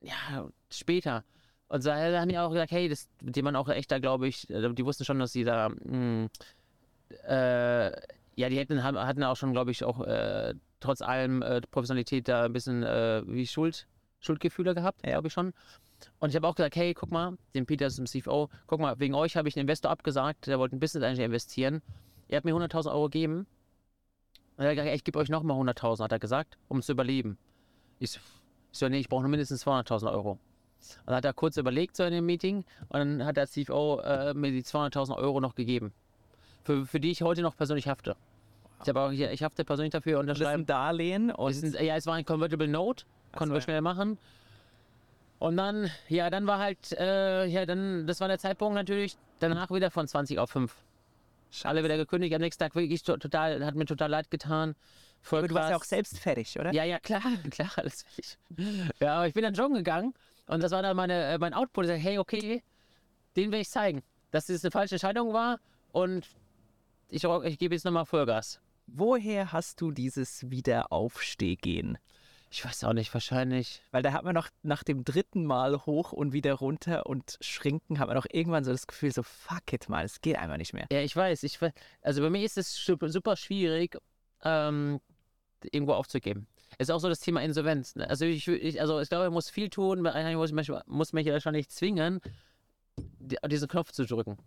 ja, 0.00 0.48
später. 0.72 1.24
Und 1.70 1.82
so, 1.82 1.90
da 1.90 2.20
haben 2.20 2.28
die 2.28 2.36
auch 2.36 2.50
gesagt, 2.50 2.72
hey, 2.72 2.88
das, 2.88 3.08
die 3.20 3.44
waren 3.44 3.54
auch 3.54 3.68
echt 3.68 3.92
da, 3.92 4.00
glaube 4.00 4.26
ich, 4.26 4.50
äh, 4.50 4.74
die 4.74 4.84
wussten 4.84 5.04
schon, 5.04 5.20
dass 5.20 5.32
sie 5.32 5.44
da, 5.44 5.68
mh, 5.68 6.26
äh, 7.28 7.90
ja, 8.34 8.48
die 8.48 8.58
hätten, 8.58 8.82
hatten 8.82 9.22
auch 9.22 9.36
schon, 9.36 9.52
glaube 9.52 9.70
ich, 9.70 9.84
auch 9.84 10.04
äh, 10.04 10.54
trotz 10.80 11.00
allem 11.00 11.42
äh, 11.42 11.60
Professionalität 11.60 12.26
da 12.26 12.46
ein 12.46 12.52
bisschen 12.52 12.82
äh, 12.82 13.22
wie 13.24 13.46
Schuld, 13.46 13.86
Schuldgefühle 14.18 14.74
gehabt, 14.74 15.04
glaube 15.04 15.28
ich 15.28 15.32
schon. 15.32 15.52
Und 16.18 16.30
ich 16.30 16.36
habe 16.36 16.48
auch 16.48 16.56
gesagt, 16.56 16.74
hey, 16.74 16.92
guck 16.92 17.12
mal, 17.12 17.38
dem 17.54 17.66
Peter 17.66 17.86
ist 17.86 17.98
dem 17.98 18.06
CFO, 18.06 18.50
guck 18.66 18.80
mal, 18.80 18.98
wegen 18.98 19.14
euch 19.14 19.36
habe 19.36 19.48
ich 19.48 19.54
einen 19.54 19.62
Investor 19.68 19.92
abgesagt, 19.92 20.48
der 20.48 20.58
wollte 20.58 20.74
ein 20.74 20.80
Business 20.80 21.04
Angel 21.04 21.24
investieren. 21.24 21.82
Ihr 22.26 22.36
habt 22.36 22.44
mir 22.44 22.54
100.000 22.54 22.90
Euro 22.90 23.04
gegeben. 23.04 23.46
Und 24.56 24.64
er 24.64 24.70
hat 24.70 24.76
gesagt, 24.76 24.96
ich 24.96 25.04
gebe 25.04 25.20
euch 25.20 25.28
nochmal 25.28 25.56
100.000, 25.56 26.02
hat 26.02 26.10
er 26.10 26.18
gesagt, 26.18 26.58
um 26.66 26.82
zu 26.82 26.90
überleben. 26.90 27.38
Ich 28.00 28.10
so, 28.10 28.20
ich 28.72 28.78
so 28.78 28.88
nee, 28.88 28.98
ich 28.98 29.08
brauche 29.08 29.22
nur 29.22 29.30
mindestens 29.30 29.64
200.000 29.64 30.10
Euro. 30.12 30.40
Und 31.00 31.06
dann 31.06 31.16
hat 31.16 31.24
er 31.24 31.32
kurz 31.32 31.56
überlegt 31.56 31.96
so 31.96 32.04
in 32.04 32.12
dem 32.12 32.26
Meeting 32.26 32.64
und 32.88 32.98
dann 32.98 33.24
hat 33.24 33.36
der 33.36 33.46
CFO 33.46 34.00
äh, 34.00 34.34
mir 34.34 34.50
die 34.50 34.62
200.000 34.62 35.16
Euro 35.16 35.40
noch 35.40 35.54
gegeben. 35.54 35.92
Für, 36.64 36.86
für 36.86 37.00
die 37.00 37.10
ich 37.10 37.22
heute 37.22 37.42
noch 37.42 37.56
persönlich 37.56 37.88
hafte. 37.88 38.16
Ich 38.82 38.88
habe 38.88 39.00
auch 39.00 39.10
hier, 39.10 39.30
ich 39.32 39.42
hafte 39.42 39.64
persönlich 39.64 39.92
dafür 39.92 40.18
Und 40.18 40.26
das 40.26 40.38
ist 40.38 40.40
unterschreiben. 40.40 40.62
ein 40.62 40.66
Darlehen 40.66 41.30
und... 41.30 41.50
Ist, 41.50 41.78
ja, 41.78 41.96
es 41.96 42.06
war 42.06 42.14
ein 42.14 42.24
Convertible 42.24 42.68
Note, 42.68 43.04
konnten 43.32 43.50
so, 43.50 43.54
wir 43.54 43.58
ja. 43.58 43.62
schnell 43.62 43.80
machen. 43.82 44.18
Und 45.38 45.56
dann, 45.56 45.90
ja, 46.08 46.28
dann 46.30 46.46
war 46.46 46.58
halt, 46.58 46.92
äh, 46.92 47.46
ja, 47.46 47.66
dann, 47.66 48.06
das 48.06 48.20
war 48.20 48.28
der 48.28 48.38
Zeitpunkt 48.38 48.74
natürlich, 48.74 49.16
danach 49.38 49.70
wieder 49.70 49.90
von 49.90 50.06
20 50.06 50.38
auf 50.38 50.50
5. 50.50 50.74
Alle 51.64 51.82
wieder 51.82 51.96
gekündigt, 51.96 52.34
am 52.34 52.40
nächsten 52.40 52.62
Tag 52.62 52.74
wirklich 52.74 53.02
to 53.02 53.16
total, 53.16 53.64
hat 53.64 53.74
mir 53.74 53.86
total 53.86 54.10
leid 54.10 54.30
getan. 54.30 54.76
Voll 55.22 55.40
aber 55.40 55.48
du 55.48 55.54
warst 55.54 55.70
ja 55.70 55.76
auch 55.76 55.84
selbst 55.84 56.18
fertig, 56.18 56.58
oder? 56.58 56.72
Ja, 56.72 56.84
ja, 56.84 56.98
klar, 56.98 57.22
klar, 57.50 57.70
alles 57.76 58.02
fertig. 58.02 58.38
Ja, 59.00 59.16
aber 59.16 59.26
ich 59.26 59.34
bin 59.34 59.42
dann 59.42 59.54
schon 59.54 59.74
gegangen 59.74 60.14
und 60.50 60.62
das 60.62 60.72
war 60.72 60.82
dann 60.82 60.96
meine, 60.96 61.24
äh, 61.24 61.38
mein 61.38 61.54
Output. 61.54 61.84
Ich 61.84 61.90
sag, 61.90 61.98
hey, 61.98 62.18
okay, 62.18 62.62
den 63.36 63.52
will 63.52 63.60
ich 63.60 63.70
zeigen, 63.70 64.02
dass 64.32 64.48
es 64.48 64.64
eine 64.64 64.70
falsche 64.70 64.96
Entscheidung 64.96 65.32
war 65.32 65.60
und 65.92 66.26
ich, 67.08 67.24
ich 67.24 67.58
gebe 67.58 67.74
jetzt 67.74 67.84
nochmal 67.84 68.04
Vollgas. 68.04 68.60
Woher 68.86 69.52
hast 69.52 69.80
du 69.80 69.92
dieses 69.92 70.50
Wiederaufstehgehen? 70.50 71.98
Ich 72.52 72.64
weiß 72.64 72.82
auch 72.82 72.92
nicht, 72.92 73.14
wahrscheinlich. 73.14 73.80
Weil 73.92 74.02
da 74.02 74.12
hat 74.12 74.24
man 74.24 74.34
noch 74.34 74.48
nach 74.64 74.82
dem 74.82 75.04
dritten 75.04 75.46
Mal 75.46 75.86
hoch 75.86 76.10
und 76.10 76.32
wieder 76.32 76.54
runter 76.54 77.06
und 77.06 77.38
schrinken, 77.40 78.00
hat 78.00 78.08
man 78.08 78.16
doch 78.16 78.26
irgendwann 78.32 78.64
so 78.64 78.72
das 78.72 78.88
Gefühl, 78.88 79.12
so 79.12 79.22
fuck 79.22 79.72
it 79.72 79.88
mal, 79.88 80.04
es 80.04 80.20
geht 80.20 80.36
einfach 80.36 80.56
nicht 80.56 80.72
mehr. 80.72 80.86
Ja, 80.90 81.00
ich 81.00 81.14
weiß. 81.14 81.44
Ich, 81.44 81.60
also 82.02 82.22
bei 82.22 82.30
mir 82.30 82.44
ist 82.44 82.58
es 82.58 82.74
super, 82.74 83.08
super 83.08 83.36
schwierig, 83.36 83.96
ähm, 84.42 85.00
irgendwo 85.70 85.92
aufzugeben. 85.92 86.48
Es 86.78 86.88
ist 86.88 86.90
auch 86.94 86.98
so 87.00 87.08
das 87.08 87.20
Thema 87.20 87.42
Insolvenz. 87.42 87.94
Ne? 87.96 88.08
Also 88.08 88.24
ich, 88.24 88.46
ich, 88.48 88.80
also 88.80 89.00
ich 89.00 89.08
glaube, 89.08 89.26
ich 89.26 89.32
muss 89.32 89.50
viel 89.50 89.68
tun. 89.70 90.06
Eigentlich 90.06 90.36
muss, 90.36 90.52
ich, 90.68 90.72
muss 90.86 91.12
mich 91.12 91.26
wahrscheinlich 91.26 91.68
zwingen, 91.68 92.20
die- 93.18 93.36
diesen 93.48 93.68
Knopf 93.68 93.92
zu 93.92 94.04
drücken. 94.06 94.38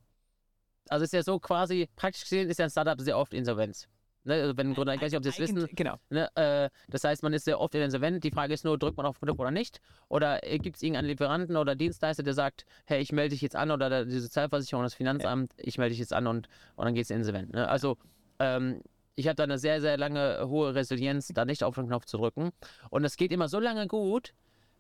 also 0.90 1.04
ist 1.06 1.14
ja 1.14 1.24
so 1.24 1.40
quasi, 1.40 1.90
praktisch 1.96 2.24
gesehen 2.24 2.50
ist 2.50 2.60
ja 2.60 2.66
ein 2.66 2.72
Startup 2.72 3.00
sehr 3.00 3.18
oft 3.18 3.34
Insolvenz. 3.34 3.88
Ne, 4.26 4.36
also 4.36 4.56
wenn 4.58 4.74
Gründer, 4.74 4.94
ich 4.96 5.02
weiß 5.02 5.12
nicht, 5.12 5.18
ob 5.18 5.24
Sie 5.26 5.30
das 5.32 5.40
wissen. 5.40 5.68
Genau. 5.76 5.96
Ne, 6.10 6.30
äh, 6.36 6.70
das 6.88 7.04
heißt, 7.04 7.24
man 7.24 7.34
ist 7.34 7.44
sehr 7.44 7.60
oft 7.60 7.76
insolvent. 7.76 8.24
Die 8.24 8.32
Frage 8.32 8.54
ist 8.54 8.64
nur, 8.64 8.78
drückt 8.80 8.96
man 8.96 9.06
auf 9.06 9.20
Knopf 9.20 9.38
oder 9.40 9.52
nicht? 9.52 9.82
Oder 10.08 10.40
gibt 10.40 10.78
es 10.78 10.82
irgendeinen 10.82 11.08
Lieferanten 11.10 11.58
oder 11.58 11.76
Dienstleister, 11.76 12.24
der 12.24 12.34
sagt, 12.34 12.66
hey, 12.86 13.02
ich 13.02 13.12
melde 13.12 13.32
dich 13.32 13.42
jetzt 13.42 13.56
an 13.58 13.70
oder 13.70 13.90
der- 13.90 14.06
die 14.06 14.20
Sozialversicherung, 14.20 14.84
das 14.84 14.94
Finanzamt, 14.94 15.52
ich 15.58 15.78
melde 15.78 15.90
dich 15.92 16.00
jetzt 16.00 16.14
an 16.14 16.28
und, 16.28 16.48
und 16.78 16.86
dann 16.86 16.94
geht 16.94 17.04
es 17.04 17.10
insolvent. 17.10 17.52
Ne? 17.52 17.68
Also 17.68 17.98
ähm, 18.40 18.82
ich 19.16 19.28
habe 19.28 19.36
da 19.36 19.44
eine 19.44 19.58
sehr, 19.60 19.82
sehr 19.82 19.98
lange 19.98 20.48
hohe 20.48 20.74
Resilienz, 20.76 21.28
da 21.34 21.46
nicht 21.46 21.64
auf 21.64 21.76
den 21.76 21.88
Knopf 21.88 22.06
zu 22.06 22.18
drücken. 22.18 22.52
Und 22.90 23.04
es 23.06 23.18
geht 23.18 23.32
immer 23.32 23.48
so 23.48 23.60
lange 23.60 23.88
gut, 23.88 24.34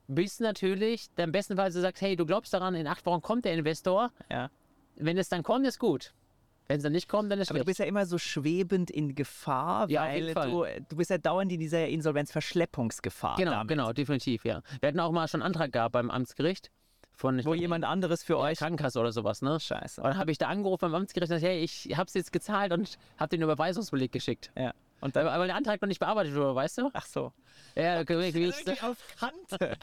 bis 0.08 0.40
natürlich 0.40 1.08
dann 1.16 1.26
im 1.30 1.32
besten 1.32 1.56
Fall 1.56 1.72
du 1.72 1.80
sagst, 1.80 2.02
hey, 2.02 2.16
du 2.16 2.26
glaubst 2.26 2.54
daran, 2.54 2.76
in 2.76 2.88
acht 2.88 3.06
Wochen 3.06 3.22
kommt 3.22 3.46
der 3.46 3.54
Investor. 3.54 4.12
Ja. 4.30 4.50
Wenn 4.96 5.18
es 5.18 5.30
dann 5.30 5.44
kommt, 5.44 5.66
ist 5.66 5.80
gut. 5.80 6.14
Wenn 6.68 6.78
es 6.78 6.84
dann 6.84 6.94
nicht 6.94 7.10
kommt, 7.10 7.32
dann 7.32 7.40
ist 7.40 7.50
Aber 7.50 7.60
du 7.60 7.64
schlecht. 7.64 7.78
bist 7.78 7.80
ja 7.80 7.86
immer 7.86 8.06
so 8.06 8.18
schwebend 8.18 8.90
in 8.90 9.16
Gefahr, 9.16 9.90
Ja, 9.90 10.04
weil 10.04 10.34
du, 10.34 10.66
du 10.90 10.96
bist 10.96 11.10
ja 11.10 11.18
dauernd 11.18 11.52
in 11.52 11.60
dieser 11.60 11.88
Insolvenzverschleppungsgefahr. 11.88 13.36
Genau, 13.36 13.52
damit, 13.52 13.68
genau, 13.68 13.92
definitiv, 13.92 14.46
ja. 14.46 14.62
Wir 14.80 14.88
hatten 14.88 15.00
auch 15.00 15.12
mal 15.12 15.28
schon 15.28 15.42
einen 15.42 15.48
Antrag 15.48 15.72
gehabt 15.74 15.92
beim 15.94 16.10
Amtsgericht 16.10 16.72
von 17.16 17.43
Wo 17.45 17.53
jemand 17.53 17.86
anderes 17.86 18.24
für 18.24 18.38
euch. 18.38 18.57
Krankenkasse 18.57 18.99
oder 18.99 19.11
sowas, 19.11 19.41
ne? 19.41 19.59
Scheiße. 19.59 20.01
Und 20.01 20.07
dann 20.07 20.18
habe 20.18 20.32
ich 20.32 20.38
da 20.38 20.47
angerufen 20.47 20.91
beim 20.91 20.95
Amtsgericht 20.95 21.32
und 21.32 21.38
gesagt, 21.38 21.51
hey, 21.51 21.64
ich 21.64 21.95
habe 21.95 22.07
es 22.07 22.14
jetzt 22.14 22.34
gezahlt 22.34 22.74
und 22.74 22.97
habe 23.18 23.30
den 23.30 23.41
Überweisungsbeleg 23.41 24.11
geschickt. 24.11 24.51
Ja. 24.57 24.74
Und 25.01 25.16
dann. 25.16 25.26
weil 25.26 25.47
der 25.47 25.55
Antrag 25.55 25.82
noch 25.82 25.88
nicht 25.88 25.99
bearbeitet 25.99 26.34
wurde, 26.34 26.55
weißt 26.55 26.78
du? 26.78 26.89
Ach 26.93 27.05
so. 27.05 27.34
Ja, 27.76 27.99
wirklich, 28.07 28.84
auf 28.84 28.97
Kante. 29.20 29.78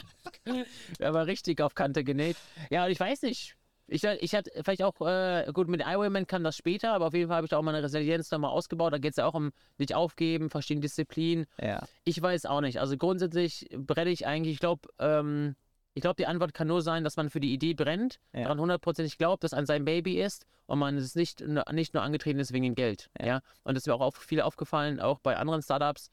er 0.98 1.14
war 1.14 1.26
richtig 1.26 1.60
auf 1.60 1.74
Kante 1.74 2.04
genäht. 2.04 2.36
Ja, 2.70 2.84
und 2.86 2.90
ich 2.90 3.00
weiß 3.00 3.22
nicht. 3.22 3.56
Ich, 3.86 4.04
ich 4.04 4.34
hatte 4.34 4.50
vielleicht 4.62 4.84
auch, 4.84 5.00
äh, 5.00 5.50
gut, 5.52 5.66
mit 5.68 5.82
Ironman 5.84 6.26
kam 6.26 6.44
das 6.44 6.56
später, 6.56 6.92
aber 6.92 7.08
auf 7.08 7.14
jeden 7.14 7.28
Fall 7.28 7.38
habe 7.38 7.46
ich 7.46 7.50
da 7.50 7.58
auch 7.58 7.62
meine 7.62 7.82
Resilienz 7.82 8.30
nochmal 8.30 8.52
ausgebaut. 8.52 8.92
Da 8.92 8.98
geht 8.98 9.10
es 9.10 9.16
ja 9.16 9.26
auch 9.26 9.34
um 9.34 9.50
nicht 9.78 9.94
aufgeben, 9.94 10.48
verschiedene 10.48 10.82
Disziplinen. 10.82 11.46
ja. 11.60 11.82
Ich 12.04 12.22
weiß 12.22 12.46
auch 12.46 12.60
nicht. 12.60 12.80
Also 12.80 12.96
grundsätzlich 12.96 13.68
brenne 13.76 14.10
ich 14.10 14.26
eigentlich, 14.26 14.54
ich 14.54 14.60
glaube, 14.60 14.88
ähm, 15.00 15.56
ich 15.94 16.02
glaube, 16.02 16.16
die 16.16 16.26
Antwort 16.26 16.54
kann 16.54 16.68
nur 16.68 16.82
sein, 16.82 17.02
dass 17.04 17.16
man 17.16 17.30
für 17.30 17.40
die 17.40 17.52
Idee 17.52 17.74
brennt, 17.74 18.20
Ja. 18.32 18.42
daran 18.44 18.60
hundertprozentig 18.60 19.18
glaubt, 19.18 19.42
dass 19.44 19.52
an 19.54 19.66
sein 19.66 19.84
Baby 19.84 20.20
ist 20.20 20.46
und 20.66 20.78
man 20.78 20.96
es 20.96 21.14
nicht, 21.14 21.42
nicht 21.72 21.94
nur 21.94 22.02
angetreten 22.02 22.38
ist 22.38 22.52
wegen 22.52 22.74
Geld. 22.74 23.10
Ja. 23.20 23.40
Und 23.64 23.74
das 23.74 23.82
ist 23.82 23.86
mir 23.88 23.94
auch 23.94 24.00
auf, 24.00 24.16
viel 24.16 24.40
aufgefallen, 24.40 25.00
auch 25.00 25.18
bei 25.18 25.36
anderen 25.36 25.62
Startups, 25.62 26.10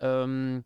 ähm, 0.00 0.64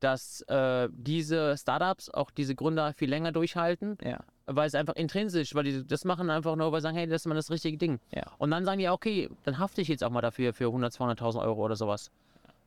dass 0.00 0.42
äh, 0.42 0.88
diese 0.92 1.56
Startups, 1.56 2.10
auch 2.10 2.30
diese 2.30 2.54
Gründer 2.54 2.92
viel 2.92 3.08
länger 3.08 3.32
durchhalten, 3.32 3.96
Ja. 4.04 4.20
weil 4.44 4.66
es 4.68 4.74
einfach 4.74 4.94
intrinsisch, 4.94 5.54
weil 5.54 5.64
die 5.64 5.86
das 5.86 6.04
machen 6.04 6.28
einfach 6.28 6.54
nur, 6.54 6.70
weil 6.70 6.80
sie 6.80 6.84
sagen, 6.84 6.96
hey, 6.98 7.06
das 7.06 7.22
ist 7.22 7.26
mal 7.26 7.34
das 7.34 7.50
richtige 7.50 7.78
Ding. 7.78 7.98
Ja. 8.14 8.24
Und 8.36 8.50
dann 8.50 8.64
sagen 8.66 8.78
die, 8.78 8.88
okay, 8.90 9.30
dann 9.44 9.58
hafte 9.58 9.80
ich 9.80 9.88
jetzt 9.88 10.04
auch 10.04 10.10
mal 10.10 10.20
dafür 10.20 10.52
für 10.52 10.66
100, 10.66 10.92
200.000 10.92 11.40
Euro 11.40 11.64
oder 11.64 11.76
sowas. 11.76 12.10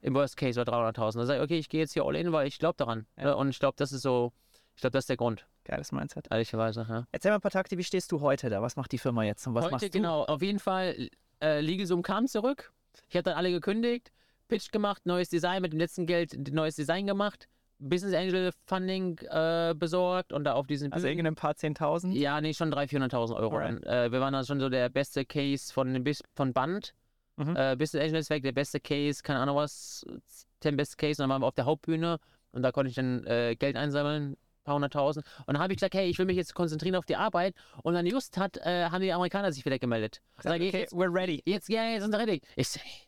Im 0.02 0.16
Worst 0.16 0.38
Case 0.38 0.60
oder 0.60 0.74
300.000. 0.74 1.18
Dann 1.20 1.28
sage 1.28 1.40
ich, 1.40 1.44
okay, 1.44 1.60
ich 1.60 1.70
gehe 1.70 1.82
jetzt 1.82 1.94
hier 1.94 2.04
all 2.06 2.16
in, 2.16 2.32
weil 2.32 2.48
ich 2.48 2.58
glaube 2.58 2.76
daran. 2.78 3.06
Ja. 3.18 3.26
Ne? 3.26 3.36
Und 3.36 3.50
ich 3.50 3.60
glaube, 3.60 3.76
das 3.78 3.92
ist 3.92 4.02
so, 4.02 4.32
ich 4.80 4.82
glaube, 4.82 4.94
das 4.94 5.04
ist 5.04 5.10
der 5.10 5.18
Grund, 5.18 5.46
Geiles 5.66 5.92
Mindset. 5.92 6.28
ehrlicherweise. 6.32 6.86
Ja. 6.88 7.06
Erzähl 7.12 7.32
mal 7.32 7.36
ein 7.40 7.42
paar 7.42 7.52
Takte, 7.52 7.78
wie 7.78 7.84
stehst 7.84 8.14
du 8.14 8.22
heute 8.22 8.50
da? 8.50 8.62
Was 8.62 8.78
macht 8.78 8.94
die 8.94 8.98
Firma 8.98 9.26
jetzt 9.26 9.46
und 9.46 9.54
was 9.54 9.66
Heute, 9.66 9.72
machst 9.74 9.86
du? 9.88 9.90
genau, 9.90 10.24
auf 10.24 10.42
jeden 10.42 10.60
Fall, 10.60 11.10
äh, 11.42 11.60
LegalZoom 11.60 12.02
kam 12.02 12.28
zurück. 12.28 12.72
Ich 13.10 13.16
habe 13.18 13.24
dann 13.24 13.34
alle 13.34 13.52
gekündigt, 13.52 14.14
Pitch 14.48 14.72
gemacht, 14.72 15.06
neues 15.06 15.28
Design, 15.28 15.62
mit 15.64 15.74
dem 15.74 15.80
letzten 15.80 16.06
Geld 16.06 16.54
neues 16.54 16.78
Design 16.78 17.08
gemacht, 17.08 17.50
Business 17.78 18.14
Angel 18.14 18.54
Funding 18.68 19.18
äh, 19.30 19.76
besorgt 19.78 20.32
und 20.32 20.46
da 20.46 20.54
auf 20.54 20.66
diesen 20.66 20.94
Also 20.94 21.08
irgendein 21.08 21.36
paar 21.36 21.58
Zehntausend? 21.58 22.16
Ja, 22.16 22.40
nee, 22.40 22.54
schon 22.54 22.74
300.000, 22.74 23.12
400.000 23.12 23.36
Euro. 23.36 23.60
Äh, 23.60 24.14
wir 24.14 24.22
waren 24.22 24.32
dann 24.32 24.46
schon 24.46 24.62
so 24.62 24.70
der 24.70 24.88
beste 24.88 25.26
Case 25.26 25.74
von, 25.74 26.02
von 26.36 26.54
Band. 26.54 26.94
Mhm. 27.36 27.54
Äh, 27.58 27.76
Business 27.76 28.02
Angel 28.02 28.14
Netzwerk, 28.14 28.44
der 28.44 28.54
beste 28.54 28.80
Case, 28.80 29.24
keine 29.24 29.40
Ahnung 29.42 29.58
was, 29.58 30.06
10 30.62 30.78
beste 30.78 30.96
Case. 30.96 31.22
Und 31.22 31.28
dann 31.28 31.32
waren 31.32 31.42
wir 31.42 31.48
auf 31.48 31.56
der 31.56 31.66
Hauptbühne 31.66 32.18
und 32.54 32.64
da 32.64 32.72
konnte 32.72 32.90
ich 32.90 32.96
dann 32.96 33.26
äh, 33.26 33.56
Geld 33.58 33.76
einsammeln, 33.76 34.34
ein 34.34 34.38
paar 34.70 34.76
hunderttausend. 34.76 35.26
Und 35.46 35.56
dann 35.56 35.60
habe 35.60 35.74
ich 35.74 35.78
gesagt, 35.78 35.96
hey, 35.96 36.08
ich 36.10 36.18
will 36.20 36.26
mich 36.26 36.38
jetzt 36.38 36.54
konzentrieren 36.54 36.96
auf 36.96 37.06
die 37.06 37.16
Arbeit. 37.16 37.56
Und 37.84 37.96
dann 37.96 38.06
just 38.06 38.38
hat, 38.38 38.58
äh, 38.58 38.90
haben 38.90 39.02
die 39.02 39.12
Amerikaner 39.12 39.52
sich 39.52 39.66
wieder 39.66 39.80
gemeldet. 39.80 40.22
Sag 40.42 40.62
ich, 40.62 40.70
okay, 40.70 40.82
jetzt, 40.82 40.94
we're 40.94 41.14
ready. 41.14 41.42
jetzt, 41.46 41.70
ja, 41.70 41.84
jetzt 41.90 42.04
sind 42.04 42.12
wir 42.12 42.20
ready. 42.20 42.42
Ich 42.56 42.70
sag, 42.70 42.84
hey, 42.84 43.08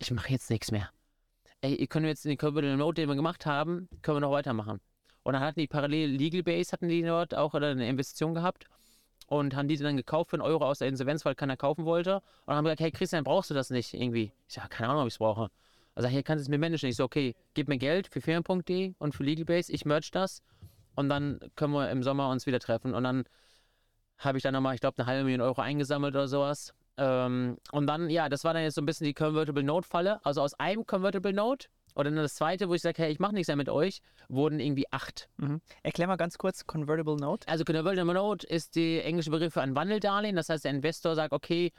ich 0.00 0.10
mache 0.10 0.30
jetzt 0.32 0.50
nichts 0.50 0.70
mehr. 0.70 0.90
Ey, 1.60 1.74
ihr 1.74 1.86
könnt 1.86 2.06
jetzt 2.06 2.24
den 2.24 2.38
Convertible 2.38 2.76
Note, 2.76 3.02
den 3.02 3.08
wir 3.08 3.16
gemacht 3.16 3.44
haben, 3.44 3.88
können 4.00 4.16
wir 4.16 4.20
noch 4.20 4.30
weitermachen. 4.30 4.80
Und 5.22 5.34
dann 5.34 5.42
hatten 5.42 5.60
die 5.60 5.66
parallel 5.66 6.10
Legal 6.10 6.42
Base, 6.42 6.72
hatten 6.72 6.88
die 6.88 7.02
dort 7.02 7.34
auch 7.34 7.52
eine 7.52 7.86
Investition 7.86 8.32
gehabt 8.32 8.64
und 9.26 9.54
haben 9.54 9.68
die 9.68 9.76
dann 9.76 9.96
gekauft 9.96 10.30
für 10.30 10.36
einen 10.36 10.42
Euro 10.42 10.64
aus 10.64 10.78
der 10.78 10.88
Insolvenz, 10.88 11.24
weil 11.26 11.34
keiner 11.34 11.58
kaufen 11.58 11.84
wollte. 11.84 12.22
Und 12.46 12.54
haben 12.54 12.64
gesagt, 12.64 12.80
hey 12.80 12.90
Christian, 12.90 13.24
brauchst 13.24 13.50
du 13.50 13.54
das 13.54 13.68
nicht 13.68 13.92
irgendwie? 13.92 14.32
Ich 14.48 14.54
sage, 14.54 14.68
keine 14.70 14.88
Ahnung, 14.88 15.02
ob 15.02 15.08
ich 15.08 15.14
es 15.14 15.18
brauche. 15.18 15.50
Also 15.94 16.08
hier 16.08 16.22
kannst 16.22 16.40
du 16.40 16.44
es 16.44 16.48
mir 16.48 16.58
managen. 16.58 16.88
Ich 16.88 16.96
so, 16.96 17.04
okay, 17.04 17.34
gib 17.52 17.68
mir 17.68 17.76
Geld 17.76 18.08
für 18.08 18.22
Firmen.de 18.22 18.94
und 18.98 19.14
für 19.14 19.22
Legal 19.22 19.44
Base, 19.44 19.70
ich 19.70 19.84
merge 19.84 20.08
das 20.12 20.42
und 20.94 21.08
dann 21.08 21.40
können 21.56 21.72
wir 21.72 21.90
im 21.90 22.02
Sommer 22.02 22.30
uns 22.30 22.46
wieder 22.46 22.60
treffen. 22.60 22.94
Und 22.94 23.04
dann 23.04 23.24
habe 24.18 24.38
ich 24.38 24.42
dann 24.42 24.54
nochmal, 24.54 24.74
ich 24.74 24.80
glaube, 24.80 24.98
eine 24.98 25.06
halbe 25.06 25.24
Million 25.24 25.40
Euro 25.40 25.60
eingesammelt 25.60 26.14
oder 26.14 26.28
sowas. 26.28 26.74
Ähm, 26.96 27.56
und 27.72 27.86
dann, 27.86 28.10
ja, 28.10 28.28
das 28.28 28.44
war 28.44 28.52
dann 28.52 28.62
jetzt 28.62 28.74
so 28.74 28.82
ein 28.82 28.86
bisschen 28.86 29.06
die 29.06 29.14
Convertible 29.14 29.62
Note-Falle. 29.62 30.24
Also 30.24 30.42
aus 30.42 30.54
einem 30.54 30.86
Convertible 30.86 31.32
Note 31.32 31.68
oder 31.94 32.10
dann 32.10 32.18
das 32.18 32.34
zweite, 32.34 32.68
wo 32.68 32.74
ich 32.74 32.82
sage, 32.82 33.02
hey, 33.02 33.10
ich 33.10 33.18
mache 33.18 33.34
nichts 33.34 33.48
mehr 33.48 33.56
mit 33.56 33.68
euch, 33.68 34.00
wurden 34.28 34.60
irgendwie 34.60 34.90
acht. 34.92 35.28
Mhm. 35.38 35.60
Erklär 35.82 36.06
mal 36.06 36.16
ganz 36.16 36.38
kurz 36.38 36.66
Convertible 36.66 37.16
Note. 37.16 37.48
Also 37.48 37.64
Convertible 37.64 38.14
Note 38.14 38.46
ist 38.46 38.76
der 38.76 39.04
englische 39.06 39.30
Begriff 39.30 39.54
für 39.54 39.62
ein 39.62 39.74
Wandeldarlehen. 39.74 40.36
Das 40.36 40.50
heißt, 40.50 40.64
der 40.64 40.72
Investor 40.72 41.14
sagt, 41.14 41.32
okay, 41.32 41.72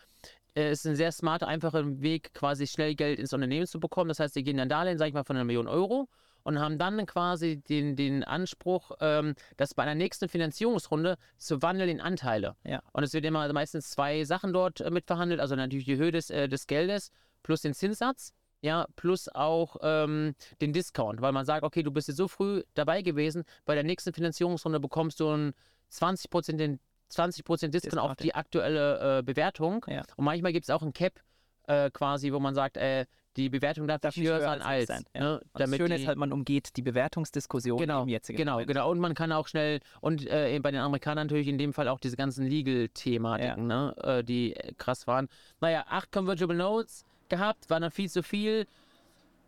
äh, 0.56 0.70
es 0.70 0.80
ist 0.80 0.88
ein 0.88 0.96
sehr 0.96 1.12
smarter, 1.12 1.48
einfacher 1.48 2.02
Weg, 2.02 2.34
quasi 2.34 2.68
schnell 2.68 2.96
Geld 2.96 3.20
ins 3.20 3.34
Unternehmen 3.34 3.68
zu 3.68 3.80
bekommen. 3.80 4.10
Das 4.10 4.20
heißt, 4.20 4.34
sie 4.34 4.44
gehen 4.44 4.60
ein 4.60 4.70
Darlehen, 4.70 4.98
sage 4.98 5.10
ich 5.10 5.14
mal, 5.14 5.24
von 5.24 5.36
einer 5.36 5.46
Million 5.46 5.68
Euro 5.68 6.10
und 6.44 6.60
haben 6.60 6.78
dann 6.78 7.06
quasi 7.06 7.58
den, 7.58 7.96
den 7.96 8.24
Anspruch, 8.24 8.92
ähm, 9.00 9.36
das 9.58 9.74
bei 9.74 9.84
einer 9.84 9.96
nächsten 9.96 10.30
Finanzierungsrunde 10.30 11.18
zu 11.38 11.62
wandeln 11.62 11.90
in 11.90 12.02
Anteile. 12.02 12.56
Ja. 12.64 12.82
Und 12.94 13.04
es 13.04 13.14
wird 13.14 13.26
immer 13.26 13.52
meistens 13.54 13.92
zwei 13.92 14.24
Sachen 14.24 14.54
dort 14.54 14.82
äh, 14.82 14.92
mitverhandelt, 14.92 15.40
also 15.40 15.56
natürlich 15.56 15.86
die 15.86 15.98
Höhe 15.98 16.12
des, 16.12 16.30
äh, 16.30 16.48
des 16.48 16.68
Geldes 16.68 17.12
plus 17.44 17.62
den 17.62 17.74
Zinssatz. 17.74 18.34
Ja, 18.64 18.86
plus 18.96 19.28
auch 19.28 19.78
ähm, 19.82 20.36
den 20.62 20.72
Discount, 20.72 21.20
weil 21.20 21.32
man 21.32 21.46
sagt, 21.46 21.64
okay, 21.64 21.82
du 21.82 21.90
bist 21.90 22.08
jetzt 22.10 22.18
so 22.18 22.28
früh 22.28 22.62
dabei 22.76 23.02
gewesen, 23.02 23.44
bei 23.66 23.74
der 23.74 23.84
nächsten 23.84 24.14
Finanzierungsrunde 24.14 24.80
bekommst 24.80 25.20
du 25.20 25.30
einen 25.30 25.54
20%, 25.92 26.58
den 26.58 26.80
20 27.10 27.44
Discount, 27.44 27.74
Discount, 27.74 28.00
auf 28.00 28.16
die 28.18 28.36
aktuelle 28.36 29.20
äh, 29.20 29.24
Bewertung. 29.24 29.84
Ja. 29.90 30.04
Und 30.16 30.26
manchmal 30.26 30.54
gibt 30.54 30.66
es 30.66 30.70
auch 30.70 30.84
ein 30.84 30.94
Cap 30.94 31.20
äh, 31.68 31.90
quasi, 31.92 32.32
wo 32.32 32.40
man 32.40 32.56
sagt, 32.56 32.78
äh, 32.78 33.06
die 33.38 33.50
Bewertung 33.50 33.88
darf, 33.88 34.02
Darf 34.02 34.16
nicht 34.16 34.28
höher 34.28 34.42
sein 34.42 34.62
als 34.62 34.88
sein, 34.88 35.04
ja. 35.16 35.22
Ne, 35.22 35.34
Und 35.36 35.44
das 35.54 35.64
damit 35.64 35.78
Schöne 35.78 35.96
die, 35.96 36.02
ist 36.02 36.08
halt, 36.08 36.18
man 36.18 36.32
umgeht 36.34 36.76
die 36.76 36.82
Bewertungsdiskussion 36.82 37.78
Genau, 37.78 38.04
im 38.04 38.10
jetzigen 38.10 38.38
genau, 38.38 38.54
Moment. 38.54 38.68
genau. 38.68 38.92
Und 38.92 39.00
man 39.00 39.14
kann 39.14 39.32
auch 39.32 39.48
schnell, 39.48 39.80
und 40.02 40.28
äh, 40.28 40.60
bei 40.62 40.72
den 40.72 40.82
Amerikanern 40.82 41.28
natürlich 41.28 41.48
in 41.48 41.58
dem 41.58 41.74
Fall 41.74 41.88
auch 41.88 42.00
diese 42.00 42.18
ganzen 42.18 42.46
Legal-Thematiken, 42.48 43.68
ne, 43.68 43.96
äh, 44.04 44.24
die 44.24 44.56
äh, 44.56 44.74
krass 44.78 45.08
waren. 45.08 45.28
Naja, 45.62 45.86
acht 45.88 46.12
Convertible 46.12 46.56
Notes 46.56 47.06
gehabt, 47.30 47.70
war 47.70 47.80
dann 47.80 47.92
viel 47.92 48.10
zu 48.10 48.24
viel. 48.24 48.68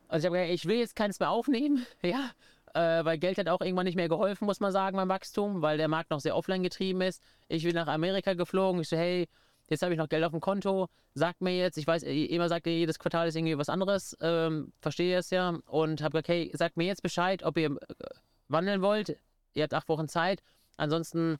Also 0.07 0.25
ich 0.25 0.29
habe 0.29 0.37
gesagt, 0.37 0.53
ich 0.53 0.65
will 0.65 0.77
jetzt 0.77 0.95
keins 0.95 1.19
mehr 1.19 1.29
aufnehmen, 1.29 1.85
ja, 2.01 2.31
äh, 2.73 3.03
weil 3.05 3.17
Geld 3.17 3.37
hat 3.37 3.49
auch 3.49 3.61
irgendwann 3.61 3.85
nicht 3.85 3.95
mehr 3.95 4.09
geholfen, 4.09 4.45
muss 4.45 4.59
man 4.59 4.71
sagen, 4.71 4.95
beim 4.97 5.09
Wachstum, 5.09 5.61
weil 5.61 5.77
der 5.77 5.87
Markt 5.87 6.09
noch 6.09 6.19
sehr 6.19 6.35
offline 6.35 6.63
getrieben 6.63 7.01
ist. 7.01 7.21
Ich 7.49 7.63
bin 7.63 7.75
nach 7.75 7.87
Amerika 7.87 8.33
geflogen, 8.33 8.81
ich 8.81 8.89
so, 8.89 8.97
hey, 8.97 9.27
jetzt 9.67 9.81
habe 9.81 9.93
ich 9.93 9.97
noch 9.97 10.09
Geld 10.09 10.23
auf 10.23 10.31
dem 10.31 10.41
Konto, 10.41 10.87
sagt 11.13 11.41
mir 11.41 11.57
jetzt, 11.57 11.77
ich 11.77 11.87
weiß, 11.87 12.03
äh, 12.03 12.25
immer 12.25 12.49
sagt 12.49 12.67
ihr, 12.67 12.77
jedes 12.77 12.99
Quartal 12.99 13.27
ist 13.27 13.35
irgendwie 13.35 13.57
was 13.57 13.69
anderes, 13.69 14.17
ähm, 14.21 14.73
verstehe 14.81 15.17
es 15.17 15.29
ja, 15.29 15.57
und 15.67 16.01
habe 16.01 16.11
gesagt, 16.11 16.27
hey, 16.27 16.51
sagt 16.53 16.77
mir 16.77 16.85
jetzt 16.85 17.03
Bescheid, 17.03 17.43
ob 17.43 17.57
ihr 17.57 17.71
äh, 17.71 18.05
wandeln 18.47 18.81
wollt, 18.81 19.17
ihr 19.53 19.63
habt 19.63 19.73
acht 19.73 19.89
Wochen 19.89 20.07
Zeit, 20.07 20.43
ansonsten 20.77 21.37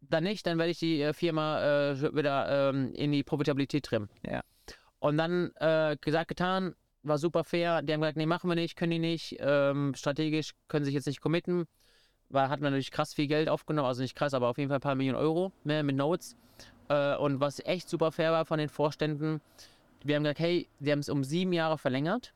dann 0.00 0.24
nicht, 0.24 0.46
dann 0.46 0.58
werde 0.58 0.70
ich 0.70 0.78
die 0.78 1.02
äh, 1.02 1.12
Firma 1.12 1.90
äh, 1.90 2.14
wieder 2.14 2.70
ähm, 2.70 2.92
in 2.94 3.12
die 3.12 3.22
Profitabilität 3.22 3.84
trimmen. 3.84 4.08
Ja. 4.26 4.40
Und 4.98 5.18
dann 5.18 5.50
äh, 5.56 5.96
gesagt, 6.00 6.28
getan, 6.28 6.74
war 7.02 7.18
super 7.18 7.44
fair. 7.44 7.82
Die 7.82 7.92
haben 7.92 8.00
gesagt, 8.00 8.16
nee, 8.16 8.26
machen 8.26 8.48
wir 8.48 8.54
nicht, 8.54 8.76
können 8.76 8.92
die 8.92 8.98
nicht. 8.98 9.36
Ähm, 9.40 9.94
strategisch 9.94 10.52
können 10.68 10.84
sich 10.84 10.94
jetzt 10.94 11.06
nicht 11.06 11.20
committen. 11.20 11.66
Weil 12.28 12.48
hatten 12.48 12.62
wir 12.62 12.70
natürlich 12.70 12.92
krass 12.92 13.14
viel 13.14 13.26
Geld 13.26 13.48
aufgenommen, 13.48 13.88
also 13.88 14.02
nicht 14.02 14.14
krass, 14.14 14.34
aber 14.34 14.48
auf 14.48 14.58
jeden 14.58 14.68
Fall 14.68 14.78
ein 14.78 14.82
paar 14.82 14.94
Millionen 14.94 15.18
Euro 15.18 15.52
mehr 15.64 15.82
mit 15.82 15.96
Notes. 15.96 16.36
Äh, 16.90 17.16
und 17.16 17.40
was 17.40 17.60
echt 17.60 17.88
super 17.88 18.12
fair 18.12 18.32
war 18.32 18.44
von 18.44 18.58
den 18.58 18.68
Vorständen, 18.68 19.40
wir 20.02 20.16
haben 20.16 20.24
gesagt, 20.24 20.40
hey, 20.40 20.68
die 20.80 20.90
haben 20.90 20.98
es 20.98 21.08
um 21.08 21.24
sieben 21.24 21.52
Jahre 21.52 21.78
verlängert. 21.78 22.34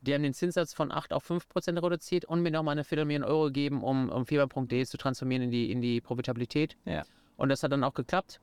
Die 0.00 0.14
haben 0.14 0.22
den 0.22 0.34
Zinssatz 0.34 0.74
von 0.74 0.92
8 0.92 1.12
auf 1.12 1.24
5 1.24 1.48
Prozent 1.48 1.82
reduziert 1.82 2.24
und 2.24 2.42
mir 2.42 2.50
nochmal 2.50 2.72
eine 2.72 2.84
Viertelmillion 2.84 3.24
Euro 3.24 3.46
gegeben, 3.46 3.82
um, 3.82 4.10
um 4.10 4.26
Fieber.de 4.26 4.84
zu 4.84 4.96
transformieren 4.96 5.44
in 5.44 5.50
die, 5.50 5.70
in 5.70 5.80
die 5.80 6.00
Profitabilität. 6.00 6.76
Ja. 6.84 7.04
Und 7.36 7.50
das 7.50 7.62
hat 7.62 7.72
dann 7.72 7.84
auch 7.84 7.94
geklappt. 7.94 8.40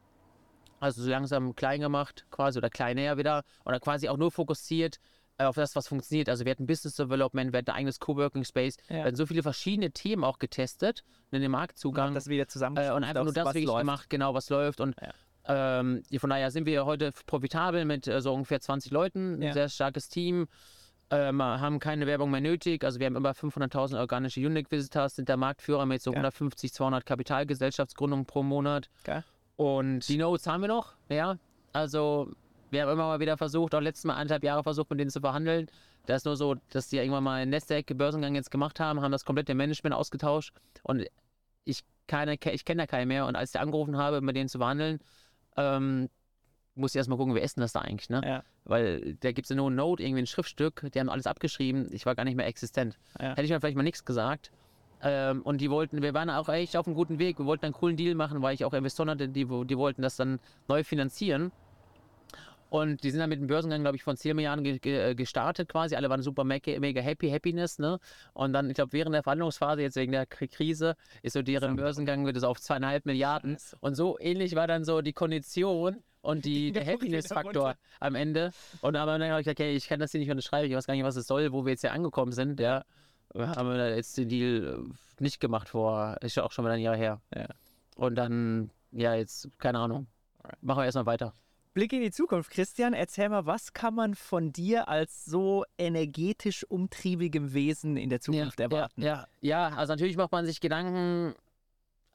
Also 0.79 1.03
so 1.03 1.09
langsam 1.09 1.55
klein 1.55 1.79
gemacht, 1.79 2.25
quasi, 2.29 2.57
oder 2.57 2.69
kleiner 2.69 3.17
wieder. 3.17 3.43
Oder 3.65 3.79
quasi 3.79 4.09
auch 4.09 4.17
nur 4.17 4.31
fokussiert 4.31 4.99
auf 5.37 5.55
das, 5.55 5.75
was 5.75 5.87
funktioniert. 5.87 6.29
Also 6.29 6.45
wir 6.45 6.51
hatten 6.51 6.65
Business 6.65 6.95
Development, 6.95 7.51
wir 7.51 7.57
hatten 7.59 7.69
ein 7.71 7.75
eigenes 7.77 7.99
Coworking 7.99 8.43
Space. 8.45 8.77
Ja. 8.89 8.95
Wir 8.97 9.03
hatten 9.05 9.15
so 9.15 9.25
viele 9.25 9.43
verschiedene 9.43 9.91
Themen 9.91 10.23
auch 10.23 10.39
getestet, 10.39 11.03
in 11.31 11.41
den 11.41 11.51
Marktzugang. 11.51 12.13
Das 12.13 12.27
wieder 12.27 12.47
zusammen. 12.47 12.77
Äh, 12.77 12.91
und 12.91 13.03
einfach 13.03 13.23
nur 13.23 13.33
das 13.33 13.45
was 13.45 13.53
wirklich 13.53 13.65
läuft. 13.67 13.79
gemacht, 13.81 14.09
genau, 14.09 14.33
was 14.33 14.49
läuft. 14.49 14.79
Und 14.79 14.95
Ja. 15.01 15.11
Ähm, 15.47 16.01
von 16.17 16.29
daher 16.31 16.49
sind 16.49 16.65
wir 16.65 16.85
heute 16.87 17.11
profitabel 17.27 17.85
mit 17.85 18.07
äh, 18.07 18.19
so 18.19 18.33
ungefähr 18.33 18.61
20 18.61 18.91
Leuten, 18.91 19.41
Ja. 19.43 19.53
sehr 19.53 19.69
starkes 19.69 20.09
Team. 20.09 20.47
Ähm, 21.11 21.39
haben 21.39 21.77
keine 21.79 22.07
Werbung 22.07 22.31
mehr 22.31 22.41
nötig. 22.41 22.83
Also 22.83 22.99
wir 22.99 23.05
haben 23.05 23.15
über 23.15 23.29
500.000 23.35 23.99
organische 23.99 24.39
Unique 24.39 24.71
Visitors, 24.71 25.15
sind 25.15 25.29
der 25.29 25.37
Marktführer 25.37 25.85
mit 25.85 26.01
so 26.01 26.09
Ja. 26.11 26.15
150, 26.17 26.73
200 26.73 27.05
Kapitalgesellschaftsgründungen 27.05 28.25
pro 28.25 28.41
Monat. 28.41 28.89
Geil. 29.03 29.23
Und 29.55 30.07
die 30.09 30.17
Notes 30.17 30.47
haben 30.47 30.61
wir 30.61 30.67
noch, 30.67 30.95
ja. 31.09 31.37
Also 31.73 32.31
wir 32.75 32.81
haben 32.81 32.91
immer 32.91 33.07
mal 33.07 33.19
wieder 33.21 33.37
versucht, 33.37 33.73
auch 33.73 33.79
letztes 33.79 34.03
Mal 34.03 34.15
anderthalb 34.15 34.43
Jahre 34.43 34.63
versucht, 34.63 34.89
mit 34.89 34.99
denen 34.99 35.09
zu 35.09 35.21
verhandeln. 35.21 35.67
Da 36.05 36.15
ist 36.15 36.25
nur 36.25 36.35
so, 36.35 36.55
dass 36.71 36.89
die 36.89 36.97
irgendwann 36.97 37.23
mal 37.23 37.41
einen 37.41 37.51
Nasdaq-Börsengang 37.51 38.35
jetzt 38.35 38.51
gemacht 38.51 38.79
haben, 38.79 39.01
haben 39.01 39.13
das 39.13 39.23
komplette 39.23 39.55
Management 39.55 39.95
ausgetauscht 39.95 40.53
und 40.83 41.05
ich, 41.63 41.83
keine, 42.07 42.33
ich 42.33 42.65
kenne 42.65 42.83
da 42.83 42.87
keinen 42.87 43.07
mehr. 43.07 43.25
Und 43.25 43.35
als 43.35 43.55
ich 43.55 43.59
angerufen 43.59 43.97
habe, 43.97 44.21
mit 44.21 44.35
denen 44.35 44.49
zu 44.49 44.59
verhandeln, 44.59 44.99
ähm, 45.55 46.09
muss 46.75 46.91
ich 46.91 46.97
erstmal 46.97 47.17
gucken, 47.17 47.35
ist 47.37 47.55
denn 47.55 47.61
das 47.61 47.71
da 47.71 47.79
eigentlich, 47.79 48.09
ne? 48.09 48.21
Ja. 48.25 48.43
Weil 48.65 49.15
da 49.21 49.31
gibt 49.31 49.45
es 49.45 49.49
ja 49.49 49.55
nur 49.55 49.71
ein 49.71 49.75
Note, 49.75 50.03
irgendwie 50.03 50.23
ein 50.23 50.27
Schriftstück, 50.27 50.91
die 50.93 50.99
haben 50.99 51.09
alles 51.09 51.27
abgeschrieben, 51.27 51.87
ich 51.91 52.05
war 52.05 52.13
gar 52.13 52.25
nicht 52.25 52.35
mehr 52.35 52.47
existent. 52.47 52.97
Ja. 53.19 53.29
Hätte 53.29 53.43
ich 53.43 53.51
mir 53.51 53.59
vielleicht 53.61 53.77
mal 53.77 53.83
nichts 53.83 54.03
gesagt. 54.03 54.51
Ähm, 55.01 55.41
und 55.43 55.61
die 55.61 55.69
wollten, 55.69 56.01
wir 56.01 56.13
waren 56.13 56.29
auch 56.29 56.49
echt 56.49 56.75
auf 56.75 56.87
einem 56.87 56.95
guten 56.95 57.19
Weg, 57.19 57.39
wir 57.39 57.45
wollten 57.45 57.65
einen 57.65 57.73
coolen 57.73 57.95
Deal 57.95 58.15
machen, 58.15 58.41
weil 58.41 58.53
ich 58.53 58.65
auch 58.65 58.73
Investoren 58.73 59.09
hatte, 59.09 59.29
die, 59.29 59.45
die 59.45 59.77
wollten 59.77 60.01
das 60.01 60.17
dann 60.17 60.39
neu 60.67 60.83
finanzieren. 60.83 61.51
Und 62.69 63.03
die 63.03 63.11
sind 63.11 63.19
dann 63.19 63.29
mit 63.29 63.39
dem 63.39 63.47
Börsengang, 63.47 63.81
glaube 63.81 63.95
ich, 63.95 64.03
von 64.03 64.17
10 64.17 64.35
Milliarden 64.35 64.63
ge 64.63 64.79
ge 64.79 65.15
gestartet 65.15 65.69
quasi. 65.69 65.95
Alle 65.95 66.09
waren 66.09 66.21
super 66.21 66.43
mega, 66.43 66.79
mega 66.79 67.01
happy, 67.01 67.29
Happiness, 67.29 67.79
ne? 67.79 67.99
Und 68.33 68.53
dann, 68.53 68.69
ich 68.69 68.75
glaube, 68.75 68.93
während 68.93 69.13
der 69.13 69.23
Verhandlungsphase, 69.23 69.81
jetzt 69.81 69.95
wegen 69.95 70.11
der 70.11 70.25
Krise, 70.25 70.95
ist 71.21 71.33
so 71.33 71.41
deren 71.41 71.75
Börsengang 71.75 72.25
wird 72.25 72.37
es 72.37 72.43
auf 72.43 72.59
zweieinhalb 72.59 73.05
Milliarden. 73.05 73.57
Und 73.79 73.95
so 73.95 74.17
ähnlich 74.19 74.55
war 74.55 74.67
dann 74.67 74.83
so 74.83 75.01
die 75.01 75.13
Kondition 75.13 76.03
und 76.21 76.45
die, 76.45 76.71
der 76.73 76.83
Der 76.83 76.93
Happiness-Faktor 76.93 77.75
am 77.99 78.15
Ende. 78.15 78.51
Und 78.81 78.95
aber 78.95 79.17
dann 79.17 79.29
habe 79.29 79.41
ich 79.41 79.45
gesagt, 79.45 79.59
okay, 79.59 79.75
ich 79.75 79.87
kann 79.87 79.99
das 79.99 80.11
hier 80.11 80.19
nicht 80.19 80.31
unterschreiben, 80.31 80.69
ich 80.69 80.75
weiß 80.75 80.87
gar 80.87 80.95
nicht, 80.95 81.03
was 81.03 81.15
es 81.15 81.27
soll, 81.27 81.51
wo 81.53 81.65
wir 81.65 81.71
jetzt 81.71 81.81
hier 81.81 81.93
angekommen 81.93 82.31
sind, 82.31 82.59
ja. 82.59 82.83
Haben 83.33 83.69
wir 83.69 83.95
jetzt 83.95 84.17
den 84.17 84.29
Deal 84.29 84.85
äh, 84.87 85.23
nicht 85.23 85.39
gemacht 85.39 85.69
vor, 85.69 86.17
ist 86.21 86.35
ja 86.35 86.43
auch 86.43 86.51
schon 86.51 86.63
wieder 86.65 86.75
ein 86.75 86.81
Jahr 86.81 86.95
her. 86.95 87.21
Ja. 87.35 87.47
Und 87.97 88.15
dann, 88.15 88.71
ja, 88.91 89.13
jetzt, 89.13 89.49
keine 89.59 89.79
Ahnung. 89.79 90.07
Machen 90.61 90.79
wir 90.79 90.85
erstmal 90.85 91.05
weiter. 91.05 91.33
Blick 91.75 91.91
in 91.91 91.99
die 91.99 92.09
Zukunft, 92.09 92.51
Christian. 92.51 92.93
Erzähl 92.93 93.27
mal, 93.27 93.45
was 93.45 93.73
kann 93.73 93.93
man 93.93 94.15
von 94.15 94.53
dir 94.53 94.87
als 94.87 95.25
so 95.25 95.65
energetisch 95.77 96.63
umtriebigem 96.63 97.53
Wesen 97.53 97.97
in 97.97 98.09
der 98.09 98.21
Zukunft 98.21 98.59
ja, 98.59 98.63
erwarten? 98.63 99.01
Ja, 99.01 99.27
ja, 99.41 99.69
ja, 99.69 99.75
also 99.75 99.91
natürlich 99.91 100.15
macht 100.15 100.31
man 100.31 100.45
sich 100.45 100.61
Gedanken, 100.61 101.35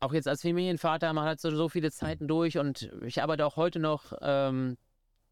auch 0.00 0.14
jetzt 0.14 0.26
als 0.26 0.40
Familienvater, 0.40 1.12
man 1.12 1.26
hat 1.26 1.40
so, 1.40 1.54
so 1.54 1.68
viele 1.68 1.92
Zeiten 1.92 2.26
durch 2.26 2.56
und 2.56 2.90
ich 3.04 3.22
arbeite 3.22 3.44
auch 3.44 3.56
heute 3.56 3.80
noch, 3.80 4.14
ähm, 4.22 4.78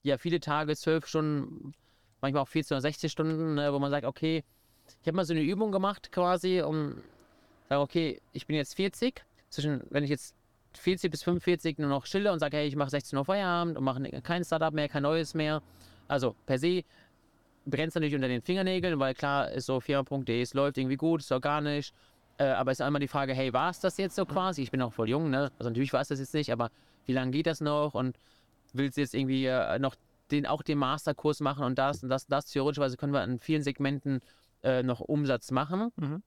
ja, 0.03 0.19
viele 0.19 0.41
Tage, 0.41 0.77
zwölf 0.77 1.07
Stunden, 1.07 1.73
manchmal 2.21 2.43
auch 2.43 2.49
14 2.49 2.75
oder 2.75 2.83
16 2.83 3.09
Stunden, 3.09 3.55
ne, 3.55 3.73
wo 3.73 3.79
man 3.79 3.91
sagt, 3.91 4.05
okay, 4.05 4.45
ich 5.01 5.09
habe 5.09 5.17
mal 5.17 5.25
so 5.25 5.33
eine 5.33 5.43
Übung 5.43 5.73
gemacht 5.73 6.13
quasi, 6.13 6.61
um 6.61 7.03
sagen, 7.71 7.81
okay, 7.81 8.21
ich 8.35 8.47
bin 8.47 8.57
jetzt 8.57 8.75
40, 8.75 9.25
zwischen, 9.49 9.85
wenn 9.89 10.05
ich 10.05 10.11
jetzt 10.11 10.35
40 10.79 11.11
bis 11.11 11.23
45 11.23 11.79
nur 11.79 11.89
noch 11.89 12.05
chille 12.05 12.33
und 12.33 12.39
sage, 12.39 12.57
hey, 12.57 12.67
ich 12.67 12.77
mache 12.77 12.91
16 12.91 13.19
Uhr 13.19 13.25
Feierabend 13.25 13.77
und 13.77 13.85
mache 13.85 14.01
kein 14.23 14.45
Startup 14.45 14.73
mehr, 14.73 14.89
kein 14.89 15.03
neues 15.03 15.35
mehr. 15.35 15.63
Also 16.07 16.35
per 16.47 16.59
se 16.59 16.85
brennt 17.67 17.95
natürlich 17.95 18.15
unter 18.15 18.29
den 18.29 18.43
Fingernägeln, 18.43 18.99
weil 18.99 19.15
klar 19.15 19.51
ist 19.51 19.67
so 19.67 19.81
firma.de, 19.81 20.41
es 20.41 20.55
läuft 20.55 20.79
irgendwie 20.79 20.97
gut, 20.97 21.21
ist 21.21 21.33
organisch. 21.33 21.93
Äh, 22.39 22.45
aber 22.45 22.71
es 22.71 22.81
ist 22.81 22.87
einmal 22.87 23.01
die 23.01 23.09
Frage, 23.09 23.35
hey, 23.35 23.53
war 23.53 23.71
es 23.71 23.81
das 23.81 23.97
jetzt 23.99 24.17
so 24.17 24.25
quasi? 24.25 24.63
Ich 24.63 24.71
bin 24.71 24.81
auch 24.81 24.93
voll 24.93 25.09
jung, 25.09 25.29
ne? 25.29 25.51
Also 25.59 25.71
natürlich 25.71 25.93
war 25.93 26.01
es 26.01 26.09
das 26.09 26.21
jetzt 26.21 26.35
nicht, 26.35 26.53
aber 26.53 26.71
wie 27.07 27.13
lange 27.13 27.33
geht 27.33 27.47
das 27.47 27.61
noch? 27.61 27.95
Und 27.95 28.17
willst 28.73 28.97
du 28.97 29.01
jetzt 29.01 29.15
irgendwie 29.15 29.47
äh, 29.47 29.79
noch 29.79 29.97
den, 30.31 30.47
auch 30.47 30.63
den 30.63 30.79
Masterkurs 30.79 31.41
machen 31.41 31.65
und 31.65 31.79
das 31.79 32.03
und 32.03 32.11
das, 32.11 32.27
das 32.27 32.47
theoretischerweise 32.47 32.97
können 32.97 33.13
wir 33.13 33.25
in 33.25 33.39
vielen 33.41 33.63
Segmenten 33.63 34.21
äh, 34.63 34.83
noch 34.83 35.01
Umsatz 35.01 35.51
machen. 35.51 35.91
Mhm. 35.97 36.23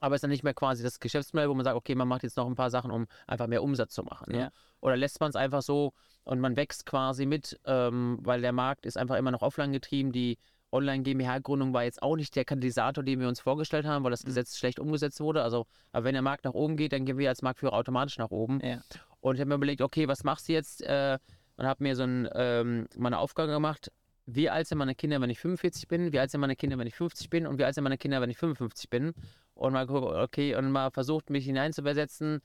Aber 0.00 0.14
es 0.14 0.18
ist 0.18 0.22
dann 0.22 0.30
nicht 0.30 0.44
mehr 0.44 0.54
quasi 0.54 0.82
das 0.82 1.00
Geschäftsmodell, 1.00 1.48
wo 1.48 1.54
man 1.54 1.64
sagt, 1.64 1.76
okay, 1.76 1.94
man 1.94 2.08
macht 2.08 2.22
jetzt 2.22 2.36
noch 2.36 2.46
ein 2.46 2.54
paar 2.54 2.70
Sachen, 2.70 2.90
um 2.90 3.06
einfach 3.26 3.46
mehr 3.46 3.62
Umsatz 3.62 3.94
zu 3.94 4.02
machen. 4.02 4.32
Ne? 4.32 4.38
Ja. 4.38 4.50
Oder 4.80 4.96
lässt 4.96 5.20
man 5.20 5.30
es 5.30 5.36
einfach 5.36 5.62
so 5.62 5.92
und 6.24 6.40
man 6.40 6.56
wächst 6.56 6.86
quasi 6.86 7.26
mit, 7.26 7.58
ähm, 7.64 8.18
weil 8.22 8.40
der 8.40 8.52
Markt 8.52 8.86
ist 8.86 8.96
einfach 8.96 9.16
immer 9.16 9.30
noch 9.30 9.42
offline 9.42 9.72
getrieben. 9.72 10.12
Die 10.12 10.38
Online-GmbH-Gründung 10.70 11.72
war 11.72 11.84
jetzt 11.84 12.02
auch 12.02 12.16
nicht 12.16 12.36
der 12.36 12.44
Katalysator, 12.44 13.02
den 13.02 13.20
wir 13.20 13.28
uns 13.28 13.40
vorgestellt 13.40 13.86
haben, 13.86 14.04
weil 14.04 14.10
das 14.10 14.22
Mhm. 14.24 14.28
Gesetz 14.28 14.56
schlecht 14.56 14.78
umgesetzt 14.78 15.20
wurde. 15.20 15.42
Also, 15.42 15.66
aber 15.92 16.04
wenn 16.04 16.12
der 16.12 16.22
Markt 16.22 16.44
nach 16.44 16.54
oben 16.54 16.76
geht, 16.76 16.92
dann 16.92 17.04
gehen 17.04 17.18
wir 17.18 17.28
als 17.28 17.42
Marktführer 17.42 17.72
automatisch 17.72 18.18
nach 18.18 18.30
oben. 18.30 18.60
Ja. 18.62 18.80
Und 19.20 19.36
ich 19.36 19.40
habe 19.40 19.48
mir 19.48 19.54
überlegt, 19.56 19.80
okay, 19.82 20.06
was 20.08 20.24
machst 20.24 20.48
du 20.48 20.52
jetzt? 20.52 20.82
Äh, 20.82 21.18
und 21.56 21.66
habe 21.66 21.82
mir 21.82 21.96
so 21.96 22.04
ein, 22.04 22.28
ähm, 22.34 22.86
meine 22.96 23.18
Aufgabe 23.18 23.50
gemacht, 23.50 23.90
wie 24.30 24.50
alt 24.50 24.66
sind 24.66 24.76
meine 24.76 24.94
Kinder, 24.94 25.20
wenn 25.22 25.30
ich 25.30 25.38
45 25.38 25.88
bin, 25.88 26.12
wie 26.12 26.18
alt 26.18 26.30
sind 26.30 26.42
meine 26.42 26.54
Kinder, 26.54 26.76
wenn 26.76 26.86
ich 26.86 26.94
50 26.94 27.30
bin 27.30 27.46
und 27.46 27.58
wie 27.58 27.64
alt 27.64 27.74
sind 27.74 27.84
meine 27.84 27.96
Kinder, 27.96 28.20
wenn 28.20 28.28
ich 28.28 28.36
55 28.36 28.90
bin. 28.90 29.14
Und 29.54 29.72
mal 29.72 29.86
gucken, 29.86 30.20
okay, 30.20 30.54
und 30.54 30.70
mal 30.70 30.90
versucht, 30.90 31.30
mich 31.30 31.46
hineinzuversetzen, 31.46 32.40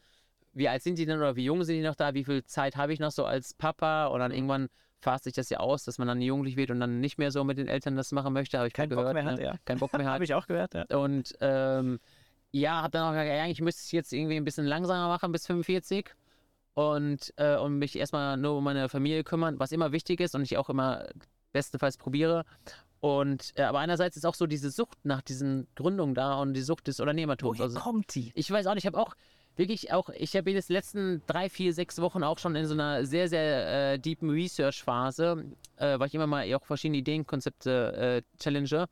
wie 0.53 0.69
alt 0.69 0.81
sind 0.81 0.97
die 0.97 1.05
denn 1.05 1.17
oder 1.17 1.35
wie 1.35 1.43
jung 1.43 1.63
sind 1.63 1.75
die 1.75 1.81
noch 1.81 1.95
da, 1.95 2.13
wie 2.13 2.23
viel 2.23 2.45
Zeit 2.45 2.77
habe 2.77 2.93
ich 2.93 2.99
noch 2.99 3.11
so 3.11 3.25
als 3.25 3.53
Papa 3.53 4.05
und 4.05 4.19
dann 4.21 4.31
irgendwann 4.31 4.69
fasst 4.99 5.25
sich 5.25 5.33
das 5.33 5.49
ja 5.49 5.59
aus, 5.59 5.83
dass 5.83 5.97
man 5.97 6.07
dann 6.07 6.21
jugendlich 6.21 6.55
wird 6.55 6.71
und 6.71 6.79
dann 6.79 7.01
nicht 7.01 7.17
mehr 7.17 7.31
so 7.31 7.43
mit 7.43 7.57
den 7.57 7.67
Eltern 7.67 7.97
das 7.97 8.13
machen 8.13 8.31
möchte, 8.31 8.57
habe 8.57 8.67
ich 8.67 8.73
Keinen 8.73 8.89
Bock 8.89 8.99
gehört, 8.99 9.15
mehr 9.15 9.25
hat, 9.25 9.37
ne? 9.39 9.43
ja. 9.43 9.55
Keinen 9.65 9.79
Bock 9.79 9.91
mehr 9.91 10.05
hat. 10.05 10.13
Habe 10.13 10.23
ich 10.23 10.33
auch 10.33 10.47
gehört, 10.47 10.73
ja. 10.73 10.85
Und 10.97 11.35
ähm, 11.41 11.99
ja, 12.51 12.81
habe 12.81 12.91
dann 12.91 13.03
auch 13.03 13.11
gesagt, 13.11 13.27
ja, 13.27 13.43
eigentlich 13.43 13.61
müsste 13.61 13.83
ich 13.85 13.91
jetzt 13.91 14.13
irgendwie 14.13 14.37
ein 14.37 14.45
bisschen 14.45 14.65
langsamer 14.65 15.09
machen 15.09 15.33
bis 15.33 15.47
45 15.47 16.11
und, 16.75 17.33
äh, 17.35 17.57
und 17.57 17.77
mich 17.77 17.97
erstmal 17.97 18.37
nur 18.37 18.57
um 18.57 18.63
meine 18.63 18.87
Familie 18.87 19.25
kümmern, 19.25 19.59
was 19.59 19.73
immer 19.73 19.91
wichtig 19.91 20.21
ist 20.21 20.33
und 20.33 20.43
ich 20.43 20.55
auch 20.57 20.69
immer 20.69 21.07
bestenfalls 21.53 21.97
probiere. 21.97 22.43
Und 22.99 23.53
äh, 23.55 23.63
aber 23.63 23.79
einerseits 23.79 24.17
ist 24.17 24.25
auch 24.25 24.35
so 24.35 24.47
diese 24.47 24.69
Sucht 24.71 24.97
nach 25.03 25.21
diesen 25.21 25.67
Gründungen 25.75 26.15
da 26.15 26.35
und 26.41 26.53
die 26.53 26.61
Sucht 26.61 26.87
des 26.87 26.99
Unternehmertums. 26.99 27.57
Woher 27.59 27.65
Also, 27.65 27.79
kommt 27.79 28.15
die? 28.15 28.31
ich 28.35 28.49
weiß 28.49 28.67
auch 28.67 28.73
nicht, 28.73 28.83
ich 28.83 28.87
habe 28.87 28.97
auch 28.99 29.15
wirklich 29.55 29.91
auch, 29.93 30.09
ich 30.09 30.35
habe 30.35 30.51
jetzt 30.51 30.69
die 30.69 30.73
letzten 30.73 31.21
drei, 31.27 31.49
vier, 31.49 31.73
sechs 31.73 31.99
Wochen 32.01 32.23
auch 32.23 32.39
schon 32.39 32.55
in 32.55 32.65
so 32.65 32.73
einer 32.73 33.05
sehr, 33.05 33.27
sehr 33.27 33.93
äh, 33.93 33.99
deepen 33.99 34.29
Research-Phase, 34.29 35.45
äh, 35.77 35.99
weil 35.99 36.07
ich 36.07 36.15
immer 36.15 36.27
mal 36.27 36.51
auch 36.55 36.65
verschiedene 36.65 36.97
Ideenkonzepte 36.97 38.23
äh, 38.25 38.39
challenge. 38.41 38.87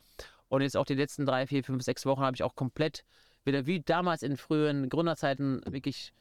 Und 0.50 0.62
jetzt 0.62 0.76
auch 0.76 0.86
die 0.86 0.96
letzten 0.96 1.26
drei, 1.26 1.48
vier, 1.48 1.64
fünf, 1.64 1.82
sechs 1.82 2.06
Wochen 2.06 2.22
habe 2.22 2.36
ich 2.36 2.44
auch 2.44 2.56
komplett 2.56 3.04
wieder 3.46 3.66
wie 3.66 3.80
damals 3.80 4.22
in 4.22 4.38
frühen 4.38 4.90
Gründerzeiten 4.90 5.62
wirklich, 5.66 6.14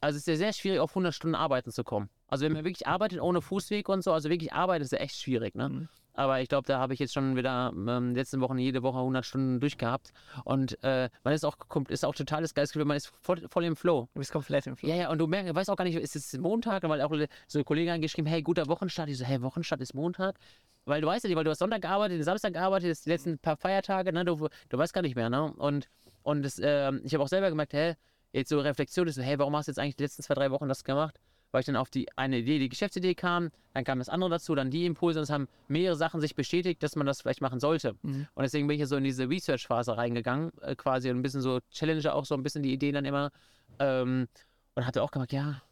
also 0.00 0.16
es 0.16 0.22
ist 0.22 0.28
ja 0.28 0.36
sehr 0.36 0.52
schwierig, 0.52 0.80
auf 0.80 0.90
100 0.90 1.14
Stunden 1.14 1.34
arbeiten 1.34 1.70
zu 1.70 1.84
kommen. 1.84 2.08
Also 2.28 2.44
wenn 2.44 2.52
man 2.52 2.64
wirklich 2.64 2.86
arbeitet 2.86 3.20
ohne 3.20 3.42
Fußweg 3.42 3.88
und 3.88 4.02
so, 4.02 4.12
also 4.12 4.28
wirklich 4.30 4.52
arbeitet, 4.52 4.84
ist 4.84 4.92
ja 4.92 4.98
echt 4.98 5.16
schwierig, 5.16 5.54
ne? 5.54 5.68
Mhm. 5.68 5.88
Aber 6.18 6.40
ich 6.40 6.48
glaube, 6.48 6.66
da 6.66 6.80
habe 6.80 6.94
ich 6.94 6.98
jetzt 6.98 7.14
schon 7.14 7.36
wieder 7.36 7.72
ähm, 7.72 8.12
letzten 8.12 8.40
Wochen 8.40 8.58
jede 8.58 8.82
Woche 8.82 8.98
100 8.98 9.24
Stunden 9.24 9.60
durchgehabt. 9.60 10.12
Und 10.42 10.76
äh, 10.82 11.10
man 11.22 11.32
ist 11.32 11.44
auch, 11.44 11.56
ist 11.88 12.04
auch 12.04 12.14
totales 12.14 12.54
geiles 12.54 12.72
Gefühl, 12.72 12.86
man 12.86 12.96
ist 12.96 13.12
voll, 13.22 13.46
voll 13.48 13.64
im 13.64 13.76
Flow. 13.76 14.08
Du 14.14 14.18
bist 14.18 14.32
komplett 14.32 14.66
im 14.66 14.76
Flug. 14.76 14.90
Ja, 14.90 14.96
ja, 14.96 15.10
und 15.10 15.18
du 15.18 15.28
merkst, 15.28 15.54
weißt 15.54 15.70
auch 15.70 15.76
gar 15.76 15.84
nicht, 15.84 15.96
ist 15.96 16.16
es 16.16 16.36
Montag? 16.36 16.82
Weil 16.88 17.02
auch 17.02 17.14
so 17.46 17.62
Kollegen 17.62 17.92
haben 17.92 18.00
geschrieben, 18.00 18.26
hey, 18.26 18.42
guter 18.42 18.66
Wochenstart. 18.66 19.08
Ich 19.08 19.18
so, 19.18 19.24
hey, 19.24 19.40
Wochenstart 19.42 19.80
ist 19.80 19.94
Montag? 19.94 20.40
Weil 20.86 21.00
du 21.00 21.06
weißt 21.06 21.22
ja 21.22 21.28
nicht, 21.28 21.36
weil 21.36 21.44
du 21.44 21.50
hast 21.50 21.60
Sonntag 21.60 21.82
gearbeitet, 21.82 22.24
Samstag 22.24 22.52
gearbeitet, 22.52 22.98
die 23.04 23.10
letzten 23.10 23.38
paar 23.38 23.56
Feiertage, 23.56 24.12
ne? 24.12 24.24
Du, 24.24 24.48
du 24.70 24.76
weißt 24.76 24.92
gar 24.92 25.02
nicht 25.02 25.14
mehr, 25.14 25.30
ne? 25.30 25.52
Und, 25.52 25.88
und 26.24 26.42
das, 26.42 26.60
ähm, 26.60 27.00
ich 27.04 27.14
habe 27.14 27.22
auch 27.22 27.28
selber 27.28 27.48
gemerkt, 27.48 27.74
hey, 27.74 27.94
jetzt 28.32 28.48
so 28.50 28.60
Reflexion 28.60 29.06
ist 29.08 29.18
hey, 29.18 29.38
warum 29.38 29.56
hast 29.56 29.66
du 29.66 29.70
jetzt 29.70 29.78
eigentlich 29.78 29.96
die 29.96 30.04
letzten 30.04 30.22
zwei, 30.22 30.34
drei 30.34 30.50
Wochen 30.50 30.68
das 30.68 30.84
gemacht? 30.84 31.18
Weil 31.50 31.60
ich 31.60 31.66
dann 31.66 31.76
auf 31.76 31.88
die 31.88 32.06
eine 32.16 32.38
Idee, 32.38 32.58
die 32.58 32.68
Geschäftsidee 32.68 33.14
kam, 33.14 33.50
dann 33.72 33.82
kam 33.84 33.98
das 33.98 34.10
andere 34.10 34.28
dazu, 34.28 34.54
dann 34.54 34.70
die 34.70 34.84
Impulse 34.84 35.18
und 35.18 35.22
es 35.22 35.30
haben 35.30 35.48
mehrere 35.66 35.96
Sachen 35.96 36.20
sich 36.20 36.34
bestätigt, 36.34 36.82
dass 36.82 36.94
man 36.94 37.06
das 37.06 37.22
vielleicht 37.22 37.40
machen 37.40 37.58
sollte. 37.58 37.94
Und 38.34 38.42
deswegen 38.42 38.66
bin 38.66 38.74
ich 38.74 38.80
ja 38.80 38.86
so 38.86 38.96
in 38.96 39.04
diese 39.04 39.28
Research-Phase 39.30 39.96
reingegangen, 39.96 40.52
äh, 40.60 40.76
quasi 40.76 41.08
und 41.10 41.16
ein 41.16 41.22
bisschen 41.22 41.40
so 41.40 41.60
Challenger 41.70 42.14
auch 42.14 42.26
so 42.26 42.34
ein 42.34 42.42
bisschen 42.42 42.62
die 42.62 42.72
Ideen 42.72 42.94
dann 42.94 43.06
immer. 43.06 43.30
Ähm, 43.78 44.28
und 44.74 44.86
hatte 44.86 45.02
auch 45.02 45.10
gemerkt, 45.10 45.32
ja, 45.32 45.62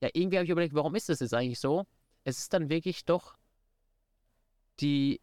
ja, 0.00 0.08
irgendwie 0.12 0.38
habe 0.38 0.44
ich 0.44 0.50
überlegt, 0.50 0.74
warum 0.74 0.94
ist 0.94 1.08
das 1.08 1.20
jetzt 1.20 1.34
eigentlich 1.34 1.58
so? 1.58 1.86
Es 2.24 2.38
ist 2.38 2.52
dann 2.52 2.70
wirklich 2.70 3.04
doch 3.04 3.34
die 4.80 5.20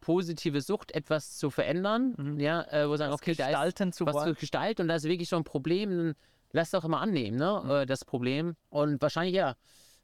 positive 0.00 0.60
Sucht, 0.60 0.92
etwas 0.92 1.36
zu 1.36 1.50
verändern, 1.50 2.14
Mhm. 2.16 2.40
ja, 2.40 2.62
äh, 2.70 2.88
wo 2.88 2.96
sagen, 2.96 3.12
okay, 3.12 3.34
da 3.34 3.44
ist 3.44 3.50
gestalten 3.50 3.92
zu 3.92 4.06
was 4.06 4.14
wollen. 4.14 4.34
zu 4.34 4.40
gestalten 4.40 4.82
und 4.82 4.88
da 4.88 4.94
ist 4.96 5.04
wirklich 5.04 5.28
so 5.28 5.36
ein 5.36 5.44
Problem, 5.44 5.90
dann 5.90 6.14
lass 6.52 6.70
doch 6.70 6.84
immer 6.84 7.00
annehmen, 7.00 7.36
ne, 7.38 7.60
Mhm. 7.64 7.70
äh, 7.70 7.86
das 7.86 8.04
Problem. 8.04 8.56
Und 8.70 9.00
wahrscheinlich 9.02 9.34
ja, 9.34 9.54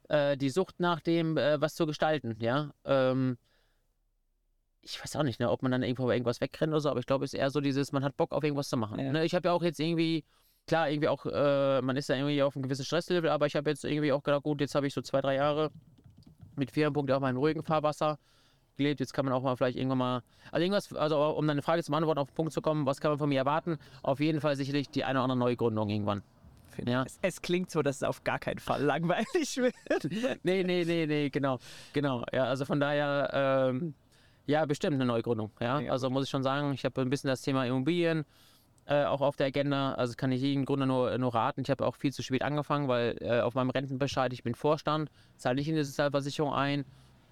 äh, 0.09 0.37
die 0.37 0.49
Sucht 0.49 0.79
nach 0.79 0.99
dem, 1.01 1.37
äh, 1.37 1.59
was 1.59 1.75
zu 1.75 1.85
gestalten, 1.85 2.35
ja. 2.39 2.71
Ähm, 2.85 3.37
ich 4.81 5.01
weiß 5.01 5.15
auch 5.15 5.23
nicht, 5.23 5.39
ne, 5.39 5.49
ob 5.49 5.63
man 5.63 5.71
dann 5.71 5.81
irgendwo 5.81 6.11
irgendwas 6.11 6.41
wegrennt 6.41 6.71
oder 6.71 6.81
so, 6.81 6.89
aber 6.89 6.99
ich 6.99 7.07
glaube, 7.07 7.25
es 7.25 7.33
ist 7.33 7.39
eher 7.39 7.49
so 7.49 7.59
dieses, 7.59 7.91
man 7.91 8.03
hat 8.03 8.15
Bock 8.17 8.31
auf 8.33 8.43
irgendwas 8.43 8.69
zu 8.69 8.77
machen. 8.77 8.99
Ja. 8.99 9.11
Ne? 9.11 9.25
Ich 9.25 9.33
habe 9.33 9.47
ja 9.47 9.53
auch 9.53 9.63
jetzt 9.63 9.79
irgendwie, 9.79 10.23
klar, 10.67 10.89
irgendwie 10.89 11.07
auch, 11.07 11.25
äh, 11.25 11.81
man 11.81 11.97
ist 11.97 12.07
ja 12.09 12.15
irgendwie 12.15 12.43
auf 12.43 12.55
einem 12.55 12.63
gewissen 12.63 12.85
Stresslevel, 12.85 13.29
aber 13.31 13.47
ich 13.47 13.55
habe 13.55 13.69
jetzt 13.71 13.83
irgendwie 13.83 14.11
auch 14.11 14.21
gedacht, 14.21 14.43
gut, 14.43 14.61
jetzt 14.61 14.75
habe 14.75 14.85
ich 14.85 14.93
so 14.93 15.01
zwei, 15.01 15.21
drei 15.21 15.35
Jahre 15.35 15.71
mit 16.55 16.69
Firmenpunkten 16.71 17.15
auch 17.15 17.19
mal 17.19 17.31
im 17.31 17.37
ruhigen 17.37 17.63
Fahrwasser 17.63 18.19
gelebt. 18.77 18.99
Jetzt 18.99 19.13
kann 19.13 19.25
man 19.25 19.33
auch 19.33 19.41
mal 19.41 19.55
vielleicht 19.55 19.77
irgendwann 19.77 19.97
mal, 19.97 20.23
also 20.51 20.63
irgendwas, 20.63 20.93
also 20.93 21.21
um 21.21 21.47
deine 21.47 21.61
Frage 21.61 21.83
zu 21.83 21.91
beantworten, 21.91 22.19
auf 22.19 22.29
den 22.29 22.35
Punkt 22.35 22.53
zu 22.53 22.61
kommen, 22.61 22.85
was 22.85 22.99
kann 22.99 23.11
man 23.11 23.17
von 23.17 23.29
mir 23.29 23.39
erwarten? 23.39 23.77
Auf 24.03 24.19
jeden 24.19 24.41
Fall 24.41 24.55
sicherlich 24.55 24.89
die 24.89 25.03
eine 25.03 25.19
oder 25.19 25.23
andere 25.23 25.39
Neugründung 25.39 25.89
irgendwann. 25.89 26.23
Ja. 26.85 27.03
Es, 27.03 27.19
es 27.21 27.41
klingt 27.41 27.71
so, 27.71 27.81
dass 27.81 27.97
es 27.97 28.03
auf 28.03 28.23
gar 28.23 28.39
keinen 28.39 28.59
Fall 28.59 28.81
langweilig 28.83 29.57
wird. 29.57 29.73
nee, 30.43 30.63
nee, 30.63 30.83
nee, 30.85 31.05
nee, 31.05 31.29
genau. 31.29 31.59
Genau. 31.93 32.23
Ja, 32.33 32.45
also 32.45 32.65
von 32.65 32.79
daher, 32.79 33.71
ähm, 33.71 33.93
ja, 34.45 34.65
bestimmt 34.65 34.95
eine 34.95 35.05
Neugründung. 35.05 35.51
Ja, 35.59 35.79
Ja, 35.79 35.91
also 35.91 36.09
muss 36.09 36.25
ich 36.25 36.29
schon 36.29 36.43
sagen, 36.43 36.73
ich 36.73 36.85
habe 36.85 37.01
ein 37.01 37.09
bisschen 37.09 37.29
das 37.29 37.41
Thema 37.41 37.65
Immobilien 37.65 38.25
äh, 38.85 39.03
auch 39.05 39.21
auf 39.21 39.35
der 39.35 39.47
Agenda. 39.47 39.93
Also 39.93 40.13
kann 40.15 40.31
ich 40.31 40.41
jedem 40.41 40.65
Grunde 40.65 40.85
nur, 40.85 41.17
nur 41.17 41.33
raten. 41.33 41.61
Ich 41.61 41.69
habe 41.69 41.85
auch 41.85 41.95
viel 41.95 42.13
zu 42.13 42.23
spät 42.23 42.43
angefangen, 42.43 42.87
weil 42.87 43.17
äh, 43.21 43.41
auf 43.41 43.55
meinem 43.55 43.69
Rentenbescheid, 43.69 44.31
ich 44.33 44.43
bin 44.43 44.55
Vorstand, 44.55 45.09
zahle 45.37 45.55
nicht 45.55 45.67
in 45.67 45.75
die 45.75 45.83
Sozialversicherung 45.83 46.53
ein, 46.53 46.85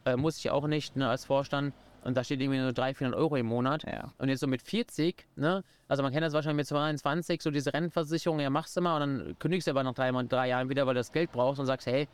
äh, 0.06 0.16
muss 0.16 0.38
ich 0.38 0.50
auch 0.50 0.68
nicht 0.68 0.96
ne, 0.96 1.10
als 1.10 1.26
Vorstand. 1.26 1.74
Und 2.04 2.18
da 2.18 2.24
steht 2.24 2.42
irgendwie 2.42 2.60
nur 2.60 2.74
300, 2.74 2.98
400 2.98 3.20
Euro 3.20 3.36
im 3.38 3.46
Monat. 3.46 3.84
Ja. 3.84 4.14
Und 4.18 4.28
jetzt 4.28 4.42
so 4.42 4.48
mit 4.48 4.62
40, 4.62 5.26
ne? 5.38 5.64
Also 5.88 6.04
man 6.04 6.12
kennt 6.12 6.26
das 6.26 6.34
wahrscheinlich 6.34 6.58
mit 6.58 6.68
22, 6.68 7.42
so 7.42 7.52
diese 7.52 7.74
Rentenversicherung, 7.74 8.40
ja, 8.40 8.50
machst 8.50 8.76
du 8.76 8.82
mal 8.82 8.96
und 8.96 9.00
dann 9.02 9.40
kündigst 9.40 9.68
du 9.68 9.72
aber 9.72 9.84
nach 9.84 9.94
drei, 9.94 10.12
drei 10.24 10.48
Jahren 10.50 10.70
wieder, 10.70 10.86
weil 10.88 10.96
du 10.96 11.00
das 11.00 11.12
Geld 11.12 11.32
brauchst 11.32 11.60
und 11.60 11.66
sagst, 11.66 11.88
hey, 11.88 12.08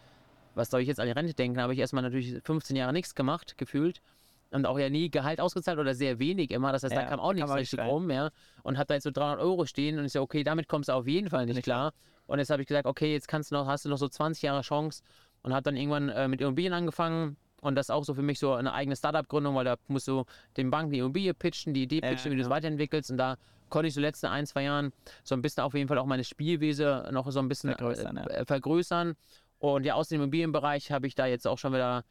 was 0.55 0.69
soll 0.69 0.81
ich 0.81 0.87
jetzt 0.87 0.99
an 0.99 1.05
die 1.05 1.13
Rente 1.13 1.33
denken? 1.33 1.57
Da 1.57 1.63
habe 1.63 1.73
ich 1.73 1.79
erstmal 1.79 2.03
natürlich 2.03 2.35
15 2.43 2.75
Jahre 2.75 2.93
nichts 2.93 3.15
gemacht, 3.15 3.57
gefühlt. 3.57 4.01
Und 4.51 4.65
auch 4.65 4.79
ja 4.79 4.89
nie 4.89 5.09
Gehalt 5.09 5.39
ausgezahlt 5.39 5.77
oder 5.77 5.93
sehr 5.93 6.17
wenig 6.19 6.49
immer. 6.51 6.71
Das 6.71 6.83
heißt, 6.83 6.93
Ja, 6.93 7.03
da 7.03 7.07
kam 7.07 7.19
auch 7.19 7.33
nichts 7.33 7.51
richtig 7.53 7.73
nicht 7.73 7.81
rein. 7.81 7.89
rum, 7.89 8.09
ja. 8.09 8.31
Und 8.63 8.77
habe 8.77 8.87
da 8.87 8.95
jetzt 8.95 9.03
so 9.03 9.11
300 9.11 9.39
Euro 9.39 9.65
stehen 9.65 9.99
und 9.99 10.05
ich 10.05 10.11
so, 10.11 10.21
okay, 10.21 10.43
damit 10.43 10.67
kommst 10.67 10.89
du 10.89 10.93
auf 10.93 11.07
jeden 11.07 11.29
Fall 11.29 11.45
nicht 11.45 11.61
klar. 11.63 11.93
Und 12.25 12.39
jetzt 12.39 12.49
habe 12.49 12.61
ich 12.61 12.67
gesagt, 12.67 12.87
okay, 12.87 13.13
jetzt 13.13 13.27
kannst 13.27 13.51
du 13.51 13.55
noch, 13.55 13.67
hast 13.67 13.85
du 13.85 13.89
noch 13.89 13.97
so 13.97 14.07
20 14.07 14.41
Jahre 14.41 14.61
Chance 14.61 15.03
und 15.43 15.53
habe 15.53 15.63
dann 15.63 15.77
irgendwann 15.77 16.09
äh, 16.09 16.27
mit 16.27 16.41
Immobilien 16.41 16.73
angefangen. 16.73 17.37
Und 17.61 17.75
das 17.75 17.87
ist 17.87 17.91
auch 17.91 18.03
so 18.03 18.13
für 18.13 18.21
mich 18.21 18.39
so 18.39 18.53
eine 18.53 18.73
eigene 18.73 18.95
Startup-Gründung, 18.95 19.55
weil 19.55 19.65
da 19.65 19.75
musst 19.87 20.07
du 20.07 20.25
den 20.57 20.69
Banken 20.69 20.91
die 20.91 20.99
Immobilie 20.99 21.33
pitchen, 21.33 21.73
die 21.73 21.83
Idee 21.83 22.01
Ja, 22.03 22.09
pitchen, 22.09 22.31
wie 22.31 22.35
du 22.35 22.41
es 22.41 22.47
ja. 22.47 22.51
weiterentwickelst. 22.51 23.11
Und 23.11 23.17
da 23.17 23.37
konnte 23.69 23.87
ich 23.87 23.93
so 23.93 24.01
letzten 24.01 24.27
ein, 24.27 24.45
zwei 24.45 24.63
Jahren 24.63 24.91
so 25.23 25.35
ein 25.35 25.41
bisschen 25.41 25.63
auf 25.63 25.73
jeden 25.73 25.87
Fall 25.87 25.97
auch 25.97 26.05
meine 26.05 26.23
Spielwiese 26.23 27.07
noch 27.11 27.29
so 27.31 27.39
ein 27.39 27.47
bisschen 27.47 27.71
Vergrößern, 27.71 28.17
ja. 28.17 28.25
äh, 28.25 28.45
vergrößern. 28.45 29.15
Und 29.59 29.85
ja, 29.85 29.95
aus 29.95 30.09
dem 30.09 30.21
Immobilienbereich 30.21 30.91
habe 30.91 31.07
ich 31.07 31.15
da 31.15 31.25
jetzt 31.25 31.45
auch 31.45 31.57
schon 31.57 31.73
wieder 31.73 32.03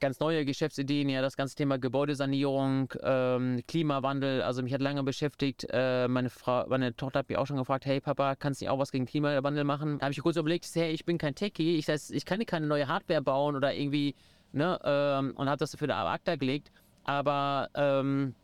ganz 0.00 0.20
neue 0.20 0.44
Geschäftsideen, 0.44 1.08
ja, 1.08 1.22
das 1.22 1.36
ganze 1.36 1.56
Thema 1.56 1.78
Gebäudesanierung, 1.78 2.92
ähm, 3.02 3.60
Klimawandel, 3.66 4.42
also 4.42 4.62
mich 4.62 4.72
hat 4.72 4.80
lange 4.80 5.02
beschäftigt. 5.02 5.66
Äh, 5.70 6.08
meine 6.08 6.30
Frau, 6.30 6.66
meine 6.68 6.94
Tochter 6.94 7.20
hat 7.20 7.28
mich 7.28 7.36
auch 7.36 7.46
schon 7.46 7.56
gefragt, 7.56 7.84
hey 7.84 8.00
Papa, 8.00 8.36
kannst 8.36 8.60
du 8.60 8.64
nicht 8.64 8.70
auch 8.70 8.78
was 8.78 8.92
gegen 8.92 9.06
Klimawandel 9.06 9.64
machen? 9.64 9.98
Da 9.98 10.04
habe 10.04 10.12
ich 10.12 10.20
kurz 10.20 10.36
überlegt, 10.36 10.68
hey, 10.74 10.92
ich 10.92 11.04
bin 11.04 11.18
kein 11.18 11.34
Techie, 11.34 11.76
ich, 11.76 11.86
das, 11.86 12.10
ich 12.10 12.24
kann 12.24 12.44
keine 12.46 12.66
neue 12.66 12.86
Hardware 12.86 13.22
bauen 13.22 13.56
oder 13.56 13.74
irgendwie, 13.74 14.14
ne, 14.52 14.78
ähm, 14.84 15.32
und 15.36 15.48
habe 15.48 15.58
das 15.58 15.74
für 15.74 15.86
der 15.86 15.96
Akta 15.96 16.36
gelegt. 16.36 16.70
Aber 17.04 17.68
ähm, 17.74 18.34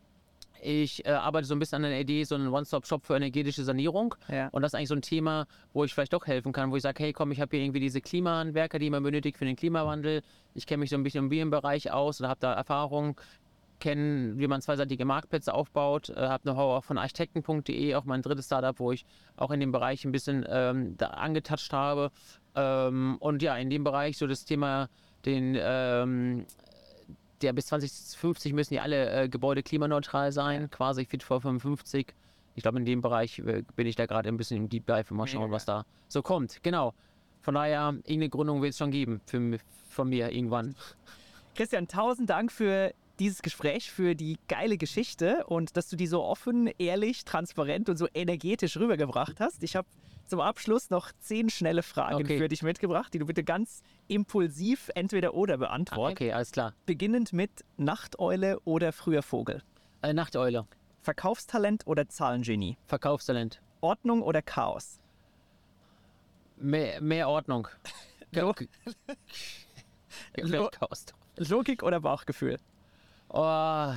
ich 0.65 1.05
äh, 1.05 1.11
arbeite 1.11 1.47
so 1.47 1.55
ein 1.55 1.59
bisschen 1.59 1.77
an 1.77 1.85
einer 1.85 2.01
Idee, 2.01 2.25
so 2.25 2.35
einen 2.35 2.49
One-Stop-Shop 2.49 3.05
für 3.05 3.17
energetische 3.17 3.65
Sanierung. 3.65 4.15
Ja. 4.29 4.49
Und 4.49 4.63
das 4.63 4.71
ist 4.71 4.75
eigentlich 4.77 4.89
so 4.89 4.95
ein 4.95 5.03
Thema, 5.03 5.47
wo 5.75 5.85
ich 5.85 5.93
vielleicht 5.93 6.15
doch 6.15 6.27
helfen 6.27 6.53
kann, 6.53 6.71
wo 6.71 6.77
ich 6.77 6.83
sage, 6.83 7.03
hey 7.03 7.13
komm, 7.13 7.33
ich 7.33 7.41
habe 7.41 7.55
hier 7.55 7.65
irgendwie 7.65 7.81
diese 7.81 8.01
Klimaanwerker, 8.01 8.79
die 8.79 8.89
man 8.89 9.03
benötigt 9.03 9.37
für 9.37 9.45
den 9.45 9.57
Klimawandel. 9.57 10.23
Ich 10.55 10.67
kenne 10.67 10.81
mich 10.81 10.91
so 10.91 10.97
ein 10.97 11.03
bisschen 11.03 11.19
im 11.19 11.25
Immobilienbereich 11.25 11.93
aus 11.93 12.21
und 12.21 12.29
habe 12.29 12.41
da 12.41 12.55
Erfahrung, 12.55 13.21
kenne, 13.81 14.39
wie 14.39 14.47
man 14.47 14.63
zweiseitige 14.63 15.05
Marktplätze 15.05 15.53
aufbaut, 15.53 16.09
äh, 16.09 16.15
habe 16.17 16.43
Know-how 16.43 16.79
auch 16.79 16.85
von 16.85 16.97
architekten.de, 16.97 17.95
auch 17.95 18.05
mein 18.05 18.23
drittes 18.23 18.47
Startup, 18.47 18.79
wo 18.79 18.93
ich 18.93 19.05
auch 19.37 19.51
in 19.51 19.61
dem 19.61 19.73
Bereich 19.73 20.05
ein 20.05 20.13
bisschen 20.13 20.47
ähm, 20.49 20.97
da 20.97 21.09
angetatscht 21.09 21.73
habe. 21.73 22.11
Ähm, 22.55 23.17
und 23.21 23.43
ja, 23.43 23.57
in 23.57 23.69
dem 23.69 23.85
Bereich 23.85 24.17
so 24.17 24.27
das 24.27 24.47
Thema, 24.47 24.89
den 25.25 25.57
ähm, 25.59 26.47
der 27.45 27.53
bis 27.53 27.67
2050 27.67 28.53
müssen 28.53 28.75
ja 28.75 28.83
alle 28.83 29.25
äh, 29.25 29.29
Gebäude 29.29 29.63
klimaneutral 29.63 30.33
sein, 30.33 30.71
quasi 30.71 31.05
Fit 31.05 31.23
for 31.23 31.41
55. 31.41 32.15
Ich 32.55 32.63
glaube, 32.63 32.79
in 32.79 32.85
dem 32.85 33.03
Bereich 33.03 33.39
äh, 33.41 33.63
bin 33.77 33.87
ich 33.87 33.97
da 33.97 34.07
gerade 34.07 34.29
ein 34.29 34.37
bisschen 34.37 34.57
im 34.57 34.69
Deep 34.69 34.87
Dive 34.87 35.13
mal 35.15 35.27
schauen, 35.27 35.51
was 35.51 35.65
da 35.65 35.85
so 36.09 36.23
kommt. 36.23 36.63
Genau. 36.63 36.95
Von 37.43 37.55
daher, 37.55 37.91
irgendeine 38.05 38.31
Gründung 38.31 38.63
wird 38.63 38.73
es 38.73 38.79
schon 38.79 38.91
geben 38.91 39.21
für, 39.27 39.59
von 39.91 40.09
mir 40.09 40.33
irgendwann. 40.33 40.75
Christian, 41.55 41.87
tausend 41.87 42.31
Dank 42.31 42.51
für 42.51 42.95
dieses 43.19 43.43
Gespräch, 43.43 43.93
für 43.93 44.15
die 44.15 44.39
geile 44.49 44.77
Geschichte 44.77 45.45
und 45.47 45.77
dass 45.77 45.89
du 45.89 45.97
die 45.97 46.07
so 46.07 46.23
offen, 46.25 46.69
ehrlich, 46.79 47.25
transparent 47.25 47.89
und 47.89 47.97
so 47.97 48.09
energetisch 48.15 48.77
rübergebracht 48.77 49.39
hast. 49.39 49.63
Ich 49.63 49.77
habe 49.77 49.87
zum 50.27 50.41
Abschluss 50.41 50.91
noch 50.91 51.11
zehn 51.21 51.51
schnelle 51.51 51.83
Fragen 51.83 52.17
Okay. 52.17 52.39
für 52.39 52.49
dich 52.49 52.63
mitgebracht, 52.63 53.13
die 53.15 53.19
du 53.19 53.27
bitte 53.27 53.45
ganz 53.45 53.83
impulsiv 54.09 54.91
entweder 54.95 55.35
oder 55.35 55.55
Ah, 55.55 55.59
beantworten. 55.59 56.13
okay, 56.13 56.33
alles 56.33 56.51
klar. 56.53 56.75
Beginnend 56.87 57.33
mit 57.33 57.65
Nachteule 57.77 58.59
oder 58.61 58.93
früher 58.93 59.23
Vogel. 59.23 59.63
Äh, 60.03 60.13
Nachteule, 60.13 60.67
Verkaufstalent 61.01 61.87
oder 61.87 62.09
Zahlengenie. 62.09 62.77
Verkaufstalent, 62.87 63.61
Ordnung 63.81 64.23
oder 64.23 64.43
Chaos. 64.43 64.99
mehr, 66.57 67.01
mehr 67.01 67.29
Ordnung. 67.29 67.69
Lo- 68.33 68.55
Lo- 70.37 70.71
Chaos. 70.71 71.07
Logik 71.37 71.83
oder 71.83 72.01
Bauchgefühl. 72.01 72.59
Oh. 73.29 73.93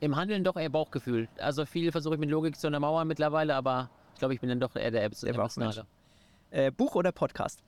Im 0.00 0.14
Handeln 0.16 0.44
doch 0.44 0.56
eher 0.56 0.68
Bauchgefühl. 0.68 1.28
Also 1.38 1.64
viel 1.66 1.90
versuche 1.90 2.14
ich 2.14 2.20
mit 2.20 2.30
Logik 2.30 2.56
zu 2.56 2.66
untermauern 2.66 3.08
mittlerweile, 3.08 3.54
aber 3.54 3.90
ich 4.16 4.18
glaube, 4.18 4.32
ich 4.32 4.40
bin 4.40 4.48
dann 4.48 4.60
doch 4.60 4.74
eher 4.76 4.90
der, 4.90 5.04
emotionale. 5.04 5.84
Äh, 6.50 6.70
Buch 6.70 6.94
oder 6.94 7.12
Podcast. 7.12 7.62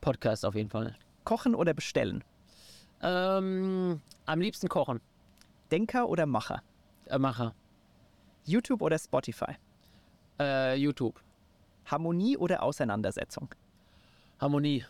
Podcast 0.00 0.44
auf 0.44 0.56
jeden 0.56 0.68
Fall. 0.68 0.96
Kochen 1.22 1.54
oder 1.54 1.74
bestellen. 1.74 2.24
Ähm, 3.00 4.00
am 4.26 4.40
liebsten 4.40 4.68
kochen. 4.68 5.00
Denker 5.70 6.08
oder 6.08 6.26
Macher. 6.26 6.64
Äh, 7.06 7.18
Macher. 7.18 7.54
YouTube 8.44 8.82
oder 8.82 8.98
Spotify. 8.98 9.52
Äh, 10.40 10.74
YouTube. 10.74 11.20
Harmonie 11.84 12.36
oder 12.36 12.64
Auseinandersetzung. 12.64 13.54
Harmonie. 14.40 14.84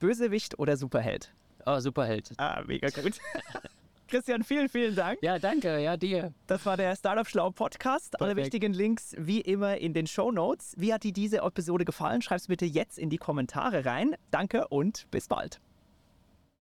Bösewicht 0.00 0.58
oder 0.58 0.76
Superheld. 0.76 1.32
Oh, 1.66 1.78
Superheld. 1.78 2.32
Ah, 2.38 2.64
mega 2.66 2.88
gut. 2.90 3.20
Christian, 4.08 4.44
vielen, 4.44 4.68
vielen 4.68 4.94
Dank. 4.94 5.18
Ja, 5.22 5.38
danke. 5.38 5.80
Ja, 5.80 5.96
dir. 5.96 6.32
Das 6.46 6.64
war 6.64 6.76
der 6.76 6.94
Startup 6.94 7.26
Schlau 7.26 7.50
Podcast. 7.50 8.20
Alle 8.20 8.34
Perfekt. 8.34 8.54
wichtigen 8.54 8.72
Links 8.72 9.14
wie 9.18 9.40
immer 9.40 9.78
in 9.78 9.94
den 9.94 10.06
Show 10.06 10.30
Notes. 10.30 10.74
Wie 10.76 10.92
hat 10.92 11.02
dir 11.02 11.12
diese 11.12 11.38
Episode 11.38 11.84
gefallen? 11.84 12.22
Schreib's 12.22 12.46
bitte 12.46 12.66
jetzt 12.66 12.98
in 12.98 13.10
die 13.10 13.18
Kommentare 13.18 13.84
rein. 13.84 14.14
Danke 14.30 14.68
und 14.68 15.06
bis 15.10 15.28
bald. 15.28 15.60